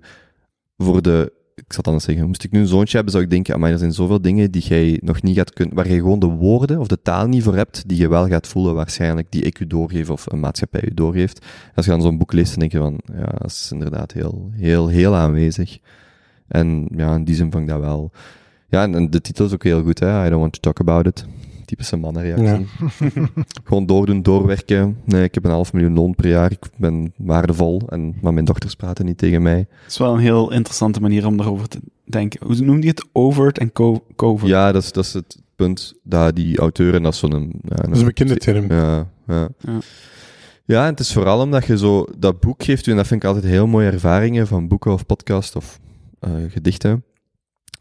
[0.77, 3.59] voor de ik zal dan zeggen, moest ik nu een zoontje hebben, zou ik denken,
[3.59, 6.25] maar er zijn zoveel dingen die jij nog niet gaat kunnen, waar je gewoon de
[6.25, 9.59] woorden of de taal niet voor hebt, die je wel gaat voelen waarschijnlijk, die ik
[9.59, 11.45] u doorgeef of een maatschappij u doorgeeft.
[11.75, 14.49] Als je dan zo'n boek leest, dan denk je van, ja, dat is inderdaad heel,
[14.51, 15.79] heel, heel aanwezig.
[16.47, 18.11] En ja, in die zin vond ik dat wel.
[18.69, 20.79] Ja, en, en de titel is ook heel goed, hè, I don't want to talk
[20.79, 21.25] about it.
[21.73, 22.67] Typische mannenreactie.
[23.63, 24.97] Gewoon doordoen, doorwerken.
[25.05, 28.45] Nee, ik heb een half miljoen loon per jaar, ik ben waardevol, en, maar mijn
[28.45, 29.57] dochters praten niet tegen mij.
[29.57, 32.45] Het is wel een heel interessante manier om daarover te denken.
[32.45, 33.05] Hoe noemde je het?
[33.11, 34.49] Overt en co covert.
[34.49, 37.59] Ja, dat is, dat is het punt dat die auteur, en dat is zo'n...
[37.61, 38.71] Ja, Dat is een bekende term.
[38.71, 39.47] Ja, ja.
[39.59, 39.77] Ja.
[40.65, 42.05] Ja, en het is vooral omdat je zo...
[42.17, 45.05] Dat boek geeft u, en dat vind ik altijd heel mooie ervaringen van boeken of
[45.05, 45.79] podcast of
[46.19, 47.03] eh, gedichten.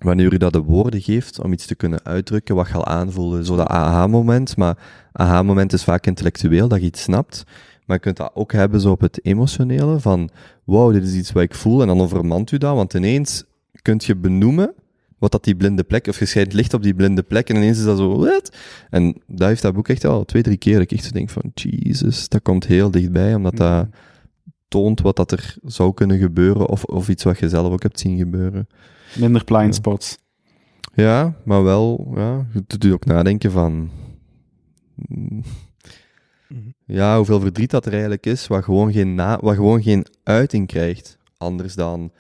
[0.03, 3.45] Wanneer u dat de woorden geeft om iets te kunnen uitdrukken, wat je al aanvoelde.
[3.45, 4.79] Zo dat aha-moment, maar
[5.13, 7.45] aha-moment is vaak intellectueel, dat je iets snapt.
[7.87, 10.31] Maar je kunt dat ook hebben zo op het emotionele, van
[10.65, 13.45] wow, dit is iets wat ik voel, en dan overmand u dat, want ineens
[13.83, 14.75] kunt je benoemen
[15.19, 17.79] wat dat die blinde plek, of je schijnt licht op die blinde plek, en ineens
[17.79, 18.57] is dat zo, wat?
[18.91, 21.31] En dat heeft dat boek echt al twee, drie keer, dat ik echt zo denk
[21.31, 23.87] van, Jesus, dat komt heel dichtbij, omdat dat
[24.69, 28.01] toont wat dat er zou kunnen gebeuren, of, of iets wat je zelf ook hebt
[28.01, 28.69] zien gebeuren.
[29.19, 30.19] Minder blind spots.
[30.95, 33.91] Ja, maar wel, ja, het doet je ook nadenken van,
[34.95, 35.43] mm,
[36.87, 40.67] ja, hoeveel verdriet dat er eigenlijk is, wat gewoon geen, na, wat gewoon geen uiting
[40.67, 42.13] krijgt, anders dan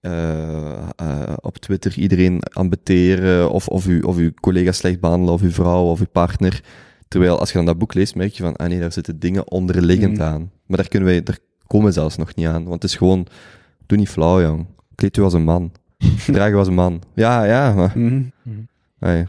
[0.00, 5.42] eh, eh, op Twitter iedereen ambeteren, of, of, u, of uw collega slecht behandelen, of
[5.42, 6.60] uw vrouw, of uw partner.
[7.08, 9.50] Terwijl als je dan dat boek leest, merk je van, ah nee, daar zitten dingen
[9.50, 10.22] onderliggend Mhm.
[10.22, 10.50] aan.
[10.66, 13.26] Maar daar kunnen wij, daar komen we zelfs nog niet aan, want het is gewoon,
[13.86, 14.66] doe niet flauw, jong.
[14.94, 15.72] Kleed u als een man.
[16.26, 17.02] Draag u als een man.
[17.14, 17.92] Ja, ja, maar...
[17.98, 18.22] Mhm.
[18.98, 19.26] Hey.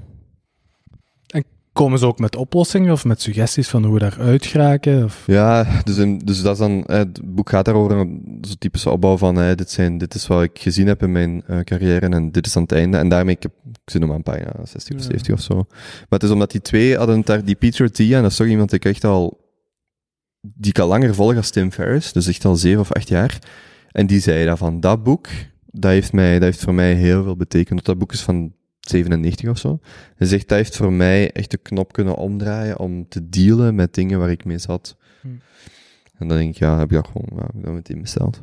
[1.73, 5.03] Komen ze ook met oplossingen of met suggesties van hoe we daaruit geraken?
[5.03, 5.23] Of...
[5.27, 9.18] Ja, dus, in- dus dat is dan, het boek gaat daarover, een zo'n typische opbouw
[9.18, 12.31] van, eh, dit, zijn, dit is wat ik gezien heb in mijn eh, carrière en
[12.31, 12.98] dit is aan het einde.
[12.98, 15.06] En daarmee, ik, heb, ik zit nog maar een pagina 60 of Ja.
[15.10, 15.56] 70 of zo.
[15.56, 18.48] Maar het is omdat die twee hadden daar, die Peter T, en dat is toch
[18.48, 19.39] iemand die ik echt al,
[20.41, 23.39] die ik al langer volg als Tim Ferriss, dus echt al zeven of acht jaar.
[23.91, 25.27] En die zei dat van, dat boek,
[25.80, 27.86] dat heeft, mij, dat heeft voor mij heel veel betekend.
[27.86, 29.80] Dat boek is van 97 of zo.
[30.16, 33.94] Hij zegt, dat heeft voor mij echt de knop kunnen omdraaien om te dealen met
[33.94, 34.98] dingen waar ik mee zat.
[35.22, 35.28] Hm.
[36.18, 38.41] En dan denk ik, ja, heb ik dat gewoon ja, heb ik dat meteen besteld.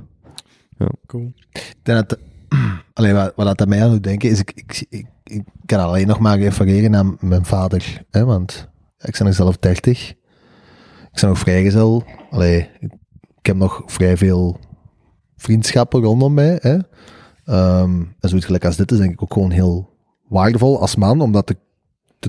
[1.06, 1.32] Cool.
[1.52, 2.18] Ik denk dat,
[2.92, 6.06] alleen wat, wat dat mij aan doet denken is, ik, ik, ik, ik kan alleen
[6.06, 8.02] nog maar refereren aan mijn vader.
[8.10, 10.10] Hè, want ik ben nog zelf 30.
[10.10, 12.04] Ik ben nog vrijgezel.
[12.30, 12.92] Allee, ik,
[13.38, 14.58] ik heb nog vrij veel
[15.36, 16.58] vriendschappen rondom mij.
[16.60, 16.78] Hè.
[17.44, 19.90] Ehm, en zoiets gelijk als dit is denk ik ook gewoon heel
[20.28, 21.56] waardevol als man om dat te,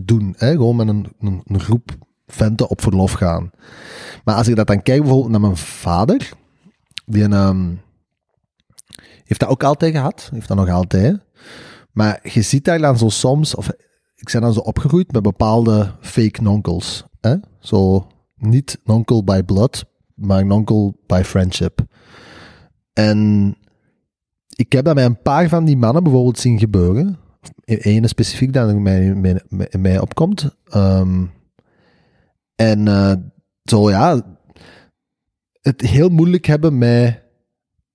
[0.05, 0.35] doen.
[0.37, 0.51] Hè.
[0.51, 1.97] Gewoon met een, een, een groep
[2.27, 3.51] venten op verlof gaan.
[4.23, 6.31] Maar als ik dat dan kijk bijvoorbeeld naar mijn vader,
[7.05, 7.73] die ehm,
[9.23, 11.19] heeft dat ook altijd gehad, heeft dat nog altijd.
[11.91, 13.69] Maar je ziet daar dan zo soms, of
[14.15, 17.05] ik ben dan zo opgegroeid met bepaalde fake nonkels.
[17.21, 17.35] Hè?
[17.59, 21.79] Zo niet nonkel by blood, maar nonkel by friendship.
[22.93, 23.55] En
[24.55, 27.19] ik heb dat bij een paar van die mannen bijvoorbeeld zien gebeuren.
[27.65, 29.41] Eén specifiek dat mij, mij,
[29.79, 30.55] mij opkomt.
[30.65, 31.25] Ehm,
[32.55, 33.13] en eh,
[33.63, 34.21] zo ja,
[35.61, 37.23] het heel moeilijk hebben met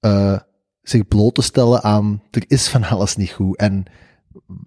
[0.00, 0.38] eh,
[0.82, 3.56] zich bloot te stellen aan er is van alles niet goed.
[3.56, 3.84] En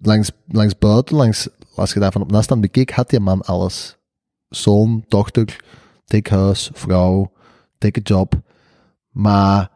[0.02, 3.98] langs, langs buiten, langs, als je daar van op afstand bekeek, had die man alles.
[4.50, 5.64] Zoon, dochter,
[6.06, 7.32] dik huis, vrouw,
[7.78, 8.42] dikke job.
[9.10, 9.72] Maar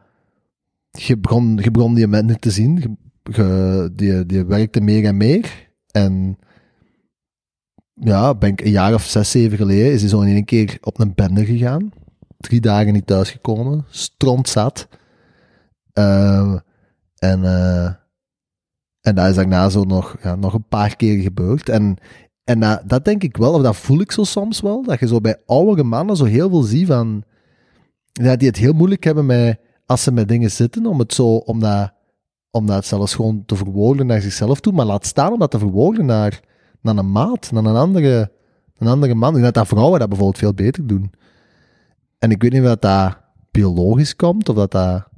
[0.90, 2.98] je begon, je begon die mensen te zien.
[3.22, 5.70] Je, die, die werkte meer en meer.
[5.90, 6.38] En
[7.94, 10.78] ja, ben ik een jaar of zes, zeven geleden, is hij zo in één keer
[10.80, 11.90] op een bende gegaan.
[12.36, 13.84] Drie dagen niet thuisgekomen.
[13.90, 14.88] Strontzat.
[15.92, 16.54] Eh,
[17.18, 17.84] en, eh,
[19.00, 21.68] en dat is daarna zo nog, ja, nog een paar keer gebeurd.
[21.68, 21.96] En,
[22.44, 25.06] en dat, dat denk ik wel, of dat voel ik zo soms wel, dat je
[25.06, 27.24] zo bij oudere mannen zo heel veel ziet van,
[28.12, 29.58] ja, die het heel moeilijk hebben met,
[29.88, 31.92] als ze met dingen zitten, om het zo, om dat,
[32.50, 35.58] om dat zelfs gewoon te verwoorden naar zichzelf toe, maar laat staan om dat te
[35.58, 36.40] verwoorden naar,
[36.80, 38.32] naar een maat, naar een andere,
[38.78, 39.36] een andere man.
[39.36, 41.10] Ik denk dat, vrouwen dat bijvoorbeeld veel beter doen.
[42.18, 43.16] En ik weet niet of dat, dat
[43.50, 45.08] biologisch komt, of dat dat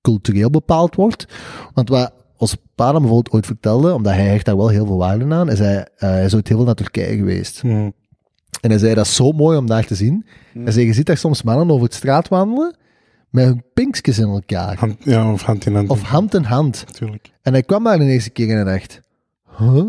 [0.00, 1.26] cultureel bepaald wordt.
[1.74, 4.96] Want wat ons pa dan bijvoorbeeld ooit vertelde, omdat hij hecht daar wel heel veel
[4.96, 7.62] waarde aan, is hij, eh, hij is ooit heel veel naar Turkije geweest.
[8.60, 10.26] En hij zei, dat is zo mooi om daar te zien.
[10.52, 12.76] Hij zei, je ziet daar soms mannen over het straat wandelen,
[13.32, 14.78] met hun pinkjes in elkaar.
[14.78, 15.88] Hand, ja, of hand in hand.
[15.88, 16.84] Of hand in hand.
[16.86, 17.32] Natuurlijk.
[17.42, 19.00] En hij kwam daar de eerste keer en hij dacht,
[19.58, 19.84] huh?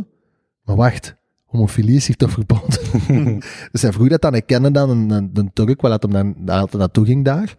[0.64, 1.16] Maar wacht,
[1.46, 2.80] homofilie is hier toch verboden?
[3.72, 6.12] dus hij vroeg dat dan, hij kende dan een, een, een Turk, waar dat hem
[6.12, 7.56] dan daar altijd naartoe ging daar.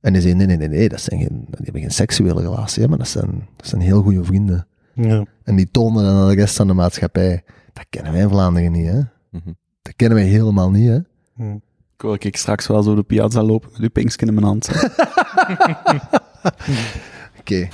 [0.00, 2.82] En hij zei, nee, nee, nee, nee, dat zijn geen, die hebben geen seksuele relatie,
[2.82, 4.66] hè, maar dat zijn, dat zijn heel goede vrienden.
[4.94, 5.24] Ja.
[5.44, 7.42] En die tonen dan aan de rest van de maatschappij.
[7.72, 9.00] Dat kennen wij in Vlaanderen niet, hè?
[9.30, 9.52] Mhm.
[9.82, 10.98] Dat kennen wij helemaal niet, hè?
[11.34, 11.54] Hm.
[11.94, 14.68] Ik wil ik straks wel zo de piazza lopen met uw pinksken in mijn hand.
[17.40, 17.68] Oké,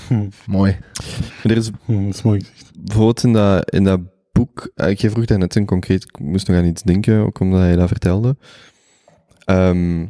[0.46, 0.78] mooi.
[1.42, 2.70] Er is dat is mooi gezegd.
[2.78, 4.00] bijvoorbeeld in dat, in dat
[4.32, 7.40] boek, eh, jij vroeg daar net een concreet, ik moest nog aan iets denken, ook
[7.40, 8.36] omdat hij dat vertelde.
[9.44, 10.06] Ehm,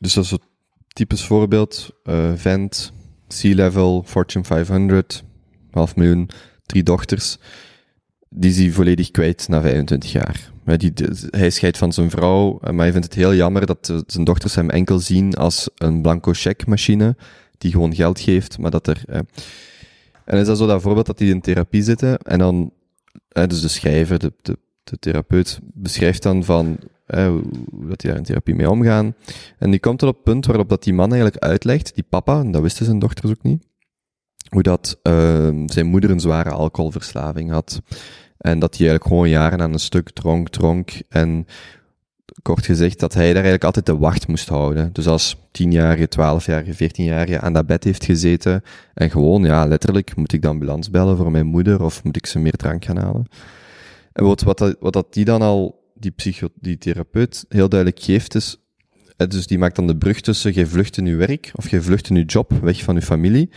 [0.00, 0.40] dus dat is zo'n
[0.88, 2.92] typisch voorbeeld, eh vent,
[3.28, 5.24] C-level, Fortune 500,
[5.70, 6.28] half miljoen,
[6.66, 7.38] drie dochters,
[8.28, 10.51] die is hij volledig kwijt na 25 jaar.
[10.64, 10.92] Die,
[11.30, 14.54] hij scheidt van zijn vrouw, eh, maar hij vindt het heel jammer dat zijn dochters
[14.54, 17.16] hem enkel zien als een blanco cheque machine,
[17.58, 19.02] die gewoon geld geeft, maar dat er...
[19.06, 19.20] eh,
[20.24, 22.72] en is dat zo dat voorbeeld dat die in therapie zitten en dan,
[23.28, 26.78] dus de schrijver, de, de, de therapeut, beschrijft dan van
[27.70, 29.14] hoe dat die daar in therapie mee omgaan.
[29.58, 32.40] En die komt tot op het punt waarop dat die man eigenlijk uitlegt, die papa,
[32.40, 33.66] en dat wisten zijn dochters ook niet,
[34.48, 37.80] hoe dat eh, zijn moeder een zware alcoholverslaving had.
[38.42, 40.92] En dat hij eigenlijk gewoon jaren aan een stuk dronk, dronk.
[41.08, 41.46] En
[42.42, 44.92] kort gezegd, dat hij daar eigenlijk altijd de wacht moest houden.
[44.92, 48.62] Dus als 10-jarige, 12-jarige, 14-jarige aan dat bed heeft gezeten,
[48.94, 52.26] en gewoon, ja, letterlijk, moet ik de ambulance bellen voor mijn moeder, of moet ik
[52.26, 53.26] ze meer drank gaan halen?
[54.12, 58.34] En wat, wat, wat dat die dan al, die, psycho, die therapeut, heel duidelijk geeft,
[58.34, 58.56] is,
[59.16, 62.08] dus die maakt dan de brug tussen, je vlucht in je werk, of je vlucht
[62.08, 63.50] in je job, weg van je familie,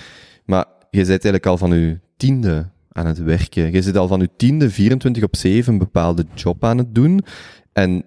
[0.46, 3.72] maar je bent eigenlijk al van je tiende aan het werken.
[3.72, 7.25] Je zit al van je tiende, 24 op 7, een bepaalde job aan het doen,
[7.74, 8.03] en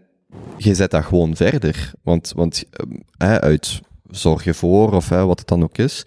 [0.57, 1.93] je zet dat gewoon verder.
[2.03, 2.65] Want, want
[3.17, 6.07] hè, uit zorg je voor, of wat het dan ook is.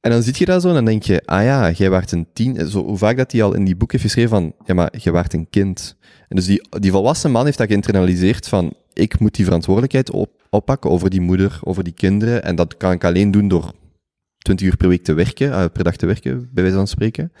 [0.00, 2.26] En dan zit je dat zo en dan denk je, ah ja, jij waart een
[2.32, 2.68] tien.
[2.68, 5.12] Zo, hoe vaak dat hij al in die boek heeft geschreven van, ja, maar jij
[5.12, 5.96] waart een kind.
[6.28, 10.30] En dus die, die volwassen man heeft dat geïnternaliseerd van, ik moet die verantwoordelijkheid op,
[10.50, 12.42] oppakken over die moeder, over die kinderen.
[12.42, 13.72] En dat kan ik alleen doen door
[14.38, 17.32] 20 uur per week te werken, eh, per dag te werken, bij wijze van spreken.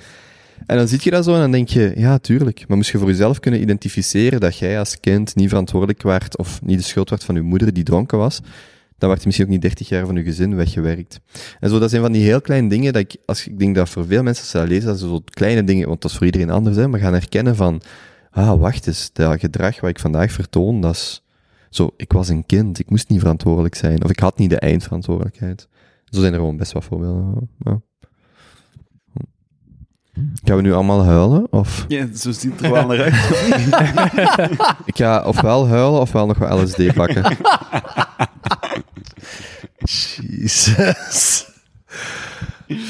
[0.66, 2.64] En dan zit je dat zo en dan denk je, ja, tuurlijk.
[2.68, 6.62] Maar moest je voor jezelf kunnen identificeren dat jij als kind niet verantwoordelijk waart of
[6.62, 8.40] niet de schuld werd van je moeder die dronken was,
[8.98, 11.20] dan werd je misschien ook niet 30 jaar van je gezin weggewerkt.
[11.60, 13.88] En zo, dat zijn van die heel kleine dingen dat ik, als ik denk dat
[13.88, 16.16] voor veel mensen als ze dat lezen, dat ze zo kleine dingen, want dat is
[16.16, 17.80] voor iedereen anders, maar gaan herkennen van,
[18.30, 21.24] ah, wacht eens, dat gedrag wat ik vandaag vertoon, dat is
[21.70, 24.58] zo, ik was een kind, ik moest niet verantwoordelijk zijn, of ik had niet de
[24.58, 25.68] eindverantwoordelijkheid.
[26.04, 27.50] Zo zijn er gewoon best wat voorbeelden.
[27.58, 27.80] Ja.
[30.44, 31.46] Gaan we nu allemaal huilen?
[31.52, 33.14] Of Ja, zo ziet het er wel naar uit.
[34.90, 37.36] ik ga ofwel huilen ofwel nog wat LSD pakken.
[39.78, 41.46] Jesus.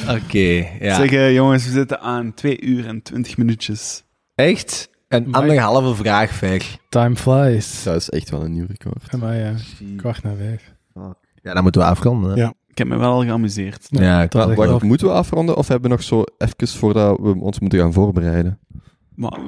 [0.08, 0.94] Oké, ja.
[0.96, 4.02] Zeg, eh, jongens, we zitten aan 2 uur en 20 minuutjes.
[4.34, 4.88] Echt?
[5.08, 5.40] Een Amai.
[5.50, 6.64] anderhalve vraag ver.
[6.88, 7.82] Time flies.
[7.82, 9.16] Dat is echt wel een nieuw record.
[9.16, 9.54] Maar ja,
[9.96, 10.72] kwart naar vijf.
[11.42, 12.30] Ja, dan moeten we afronden.
[12.30, 12.36] hè.
[12.36, 12.54] Ja.
[12.76, 13.86] Ik heb me wel al geamuseerd.
[13.90, 14.82] Ja, Dat Maar, wacht, af.
[14.82, 18.58] moeten we afronden of hebben we nog zo even voordat we ons moeten gaan voorbereiden?
[19.14, 19.38] Maar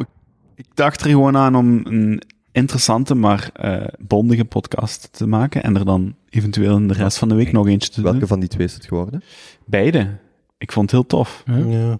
[0.55, 5.63] ik dacht er gewoon aan om een interessante, maar eh, bondige podcast te maken.
[5.63, 8.29] En er dan eventueel in de rest van de week nog eentje te Welke doen.
[8.29, 9.23] van die twee is het geworden?
[9.65, 10.17] Beide.
[10.59, 11.43] Ik vond het heel tof.
[11.47, 11.57] Ja.
[11.57, 11.99] Ja,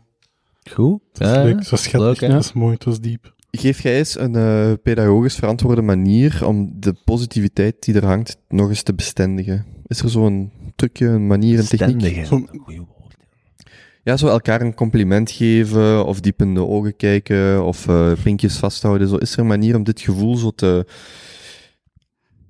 [0.71, 1.01] Goed.
[1.13, 1.69] dat is Ja, leuk.
[1.71, 2.21] Dat schattig.
[2.21, 2.29] hè?
[2.29, 2.75] dat is mooi.
[2.75, 3.35] Het was diep.
[3.51, 8.69] Geef jij eens een eh, pedagogisch verantwoorde manier om de positiviteit die er hangt nog
[8.69, 9.67] eens te bestendigen?
[9.87, 12.27] Is er zo'n trucje, een manier, een techniek?
[12.27, 12.47] Zo-.
[14.03, 18.57] Ja, zo elkaar een compliment geven, of diep in de ogen kijken, of eh pinkjes
[18.57, 19.09] vasthouden.
[19.09, 20.87] Zo, is er een manier om dit gevoel zo te...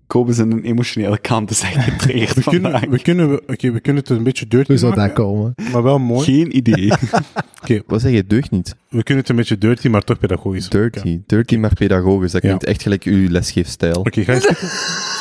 [0.07, 2.81] Kobe zijn een emotionele kant echt getriggerd We vandaag.
[2.81, 5.25] kunnen, we, kunnen, we, oké, we kunnen het een beetje dirty Hoe zou dat maken,
[5.25, 5.55] komen?
[5.73, 6.25] maar wel mooi.
[6.25, 6.93] Geen idee.
[7.87, 8.27] Wat zeg je?
[8.27, 8.77] Deugd niet.
[8.89, 10.69] We kunnen het een beetje dirty, maar toch pedagogisch.
[10.69, 10.99] Dirty.
[10.99, 12.33] Oké, Dirty, maar pedagogisch.
[12.33, 12.49] Dat Ja.
[12.49, 13.99] klinkt echt gelijk uw lesgeefstijl.
[14.01, 14.41] Oké, ga je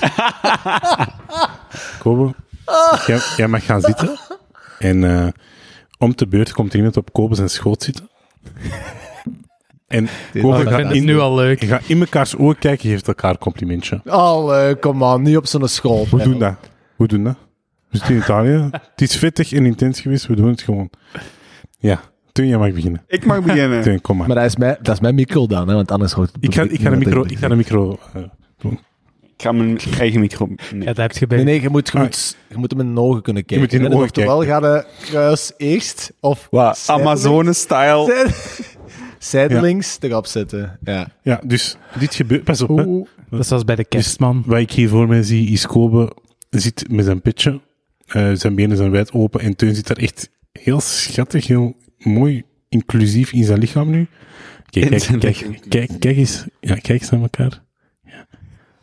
[2.02, 2.34] Kobe,
[3.06, 4.18] jij, jij mag gaan zitten.
[4.78, 5.28] En eh,
[5.98, 8.08] om te beurt komt er iemand op Kobe zijn schoot zitten.
[9.86, 11.64] En Kobe Oh, ik gaat in, nu al leuk.
[11.64, 14.00] gaat in mekaars ogen kijken, je geeft elkaar een complimentje.
[14.04, 16.06] Allee, kom aan, niet op zo'n school.
[16.10, 16.54] Hoe doen dat?
[16.96, 17.36] Hoe doen dat?
[17.88, 18.68] We zitten in Italië.
[18.72, 20.90] Het is vettig en intens geweest, we doen het gewoon.
[21.78, 22.00] Ja,
[22.32, 23.02] toen jij mag beginnen.
[23.06, 23.82] ik mag beginnen.
[23.82, 24.26] Toen, kom maar.
[24.26, 26.54] Maar dat is, mijn, dat is mijn micro dan, hè, want anders hoort het Ik
[26.54, 28.22] ga, ik ga de micro, ik ga de micro eh,
[28.58, 28.78] doen.
[29.40, 30.46] Ik ga mijn eigen micro...
[30.46, 30.80] Nee.
[30.80, 31.36] Ja, dat heb je bij.
[31.36, 32.02] Nee, nee, je moet, je, Ah.
[32.02, 33.64] moet, je moet hem in de ogen kunnen kijken.
[33.66, 36.78] moet in de En ogen Oftewel ga de kruis eerst, of Wat?
[36.78, 38.04] zijdelings- Amazone-style.
[38.06, 38.76] zijd-
[39.18, 40.78] zijdelings erop zetten.
[40.84, 41.08] Ja.
[41.22, 42.44] Ja, dus dit gebeurt...
[42.44, 44.42] Pas op, dat is zoals bij de kerstman.
[44.46, 46.12] Wat ik hier voor mij zie, is Kobe
[46.50, 47.60] zit met zijn pitje.
[48.06, 52.42] Eh, zijn benen zijn wijd open en Teun zit daar echt heel schattig, heel mooi,
[52.68, 54.06] inclusief in zijn lichaam nu.
[54.70, 56.44] Kijk, kijk, kijk, kijk, kijk eens.
[56.60, 57.62] Ja, kijk eens naar elkaar.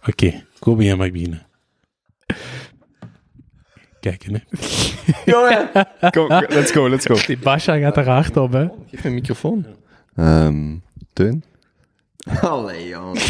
[0.08, 1.46] Oké, Kobe, jij mag beginnen.
[4.00, 4.40] Kijken, hè.
[6.12, 7.16] Kom, let's go, let's go.
[7.26, 8.68] Die Basha gaat er hard op, hè.
[8.90, 9.66] Geef me een microfoon.
[10.16, 10.76] Ehm
[11.14, 11.44] Teun?
[12.42, 13.22] Allee, jongen.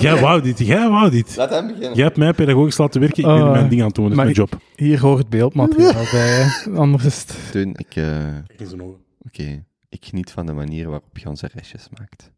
[0.00, 1.36] Jij wou dit, jij wou dit.
[1.36, 1.94] Laat hem beginnen.
[1.94, 3.50] Jij hebt mij pedagogisch laten werken, ik ben Oh.
[3.52, 4.58] mijn ding aan het doen, dat is Maar mijn job.
[4.76, 6.70] Hier hoort beeldmateriaal bij, hè.
[6.70, 7.36] Anders is het...
[7.50, 7.96] Teun, ik...
[7.96, 9.00] eh, in zijn ogen.
[9.26, 12.30] Oké, ik geniet van de manier waarop je onze restjes maakt.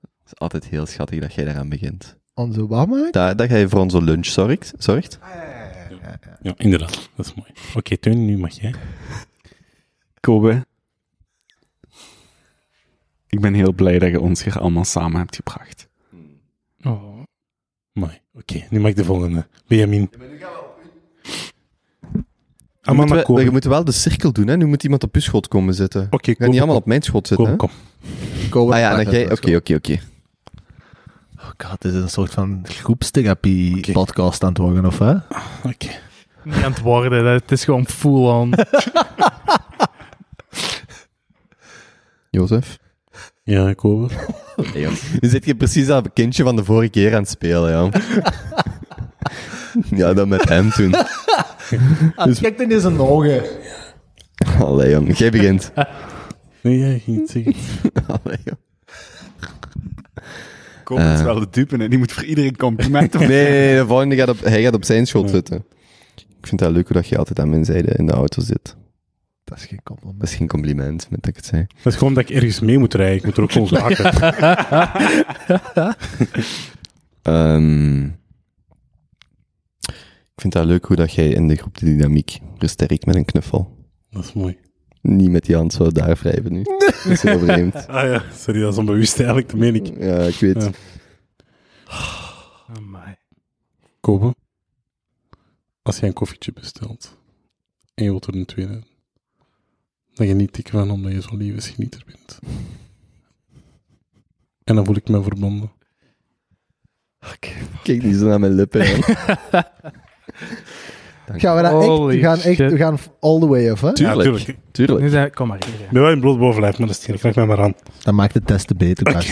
[0.00, 2.16] Het is altijd heel schattig dat jij daaraan begint.
[2.34, 3.12] Onze wat maakt?
[3.12, 4.72] Dat, dat jij voor onze lunch zorgt.
[4.78, 5.18] zorgt.
[6.42, 7.50] Ja, inderdaad, dat is mooi.
[7.76, 8.74] Oké, Teun, nu mag jij.
[10.20, 10.66] Kobe.
[13.28, 15.88] Ik ben heel blij dat je ons hier allemaal samen hebt gebracht.
[16.82, 17.22] Oh.
[17.92, 18.20] Mooi.
[18.32, 19.46] Oké, nu mag ik de volgende.
[19.66, 20.10] Benjamin.
[20.10, 20.46] Je
[22.90, 23.44] Amanda moet, wel, Kobe.
[23.44, 24.56] je moet wel de cirkel doen, hè.
[24.56, 26.06] Nu moet iemand op je schot komen zitten.
[26.10, 28.48] Oké, kom, niet allemaal op mijn schot zitten, kom, hè.
[28.48, 28.72] kom.
[28.72, 29.32] Ah ja, dan jij...
[29.32, 29.98] Oké, oké, oké.
[31.58, 35.12] Oh god, dit is een soort van groepstherapie-podcast aan het worden, of hè?
[35.62, 35.88] Oké.
[36.42, 38.52] Niet aan het worden, dat- het is gewoon full on.
[42.30, 42.78] Jozef?
[43.42, 43.64] Ja.
[43.64, 43.74] Nee,
[44.82, 44.92] joh.
[45.20, 47.90] Nu zit je precies dat kindje van de vorige keer aan het spelen, ja.
[49.96, 50.94] ja, dat met hem toen.
[52.16, 53.42] Ah, Kijk in zijn ogen.
[54.58, 55.16] Allee, jong.
[55.18, 55.72] Jij begint.
[56.60, 57.54] Nee, jij ging het zeggen.
[58.06, 58.58] Allee, jong.
[60.84, 63.86] Kobe is wel de dupe en die moet voor iedereen complimenten Nee, nee, nee, de
[63.86, 65.64] volgende gaat op, hij gaat op zijn schot zitten.
[66.16, 68.76] Ik vind het leuk hoe dat je altijd aan mijn zijde in de auto zit.
[69.44, 70.20] Dat is geen compliment.
[70.20, 71.66] Dat is geen compliment, met dat ik het zei.
[71.82, 73.16] Dat is gewoon dat ik ergens mee moet rijden.
[73.16, 74.12] Ik moet er ook gewoon zaken.
[77.22, 78.04] Ehm,
[80.34, 83.24] ik vind het leuk hoe dat jij in de groep de dynamiek versterkt met een
[83.24, 83.76] knuffel.
[84.10, 84.58] Dat is mooi.
[85.04, 86.62] Niet met die hand zo daar wrijven nu.
[86.62, 87.86] Dat is heel vreemd.
[87.88, 89.86] Ah ja, sorry, dat is onbewust eigenlijk, dat meen ik.
[89.98, 90.62] Ja, ik weet.
[90.62, 90.70] Ja.
[92.76, 93.14] Amai.
[94.00, 94.34] Kobe,
[95.82, 97.16] als jij een koffietje bestelt
[97.94, 98.82] en je wilt er een tweede,
[100.14, 102.38] dan geniet ik van omdat je zo'n levensgenieter bent.
[104.64, 105.72] En dan voel ik me verbonden.
[107.82, 108.86] Kijk niet zo naar mijn lippen.
[111.26, 113.92] Gaan we dat echt, Holy we gaan echt, we gaan all the way, of hè?
[113.94, 114.16] Tuurlijk.
[114.18, 114.48] Ja, tuurlijk.
[114.48, 115.00] Ik Tuurlijk.
[115.00, 115.74] Nu zijn, kom maar hier.
[115.78, 115.92] hè.
[115.92, 117.74] ben wel in bloot bovenlijf, maar dat is het Krijg mij maar aan.
[118.02, 119.28] Dat maakt de testen beter, Bas.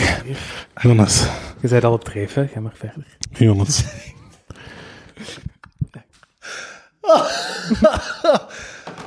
[0.81, 1.27] Jonas.
[1.61, 2.47] Je bent al op dreef, hè?
[2.47, 3.05] Ga maar verder.
[3.31, 3.83] Jonas.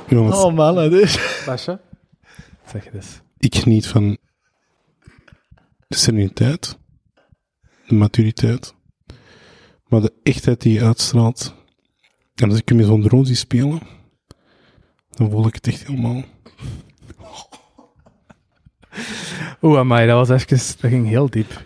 [0.07, 1.43] Jonas, Oh man, dat is...
[1.45, 1.79] Basha?
[2.71, 3.21] Zeg het eens.
[3.37, 4.17] ik geniet van
[5.87, 6.77] de sereniteit,
[7.87, 8.73] de maturiteit,
[9.87, 11.55] maar de echtheid die je uitstraalt.
[12.41, 13.79] En als ik hem in zo'n droom zie spelen,
[15.09, 16.23] Dan voel ik het echt helemaal.
[19.61, 20.57] Oeh, amai, dat was even...
[20.81, 21.65] Dat ging heel diep.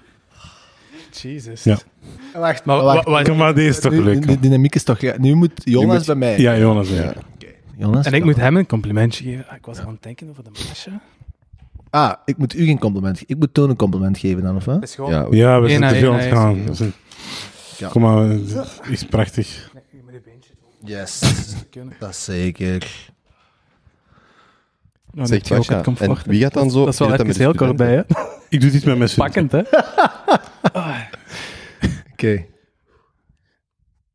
[1.11, 1.63] Jezus.
[1.63, 1.77] Ja.
[2.33, 3.05] Wacht, Maar wacht.
[3.05, 4.27] wa- wa- Kom maar, deze is toch leuk.
[4.27, 4.99] De dynamiek is toch...
[4.99, 6.39] ja, Nu moet Jonas moet- bij mij.
[6.39, 6.89] Ja, Jonas.
[6.89, 7.13] Ja.
[7.77, 8.05] Jonas?
[8.05, 9.47] En ik moet hem een complimentje geven.
[9.47, 10.89] Ah, Ik was aan het denken over de masje.
[11.89, 13.33] Ah, ik moet u geen compliment geven.
[13.33, 14.95] Ik moet Toon een compliment geven dan, of wat?
[15.07, 16.91] Ja, Ja, we zijn te veel aan het gaan.
[17.77, 17.87] Ja.
[17.87, 19.70] Kom maar, het is prachtig.
[20.83, 21.19] Yes.
[21.99, 23.09] dat is zeker.
[25.13, 26.23] Nou, Zeg hij ook het comfort.
[26.25, 28.01] en wie gaat dan zo- Dat is wel even heel kort bij, hè?
[28.49, 29.65] Ik doe dit met mijn studenten.
[29.65, 30.79] Pakkend, hè?
[32.13, 32.45] Oké.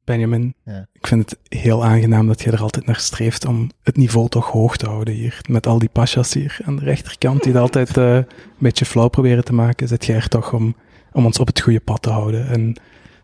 [0.05, 0.87] Benjamin, Ja.
[0.93, 4.51] ik vind het heel aangenaam dat je er altijd naar streeft om het niveau toch
[4.51, 5.41] hoog te houden hier.
[5.49, 8.27] Met al die pasjas hier aan de rechterkant die het altijd eh, een
[8.59, 10.77] beetje flauw proberen te maken, zit jij er toch om,
[11.13, 12.77] om ons op het goede pad te houden en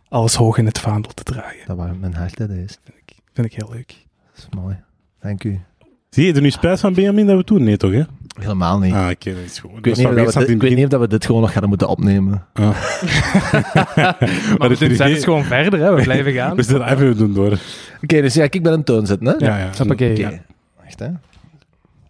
[0.09, 1.67] alles hoog in het vaandel te dragen.
[1.67, 2.79] Dat waren mijn hart, dat is.
[3.33, 4.07] Vind ik, heel leuk.
[4.35, 4.77] Dat is mooi.
[5.21, 5.61] Dank u.
[6.11, 7.63] Zie je er nu spijt van Benjamin dat we het doen?
[7.65, 7.93] Nee, toch?
[7.93, 8.03] Hè?
[8.41, 8.93] Helemaal niet.
[8.95, 9.71] Ah, oké, dat is goed.
[9.77, 11.41] ik, weet niet of dat we dit, ik weet niet of dat we dit gewoon
[11.41, 12.47] nog gaan moeten opnemen.
[12.53, 12.75] Maar
[14.59, 15.95] we het doen idee- zelfs gewoon verder, hè?
[15.95, 16.57] we blijven gaan.
[16.57, 17.59] We zitten even doen door.
[18.03, 19.35] Oké, dus ja, ik ben een toon zitten, hè?
[19.47, 19.71] Ja, ja.
[19.91, 20.05] Oké.
[20.05, 20.31] ja.
[20.83, 21.09] Wacht, hè.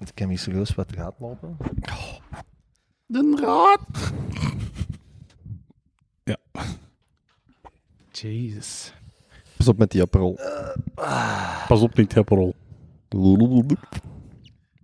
[0.01, 1.57] Ik heb hier serieus wat gaat lopen.
[8.13, 8.93] Jezus.
[9.63, 10.39] Pas op met die aprol.
[11.69, 12.55] Pas op, niet Heppel.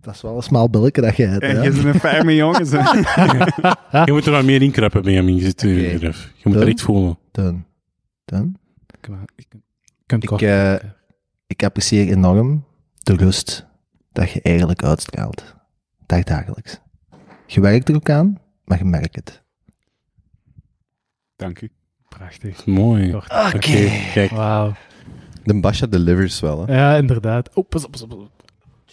[0.01, 1.61] Dat is wel een smaal billetje dat je hebt, En hè?
[1.63, 2.65] je bent een ferme jongen.
[2.65, 2.77] zo.
[4.05, 5.35] Je moet er wat meer in kreppen, Benjamin.
[5.35, 5.69] Je, zit, Oké.
[5.69, 6.67] je moet er Dan?
[6.69, 7.17] echt voelen.
[8.25, 8.47] Je
[10.05, 10.75] kunt Ik, eh.
[11.47, 12.65] Ik apprecieer enorm
[12.97, 13.65] de rust
[14.11, 15.55] dat je eigenlijk uitstraalt.
[16.05, 16.79] Dagdagelijks.
[17.45, 19.41] Je werkt er ook aan, maar je merkt het.
[21.35, 21.69] Dank u.
[22.09, 22.65] Prachtig.
[22.65, 23.15] Mooi.
[23.55, 24.31] Oké, kijk.
[24.31, 24.73] Wauw.
[25.43, 26.75] De Basha delivers wel, hè.
[26.75, 27.49] Ja, inderdaad.
[27.53, 28.09] Oh, pas op, pas op.
[28.09, 28.31] pas op.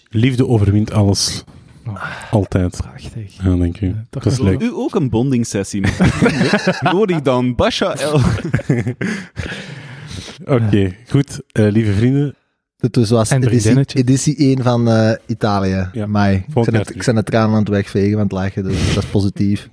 [0.09, 1.45] Liefde overwint alles.
[2.31, 2.77] Altijd.
[2.77, 3.43] Prachtig.
[3.43, 3.95] Ja, dank u.
[4.11, 4.61] Toch Dat is leuk.
[4.61, 6.75] U ook een bondingssessie met vrienden?
[6.95, 8.21] Nodig dan Basha L.
[10.55, 11.41] Oké, goed.
[11.53, 12.35] Eh, lieve vrienden,
[12.77, 14.01] Dit was En editie, vriendinnetjes.
[14.01, 15.89] editie 1 van eh, Italië.
[15.93, 16.37] Ja, Mai.
[16.37, 19.03] Ik volgend jaar het, ik de tranen aan het wegvegen van het lachen, dus dat
[19.05, 19.69] is positief.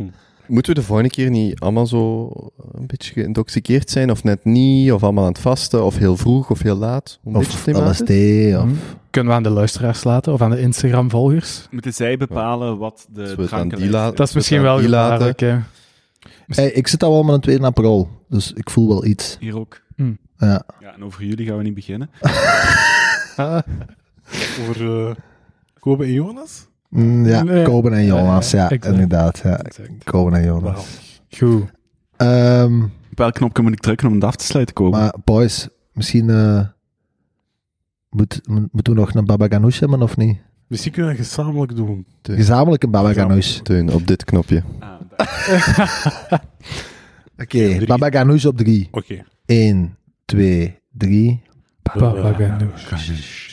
[0.48, 2.30] Moeten we de volgende keer niet allemaal zo
[2.72, 6.50] een beetje geïntoxiceerd zijn, of net niet, of allemaal aan het vasten, of heel vroeg,
[6.50, 7.20] of heel laat?
[7.26, 7.68] Een Of?
[7.68, 8.64] LSD, of...
[8.64, 8.70] Hm.
[9.10, 11.68] Kunnen we aan de luisteraars laten of aan de Instagram-volgers?
[11.72, 13.92] Moeten zij bepalen wat de Zullen we het aan drankenlijst die is?
[14.02, 14.16] laten?
[14.16, 15.40] Dat is misschien we wel gevaarlijk.
[15.40, 15.58] hè.
[16.48, 19.38] Hey, ik zit al wel met een tweede Aperol, dus ik voel wel iets.
[19.40, 19.82] Hier ook.
[20.38, 20.64] Ja.
[20.80, 22.10] Ja, en over jullie gaan we niet beginnen.
[24.60, 25.16] over eh
[25.80, 26.68] Kobe en Jonas?
[26.96, 27.64] Mm, ja, Nee.
[27.64, 28.94] Koben en Jonas, Ja, exact.
[28.94, 29.42] inderdaad.
[29.44, 29.58] Ja.
[29.58, 30.04] Exact.
[30.04, 31.00] Koben en Jonas.
[31.38, 31.64] Goed.
[32.18, 34.98] Ehm, Op welk knopje moet ik drukken om het af te sluiten, Kobe?
[34.98, 36.60] maar boys, misschien eh,
[38.10, 40.38] moet, mo- moeten we nog een baba ganoush hebben of niet?
[40.68, 42.06] Misschien kunnen we dat gezamenlijk doen.
[42.22, 43.60] Gezamenlijk een baba ganoush.
[43.60, 44.64] Teun, op dit knopje.
[44.80, 44.90] Ah.
[47.44, 47.86] Oké, drie.
[47.86, 48.88] baba ganoush op drie.
[48.92, 49.24] Oké.
[49.46, 51.42] 1, 2, 3.
[51.82, 53.53] Papa ganoush.